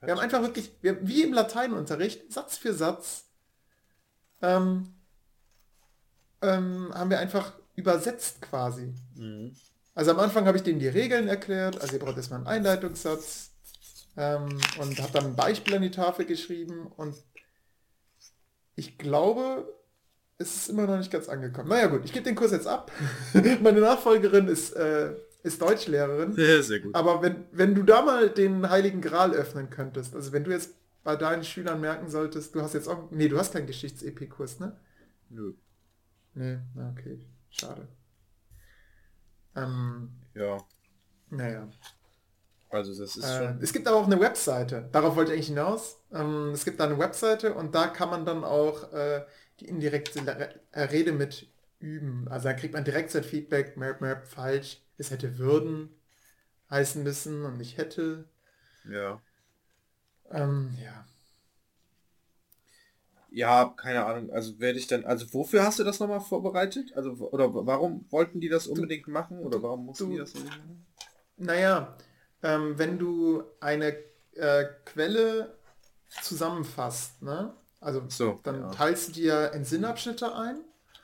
Wir 0.00 0.12
haben 0.12 0.20
einfach 0.20 0.42
wirklich, 0.42 0.72
wir, 0.80 1.06
wie 1.06 1.22
im 1.22 1.32
Lateinunterricht, 1.32 2.32
Satz 2.32 2.56
für 2.56 2.74
Satz, 2.74 3.28
ähm, 4.40 4.94
ähm, 6.40 6.92
haben 6.92 7.10
wir 7.10 7.20
einfach 7.20 7.52
übersetzt 7.82 8.40
quasi. 8.40 8.94
Mhm. 9.14 9.54
Also 9.94 10.12
am 10.12 10.20
Anfang 10.20 10.46
habe 10.46 10.56
ich 10.56 10.62
denen 10.62 10.78
die 10.78 10.88
Regeln 10.88 11.28
erklärt, 11.28 11.80
also 11.80 11.94
ihr 11.94 11.98
braucht 11.98 12.16
erstmal 12.16 12.38
einen 12.38 12.46
Einleitungssatz 12.46 13.50
ähm, 14.16 14.48
und 14.80 14.98
habe 15.00 15.12
dann 15.12 15.26
ein 15.26 15.36
Beispiel 15.36 15.74
an 15.74 15.82
die 15.82 15.90
Tafel 15.90 16.24
geschrieben 16.24 16.86
und 16.96 17.14
ich 18.74 18.96
glaube, 18.96 19.68
es 20.38 20.56
ist 20.56 20.68
immer 20.70 20.86
noch 20.86 20.96
nicht 20.96 21.12
ganz 21.12 21.28
angekommen. 21.28 21.68
Naja 21.68 21.88
gut, 21.88 22.04
ich 22.04 22.12
gebe 22.12 22.24
den 22.24 22.34
Kurs 22.34 22.52
jetzt 22.52 22.66
ab. 22.66 22.90
Meine 23.62 23.80
Nachfolgerin 23.80 24.48
ist, 24.48 24.72
äh, 24.72 25.14
ist 25.42 25.60
Deutschlehrerin. 25.60 26.32
Sehr, 26.34 26.62
sehr 26.62 26.80
gut. 26.80 26.94
Aber 26.94 27.20
wenn, 27.20 27.44
wenn 27.52 27.74
du 27.74 27.82
da 27.82 28.00
mal 28.02 28.30
den 28.30 28.68
Heiligen 28.70 29.02
Gral 29.02 29.32
öffnen 29.32 29.68
könntest, 29.68 30.14
also 30.14 30.32
wenn 30.32 30.44
du 30.44 30.50
jetzt 30.50 30.74
bei 31.04 31.16
deinen 31.16 31.44
Schülern 31.44 31.80
merken 31.80 32.08
solltest, 32.08 32.54
du 32.54 32.62
hast 32.62 32.74
jetzt 32.74 32.88
auch, 32.88 33.10
nee, 33.10 33.28
du 33.28 33.38
hast 33.38 33.52
keinen 33.52 33.66
Geschichts-EP-Kurs, 33.66 34.60
ne? 34.60 34.76
Nö. 35.28 35.52
Nee, 36.34 36.58
na 36.74 36.94
okay, 36.96 37.18
schade. 37.52 37.88
Ähm, 39.56 40.10
Ja. 40.34 40.58
naja. 41.30 41.68
Also 42.70 42.98
das 42.98 43.16
ist 43.16 43.24
Äh, 43.24 43.54
es 43.60 43.72
gibt 43.72 43.86
aber 43.86 43.98
auch 43.98 44.06
eine 44.06 44.18
Webseite, 44.20 44.88
darauf 44.92 45.14
wollte 45.16 45.32
ich 45.32 45.36
eigentlich 45.36 45.48
hinaus. 45.48 45.98
Ähm, 46.10 46.50
es 46.54 46.64
gibt 46.64 46.80
da 46.80 46.84
eine 46.84 46.98
Webseite 46.98 47.54
und 47.54 47.74
da 47.74 47.86
kann 47.88 48.08
man 48.10 48.24
dann 48.24 48.44
auch 48.44 48.92
äh, 48.92 49.26
die 49.60 49.66
indirekte 49.68 50.20
äh, 50.72 50.80
Rede 50.80 51.12
mit 51.12 51.48
üben. 51.80 52.28
Also 52.28 52.44
da 52.48 52.54
kriegt 52.54 52.72
man 52.72 52.84
direkt 52.84 53.10
sein 53.10 53.24
Feedback, 53.24 53.76
merp, 53.76 54.00
merp, 54.00 54.26
falsch, 54.26 54.80
es 54.96 55.10
hätte 55.10 55.38
würden 55.38 55.90
heißen 56.70 57.02
müssen 57.02 57.44
und 57.44 57.58
nicht 57.58 57.76
hätte. 57.78 58.24
Ja. 58.84 59.20
Ähm, 60.30 60.76
ja. 60.82 61.04
Ja, 63.34 63.72
keine 63.76 64.04
Ahnung. 64.04 64.30
Also 64.30 64.58
werde 64.60 64.78
ich 64.78 64.86
dann. 64.86 65.04
Also 65.06 65.32
wofür 65.32 65.64
hast 65.64 65.78
du 65.78 65.84
das 65.84 66.00
nochmal 66.00 66.20
vorbereitet? 66.20 66.92
Also 66.96 67.12
oder 67.30 67.48
warum 67.66 68.04
wollten 68.10 68.40
die 68.40 68.48
das 68.48 68.66
unbedingt 68.66 69.08
machen? 69.08 69.38
Oder 69.40 69.62
warum 69.62 69.86
mussten 69.86 70.04
du- 70.06 70.12
die 70.12 70.18
das 70.18 70.32
unbedingt 70.34 70.58
machen? 70.58 70.86
Naja, 71.38 71.96
ähm, 72.42 72.78
wenn 72.78 72.98
du 72.98 73.42
eine 73.60 73.96
äh, 74.34 74.64
Quelle 74.84 75.54
zusammenfasst, 76.22 77.22
ne? 77.22 77.54
Also 77.80 78.02
So, 78.08 78.38
dann 78.44 78.60
ja. 78.60 78.70
teilst 78.70 79.08
du 79.08 79.12
dir 79.12 79.52
in 79.54 79.64
Sinnabschnitte 79.64 80.34
ein 80.34 80.58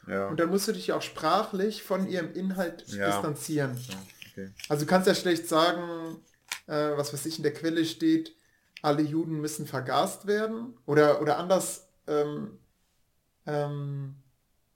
Ja. 0.06 0.28
und 0.28 0.38
dann 0.38 0.48
musst 0.50 0.68
du 0.68 0.72
dich 0.72 0.92
auch 0.92 1.02
sprachlich 1.02 1.82
von 1.82 2.08
ihrem 2.08 2.32
Inhalt 2.34 2.86
Ja. 2.88 3.06
distanzieren. 3.10 3.76
okay. 4.32 4.50
Also 4.68 4.84
du 4.84 4.90
kannst 4.90 5.08
ja 5.08 5.14
schlecht 5.14 5.48
sagen, 5.48 6.18
äh, 6.66 6.96
was 6.96 7.12
weiß 7.12 7.26
ich, 7.26 7.38
in 7.38 7.42
der 7.42 7.52
Quelle 7.52 7.84
steht, 7.84 8.34
alle 8.82 9.02
Juden 9.02 9.40
müssen 9.40 9.66
vergast 9.66 10.26
werden. 10.28 10.74
Oder, 10.86 11.20
oder 11.20 11.38
anders, 11.38 11.87
ähm, 12.08 12.58
ähm, 13.46 14.16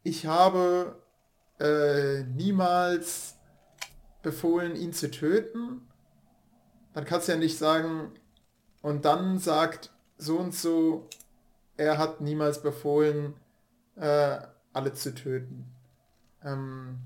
ich 0.03 0.27
habe 0.27 1.03
äh, 1.59 2.23
niemals 2.25 3.37
befohlen, 4.23 4.77
ihn 4.77 4.93
zu 4.93 5.11
töten. 5.11 5.89
Dann 6.95 7.05
kannst 7.05 7.29
du 7.29 7.33
ja 7.33 7.39
nicht 7.39 7.59
sagen, 7.59 8.13
und 8.83 9.05
dann 9.05 9.39
sagt 9.39 9.91
so 10.19 10.39
und 10.39 10.55
so, 10.55 11.09
er 11.77 11.99
hat 11.99 12.21
niemals 12.21 12.63
befohlen, 12.63 13.35
äh, 13.97 14.39
alle 14.73 14.93
zu 14.93 15.15
töten. 15.15 15.73
Ähm, 16.45 16.99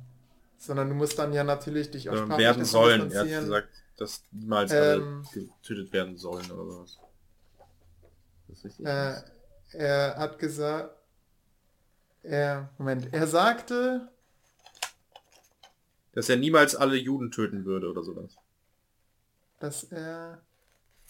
sondern 0.57 0.89
du 0.89 0.95
musst 0.95 1.19
dann 1.19 1.33
ja 1.33 1.45
natürlich 1.45 1.91
dich 1.91 2.09
auch 2.09 2.15
Ähm, 2.15 2.25
sprachlich 2.25 2.47
werden 2.47 2.65
sollen. 2.65 3.13
Er 3.13 3.21
hat 3.21 3.29
gesagt, 3.29 3.69
dass 3.97 4.23
niemals 4.33 4.73
Ähm, 4.73 5.25
alle 5.35 5.47
getötet 5.47 5.93
werden 5.93 6.17
sollen 6.17 6.51
oder 6.51 6.65
sowas. 6.73 6.99
Das 8.49 8.59
ist 8.59 8.65
richtig. 8.65 8.87
Äh, 8.87 9.23
er 9.73 10.17
hat 10.17 10.39
gesagt, 10.39 10.95
er, 12.23 12.71
Moment, 12.79 13.13
er 13.13 13.27
sagte, 13.27 14.09
dass 16.13 16.29
er 16.29 16.37
niemals 16.37 16.75
alle 16.75 16.97
Juden 16.97 17.31
töten 17.31 17.65
würde 17.65 17.89
oder 17.91 18.03
sowas. 18.03 18.37
dass 19.61 19.85
er 19.85 20.43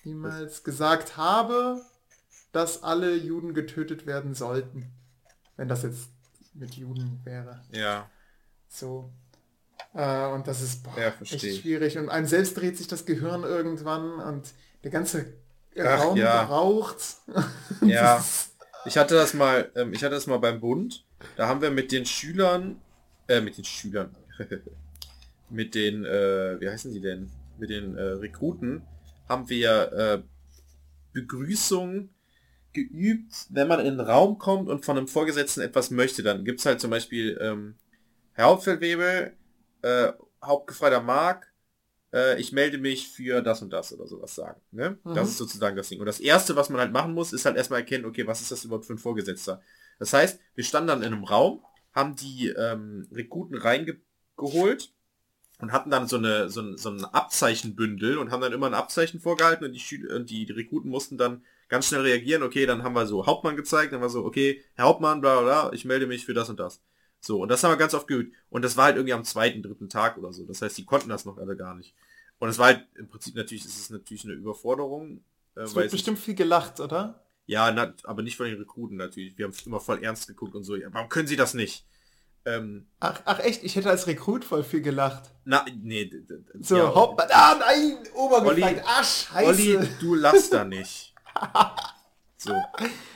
niemals 0.04 0.62
gesagt 0.64 1.16
habe, 1.16 1.80
dass 2.52 2.82
alle 2.82 3.14
Juden 3.14 3.54
getötet 3.54 4.06
werden 4.06 4.34
sollten. 4.34 4.90
Wenn 5.56 5.68
das 5.68 5.82
jetzt 5.82 6.08
mit 6.54 6.74
Juden 6.74 7.20
wäre. 7.24 7.62
Ja. 7.70 8.08
So. 8.68 9.10
Äh, 9.94 10.26
und 10.28 10.46
das 10.46 10.60
ist 10.62 10.82
boah, 10.84 10.98
Ja, 10.98 11.14
echt 11.20 11.40
schwierig. 11.60 11.98
Und 11.98 12.08
einem 12.08 12.26
selbst 12.26 12.56
dreht 12.56 12.76
sich 12.76 12.88
das 12.88 13.04
Gehirn 13.06 13.42
irgendwann 13.42 14.20
und 14.20 14.52
der 14.84 14.90
ganze 14.90 15.32
Ach, 15.80 16.04
Raum 16.04 16.16
ja. 16.16 16.42
raucht. 16.42 17.16
Ja. 17.82 18.24
Ich 18.84 18.96
hatte 18.96 19.14
das 19.14 19.34
mal, 19.34 19.70
ähm, 19.74 19.92
ich 19.92 20.02
hatte 20.04 20.14
das 20.14 20.26
mal 20.28 20.38
beim 20.38 20.60
Bund. 20.60 21.04
Da 21.36 21.48
haben 21.48 21.60
wir 21.60 21.70
mit 21.70 21.90
den 21.90 22.06
Schülern, 22.06 22.80
äh, 23.26 23.40
mit 23.40 23.58
den 23.58 23.64
Schülern, 23.64 24.14
mit 25.50 25.74
den, 25.74 26.04
äh, 26.04 26.60
wie 26.60 26.68
heißen 26.68 26.92
die 26.92 27.00
denn? 27.00 27.30
Mit 27.58 27.70
den 27.70 27.96
äh, 27.96 28.02
Rekruten 28.02 28.82
haben 29.28 29.48
wir 29.48 29.92
äh, 29.92 30.22
Begrüßung 31.12 32.10
geübt, 32.72 33.46
wenn 33.50 33.66
man 33.66 33.80
in 33.80 33.96
den 33.96 34.00
Raum 34.00 34.38
kommt 34.38 34.68
und 34.68 34.84
von 34.84 34.98
einem 34.98 35.08
Vorgesetzten 35.08 35.62
etwas 35.62 35.90
möchte. 35.90 36.22
Dann 36.22 36.44
gibt 36.44 36.60
es 36.60 36.66
halt 36.66 36.80
zum 36.80 36.90
Beispiel 36.90 37.38
ähm, 37.40 37.74
Herr 38.34 38.46
Hauptfeldwebel, 38.46 39.32
äh, 39.82 40.12
Hauptgefreiter 40.44 41.00
Mark, 41.00 41.52
äh, 42.12 42.40
ich 42.40 42.52
melde 42.52 42.78
mich 42.78 43.08
für 43.08 43.42
das 43.42 43.62
und 43.62 43.72
das 43.72 43.92
oder 43.92 44.06
sowas 44.06 44.34
sagen. 44.34 44.60
Ne? 44.70 44.98
Mhm. 45.04 45.14
Das 45.14 45.28
ist 45.28 45.38
sozusagen 45.38 45.76
das 45.76 45.88
Ding. 45.88 46.00
Und 46.00 46.06
das 46.06 46.20
Erste, 46.20 46.56
was 46.56 46.70
man 46.70 46.80
halt 46.80 46.92
machen 46.92 47.14
muss, 47.14 47.32
ist 47.32 47.44
halt 47.44 47.56
erstmal 47.56 47.80
erkennen, 47.80 48.04
okay, 48.04 48.26
was 48.26 48.40
ist 48.40 48.50
das 48.50 48.64
überhaupt 48.64 48.86
für 48.86 48.94
ein 48.94 48.98
Vorgesetzter? 48.98 49.62
Das 49.98 50.12
heißt, 50.12 50.40
wir 50.54 50.64
standen 50.64 50.88
dann 50.88 51.02
in 51.02 51.12
einem 51.12 51.24
Raum, 51.24 51.62
haben 51.92 52.16
die 52.16 52.48
ähm, 52.48 53.08
Rekruten 53.12 53.56
reingeholt 53.56 54.92
und 55.58 55.72
hatten 55.72 55.90
dann 55.90 56.06
so 56.06 56.16
eine 56.16 56.50
so 56.50 56.60
ein, 56.60 56.76
so 56.76 56.90
ein 56.90 57.04
Abzeichenbündel 57.04 58.18
und 58.18 58.30
haben 58.30 58.42
dann 58.42 58.52
immer 58.52 58.66
ein 58.66 58.74
Abzeichen 58.74 59.20
vorgehalten 59.20 59.64
und 59.64 59.72
die, 59.72 59.80
Schüler, 59.80 60.20
die, 60.20 60.44
die 60.44 60.52
Rekruten 60.52 60.90
mussten 60.90 61.16
dann 61.16 61.42
ganz 61.68 61.88
schnell 61.88 62.02
reagieren, 62.02 62.42
okay, 62.42 62.66
dann 62.66 62.82
haben 62.82 62.94
wir 62.94 63.06
so 63.06 63.26
Hauptmann 63.26 63.56
gezeigt, 63.56 63.92
dann 63.92 64.00
war 64.00 64.10
so, 64.10 64.24
okay, 64.24 64.62
Herr 64.74 64.84
Hauptmann, 64.84 65.20
bla 65.20 65.40
bla, 65.40 65.72
ich 65.72 65.84
melde 65.84 66.06
mich 66.06 66.26
für 66.26 66.34
das 66.34 66.50
und 66.50 66.60
das. 66.60 66.82
So, 67.26 67.42
und 67.42 67.48
das 67.48 67.64
haben 67.64 67.72
wir 67.72 67.76
ganz 67.76 67.92
oft 67.92 68.06
geübt. 68.06 68.36
Und 68.50 68.62
das 68.62 68.76
war 68.76 68.84
halt 68.84 68.96
irgendwie 68.96 69.12
am 69.12 69.24
zweiten, 69.24 69.60
dritten 69.60 69.88
Tag 69.88 70.16
oder 70.16 70.32
so. 70.32 70.44
Das 70.44 70.62
heißt, 70.62 70.78
die 70.78 70.84
konnten 70.84 71.08
das 71.08 71.24
noch 71.24 71.38
alle 71.38 71.56
gar 71.56 71.74
nicht. 71.74 71.92
Und 72.38 72.48
es 72.48 72.58
war 72.58 72.66
halt 72.66 72.86
im 72.94 73.08
Prinzip 73.08 73.34
natürlich, 73.34 73.64
ist 73.64 73.80
es 73.80 73.90
natürlich 73.90 74.24
eine 74.24 74.34
Überforderung. 74.34 75.24
Äh, 75.56 75.62
es 75.62 75.74
wird 75.74 75.90
bestimmt 75.90 76.20
viel 76.20 76.36
gelacht, 76.36 76.78
oder? 76.78 77.26
Ja, 77.46 77.72
na, 77.72 77.92
aber 78.04 78.22
nicht 78.22 78.36
von 78.36 78.46
den 78.46 78.58
Rekruten 78.58 78.96
natürlich. 78.96 79.36
Wir 79.36 79.46
haben 79.46 79.54
immer 79.64 79.80
voll 79.80 80.04
ernst 80.04 80.28
geguckt 80.28 80.54
und 80.54 80.62
so. 80.62 80.76
Warum 80.90 81.08
können 81.08 81.26
sie 81.26 81.34
das 81.34 81.52
nicht? 81.54 81.84
Ähm, 82.44 82.86
ach, 83.00 83.20
ach 83.24 83.40
echt, 83.40 83.64
ich 83.64 83.74
hätte 83.74 83.90
als 83.90 84.06
Rekrut 84.06 84.44
voll 84.44 84.62
viel 84.62 84.80
gelacht. 84.80 85.32
Na, 85.44 85.64
nee. 85.82 86.08
So, 86.60 86.76
ja, 86.76 86.94
hopp, 86.94 87.20
ah 87.20 87.56
nein, 87.58 87.98
Obergefallen, 88.14 88.82
ah 88.84 89.02
scheiße. 89.02 89.48
Olli, 89.48 89.88
du 89.98 90.14
lachst 90.14 90.52
da 90.52 90.64
nicht. 90.64 91.12
so, 92.36 92.54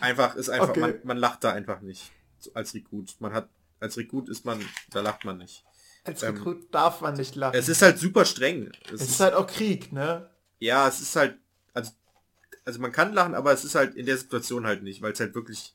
einfach, 0.01 0.35
ist 0.35 0.49
einfach, 0.49 0.71
okay. 0.71 0.81
man, 0.81 0.95
man, 1.05 1.17
lacht 1.17 1.45
da 1.45 1.53
einfach 1.53 1.81
nicht. 1.81 2.11
So, 2.39 2.51
als 2.55 2.75
Rekrut. 2.75 3.15
Man 3.21 3.33
hat, 3.33 3.49
als 3.81 3.97
Rekrut 3.97 4.29
ist 4.29 4.45
man, 4.45 4.65
da 4.91 5.01
lacht 5.01 5.25
man 5.25 5.39
nicht. 5.39 5.65
Als 6.05 6.23
ähm, 6.23 6.37
Rekrut 6.37 6.61
ähm, 6.61 6.69
darf 6.71 7.01
man 7.01 7.17
nicht 7.17 7.35
lachen. 7.35 7.57
Es 7.59 7.69
ist 7.69 7.83
halt 7.83 7.99
super 7.99 8.25
streng. 8.25 8.71
Es, 8.85 8.93
es 8.93 9.01
ist, 9.03 9.11
ist 9.11 9.21
halt 9.21 9.35
auch 9.35 9.47
Krieg, 9.47 9.93
ne? 9.93 10.31
Ja, 10.59 10.87
es 10.87 11.01
ist 11.01 11.17
halt, 11.17 11.39
also, 11.75 11.93
also 12.65 12.81
man 12.81 12.93
kann 12.93 13.13
lachen, 13.13 13.35
aber 13.35 13.53
es 13.53 13.65
ist 13.65 13.75
halt 13.75 13.95
in 13.95 14.07
der 14.07 14.17
Situation 14.17 14.67
halt 14.67 14.83
nicht, 14.83 15.03
weil 15.03 15.13
es 15.13 15.21
halt 15.21 15.35
wirklich 15.35 15.75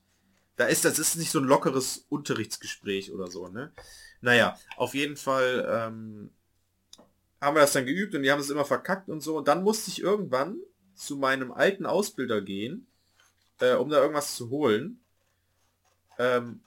da 0.55 0.65
ist, 0.65 0.85
das 0.85 0.99
ist 0.99 1.15
nicht 1.17 1.31
so 1.31 1.39
ein 1.39 1.45
lockeres 1.45 2.05
Unterrichtsgespräch 2.09 3.11
oder 3.11 3.27
so, 3.27 3.47
ne? 3.49 3.73
Naja, 4.21 4.57
auf 4.77 4.93
jeden 4.95 5.17
Fall 5.17 5.67
ähm, 5.69 6.31
haben 7.41 7.55
wir 7.55 7.61
das 7.61 7.73
dann 7.73 7.85
geübt 7.85 8.15
und 8.15 8.23
die 8.23 8.31
haben 8.31 8.39
es 8.39 8.49
immer 8.49 8.65
verkackt 8.65 9.09
und 9.09 9.21
so. 9.21 9.37
Und 9.37 9.47
dann 9.47 9.63
musste 9.63 9.91
ich 9.91 10.01
irgendwann 10.01 10.57
zu 10.95 11.17
meinem 11.17 11.51
alten 11.51 11.85
Ausbilder 11.85 12.41
gehen, 12.41 12.87
äh, 13.59 13.73
um 13.73 13.89
da 13.89 14.01
irgendwas 14.01 14.35
zu 14.35 14.49
holen. 14.49 15.01
Ähm, 16.17 16.61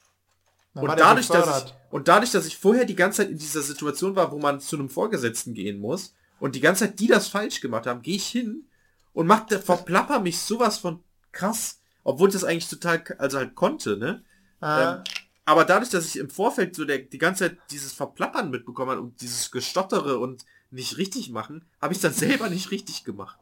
und 0.80 0.98
dadurch, 0.98 1.28
dass 1.28 1.64
ich, 1.64 1.74
und 1.90 2.08
dadurch, 2.08 2.32
dass 2.32 2.46
ich 2.46 2.56
vorher 2.56 2.84
die 2.84 2.96
ganze 2.96 3.18
Zeit 3.22 3.30
in 3.30 3.38
dieser 3.38 3.62
Situation 3.62 4.16
war, 4.16 4.32
wo 4.32 4.38
man 4.38 4.60
zu 4.60 4.76
einem 4.76 4.88
Vorgesetzten 4.88 5.54
gehen 5.54 5.80
muss 5.80 6.14
und 6.40 6.54
die 6.54 6.60
ganze 6.60 6.86
Zeit 6.86 7.00
die 7.00 7.06
das 7.06 7.28
falsch 7.28 7.60
gemacht 7.60 7.86
haben, 7.86 8.02
gehe 8.02 8.16
ich 8.16 8.26
hin 8.26 8.66
und 9.12 9.26
mach, 9.26 9.48
verplapper 9.48 10.20
mich 10.20 10.38
sowas 10.38 10.78
von 10.78 11.02
krass 11.32 11.78
obwohl 12.08 12.30
ich 12.30 12.32
das 12.32 12.44
eigentlich 12.44 12.70
total, 12.70 13.04
also 13.18 13.36
halt 13.36 13.54
konnte, 13.54 13.98
ne? 13.98 14.22
Ah. 14.60 14.94
Ähm, 14.94 15.04
aber 15.44 15.66
dadurch, 15.66 15.90
dass 15.90 16.06
ich 16.06 16.18
im 16.18 16.30
Vorfeld 16.30 16.74
so 16.74 16.86
der, 16.86 17.00
die 17.00 17.18
ganze 17.18 17.44
Zeit 17.44 17.58
dieses 17.70 17.92
Verplappern 17.92 18.48
mitbekommen 18.48 18.92
habe 18.92 19.02
und 19.02 19.20
dieses 19.20 19.50
Gestottere 19.50 20.18
und 20.18 20.46
nicht 20.70 20.96
richtig 20.96 21.28
machen, 21.28 21.66
habe 21.82 21.92
ich 21.92 22.00
dann 22.00 22.12
selber 22.14 22.48
nicht 22.48 22.70
richtig 22.70 23.04
gemacht. 23.04 23.38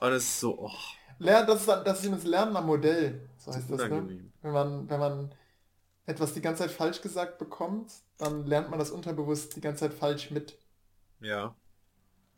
Und 0.00 0.10
das 0.10 0.22
ist 0.22 0.40
so, 0.40 0.58
oh. 0.58 0.70
Lernen, 1.18 1.46
das 1.46 1.60
ist, 1.60 1.68
das 1.68 2.02
ist 2.02 2.12
das 2.12 2.24
Lernen 2.24 2.56
am 2.56 2.64
Modell, 2.64 3.28
so 3.36 3.52
heißt 3.52 3.70
das, 3.70 3.78
das 3.78 3.90
ne? 3.90 4.20
Wenn 4.40 4.52
man, 4.52 4.88
wenn 4.88 4.98
man 4.98 5.34
etwas 6.06 6.34
die 6.34 6.40
ganze 6.40 6.62
Zeit 6.62 6.72
falsch 6.72 7.00
gesagt 7.02 7.38
bekommt, 7.38 7.92
dann 8.18 8.46
lernt 8.46 8.70
man 8.70 8.78
das 8.78 8.90
unterbewusst 8.90 9.56
die 9.56 9.60
ganze 9.60 9.80
Zeit 9.80 9.94
falsch 9.94 10.30
mit. 10.30 10.58
Ja. 11.20 11.54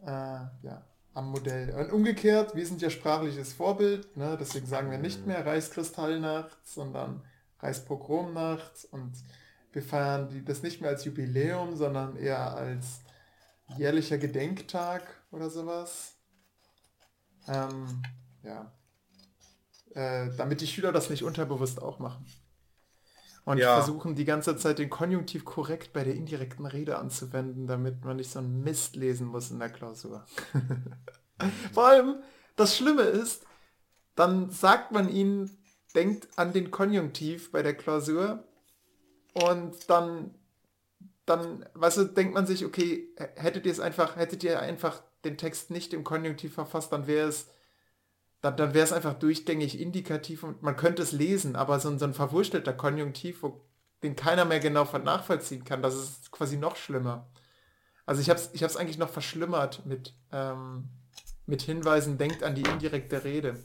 Äh, 0.03 0.67
ja 0.67 0.85
am 1.15 1.31
Modell. 1.31 1.73
Und 1.75 1.93
umgekehrt, 1.93 2.55
wir 2.55 2.67
sind 2.67 2.83
ja 2.83 2.91
sprachliches 2.91 3.53
Vorbild, 3.53 4.17
ne? 4.17 4.37
deswegen 4.39 4.67
sagen 4.67 4.91
wir 4.91 4.99
nicht 4.99 5.27
mehr 5.27 5.47
Reichskristallnacht, 5.47 6.67
sondern 6.67 7.23
Reichspogromnacht 7.61 8.89
und 8.91 9.13
wir 9.73 9.83
feiern 9.83 10.29
die, 10.29 10.45
das 10.45 10.63
nicht 10.63 10.81
mehr 10.81 10.91
als 10.91 11.05
Jubiläum, 11.05 11.77
sondern 11.77 12.17
eher 12.17 12.55
als 12.55 13.01
jährlicher 13.77 14.19
Gedenktag 14.19 15.03
oder 15.31 15.51
sowas. 15.51 16.17
Ähm, 17.47 18.03
ja. 18.43 18.73
Äh, 19.95 20.35
damit 20.37 20.61
die 20.61 20.67
Schüler 20.67 20.93
das 20.93 21.11
nicht 21.11 21.23
unterbewusst 21.23 21.81
auch 21.81 22.01
machen. 22.01 22.27
Und 23.45 23.59
ja. 23.59 23.77
versuchen 23.77 24.15
die 24.15 24.25
ganze 24.25 24.57
Zeit 24.57 24.79
den 24.79 24.89
Konjunktiv 24.89 25.45
korrekt 25.45 25.93
bei 25.93 26.03
der 26.03 26.15
indirekten 26.15 26.65
Rede 26.65 26.99
anzuwenden, 26.99 27.67
damit 27.67 28.05
man 28.05 28.17
nicht 28.17 28.31
so 28.31 28.39
einen 28.39 28.63
Mist 28.63 28.97
lesen 28.97 29.27
muss 29.27 29.51
in 29.51 29.59
der 29.59 29.69
Klausur. 29.69 30.25
Vor 31.73 31.87
allem, 31.87 32.17
das 32.57 32.77
Schlimme 32.77 33.03
ist, 33.03 33.45
dann 34.15 34.51
sagt 34.51 34.93
man 34.93 35.11
ihnen, 35.11 35.59
denkt 35.95 36.29
an 36.37 36.53
den 36.53 36.71
Konjunktiv 36.71 37.53
bei 37.53 37.63
der 37.63 37.75
Klausur 37.75 38.45
und 39.35 39.91
dann, 39.91 40.35
dann, 41.27 41.67
weißt 41.75 41.99
du, 41.99 42.05
denkt 42.05 42.35
man 42.35 42.47
sich, 42.47 42.65
okay, 42.65 43.09
hättet 43.37 43.67
ihr 43.67 43.73
es 43.73 43.81
einfach, 43.81 44.17
hättet 44.17 44.43
ihr 44.43 44.61
einfach 44.61 45.03
den 45.25 45.37
Text 45.37 45.71
nicht 45.71 45.93
im 45.93 46.05
Konjunktiv 46.05 46.55
verfasst, 46.55 46.93
dann 46.93 47.07
wäre 47.07 47.29
es 47.29 47.49
dann, 48.45 48.59
dann 48.59 48.75
wäre 48.75 48.85
es 48.85 48.93
einfach 48.93 49.15
durchgängig 49.15 49.81
indikativ 49.81 50.43
und 50.43 50.63
man 50.63 50.77
könnte 50.77 51.03
es 51.03 51.13
lesen, 51.13 51.57
aber 51.57 51.81
so, 51.81 51.89
ein, 51.89 51.99
so 51.99 52.05
ein 52.05 52.13
verwurstelter 52.13 52.75
Konjunktiv, 52.75 53.43
wo, 53.43 53.65
den 54.03 54.17
keiner 54.17 54.45
mehr 54.45 54.61
genau 54.61 54.85
nachvollziehen 54.99 55.65
kann, 55.65 55.81
das 55.81 55.95
ist 55.95 56.31
quasi 56.31 56.59
noch 56.59 56.77
schlimmer. 56.77 57.27
Also 58.05 58.21
ich 58.21 58.29
habe 58.29 58.39
es 58.39 58.51
ich 58.53 58.63
hab's 58.63 58.77
eigentlich 58.77 58.99
noch 58.99 59.09
verschlimmert 59.09 59.87
mit, 59.87 60.13
ähm, 60.31 60.91
mit 61.47 61.63
Hinweisen, 61.63 62.19
denkt 62.19 62.43
an 62.43 62.55
die 62.55 62.65
indirekte 62.65 63.25
Rede. 63.25 63.65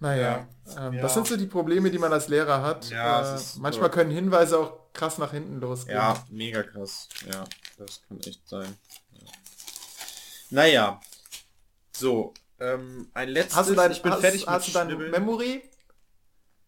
Naja, 0.00 0.46
ja, 0.66 0.88
ähm, 0.88 0.92
ja. 0.92 1.02
das 1.02 1.14
sind 1.14 1.26
so 1.26 1.38
die 1.38 1.46
Probleme, 1.46 1.90
die 1.90 1.98
man 1.98 2.12
als 2.12 2.28
Lehrer 2.28 2.60
hat. 2.60 2.90
Ja, 2.90 3.36
äh, 3.36 3.40
manchmal 3.56 3.90
können 3.90 4.10
Hinweise 4.10 4.58
auch 4.58 4.92
krass 4.92 5.16
nach 5.16 5.30
hinten 5.30 5.60
losgehen. 5.60 5.96
Ja, 5.96 6.22
mega 6.28 6.62
krass. 6.62 7.08
Ja, 7.26 7.44
das 7.78 8.02
kann 8.06 8.20
echt 8.20 8.46
sein. 8.46 8.76
Naja, 10.50 11.00
so, 11.96 12.34
ähm, 12.60 13.10
ein 13.14 13.28
letztes. 13.28 13.56
Hast 13.56 13.70
du 13.70 13.74
dein, 13.74 13.92
ich 13.92 14.02
bin 14.02 14.12
hast, 14.12 14.20
fertig 14.20 14.46
hast 14.46 14.66
mit 14.66 14.74
du 14.74 14.78
dein 14.78 15.10
Memory? 15.10 15.62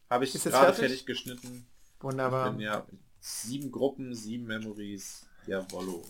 Habe 0.09 0.25
ich 0.25 0.33
gerade 0.33 0.51
fertig? 0.51 0.79
fertig? 0.79 1.07
geschnitten. 1.07 1.67
Wunderbar. 2.01 2.51
Bin, 2.53 2.61
ja, 2.61 2.87
sieben 3.21 3.71
Gruppen, 3.71 4.15
sieben 4.15 4.47
Memories. 4.47 5.27
Jawollo. 5.47 6.03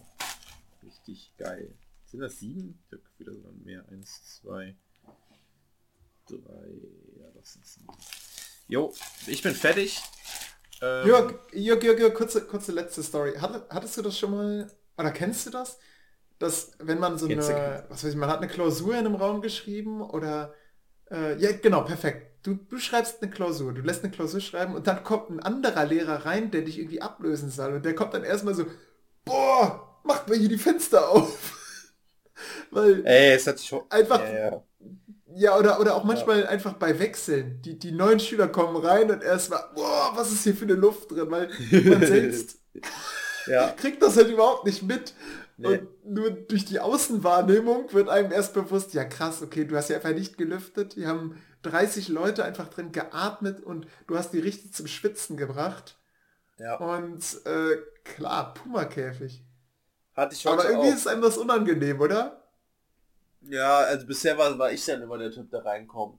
Richtig 0.85 1.33
geil. 1.37 1.75
Sind 2.07 2.21
das 2.21 2.39
sieben? 2.39 2.83
Ich 2.87 2.93
habe 2.93 3.03
wieder 3.19 3.33
mehr. 3.65 3.85
Eins, 3.91 4.41
zwei, 4.41 4.77
drei. 6.27 6.71
Ja, 7.19 7.31
das 7.35 7.53
sind 7.53 7.67
sieben. 7.67 7.89
Jo, 8.69 8.93
ich 9.27 9.43
bin 9.43 9.55
fertig. 9.55 10.01
Ähm, 10.81 11.07
Jörg, 11.07 11.35
Jörg, 11.53 11.83
Jörg, 11.83 11.99
Jörg, 11.99 12.15
kurze, 12.15 12.47
kurze 12.47 12.73
letzte 12.73 13.03
Story. 13.03 13.35
hattest 13.39 13.97
du 13.97 14.03
das 14.03 14.19
schon 14.19 14.31
mal, 14.31 14.71
oder 14.97 15.11
kennst 15.11 15.47
du 15.47 15.51
das? 15.51 15.79
Dass 16.41 16.73
wenn 16.79 16.99
man 16.99 17.19
so 17.19 17.29
Jetzt 17.29 17.51
eine, 17.51 17.85
was 17.89 18.03
weiß 18.03 18.11
ich, 18.11 18.17
man 18.17 18.31
hat 18.31 18.39
eine 18.39 18.49
Klausur 18.49 18.95
in 18.95 19.01
einem 19.01 19.15
Raum 19.15 19.43
geschrieben 19.43 20.01
oder 20.01 20.55
äh, 21.11 21.37
ja 21.37 21.53
genau, 21.53 21.83
perfekt. 21.83 22.27
Du, 22.43 22.55
du 22.55 22.79
schreibst 22.79 23.23
eine 23.23 23.31
Klausur, 23.31 23.75
du 23.75 23.83
lässt 23.83 24.03
eine 24.03 24.11
Klausur 24.11 24.41
schreiben 24.41 24.75
und 24.75 24.87
dann 24.87 25.05
kommt 25.05 25.29
ein 25.29 25.41
anderer 25.41 25.85
Lehrer 25.85 26.25
rein, 26.25 26.51
der 26.51 26.63
dich 26.63 26.79
irgendwie 26.79 27.03
ablösen 27.03 27.51
soll 27.51 27.75
und 27.75 27.85
der 27.85 27.95
kommt 27.95 28.15
dann 28.15 28.25
erstmal 28.25 28.55
so, 28.55 28.65
boah, 29.27 30.01
macht 30.03 30.29
mir 30.29 30.37
hier 30.37 30.49
die 30.49 30.57
Fenster 30.57 31.11
auf. 31.11 31.59
Weil 32.71 33.07
Ey, 33.07 33.35
es 33.35 33.47
hat 33.47 33.61
schon 33.61 33.83
einfach 33.91 34.21
ja, 34.21 34.39
ja. 34.39 34.63
ja, 35.35 35.59
oder, 35.59 35.79
oder 35.79 35.95
auch 35.95 36.05
manchmal 36.05 36.41
ja. 36.41 36.49
einfach 36.49 36.73
bei 36.73 36.99
Wechseln. 36.99 37.61
Die, 37.61 37.79
die 37.79 37.93
neuen 37.93 38.19
Schüler 38.19 38.49
kommen 38.49 38.77
rein 38.83 39.11
und 39.11 39.23
erstmal, 39.23 39.63
boah, 39.75 40.13
was 40.15 40.33
ist 40.33 40.45
hier 40.45 40.55
für 40.55 40.65
eine 40.65 40.73
Luft 40.73 41.11
drin, 41.11 41.31
weil 41.31 41.51
man 41.85 42.01
selbst 42.07 42.57
ja. 43.47 43.69
kriegt 43.77 44.03
das 44.03 44.17
halt 44.17 44.29
überhaupt 44.29 44.65
nicht 44.65 44.83
mit. 44.83 45.15
Nee. 45.61 45.79
Und 45.79 46.07
nur 46.07 46.31
durch 46.31 46.65
die 46.65 46.81
Außenwahrnehmung 46.81 47.93
wird 47.93 48.09
einem 48.09 48.33
erst 48.33 48.55
bewusst, 48.55 48.95
ja 48.95 49.05
krass, 49.05 49.43
okay, 49.43 49.67
du 49.67 49.77
hast 49.77 49.91
ja 49.91 49.97
einfach 49.97 50.15
nicht 50.15 50.39
gelüftet, 50.39 50.97
die 50.97 51.07
haben 51.07 51.41
30 51.63 52.09
Leute 52.09 52.45
einfach 52.45 52.69
drin 52.69 52.93
geatmet 52.93 53.63
und 53.63 53.87
du 54.07 54.17
hast 54.17 54.33
die 54.33 54.39
richtig 54.39 54.73
zum 54.73 54.87
Schwitzen 54.87 55.37
gebracht. 55.37 55.99
Ja. 56.59 56.77
Und 56.77 57.23
äh, 57.45 57.77
klar, 58.05 58.55
Puma-Käfig. 58.55 59.45
Hatte 60.17 60.35
ich 60.35 60.47
Aber 60.47 60.65
irgendwie 60.65 60.91
auch. 60.91 60.95
ist 60.95 61.07
einem 61.07 61.23
das 61.23 61.37
unangenehm, 61.37 62.01
oder? 62.01 62.43
Ja, 63.43 63.79
also 63.81 64.07
bisher 64.07 64.37
war, 64.39 64.59
war 64.59 64.73
ich 64.73 64.85
dann 64.85 65.03
immer 65.03 65.19
der 65.19 65.31
Typ, 65.31 65.51
der 65.51 65.65
reinkommt. 65.65 66.19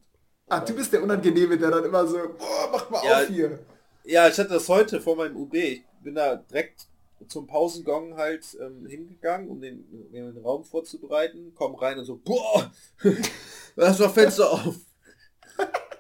Ach, 0.50 0.64
du 0.64 0.74
bist 0.74 0.94
der 0.94 1.02
Unangenehme, 1.02 1.58
der 1.58 1.72
dann 1.72 1.86
immer 1.86 2.06
so, 2.06 2.18
boah, 2.38 2.70
mach 2.72 2.90
mal 2.90 3.04
ja, 3.06 3.22
auf 3.22 3.28
hier. 3.28 3.60
Ja, 4.04 4.28
ich 4.28 4.38
hatte 4.38 4.50
das 4.50 4.68
heute 4.70 5.02
vor 5.02 5.16
meinem 5.16 5.36
UB. 5.36 5.54
Ich 5.54 5.84
bin 6.02 6.16
da 6.16 6.36
direkt 6.36 6.88
zum 7.28 7.48
Pausengong 7.48 8.18
halt 8.18 8.58
ähm, 8.62 8.86
hingegangen, 8.86 9.50
um 9.50 9.62
den, 9.62 9.86
um 9.92 10.12
den 10.12 10.38
Raum 10.38 10.64
vorzubereiten, 10.64 11.54
kommen 11.56 11.76
rein 11.76 12.00
und 12.00 12.06
so, 12.06 12.18
boah, 12.18 12.72
lass 13.76 14.00
mal 14.00 14.10
Fenster 14.10 14.52
auf. 14.52 14.76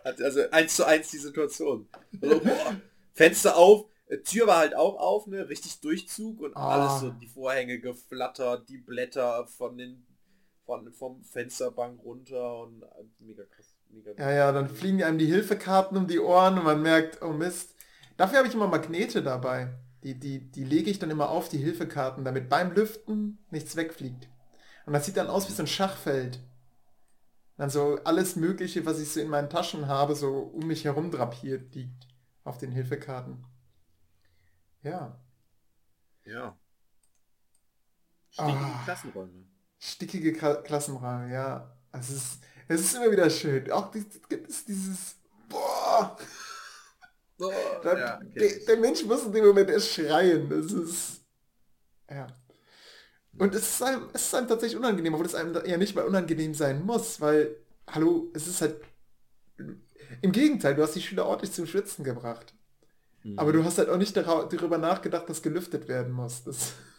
Also 0.03 0.41
eins 0.49 0.76
zu 0.76 0.85
eins 0.85 1.11
die 1.11 1.18
Situation. 1.18 1.88
Also, 2.22 2.39
boah, 2.39 2.81
Fenster 3.14 3.56
auf, 3.56 3.85
äh, 4.07 4.18
Tür 4.18 4.48
war 4.48 4.57
halt 4.57 4.76
auch 4.76 4.95
auf, 4.98 5.27
ne, 5.27 5.48
richtig 5.48 5.80
Durchzug 5.80 6.41
und 6.41 6.56
Ah. 6.56 6.69
alles 6.69 7.02
so, 7.02 7.11
die 7.11 7.27
Vorhänge 7.27 7.80
geflattert, 7.80 8.68
die 8.69 8.80
Blätter 8.80 9.45
von 9.45 9.77
den, 9.77 10.06
von, 10.65 10.91
vom 10.91 11.23
Fensterbank 11.23 12.03
runter 12.03 12.61
und 12.64 12.81
äh, 12.81 12.85
mega 13.19 13.43
krass. 13.43 13.76
Mega 13.89 14.11
Ja, 14.18 14.31
ja, 14.31 14.52
dann 14.52 14.69
fliegen 14.69 15.03
einem 15.03 15.18
die 15.19 15.26
Hilfekarten 15.27 15.98
um 15.98 16.07
die 16.07 16.19
Ohren 16.19 16.57
und 16.57 16.64
man 16.64 16.81
merkt, 16.81 17.22
oh 17.22 17.31
Mist. 17.31 17.76
Dafür 18.18 18.39
habe 18.39 18.48
ich 18.48 18.53
immer 18.53 18.68
Magnete 18.68 19.22
dabei. 19.22 19.69
Die, 20.03 20.19
die, 20.19 20.51
die 20.51 20.63
lege 20.63 20.89
ich 20.89 20.99
dann 20.99 21.11
immer 21.11 21.29
auf, 21.29 21.49
die 21.49 21.57
Hilfekarten, 21.59 22.23
damit 22.25 22.49
beim 22.49 22.71
Lüften 22.71 23.37
nichts 23.51 23.75
wegfliegt. 23.75 24.27
Und 24.85 24.93
das 24.93 25.05
sieht 25.05 25.17
dann 25.17 25.27
aus 25.29 25.47
wie 25.47 25.53
so 25.53 25.63
ein 25.63 25.67
Schachfeld. 25.67 26.39
Dann 27.57 27.69
so 27.69 27.99
alles 28.03 28.35
Mögliche, 28.35 28.85
was 28.85 28.99
ich 28.99 29.09
so 29.11 29.19
in 29.19 29.29
meinen 29.29 29.49
Taschen 29.49 29.87
habe, 29.87 30.15
so 30.15 30.39
um 30.39 30.65
mich 30.67 30.85
herum 30.85 31.11
drapiert 31.11 31.75
liegt 31.75 32.07
auf 32.43 32.57
den 32.57 32.71
Hilfekarten. 32.71 33.45
Ja, 34.83 35.19
Ja. 36.25 36.57
Stickige 38.29 38.57
Ah. 38.57 38.81
Klassenräume. 38.85 39.45
stickige 39.79 40.31
Kla- 40.31 40.61
Klassenräume, 40.61 41.31
ja. 41.33 41.75
Es 41.91 42.09
ist, 42.09 42.39
es 42.67 42.81
ist 42.81 42.95
immer 42.95 43.11
wieder 43.11 43.29
schön. 43.29 43.69
Auch 43.71 43.91
gibt 43.91 44.49
es 44.49 44.65
dieses, 44.65 45.15
boah, 45.49 46.17
Da, 47.84 47.97
ja, 47.97 48.18
kenn 48.18 48.34
der, 48.35 48.59
der 48.68 48.77
Mensch 48.77 49.03
muss 49.05 49.26
in 49.26 49.31
dem 49.34 49.45
Moment 49.45 49.69
erst 49.69 49.89
schreien. 49.89 50.49
Das 50.49 50.72
ist. 50.72 51.22
Ja. 52.09 52.27
Und 53.38 53.55
es 53.55 53.61
ist, 53.61 53.84
einem, 53.84 54.09
es 54.13 54.23
ist 54.23 54.35
einem 54.35 54.47
tatsächlich 54.47 54.77
unangenehm, 54.77 55.13
obwohl 55.13 55.26
es 55.26 55.35
einem 55.35 55.53
ja 55.65 55.77
nicht 55.77 55.95
mal 55.95 56.05
unangenehm 56.05 56.53
sein 56.53 56.85
muss, 56.85 57.22
weil, 57.22 57.55
hallo, 57.88 58.30
es 58.34 58.47
ist 58.47 58.61
halt. 58.61 58.81
Im 60.22 60.31
Gegenteil, 60.31 60.76
du 60.76 60.84
hast 60.84 60.95
die 60.95 61.01
Schüler 61.01 61.26
ordentlich 61.26 61.53
zum 61.53 61.65
Schwitzen 61.65 62.03
gebracht. 62.03 62.53
Mhm. 63.23 63.39
Aber 63.39 63.53
du 63.53 63.63
hast 63.63 63.77
halt 63.77 63.89
auch 63.89 63.97
nicht 63.97 64.18
darüber 64.18 64.77
nachgedacht, 64.77 65.30
dass 65.30 65.41
gelüftet 65.41 65.88
werden 65.88 66.11
muss. 66.11 66.43
Das, 66.43 66.73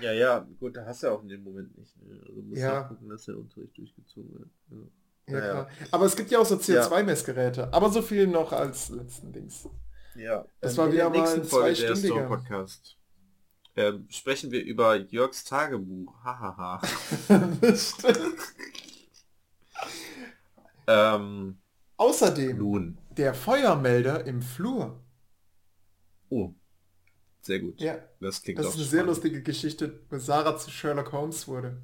Ja, 0.00 0.12
ja, 0.12 0.46
gut, 0.58 0.76
da 0.76 0.84
hast 0.86 1.02
du 1.02 1.06
ja 1.06 1.12
auch 1.12 1.22
in 1.22 1.28
dem 1.28 1.42
Moment 1.42 1.76
nicht. 1.78 1.96
Ne? 2.02 2.20
Also 2.26 2.42
musst 2.42 2.60
Ja. 2.60 2.74
ja 2.74 2.82
gucken, 2.82 3.08
dass 3.08 3.24
der 3.24 3.38
Unterricht 3.38 3.76
durchgezogen 3.76 4.32
wird. 4.38 4.50
Ja. 4.70 4.76
Ja, 5.28 5.34
Ja, 5.38 5.40
klar. 5.40 5.70
Aber 5.90 6.06
es 6.06 6.16
gibt 6.16 6.30
ja 6.30 6.38
auch 6.38 6.46
so 6.46 6.56
CO2-Messgeräte. 6.56 7.72
Aber 7.72 7.90
so 7.90 8.02
viel 8.02 8.26
noch 8.26 8.52
als 8.52 8.90
letzten 8.90 9.32
Dings. 9.32 9.68
Ja, 10.14 10.44
Das 10.60 10.76
war 10.76 10.92
wieder 10.92 11.10
der 11.10 11.20
mal 11.20 11.34
ein 11.34 11.44
Folge 11.44 11.94
der 11.94 12.22
Podcast 12.28 12.96
ähm, 13.76 14.06
sprechen 14.08 14.50
wir 14.50 14.62
über 14.62 14.96
Jörgs 14.96 15.44
Tagebuch. 15.44 16.14
Hahaha. 16.22 16.80
das 17.60 17.90
stimmt. 17.90 18.38
ähm, 20.86 21.58
Außerdem 21.96 22.58
nun. 22.58 22.98
der 23.16 23.34
Feuermelder 23.34 24.24
im 24.26 24.42
Flur. 24.42 25.00
Oh. 26.28 26.52
Sehr 27.40 27.60
gut. 27.60 27.80
Ja, 27.80 27.98
Das 28.20 28.42
klingt 28.42 28.58
das 28.58 28.68
ist 28.68 28.74
eine 28.74 28.82
sehr 28.84 28.88
spannend. 29.00 29.08
lustige 29.08 29.42
Geschichte, 29.42 30.00
wo 30.08 30.18
Sarah 30.18 30.56
zu 30.56 30.70
Sherlock 30.70 31.12
Holmes 31.12 31.46
wurde. 31.46 31.82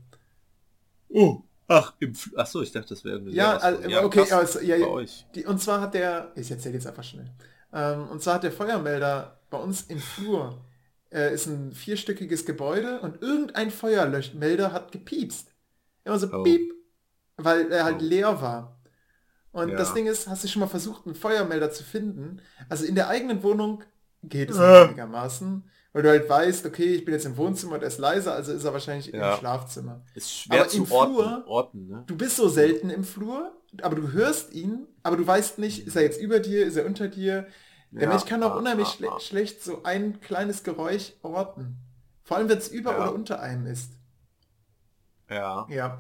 Oh. 1.09 1.43
Ach, 1.73 1.95
im 2.01 2.15
Fl 2.17 2.37
Achso, 2.37 2.63
ich 2.63 2.73
dachte, 2.73 2.89
das 2.91 3.05
wäre 3.05 3.19
eine 3.21 3.31
Ja, 3.31 3.57
also, 3.57 3.79
okay, 4.05 4.27
ja, 4.29 4.43
bei 4.43 4.77
ja, 4.77 4.87
euch. 4.89 5.25
die, 5.37 5.45
und 5.47 5.61
zwar 5.63 5.81
hat 5.81 5.95
der, 5.95 6.33
ich 6.35 6.51
erzähle 6.51 6.75
jetzt 6.75 6.87
einfach 6.89 7.05
schnell, 7.05 7.31
ähm, 7.73 8.09
und 8.09 8.21
zwar 8.23 8.35
hat 8.35 8.43
der 8.43 8.51
Feuermelder 8.51 9.39
bei 9.51 9.59
uns 9.59 9.83
im 9.83 10.01
Flur, 10.01 10.59
äh, 11.13 11.33
ist 11.33 11.47
ein 11.47 11.73
vierstöckiges 11.73 12.45
Gebäude 12.45 13.01
und 13.03 13.23
irgendein 13.23 13.71
Feuermelder 13.71 14.73
hat 14.73 14.91
gepiepst. 14.91 15.55
Immer 16.05 16.19
so 16.19 16.27
Oh. 16.33 16.43
piep, 16.43 16.73
weil 17.37 17.71
er 17.71 17.85
halt 17.85 18.01
Oh. 18.01 18.05
leer 18.05 18.43
war. 18.43 18.81
Und 19.53 19.71
Ja. 19.71 19.77
das 19.77 19.95
Ding 19.95 20.07
ist, 20.07 20.29
hast 20.29 20.45
du 20.45 20.49
schon 20.49 20.61
mal 20.61 20.69
versucht, 20.69 21.07
einen 21.07 21.15
Feuermelder 21.15 21.71
zu 21.73 21.85
finden? 21.85 22.41
Also 22.69 22.85
in 22.85 22.95
der 22.97 23.09
eigenen 23.09 23.43
Wohnung 23.43 23.85
geht 24.23 24.51
es 24.51 24.59
Äh. 24.59 24.85
einigermaßen, 24.87 25.71
weil 25.93 26.03
du 26.03 26.09
halt 26.11 26.29
weißt, 26.29 26.67
okay, 26.67 26.95
ich 26.95 27.05
bin 27.05 27.15
jetzt 27.15 27.27
im 27.27 27.37
Wohnzimmer 27.37 27.75
und 27.75 27.83
er 27.83 27.89
ist 27.89 27.99
leiser, 27.99 28.33
also 28.35 28.53
ist 28.53 28.65
er 28.65 28.73
wahrscheinlich 28.73 29.07
Ja. 29.09 29.33
im 29.35 29.39
Schlafzimmer. 29.39 30.03
Ist 30.15 30.33
schwer 30.33 30.61
Aber 30.61 30.69
zu 30.69 30.77
im 30.85 30.93
orten, 30.93 31.15
Flur- 31.15 31.45
orten, 31.47 31.87
ne? 31.89 32.05
Du 32.07 32.17
bist 32.17 32.37
so 32.37 32.49
selten 32.49 32.91
im 32.91 33.05
Flur, 33.05 33.53
aber 33.83 33.97
du 33.97 34.13
hörst 34.13 34.53
ihn, 34.53 34.87
aber 35.03 35.17
du 35.17 35.27
weißt 35.27 35.59
nicht, 35.59 35.87
ist 35.87 35.97
er 35.97 36.03
jetzt 36.03 36.21
über 36.21 36.39
dir, 36.41 36.67
ist 36.67 36.77
er 36.77 36.87
unter 36.87 37.09
dir? 37.09 37.47
Der 37.93 38.03
Ja. 38.05 38.09
Mensch 38.09 38.25
kann 38.25 38.43
auch 38.45 38.53
Ah, 38.53 38.59
unheimlich 38.59 38.87
ah, 38.89 38.93
schle 38.93 39.11
ah. 39.13 39.21
schlecht 39.21 39.65
so 39.65 39.83
ein 39.83 40.21
kleines 40.21 40.63
Geräusch 40.63 41.13
orten. 41.23 41.77
Vor 42.23 42.37
allem, 42.37 42.49
wenn 42.49 42.59
es 42.59 42.69
über 42.69 42.93
Ja. 42.93 42.99
oder 43.03 43.15
unter 43.15 43.41
einem 43.41 43.67
ist. 43.67 43.93
Ja. 45.29 45.67
Ja. 45.69 45.99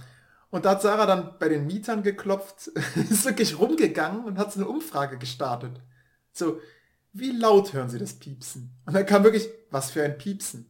Und 0.50 0.64
da 0.64 0.70
hat 0.70 0.82
Sarah 0.82 1.06
dann 1.06 1.36
bei 1.38 1.48
den 1.48 1.66
Mietern 1.66 2.02
geklopft, 2.02 2.68
ist 3.10 3.24
wirklich 3.24 3.58
rumgegangen 3.58 4.24
und 4.24 4.38
hat 4.38 4.52
so 4.52 4.60
eine 4.60 4.68
Umfrage 4.68 5.18
gestartet. 5.18 5.80
So, 6.32 6.60
wie 7.12 7.30
laut 7.32 7.72
hören 7.72 7.88
Sie 7.88 7.98
das 7.98 8.14
Piepsen? 8.14 8.72
Und 8.86 8.94
dann 8.94 9.06
kam 9.06 9.24
wirklich, 9.24 9.48
was 9.70 9.90
für 9.90 10.02
ein 10.02 10.18
Piepsen? 10.18 10.66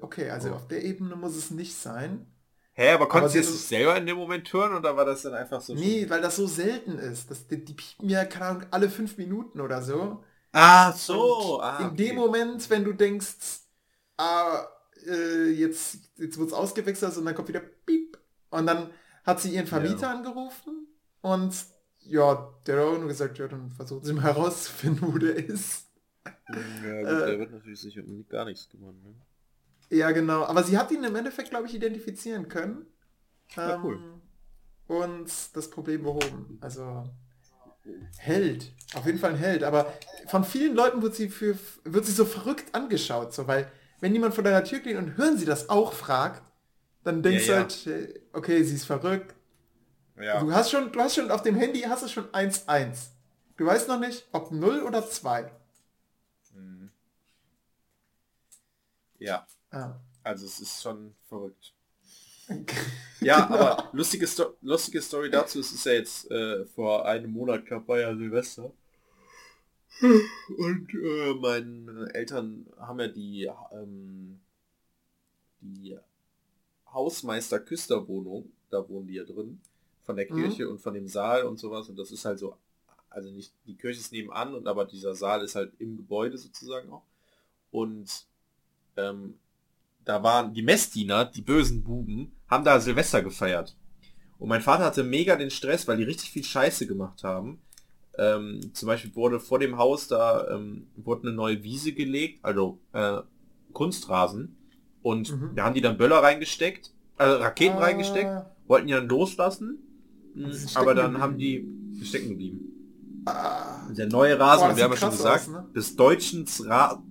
Okay, 0.00 0.30
also 0.30 0.50
Oh. 0.50 0.54
auf 0.54 0.68
der 0.68 0.84
Ebene 0.84 1.16
muss 1.16 1.36
es 1.36 1.50
nicht 1.50 1.74
sein. 1.76 2.26
Hä, 2.74 2.92
aber 2.92 3.08
konntest 3.08 3.34
sie 3.34 3.40
du 3.42 3.48
es 3.48 3.68
selber 3.68 3.96
in 3.96 4.06
dem 4.06 4.16
Moment 4.16 4.50
hören 4.52 4.74
oder 4.74 4.96
war 4.96 5.04
das 5.04 5.22
dann 5.22 5.34
einfach 5.34 5.60
so? 5.60 5.74
Nee, 5.74 6.08
weil 6.08 6.20
das 6.22 6.36
so 6.36 6.46
selten 6.46 6.98
ist. 6.98 7.30
Das, 7.30 7.46
die, 7.46 7.64
die 7.64 7.74
piepen 7.74 8.08
ja, 8.08 8.24
keine 8.24 8.46
Ahnung, 8.46 8.62
alle 8.70 8.88
fünf 8.88 9.18
Minuten 9.18 9.60
oder 9.60 9.82
so. 9.82 10.22
Ah, 10.52 10.92
so. 10.92 11.60
Ah, 11.60 11.78
in 11.80 11.86
okay. 11.86 11.96
dem 11.96 12.16
Moment, 12.16 12.70
wenn 12.70 12.84
du 12.84 12.92
denkst, 12.92 13.36
ah, 14.16 14.64
äh, 15.06 15.50
jetzt, 15.50 15.98
jetzt 16.16 16.38
wird 16.38 16.48
es 16.48 16.54
ausgewechselt 16.54 17.16
und 17.16 17.24
dann 17.24 17.34
kommt 17.34 17.48
wieder 17.48 17.60
Piep. 17.60 18.18
Und 18.50 18.66
dann 18.66 18.90
hat 19.24 19.40
sie 19.40 19.54
ihren 19.54 19.66
Vermieter 19.66 20.02
Ja. 20.02 20.12
angerufen 20.14 20.86
und 21.20 21.54
ja, 22.02 22.54
der 22.66 22.78
hat 22.78 22.84
auch 22.86 22.98
nur 22.98 23.08
gesagt, 23.08 23.38
ja, 23.38 23.46
dann 23.46 23.70
versuchen 23.70 24.04
sie 24.04 24.12
mal 24.14 24.22
herauszufinden, 24.34 25.12
wo 25.12 25.18
der 25.18 25.36
ist. 25.36 25.86
Ja, 26.26 26.32
gut, 27.02 27.28
Äh, 27.28 27.38
wird 27.38 27.52
natürlich 27.52 27.80
sicher 27.80 28.02
gar 28.28 28.44
nichts 28.44 28.68
gewonnen. 28.68 29.00
Ne? 29.02 29.96
Ja, 29.96 30.10
genau. 30.12 30.44
Aber 30.44 30.62
sie 30.62 30.76
hat 30.78 30.90
ihn 30.90 31.02
im 31.04 31.16
Endeffekt, 31.16 31.50
glaube 31.50 31.66
ich, 31.66 31.74
identifizieren 31.74 32.48
können. 32.48 32.86
Ja, 33.56 33.74
Ähm, 33.74 33.80
cool. 33.84 33.98
Und 34.86 35.30
das 35.54 35.70
Problem 35.70 36.02
behoben. 36.02 36.58
Also 36.60 37.04
Held. 38.18 38.72
Auf 38.94 39.06
jeden 39.06 39.18
Fall 39.18 39.30
ein 39.30 39.36
Held. 39.38 39.64
Aber 39.64 39.92
von 40.26 40.44
vielen 40.44 40.74
Leuten 40.76 41.00
wird 41.02 41.14
sie 41.14 41.28
für 41.28 41.56
wird 41.84 42.04
sie 42.04 42.12
so 42.12 42.24
verrückt 42.24 42.74
angeschaut. 42.74 43.32
So, 43.32 43.46
weil 43.46 43.70
wenn 44.00 44.12
jemand 44.12 44.34
vor 44.34 44.44
deiner 44.44 44.62
Tür 44.64 44.80
klingelt 44.80 45.04
und 45.06 45.16
hören 45.16 45.38
sie 45.38 45.46
das 45.46 45.68
auch 45.70 45.92
fragt, 45.92 46.42
dann 47.04 47.22
denkst 47.22 47.46
Ja, 47.46 47.54
ja. 47.54 47.62
du 47.64 47.68
halt, 47.68 47.86
äh, 47.86 48.20
okay, 48.32 48.62
sie 48.62 48.74
ist 48.74 48.84
verrückt. 48.84 49.34
Ja. 50.20 50.40
Du 50.40 50.52
hast 50.52 50.70
schon, 50.70 50.92
du 50.92 51.00
hast 51.00 51.14
schon 51.14 51.30
auf 51.30 51.42
dem 51.42 51.54
Handy 51.56 51.80
hast 51.80 52.02
du 52.04 52.08
schon 52.08 52.26
1-1. 52.32 53.08
Du 53.56 53.64
weißt 53.66 53.88
noch 53.88 53.98
nicht, 53.98 54.28
ob 54.32 54.52
0 54.52 54.82
oder 54.82 55.08
2. 55.08 55.50
Ja, 59.20 59.46
Ah. 59.70 60.00
also 60.24 60.46
es 60.46 60.60
ist 60.60 60.82
schon 60.82 61.14
verrückt. 61.28 61.74
Ja, 63.20 63.48
aber 63.50 63.88
lustige, 63.92 64.26
Sto 64.26 64.56
lustige 64.62 65.00
Story 65.02 65.30
dazu, 65.30 65.60
es 65.60 65.72
ist 65.72 65.84
ja 65.86 65.92
jetzt 65.92 66.30
äh, 66.30 66.64
vor 66.66 67.06
einem 67.06 67.32
Monat 67.32 67.66
knapp 67.66 67.86
war 67.88 68.00
ja 68.00 68.14
Silvester. 68.16 68.72
Und 70.58 70.88
äh, 70.94 71.34
meine 71.34 72.12
Eltern 72.14 72.66
haben 72.78 73.00
ja 73.00 73.08
die, 73.08 73.50
ähm, 73.72 74.40
die 75.60 75.96
Hausmeister-Küsterwohnung, 76.92 78.50
da 78.70 78.88
wohnen 78.88 79.06
die 79.08 79.14
ja 79.14 79.24
drin, 79.24 79.60
von 80.04 80.16
der 80.16 80.26
Mhm. 80.30 80.34
Kirche 80.34 80.68
und 80.68 80.80
von 80.80 80.94
dem 80.94 81.08
Saal 81.08 81.44
und 81.44 81.58
sowas. 81.58 81.88
Und 81.88 81.96
das 81.98 82.10
ist 82.10 82.24
halt 82.24 82.38
so, 82.38 82.56
also 83.10 83.30
nicht, 83.30 83.52
die 83.66 83.76
Kirche 83.76 84.00
ist 84.00 84.12
nebenan, 84.12 84.54
und 84.54 84.66
aber 84.68 84.84
dieser 84.86 85.14
Saal 85.14 85.42
ist 85.44 85.54
halt 85.56 85.72
im 85.80 85.96
Gebäude 85.96 86.38
sozusagen 86.38 86.90
auch. 86.92 87.04
Und 87.70 88.26
ähm, 89.08 89.34
da 90.04 90.22
waren 90.22 90.54
die 90.54 90.62
Messdiener, 90.62 91.24
die 91.24 91.42
bösen 91.42 91.82
Buben, 91.82 92.32
haben 92.48 92.64
da 92.64 92.80
Silvester 92.80 93.22
gefeiert. 93.22 93.76
Und 94.38 94.48
mein 94.48 94.62
Vater 94.62 94.84
hatte 94.84 95.04
mega 95.04 95.36
den 95.36 95.50
Stress, 95.50 95.86
weil 95.86 95.98
die 95.98 96.04
richtig 96.04 96.30
viel 96.30 96.44
Scheiße 96.44 96.86
gemacht 96.86 97.22
haben. 97.24 97.60
Ähm, 98.18 98.60
zum 98.74 98.86
Beispiel 98.86 99.14
wurde 99.14 99.38
vor 99.38 99.58
dem 99.58 99.76
Haus 99.78 100.08
da 100.08 100.48
ähm, 100.50 100.86
wurde 100.96 101.28
eine 101.28 101.32
neue 101.36 101.62
Wiese 101.62 101.92
gelegt, 101.92 102.38
also 102.44 102.78
äh, 102.92 103.18
Kunstrasen. 103.72 104.56
Und 105.02 105.30
Mhm. 105.32 105.50
da 105.54 105.64
haben 105.64 105.74
die 105.74 105.80
dann 105.80 105.96
Böller 105.96 106.22
reingesteckt, 106.22 106.92
also 107.16 107.36
Raketen 107.42 107.78
Ah, 107.78 107.82
reingesteckt, 107.82 108.30
wollten 108.66 108.86
die 108.88 108.92
dann 108.94 109.08
loslassen. 109.08 109.78
Sind 110.34 110.76
Aber 110.76 110.94
dann 110.94 111.12
geblieben. 111.12 111.22
haben 111.22 111.38
die 111.38 112.04
stecken 112.04 112.28
geblieben. 112.30 112.60
Ah. 113.26 113.88
Der 113.90 114.06
neue 114.06 114.38
Rasen, 114.38 114.68
Boah, 114.68 114.76
wir 114.76 114.84
haben 114.84 114.90
ja 114.92 114.96
schon 114.96 115.10
gesagt, 115.10 115.42
aus, 115.42 115.48
ne? 115.48 115.66
des 115.74 115.96
Deutschen 115.96 116.46
Ra 116.66 117.02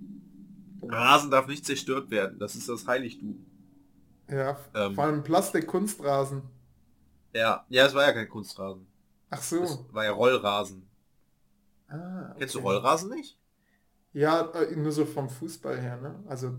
Rasen 0.82 1.30
darf 1.30 1.46
nicht 1.46 1.64
zerstört 1.66 2.10
werden. 2.10 2.38
Das 2.38 2.54
ist 2.56 2.68
das 2.68 2.86
Heiligtum. 2.86 3.44
Ja, 4.28 4.58
Ähm. 4.74 4.94
vor 4.94 5.04
allem 5.04 5.22
Plastik-Kunstrasen. 5.22 6.42
Ja, 7.34 7.64
ja, 7.68 7.86
es 7.86 7.94
war 7.94 8.04
ja 8.04 8.12
kein 8.12 8.28
Kunstrasen. 8.28 8.86
Ach 9.30 9.42
so. 9.42 9.62
Es 9.62 9.78
war 9.92 10.04
ja 10.04 10.12
Rollrasen. 10.12 10.88
Ah, 11.88 12.34
Kennst 12.38 12.54
du 12.54 12.58
okay. 12.58 12.68
Rollrasen 12.68 13.10
nicht? 13.10 13.38
Ja, 14.12 14.50
äh, 14.52 14.74
nur 14.76 14.92
so 14.92 15.04
vom 15.04 15.28
Fußball 15.28 15.78
her, 15.80 15.96
ne? 16.00 16.22
Also 16.26 16.56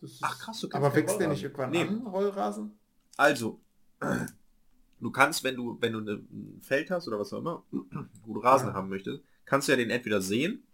Das 0.00 0.10
ist, 0.12 0.20
Ach 0.22 0.38
krass, 0.38 0.60
du 0.60 0.68
kennst 0.68 0.84
aber 0.86 0.94
wächst 0.94 1.18
der 1.20 1.28
nicht 1.28 1.42
irgendwann 1.42 1.70
Nee. 1.70 1.82
an, 1.82 2.06
Rollrasen? 2.06 2.78
Also, 3.16 3.60
du 5.00 5.10
kannst, 5.10 5.44
wenn 5.44 5.56
du, 5.56 5.78
wenn 5.80 5.92
du 5.92 6.00
ein 6.00 6.60
Feld 6.62 6.90
hast 6.90 7.08
oder 7.08 7.18
was 7.18 7.32
auch 7.32 7.38
immer, 7.38 7.62
wo 8.24 8.34
du 8.34 8.40
Rasen 8.40 8.68
Ja. 8.68 8.74
haben 8.74 8.88
möchtest, 8.88 9.22
kannst 9.44 9.68
du 9.68 9.72
ja 9.72 9.76
den 9.76 9.90
entweder 9.90 10.20
sehen 10.20 10.65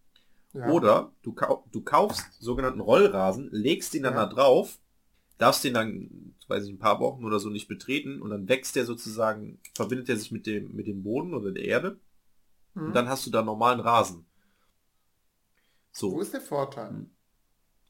Ja. 0.55 0.69
oder 0.71 1.13
du, 1.23 1.33
kau 1.33 1.65
du 1.73 1.81
kaufst 1.83 2.25
sogenannten 2.41 2.81
Rollrasen, 2.81 3.49
legst 3.53 3.95
den 3.95 4.03
dann 4.05 4.15
Ja. 4.15 4.27
da 4.27 4.33
drauf, 4.35 4.79
darfst 5.39 5.65
den 5.65 5.75
dann, 5.75 6.35
weiß 6.49 6.65
ich, 6.65 6.71
ein 6.71 6.79
paar 6.79 7.01
Wochen 7.01 7.25
oder 7.25 7.39
so 7.41 7.49
nicht 7.51 7.69
betreten 7.69 8.21
und 8.23 8.31
dann 8.31 8.49
wächst 8.49 8.77
der 8.77 8.85
sozusagen, 8.87 9.59
verbindet 9.75 10.09
er 10.09 10.17
sich 10.17 10.31
mit 10.31 10.47
dem, 10.47 10.75
mit 10.75 10.87
dem 10.87 11.03
Boden 11.03 11.35
oder 11.35 11.53
der 11.53 11.65
Erde 11.65 11.99
Hm. 12.75 12.87
und 12.89 12.93
dann 12.95 13.09
hast 13.09 13.27
du 13.27 13.31
da 13.31 13.43
normalen 13.43 13.81
Rasen. 13.81 14.27
Wo 15.93 15.95
So, 15.95 16.21
ist 16.21 16.33
der 16.33 16.41
Vorteil? 16.41 17.07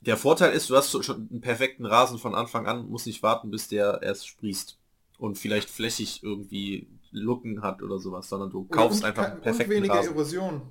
der 0.01 0.17
Vorteil 0.17 0.53
ist, 0.53 0.69
du 0.69 0.77
hast 0.77 1.05
schon 1.05 1.29
einen 1.31 1.41
perfekten 1.41 1.87
Rasen 1.87 2.19
von 2.19 2.35
Anfang 2.35 2.67
an, 2.67 2.89
musst 2.89 3.07
nicht 3.07 3.23
warten, 3.23 3.51
bis 3.51 3.69
der 3.69 4.03
erst 4.03 4.27
sprießt 4.27 4.79
und 5.19 5.39
vielleicht 5.39 5.71
flächig 5.71 6.23
irgendwie 6.23 6.89
Lücken 7.13 7.63
hat 7.63 7.83
oder 7.83 7.99
sowas, 8.01 8.29
sondern 8.29 8.51
du 8.51 8.65
kaufst 8.65 9.03
und 9.03 9.09
einfach 9.09 9.25
einen 9.27 9.43
und 9.43 9.43
perfekten 9.43 9.71
weniger 9.77 9.95
Rasen. 9.95 10.15
Erosion. 10.15 10.63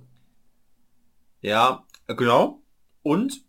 Ja, 1.41 1.85
genau. 2.07 2.61
Und 3.03 3.43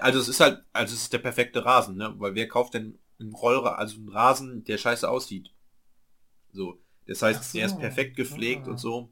also 0.00 0.20
es 0.20 0.28
ist 0.28 0.40
halt, 0.40 0.62
also 0.72 0.94
es 0.94 1.02
ist 1.02 1.12
der 1.12 1.18
perfekte 1.18 1.64
Rasen, 1.64 1.96
ne? 1.96 2.14
Weil 2.18 2.34
wer 2.34 2.48
kauft 2.48 2.74
denn 2.74 2.98
einen 3.18 3.34
Rollrasen, 3.34 3.78
also 3.78 3.96
einen 3.96 4.08
Rasen, 4.08 4.64
der 4.64 4.78
scheiße 4.78 5.08
aussieht? 5.08 5.50
So. 6.52 6.78
Das 7.06 7.22
heißt, 7.22 7.52
so, 7.52 7.58
er 7.58 7.66
ist 7.66 7.78
perfekt 7.78 8.16
gepflegt 8.16 8.68
ah. 8.68 8.70
und 8.72 8.78
so. 8.78 9.10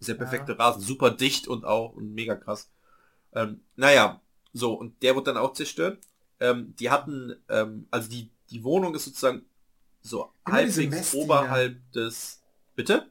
Ist 0.00 0.08
der 0.08 0.16
Ja. 0.16 0.24
perfekte 0.24 0.58
Rasen. 0.58 0.80
Super 0.82 1.10
dicht 1.10 1.46
und 1.46 1.64
auch 1.64 1.92
und 1.92 2.14
mega 2.14 2.34
krass. 2.34 2.70
Ähm, 3.34 3.60
naja, 3.76 4.20
so, 4.52 4.74
und 4.74 5.02
der 5.02 5.14
wird 5.14 5.26
dann 5.26 5.36
auch 5.36 5.52
zerstört. 5.52 5.98
Ähm, 6.40 6.74
die 6.76 6.90
hatten, 6.90 7.36
ähm, 7.48 7.86
also 7.90 8.08
die, 8.08 8.30
die 8.50 8.64
Wohnung 8.64 8.94
ist 8.94 9.04
sozusagen 9.04 9.44
so 10.00 10.32
Immer 10.46 10.56
halbwegs 10.56 11.14
oberhalb 11.14 11.92
des. 11.92 12.42
Bitte? 12.74 13.10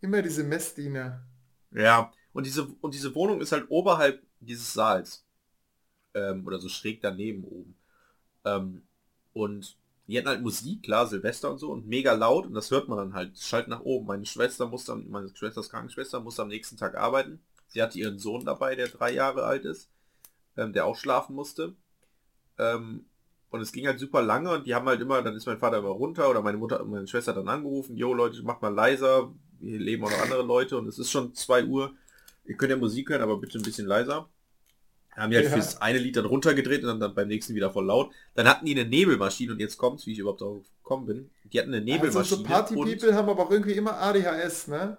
Immer 0.00 0.22
diese 0.22 0.44
Messdiener. 0.44 1.24
Ja, 1.70 2.12
und 2.38 2.46
diese, 2.46 2.68
und 2.82 2.94
diese 2.94 3.16
Wohnung 3.16 3.40
ist 3.40 3.50
halt 3.50 3.66
oberhalb 3.68 4.22
dieses 4.38 4.72
Saals. 4.72 5.26
Ähm, 6.14 6.46
oder 6.46 6.60
so 6.60 6.68
schräg 6.68 7.00
daneben 7.02 7.42
oben. 7.42 7.76
Ähm, 8.44 8.82
und 9.32 9.76
die 10.06 10.16
hatten 10.16 10.28
halt 10.28 10.42
Musik, 10.42 10.84
klar, 10.84 11.08
Silvester 11.08 11.50
und 11.50 11.58
so, 11.58 11.72
und 11.72 11.88
mega 11.88 12.12
laut, 12.12 12.46
und 12.46 12.54
das 12.54 12.70
hört 12.70 12.86
man 12.88 12.96
dann 12.96 13.14
halt, 13.14 13.36
schalt 13.40 13.66
nach 13.66 13.80
oben. 13.80 14.06
Meine 14.06 14.24
Schwester 14.24 14.68
musste, 14.68 14.94
meine 14.94 15.34
Schwester 15.34 15.62
ist 15.62 15.70
Krankenschwester, 15.70 16.20
musste 16.20 16.42
am 16.42 16.48
nächsten 16.48 16.76
Tag 16.76 16.96
arbeiten. 16.96 17.40
Sie 17.66 17.82
hatte 17.82 17.98
ihren 17.98 18.20
Sohn 18.20 18.44
dabei, 18.44 18.76
der 18.76 18.86
drei 18.86 19.10
Jahre 19.10 19.42
alt 19.42 19.64
ist, 19.64 19.90
ähm, 20.56 20.72
der 20.72 20.86
auch 20.86 20.94
schlafen 20.94 21.34
musste. 21.34 21.74
Ähm, 22.56 23.06
und 23.50 23.60
es 23.62 23.72
ging 23.72 23.88
halt 23.88 23.98
super 23.98 24.22
lange 24.22 24.52
und 24.52 24.64
die 24.68 24.76
haben 24.76 24.86
halt 24.86 25.00
immer, 25.00 25.22
dann 25.22 25.34
ist 25.34 25.46
mein 25.46 25.58
Vater 25.58 25.78
immer 25.78 25.88
runter 25.88 26.30
oder 26.30 26.40
meine 26.40 26.58
Mutter, 26.58 26.84
meine 26.84 27.08
Schwester 27.08 27.32
dann 27.32 27.48
angerufen, 27.48 27.96
jo 27.96 28.14
Leute, 28.14 28.40
macht 28.44 28.62
mal 28.62 28.72
leiser, 28.72 29.34
hier 29.58 29.80
leben 29.80 30.04
auch 30.04 30.10
noch 30.12 30.22
andere 30.22 30.42
Leute 30.42 30.78
und 30.78 30.86
es 30.86 31.00
ist 31.00 31.10
schon 31.10 31.34
2 31.34 31.64
Uhr. 31.64 31.96
Ihr 32.48 32.56
könnt 32.56 32.70
ja 32.70 32.76
Musik 32.76 33.10
hören, 33.10 33.22
aber 33.22 33.38
bitte 33.38 33.58
ein 33.58 33.62
bisschen 33.62 33.86
leiser. 33.86 34.28
Dann 35.14 35.24
haben 35.24 35.30
die 35.30 35.36
halt 35.36 35.46
Ja. 35.46 35.52
fürs 35.52 35.80
eine 35.80 35.98
Lied 35.98 36.16
dann 36.16 36.24
runtergedreht 36.24 36.82
und 36.82 36.88
dann, 36.88 37.00
dann 37.00 37.14
beim 37.14 37.28
nächsten 37.28 37.54
wieder 37.54 37.70
voll 37.70 37.86
laut. 37.86 38.10
Dann 38.34 38.48
hatten 38.48 38.66
die 38.66 38.78
eine 38.78 38.88
Nebelmaschine 38.88 39.52
und 39.52 39.60
jetzt 39.60 39.76
kommt's, 39.78 40.06
wie 40.06 40.12
ich 40.12 40.18
überhaupt 40.18 40.40
darauf 40.40 40.64
gekommen 40.82 41.06
bin. 41.06 41.30
Die 41.52 41.58
hatten 41.58 41.68
eine 41.74 41.78
Also 41.82 41.92
Nebelmaschine. 41.92 42.24
so 42.38 42.42
Party-People 42.44 43.14
haben 43.14 43.28
aber 43.28 43.42
auch 43.44 43.50
irgendwie 43.50 43.72
immer 43.72 43.98
ADHS, 44.00 44.68
ne? 44.68 44.96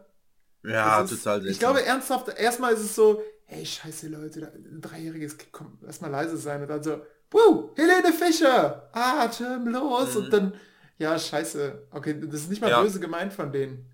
ja, 0.63 1.01
Das 1.01 1.11
ist- 1.11 1.23
total 1.23 1.45
Ich 1.47 1.57
glaube 1.59 1.83
ernsthaft, 1.83 2.27
erstmal 2.37 2.73
ist 2.73 2.81
es 2.81 2.95
so, 2.95 3.21
hey, 3.45 3.65
scheiße 3.65 4.09
Leute, 4.09 4.51
ein 4.53 4.81
dreijähriges 4.81 5.37
Kind, 5.37 5.51
komm, 5.51 5.77
lass 5.81 6.01
mal 6.01 6.09
leise 6.09 6.37
sein. 6.37 6.61
Und 6.61 6.67
dann 6.67 6.83
so, 6.83 7.01
Wuh, 7.31 7.69
Helene 7.75 8.11
Fischer, 8.11 8.89
atemlos. 8.91 10.15
Mhm. 10.15 10.23
Und 10.23 10.33
dann, 10.33 10.53
ja, 10.97 11.17
scheiße. 11.17 11.87
Okay, 11.91 12.19
das 12.19 12.41
ist 12.41 12.49
nicht 12.49 12.59
mal 12.61 12.71
Ja. 12.71 12.81
böse 12.81 12.99
gemeint 12.99 13.31
von 13.33 13.51
denen. 13.51 13.85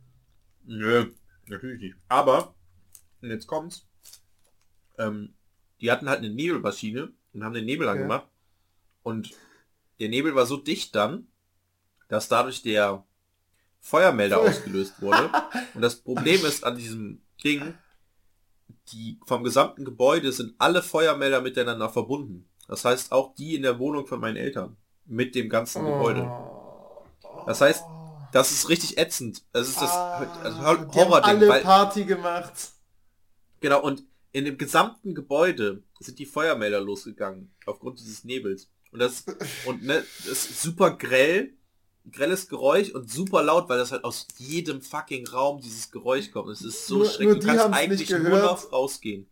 Nö, 0.65 1.05
natürlich 1.47 1.79
nicht. 1.81 1.95
Aber, 2.07 2.54
und 3.25 3.31
jetzt 3.31 3.47
kommt's, 3.47 3.85
ähm, 4.97 5.33
die 5.81 5.91
hatten 5.91 6.07
halt 6.09 6.19
eine 6.19 6.29
Nebelmaschine 6.29 7.11
und 7.33 7.43
haben 7.43 7.53
den 7.53 7.65
Nebel 7.65 7.85
Ja. 7.87 7.93
angemacht. 7.93 8.27
Und 9.03 9.31
der 9.99 10.09
Nebel 10.09 10.35
war 10.35 10.45
so 10.45 10.57
dicht 10.57 10.95
dann, 10.95 11.27
dass 12.07 12.27
dadurch 12.27 12.61
der 12.61 13.03
Feuermelder 13.81 14.37
Feuer- 14.37 14.49
ausgelöst 14.49 15.01
wurde. 15.01 15.29
Und 15.73 15.81
das 15.81 15.95
Problem 15.97 16.45
ist 16.45 16.63
an 16.63 16.77
diesem 16.77 17.21
Ding, 17.43 17.75
die 18.91 19.19
vom 19.25 19.43
gesamten 19.43 19.83
Gebäude 19.85 20.31
sind 20.31 20.55
alle 20.57 20.81
Feuermelder 20.81 21.41
miteinander 21.41 21.89
verbunden. 21.89 22.47
Das 22.67 22.83
heißt 22.85 23.11
auch 23.11 23.35
die 23.35 23.55
in 23.55 23.61
der 23.63 23.77
Wohnung 23.79 24.07
von 24.07 24.19
meinen 24.19 24.37
Eltern 24.37 24.75
mit 25.05 25.35
dem 25.35 25.49
ganzen 25.49 25.83
Gebäude. 25.85 26.21
Oh. 26.23 27.03
Das 27.45 27.61
heißt, 27.61 27.83
Das 28.31 28.51
ist 28.51 28.67
richtig 28.67 28.97
ätzend. 28.97 29.43
Das 29.53 29.69
ist 29.69 29.79
das 29.81 29.89
Ah, 29.91 30.17
also 30.43 30.61
Horror-Ding, 30.93 31.29
alle 31.37 31.47
weil 31.47 31.61
Party 31.61 32.03
gemacht. 32.03 32.51
Genau, 33.61 33.81
und 33.81 34.03
in 34.31 34.45
dem 34.45 34.57
gesamten 34.57 35.15
Gebäude 35.15 35.81
sind 35.99 36.19
die 36.19 36.25
Feuermelder 36.25 36.81
losgegangen, 36.81 37.51
aufgrund 37.65 37.99
dieses 37.99 38.23
Nebels. 38.25 38.69
Und 38.91 38.99
das, 38.99 39.25
und 39.65 39.83
ne, 39.83 40.03
das 40.19 40.27
ist 40.27 40.61
super 40.61 40.91
grell, 40.91 41.53
grelles 42.11 42.47
Geräusch 42.47 42.91
und 42.91 43.09
super 43.09 43.43
laut, 43.43 43.67
weil 43.69 43.77
das 43.77 43.91
halt 43.91 44.03
aus 44.03 44.27
jedem 44.37 44.81
fucking 44.81 45.27
Raum 45.27 45.59
dieses 45.61 45.89
Geräusch 45.91 46.31
kommt. 46.31 46.49
Es 46.49 46.61
ist 46.61 46.85
so 46.85 46.97
Nur- 46.97 47.05
schrecklich. 47.05 47.27
nur 47.29 47.39
Du 47.39 47.47
kannst 47.47 47.65
eigentlich 47.77 48.09
nicht 48.09 48.19
nur 48.23 48.39
noch 48.39 48.71
rausgehen. 48.71 49.27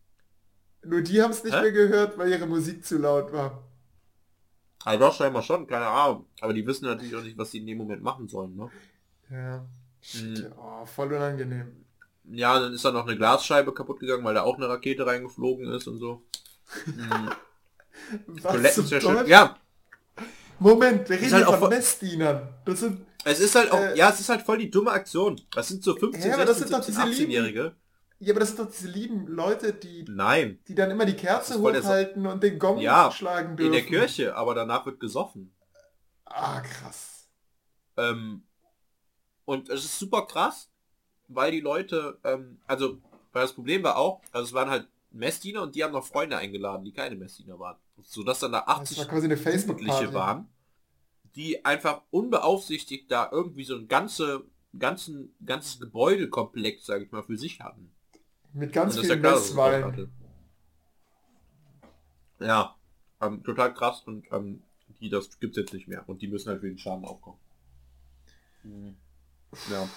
Nur 0.86 1.02
die 1.02 1.22
haben 1.22 1.32
es 1.32 1.44
nicht 1.44 1.56
Hä? 1.56 1.62
mehr 1.62 1.72
gehört, 1.72 2.18
weil 2.18 2.30
ihre 2.32 2.46
Musik 2.46 2.86
zu 2.86 2.98
laut 2.98 3.32
war. 3.32 3.64
Also 4.86 5.00
doch 5.00 5.14
scheinbar 5.16 5.42
schon, 5.44 5.66
keine 5.66 5.86
Ahnung. 5.86 6.26
Aber 6.42 6.54
die 6.54 6.66
wissen 6.68 6.86
natürlich 6.86 7.16
auch 7.16 7.24
nicht, 7.24 7.38
was 7.38 7.52
die 7.52 7.60
in 7.60 7.68
dem 7.68 7.78
Moment 7.78 8.02
machen 8.04 8.28
sollen, 8.28 8.56
ne? 8.56 8.70
Ja. 9.30 9.66
Shit, 10.02 10.52
oh, 10.58 10.86
voll 10.86 11.14
unangenehm. 11.14 11.86
Ja, 12.26 12.60
dann 12.60 12.74
ist 12.74 12.86
da 12.86 12.92
noch 12.92 13.06
eine 13.06 13.18
Glasscheibe 13.18 13.74
kaputt 13.74 14.00
gegangen, 14.00 14.24
weil 14.24 14.34
da 14.34 14.44
auch 14.44 14.56
eine 14.58 14.70
Rakete 14.70 15.06
reingeflogen 15.06 15.72
ist 15.74 15.88
und 15.88 15.98
so. 16.00 16.24
Mhm. 16.86 17.30
Was 18.28 18.44
Toiletten 18.54 18.76
zum 18.76 18.88
zerstört. 18.88 19.18
Teufel? 19.18 19.30
Ja, 19.30 19.58
Moment, 20.60 21.10
wir 21.10 21.20
reden 21.20 21.34
halt 21.34 21.46
von 21.60 21.70
Messdienern. 21.70 22.48
Das 22.66 22.80
sind, 22.80 23.06
es 23.26 23.40
ist 23.40 23.56
halt 23.56 23.72
auch, 23.72 23.80
Äh, 23.80 23.98
ja, 23.98 24.10
es 24.10 24.20
ist 24.20 24.30
halt 24.30 24.44
voll 24.44 24.58
die 24.60 24.70
dumme 24.72 24.92
Aktion. 24.92 25.40
Das 25.52 25.68
sind 25.68 25.84
so 25.84 25.96
15, 25.96 26.30
Ja, 26.30 26.36
aber 26.36 26.46
das 26.46 26.60
16, 26.60 26.68
sind 26.68 26.80
doch 26.80 26.86
17, 26.86 27.06
diese 27.12 27.24
lieben- 27.24 27.32
18-Jährige. 27.32 27.76
ja, 28.20 28.32
aber 28.34 28.40
das 28.40 28.50
sind 28.50 28.60
doch 28.60 28.72
diese 28.72 28.88
lieben 28.88 29.28
Leute, 29.28 29.74
die, 29.74 30.06
Nein, 30.08 30.60
die 30.68 30.76
dann 30.76 30.92
immer 30.92 31.06
die 31.06 31.16
Kerze 31.16 31.60
hochhalten 31.60 32.26
und 32.26 32.42
den 32.44 32.58
Gong 32.60 32.78
Ja, 32.80 33.12
schlagen 33.12 33.52
in 33.52 33.58
dürfen. 33.58 33.72
der 33.74 33.82
Kirche, 33.84 34.36
aber 34.36 34.56
danach 34.56 34.86
wird 34.86 35.00
gesoffen. 35.02 35.54
Ah, 36.26 36.62
krass. 36.62 37.28
Ähm, 37.98 38.44
und 39.46 39.70
es 39.70 39.84
ist 39.84 40.00
super 40.00 40.26
krass, 40.26 40.70
weil 41.36 41.52
die 41.52 41.62
Leute, 41.62 42.20
ähm, 42.24 42.60
also, 42.68 43.00
weil 43.32 43.44
das 43.44 43.54
Problem 43.54 43.84
war 43.84 43.98
auch, 43.98 44.22
also 44.32 44.48
es 44.48 44.54
waren 44.54 44.70
halt 44.70 44.88
Messdiener 45.12 45.62
und 45.62 45.76
die 45.76 45.84
haben 45.84 45.94
noch 45.94 46.06
Freunde 46.06 46.38
eingeladen, 46.38 46.86
die 46.86 46.92
keine 46.92 47.16
Messdiener 47.16 47.60
waren. 47.60 47.78
So 48.02 48.24
dass 48.24 48.40
dann 48.40 48.52
da 48.52 48.62
Das 48.62 48.78
80 48.78 48.98
war 49.00 49.06
quasi 49.06 49.26
eine 49.26 49.36
Jugendliche 49.36 50.14
waren, 50.14 50.50
die 51.36 51.64
einfach 51.64 52.02
unbeaufsichtigt 52.12 53.12
da 53.12 53.30
irgendwie 53.32 53.64
so 53.64 53.76
ein 53.76 53.88
ganze, 53.88 54.44
ganzen, 54.78 55.36
ganzes 55.46 55.80
Gebäudekomplex, 55.80 56.86
sage 56.86 57.06
ich 57.06 57.12
mal, 57.12 57.24
für 57.24 57.38
sich 57.38 57.62
hatten. 57.62 57.92
Mit 58.54 58.74
ganz 58.74 58.96
ja 58.96 59.02
vielen 59.02 59.24
es 59.24 59.54
Bock 59.56 59.66
Messwein. 59.66 60.12
Ja, 62.40 62.76
ähm, 63.22 63.44
total 63.44 63.74
krass 63.74 64.02
und 64.06 64.26
ähm, 64.32 64.64
die, 65.00 65.10
das 65.10 65.40
gibt's 65.40 65.58
jetzt 65.58 65.74
nicht 65.74 65.88
mehr 65.88 66.08
und 66.08 66.22
die 66.22 66.28
müssen 66.28 66.50
halt 66.50 66.62
für 66.62 66.68
den 66.68 66.78
Schaden 66.78 67.06
aufkommen. 67.06 67.38
Mhm. 68.64 68.96
Ja. 69.72 69.88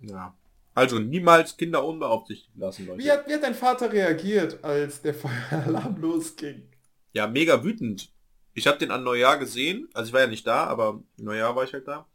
Ja. 0.00 0.36
Also 0.74 0.98
niemals 0.98 1.56
Kinder 1.56 1.84
unbeaufsichtigt 1.84 2.56
lassen, 2.56 2.86
Leute. 2.86 3.02
Wie 3.02 3.10
hat, 3.10 3.26
wie 3.28 3.34
hat 3.34 3.42
dein 3.42 3.54
Vater 3.54 3.92
reagiert, 3.92 4.62
als 4.64 5.02
der 5.02 5.14
Feueralarm 5.14 5.96
losging? 6.00 6.68
Ja, 7.12 7.26
mega 7.26 7.62
wütend. 7.64 8.12
Ich 8.54 8.66
habe 8.66 8.78
den 8.78 8.90
an 8.90 9.04
Neujahr 9.04 9.38
gesehen, 9.38 9.88
also 9.94 10.08
ich 10.08 10.12
war 10.12 10.20
ja 10.22 10.26
nicht 10.26 10.46
da, 10.46 10.64
aber 10.64 11.02
Neujahr 11.16 11.54
war 11.56 11.64
ich 11.64 11.72
halt 11.72 11.86
da. 11.88 12.06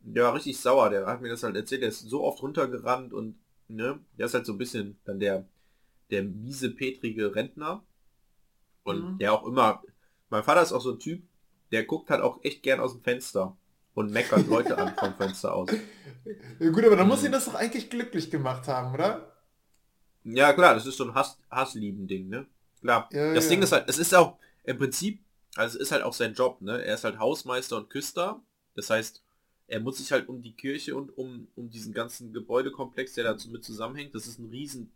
Der 0.00 0.24
war 0.24 0.34
richtig 0.34 0.58
sauer, 0.60 0.90
der 0.90 1.06
hat 1.06 1.20
mir 1.20 1.28
das 1.30 1.42
halt 1.42 1.56
erzählt, 1.56 1.82
der 1.82 1.88
ist 1.88 2.00
so 2.00 2.22
oft 2.22 2.42
runtergerannt 2.42 3.12
und 3.12 3.38
ne, 3.68 3.98
der 4.18 4.26
ist 4.26 4.34
halt 4.34 4.46
so 4.46 4.52
ein 4.52 4.58
bisschen 4.58 4.98
dann 5.04 5.18
der 5.18 5.46
der 6.10 6.22
miese 6.22 6.70
petrige 6.70 7.34
Rentner 7.34 7.82
und 8.84 9.14
Mhm. 9.14 9.18
der 9.18 9.32
auch 9.32 9.44
immer 9.44 9.82
mein 10.28 10.44
Vater 10.44 10.62
ist 10.62 10.72
auch 10.72 10.80
so 10.80 10.92
ein 10.92 11.00
Typ, 11.00 11.24
der 11.72 11.84
guckt 11.84 12.10
halt 12.10 12.20
auch 12.22 12.38
echt 12.44 12.62
gern 12.62 12.78
aus 12.80 12.92
dem 12.92 13.02
Fenster 13.02 13.56
und 13.96 14.12
meckert 14.12 14.46
Leute 14.46 14.76
an 14.76 14.94
vom 14.94 15.14
Fenster 15.14 15.54
aus. 15.54 15.70
Ja 16.60 16.70
gut, 16.70 16.84
aber 16.84 16.96
dann 16.96 17.08
muss 17.08 17.24
ihn 17.24 17.32
das 17.32 17.46
doch 17.46 17.54
eigentlich 17.54 17.88
glücklich 17.88 18.30
gemacht 18.30 18.68
haben, 18.68 18.92
oder? 18.92 19.32
Ja 20.22 20.52
klar, 20.52 20.74
das 20.74 20.86
ist 20.86 20.98
so 20.98 21.04
ein 21.04 21.14
Hass, 21.14 21.38
Hasslieben-Ding, 21.50 22.28
ne? 22.28 22.46
Klar. 22.82 23.08
Ja, 23.10 23.32
das 23.32 23.44
ja. 23.44 23.50
Ding 23.50 23.62
ist 23.62 23.72
halt, 23.72 23.88
es 23.88 23.98
ist 23.98 24.14
auch 24.14 24.38
im 24.64 24.76
Prinzip, 24.76 25.20
also 25.54 25.76
es 25.76 25.82
ist 25.82 25.92
halt 25.92 26.02
auch 26.02 26.12
sein 26.12 26.34
Job, 26.34 26.60
ne? 26.60 26.84
Er 26.84 26.94
ist 26.94 27.04
halt 27.04 27.18
Hausmeister 27.18 27.78
und 27.78 27.88
Küster. 27.88 28.42
Das 28.74 28.90
heißt, 28.90 29.22
er 29.66 29.80
muss 29.80 29.96
sich 29.96 30.12
halt 30.12 30.28
um 30.28 30.42
die 30.42 30.54
Kirche 30.54 30.94
und 30.94 31.16
um, 31.16 31.48
um 31.54 31.70
diesen 31.70 31.94
ganzen 31.94 32.34
Gebäudekomplex, 32.34 33.14
der 33.14 33.24
dazu 33.24 33.48
mit 33.48 33.64
zusammenhängt, 33.64 34.14
das 34.14 34.26
ist 34.26 34.38
ein 34.38 34.50
riesen 34.50 34.92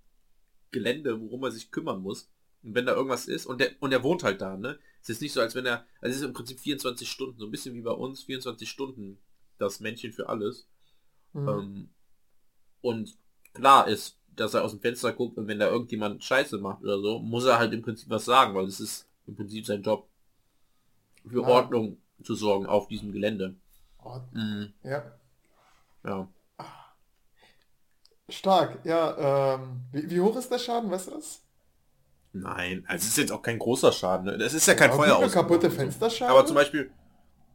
Gelände, 0.73 1.19
worum 1.19 1.43
er 1.45 1.53
sich 1.53 1.71
kümmern 1.71 2.03
muss. 2.03 2.29
Und 2.63 2.75
wenn 2.75 2.85
da 2.85 2.95
irgendwas 2.95 3.29
ist, 3.29 3.47
und 3.47 3.63
der, 3.63 3.71
und 3.81 3.93
der 3.93 4.03
wohnt 4.03 4.25
halt 4.25 4.43
da, 4.43 4.59
ne? 4.59 4.79
Es 5.03 5.09
ist 5.09 5.23
nicht 5.23 5.33
so, 5.33 5.41
als 5.41 5.55
wenn 5.55 5.67
er, 5.67 5.85
also 6.01 6.11
es 6.11 6.17
ist 6.17 6.23
im 6.23 6.33
Prinzip 6.33 6.61
24 6.61 7.11
Stunden, 7.11 7.39
so 7.39 7.47
ein 7.47 7.51
bisschen 7.51 7.75
wie 7.75 7.81
bei 7.81 7.93
uns, 7.93 8.23
24 8.25 8.69
Stunden 8.69 9.19
das 9.59 9.81
Männchen 9.81 10.13
für 10.13 10.29
alles. 10.29 10.67
Mhm. 11.33 11.49
Ähm, 11.49 11.89
und 12.83 13.17
klar 13.53 13.89
ist, 13.89 14.17
dass 14.37 14.55
er 14.55 14.65
aus 14.65 14.71
dem 14.73 14.81
Fenster 14.81 15.13
guckt 15.13 15.37
und 15.37 15.49
wenn 15.49 15.59
da 15.59 15.69
irgendjemand 15.69 16.23
Scheiße 16.25 16.59
macht 16.59 16.83
oder 16.83 17.01
so, 17.01 17.19
muss 17.19 17.45
er 17.45 17.59
halt 17.59 17.73
im 17.73 17.83
Prinzip 17.83 18.09
was 18.09 18.25
sagen, 18.25 18.55
weil 18.55 18.67
es 18.67 18.81
ist 18.81 19.07
im 19.27 19.37
Prinzip 19.37 19.67
sein 19.67 19.83
Job, 19.83 20.09
für 21.27 21.43
Ja. 21.43 21.49
Ordnung 21.49 21.99
zu 22.23 22.35
sorgen 22.35 22.67
auf 22.67 22.89
diesem 22.89 23.13
Gelände. 23.13 23.55
Mhm. 24.33 24.73
ja, 24.83 25.13
Ja. 26.05 26.29
stark. 28.29 28.85
Ja, 28.85 29.55
ähm, 29.57 29.81
wie, 29.93 30.11
wie 30.11 30.21
hoch 30.21 30.37
ist 30.37 30.51
der 30.51 30.59
Schaden, 30.59 30.91
weißt 30.91 31.09
du 31.09 31.11
das? 31.13 31.43
Nein, 32.33 32.85
also 32.87 33.03
es 33.03 33.09
ist 33.09 33.19
jetzt 33.19 33.33
auch 33.33 33.43
kein 33.43 33.59
großer 33.59 33.93
Schaden. 33.93 34.27
Ne? 34.27 34.39
Das 34.39 34.55
ist 34.55 34.67
ja 34.67 34.75
kein 34.75 34.91
Ja, 34.91 34.97
Feuer 34.97 35.17
aus. 35.17 35.33
kaputte 35.33 35.71
Fensterschaden? 35.71 36.31
Aber 36.37 36.47
zum 36.47 36.55
Beispiel, 36.55 36.91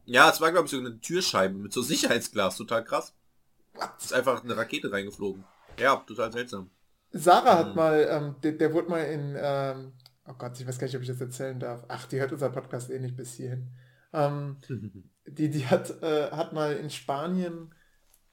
ja, 0.04 0.30
es 0.30 0.40
war 0.40 0.52
glaube 0.52 0.66
ich 0.66 0.70
so 0.70 0.78
eine 0.78 1.00
Türscheibe 1.00 1.54
mit 1.54 1.72
so 1.72 1.82
Sicherheitsglas, 1.82 2.56
total 2.56 2.84
krass. 2.84 3.14
Es 3.98 4.06
ist 4.06 4.12
einfach 4.12 4.42
eine 4.44 4.56
Rakete 4.56 4.90
reingeflogen. 4.92 5.44
Ja, 5.78 5.96
total 5.96 6.32
seltsam. 6.32 6.70
Sarah 7.12 7.58
hat 7.58 7.68
Mhm. 7.70 7.74
mal, 7.74 8.06
ähm, 8.10 8.36
der, 8.42 8.52
der 8.52 8.72
wurde 8.74 8.88
mal 8.90 9.02
in, 9.04 9.34
ähm, 9.38 9.92
oh 10.26 10.34
Gott, 10.34 10.58
ich 10.60 10.66
weiß 10.66 10.78
gar 10.78 10.86
nicht, 10.86 10.96
ob 10.96 11.02
ich 11.02 11.08
das 11.08 11.20
erzählen 11.20 11.58
darf. 11.58 11.84
Ach, 11.88 12.06
die 12.06 12.18
hört 12.20 12.32
unser 12.32 12.50
Podcast 12.50 12.90
eh 12.90 12.98
nicht 12.98 13.16
bis 13.16 13.34
hierhin. 13.34 13.68
Ähm, 14.12 14.58
die, 15.26 15.50
die 15.50 15.66
hat, 15.66 16.02
äh, 16.02 16.30
hat 16.30 16.52
mal 16.52 16.74
in 16.76 16.90
Spanien 16.90 17.74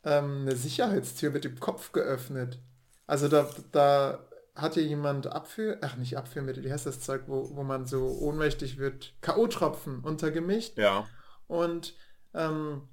ähm, 0.03 0.41
eine 0.41 0.55
Sicherheitstür 0.55 1.31
mit 1.31 1.43
dem 1.45 1.59
Kopf 1.59 1.91
geöffnet. 1.91 2.61
Also 3.07 3.27
da, 3.27 3.49
da 3.71 4.25
hat 4.55 4.75
hier 4.75 4.83
jemand 4.83 5.27
Abführ, 5.27 5.79
ach 5.81 5.95
nicht 5.95 6.17
Abführmittel, 6.17 6.63
wie 6.63 6.71
heißt 6.71 6.85
das 6.85 6.99
Zeug, 6.99 7.23
wo, 7.27 7.55
wo 7.55 7.63
man 7.63 7.85
so 7.85 8.05
ohnmächtig 8.19 8.77
wird, 8.77 9.13
K.O.-Tropfen 9.21 10.03
untergemischt. 10.03 10.77
ja. 10.77 11.07
Und, 11.47 11.95
ähm, 12.33 12.83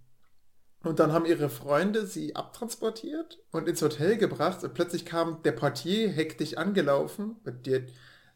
und 0.82 0.98
dann 0.98 1.12
haben 1.12 1.26
ihre 1.26 1.50
Freunde 1.50 2.06
sie 2.06 2.34
abtransportiert 2.34 3.38
und 3.52 3.68
ins 3.68 3.82
Hotel 3.82 4.16
gebracht 4.16 4.64
und 4.64 4.74
plötzlich 4.74 5.04
kam 5.04 5.42
der 5.42 5.52
Portier 5.52 6.08
hektisch 6.08 6.56
angelaufen. 6.56 7.36
Und 7.44 7.66
die, 7.66 7.86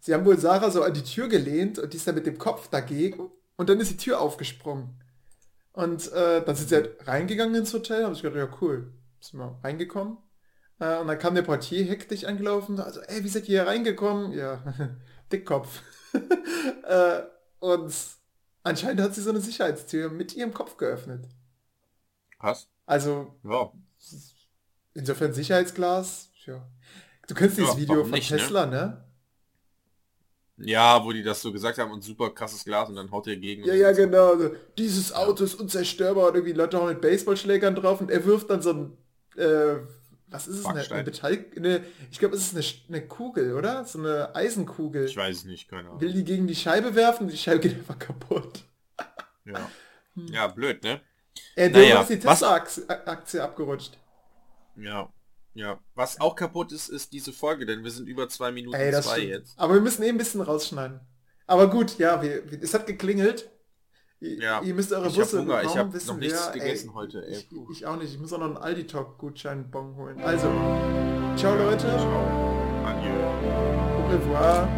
sie 0.01 0.14
haben 0.14 0.26
wohl 0.26 0.38
Sarah 0.38 0.70
so 0.70 0.82
an 0.82 0.94
die 0.94 1.02
Tür 1.02 1.28
gelehnt 1.28 1.78
und 1.78 1.92
die 1.92 1.96
ist 1.96 2.06
dann 2.06 2.14
mit 2.14 2.26
dem 2.26 2.38
Kopf 2.38 2.68
dagegen 2.68 3.30
und 3.56 3.68
dann 3.68 3.80
ist 3.80 3.90
die 3.90 3.96
Tür 3.96 4.20
aufgesprungen. 4.20 4.90
Und 5.72 6.12
äh, 6.12 6.44
dann 6.44 6.55
sind 6.55 6.68
sie 6.68 6.76
halt 6.76 7.09
reingegangen 7.09 7.55
ins 7.55 7.72
Hotel, 7.72 8.05
haben 8.05 8.14
sich 8.14 8.22
gedacht, 8.22 8.38
ja 8.38 8.59
cool, 8.60 8.92
sind 9.20 9.40
wir 9.40 9.59
reingekommen. 9.64 10.18
Äh, 10.80 10.98
und 10.98 11.06
dann 11.09 11.18
kam 11.18 11.34
der 11.34 11.42
Portier 11.42 11.84
hektisch 11.84 12.24
angelaufen, 12.24 12.78
also, 12.80 13.01
ey, 13.02 13.22
wie 13.24 13.28
seid 13.28 13.44
ihr 13.48 13.62
hier 13.62 13.66
reingekommen? 13.66 14.32
Ja, 14.32 14.62
Dickkopf. 15.32 15.82
äh, 16.84 17.22
und 17.60 17.94
anscheinend 18.62 19.01
hat 19.01 19.14
sie 19.14 19.22
so 19.22 19.30
eine 19.30 19.40
Sicherheitstür 19.40 20.10
mit 20.10 20.34
ihrem 20.34 20.52
Kopf 20.55 20.76
geöffnet. 20.76 21.26
Krass. 22.38 22.68
Also 22.86 23.34
Ja. 23.42 23.72
insofern 24.94 25.32
Sicherheitsglas, 25.32 26.30
ja. 26.46 26.66
Du 27.28 27.34
kennst 27.34 27.59
dieses 27.59 27.76
Ja, 27.76 27.78
Video 27.78 28.05
von 28.05 28.12
nicht, 28.12 28.30
ne? 28.30 28.38
Tesla, 28.38 28.66
ne? 28.66 29.05
Ja, 30.56 31.05
wo 31.05 31.12
die 31.12 31.22
das 31.22 31.42
so 31.42 31.52
gesagt 31.52 31.78
haben 31.78 31.90
und 31.90 32.02
super 32.02 32.30
krasses 32.30 32.64
Glas 32.64 32.88
und 32.88 32.96
dann 32.96 33.10
haut 33.10 33.26
er 33.26 33.36
gegen. 33.36 33.64
Ja, 33.64 33.74
ja, 33.74 33.92
genau. 33.92 34.32
Also, 34.32 34.55
dieses 34.76 35.12
Auto 35.12 35.44
ist 35.44 35.55
unzerstörbar 35.55 36.28
und 36.28 36.34
irgendwie 36.34 36.52
Leute 36.52 36.78
hauen 36.78 36.88
mit 36.88 37.01
Baseballschlägern 37.01 37.74
drauf 37.74 38.01
und 38.01 38.10
er 38.10 38.24
wirft 38.26 38.51
dann 38.51 38.60
so 38.62 38.70
ein, 38.72 38.98
äh, 39.36 39.76
was 40.28 40.46
ist 40.48 40.59
es, 40.59 40.66
eine, 40.66 40.80
eine 40.90 41.02
Metall, 41.05 41.44
eine, 41.56 41.84
ich 42.10 42.18
glaube, 42.18 42.36
es 42.36 42.52
ist 42.52 42.88
eine, 42.88 42.98
eine 42.98 43.06
Kugel, 43.06 43.55
oder? 43.55 43.84
So 43.84 43.98
eine 43.98 44.34
Eisenkugel. 44.34 45.05
Ich 45.06 45.16
weiß 45.16 45.36
es 45.38 45.44
nicht, 45.44 45.68
keine 45.68 45.88
Ahnung. 45.88 46.01
Will 46.01 46.12
die 46.12 46.24
gegen 46.24 46.46
die 46.46 46.56
Scheibe 46.56 46.94
werfen, 46.94 47.28
die 47.28 47.36
Scheibe 47.36 47.60
geht 47.60 47.74
einfach 47.74 47.98
kaputt. 47.98 48.64
Ja. 49.46 49.70
ja, 50.14 50.46
blöd, 50.46 50.82
ne? 50.82 51.02
Äh, 51.55 51.68
Naja, 51.68 52.01
ist 52.01 52.09
die 52.09 52.18
Tesla-Aktie 52.18 52.88
Aktie 52.88 53.42
abgerutscht. 53.42 53.98
Ja. 54.74 55.12
Ja. 55.52 55.78
Was 55.94 56.18
auch 56.18 56.34
kaputt 56.34 56.72
ist, 56.72 56.88
ist 56.88 57.12
diese 57.12 57.32
Folge, 57.32 57.66
denn 57.66 57.84
wir 57.84 57.90
sind 57.90 58.09
über 58.09 58.28
zwei 58.30 58.51
Minuten 58.51 58.74
Ey, 58.74 58.90
zwei 58.92 59.16
stimmt. 59.16 59.28
jetzt. 59.28 59.59
Aber 59.59 59.74
wir 59.74 59.82
müssen 59.82 60.02
eh 60.02 60.09
ein 60.09 60.16
bisschen 60.16 60.40
rausschneiden. 60.40 61.01
Aber 61.46 61.68
gut, 61.68 61.98
ja, 61.98 62.22
wir, 62.22 62.51
wir, 62.51 62.62
es 62.62 62.72
hat 62.72 62.86
geklingelt. 62.86 63.51
Ihr, 64.24 64.42
Ja. 64.42 64.62
ihr 64.62 64.74
müsst 64.74 64.90
eure 64.92 65.06
Ich 65.09 65.14
hab 65.18 65.24
Busse 65.24 65.38
Hunger, 65.40 65.56
ich 65.60 65.62
bekommen, 65.68 65.80
hab 65.80 65.92
wissen 65.92 66.06
noch 66.09 66.16
nichts 66.16 66.46
wir, 66.55 66.60
gegessen 66.60 66.94
heute, 66.94 67.26
ey. 67.26 67.32
Ich, 67.36 67.48
ich 67.70 67.86
auch 67.86 67.96
nicht. 67.96 68.14
Ich 68.14 68.18
muss 68.18 68.32
auch 68.32 68.38
noch 68.38 68.46
einen 68.46 68.56
Aldi 68.56 68.86
Talk 68.86 69.18
Gutschein 69.18 69.70
Bon 69.70 69.94
holen. 69.96 70.18
Also, 70.22 70.48
ciao 71.36 71.55
Leute. 71.55 71.86
Ciao. 71.86 72.22
Adieu. 72.86 73.10
Au 73.98 74.10
revoir. 74.10 74.68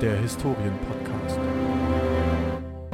Der 0.00 0.16
Historienpodcast. 0.16 1.11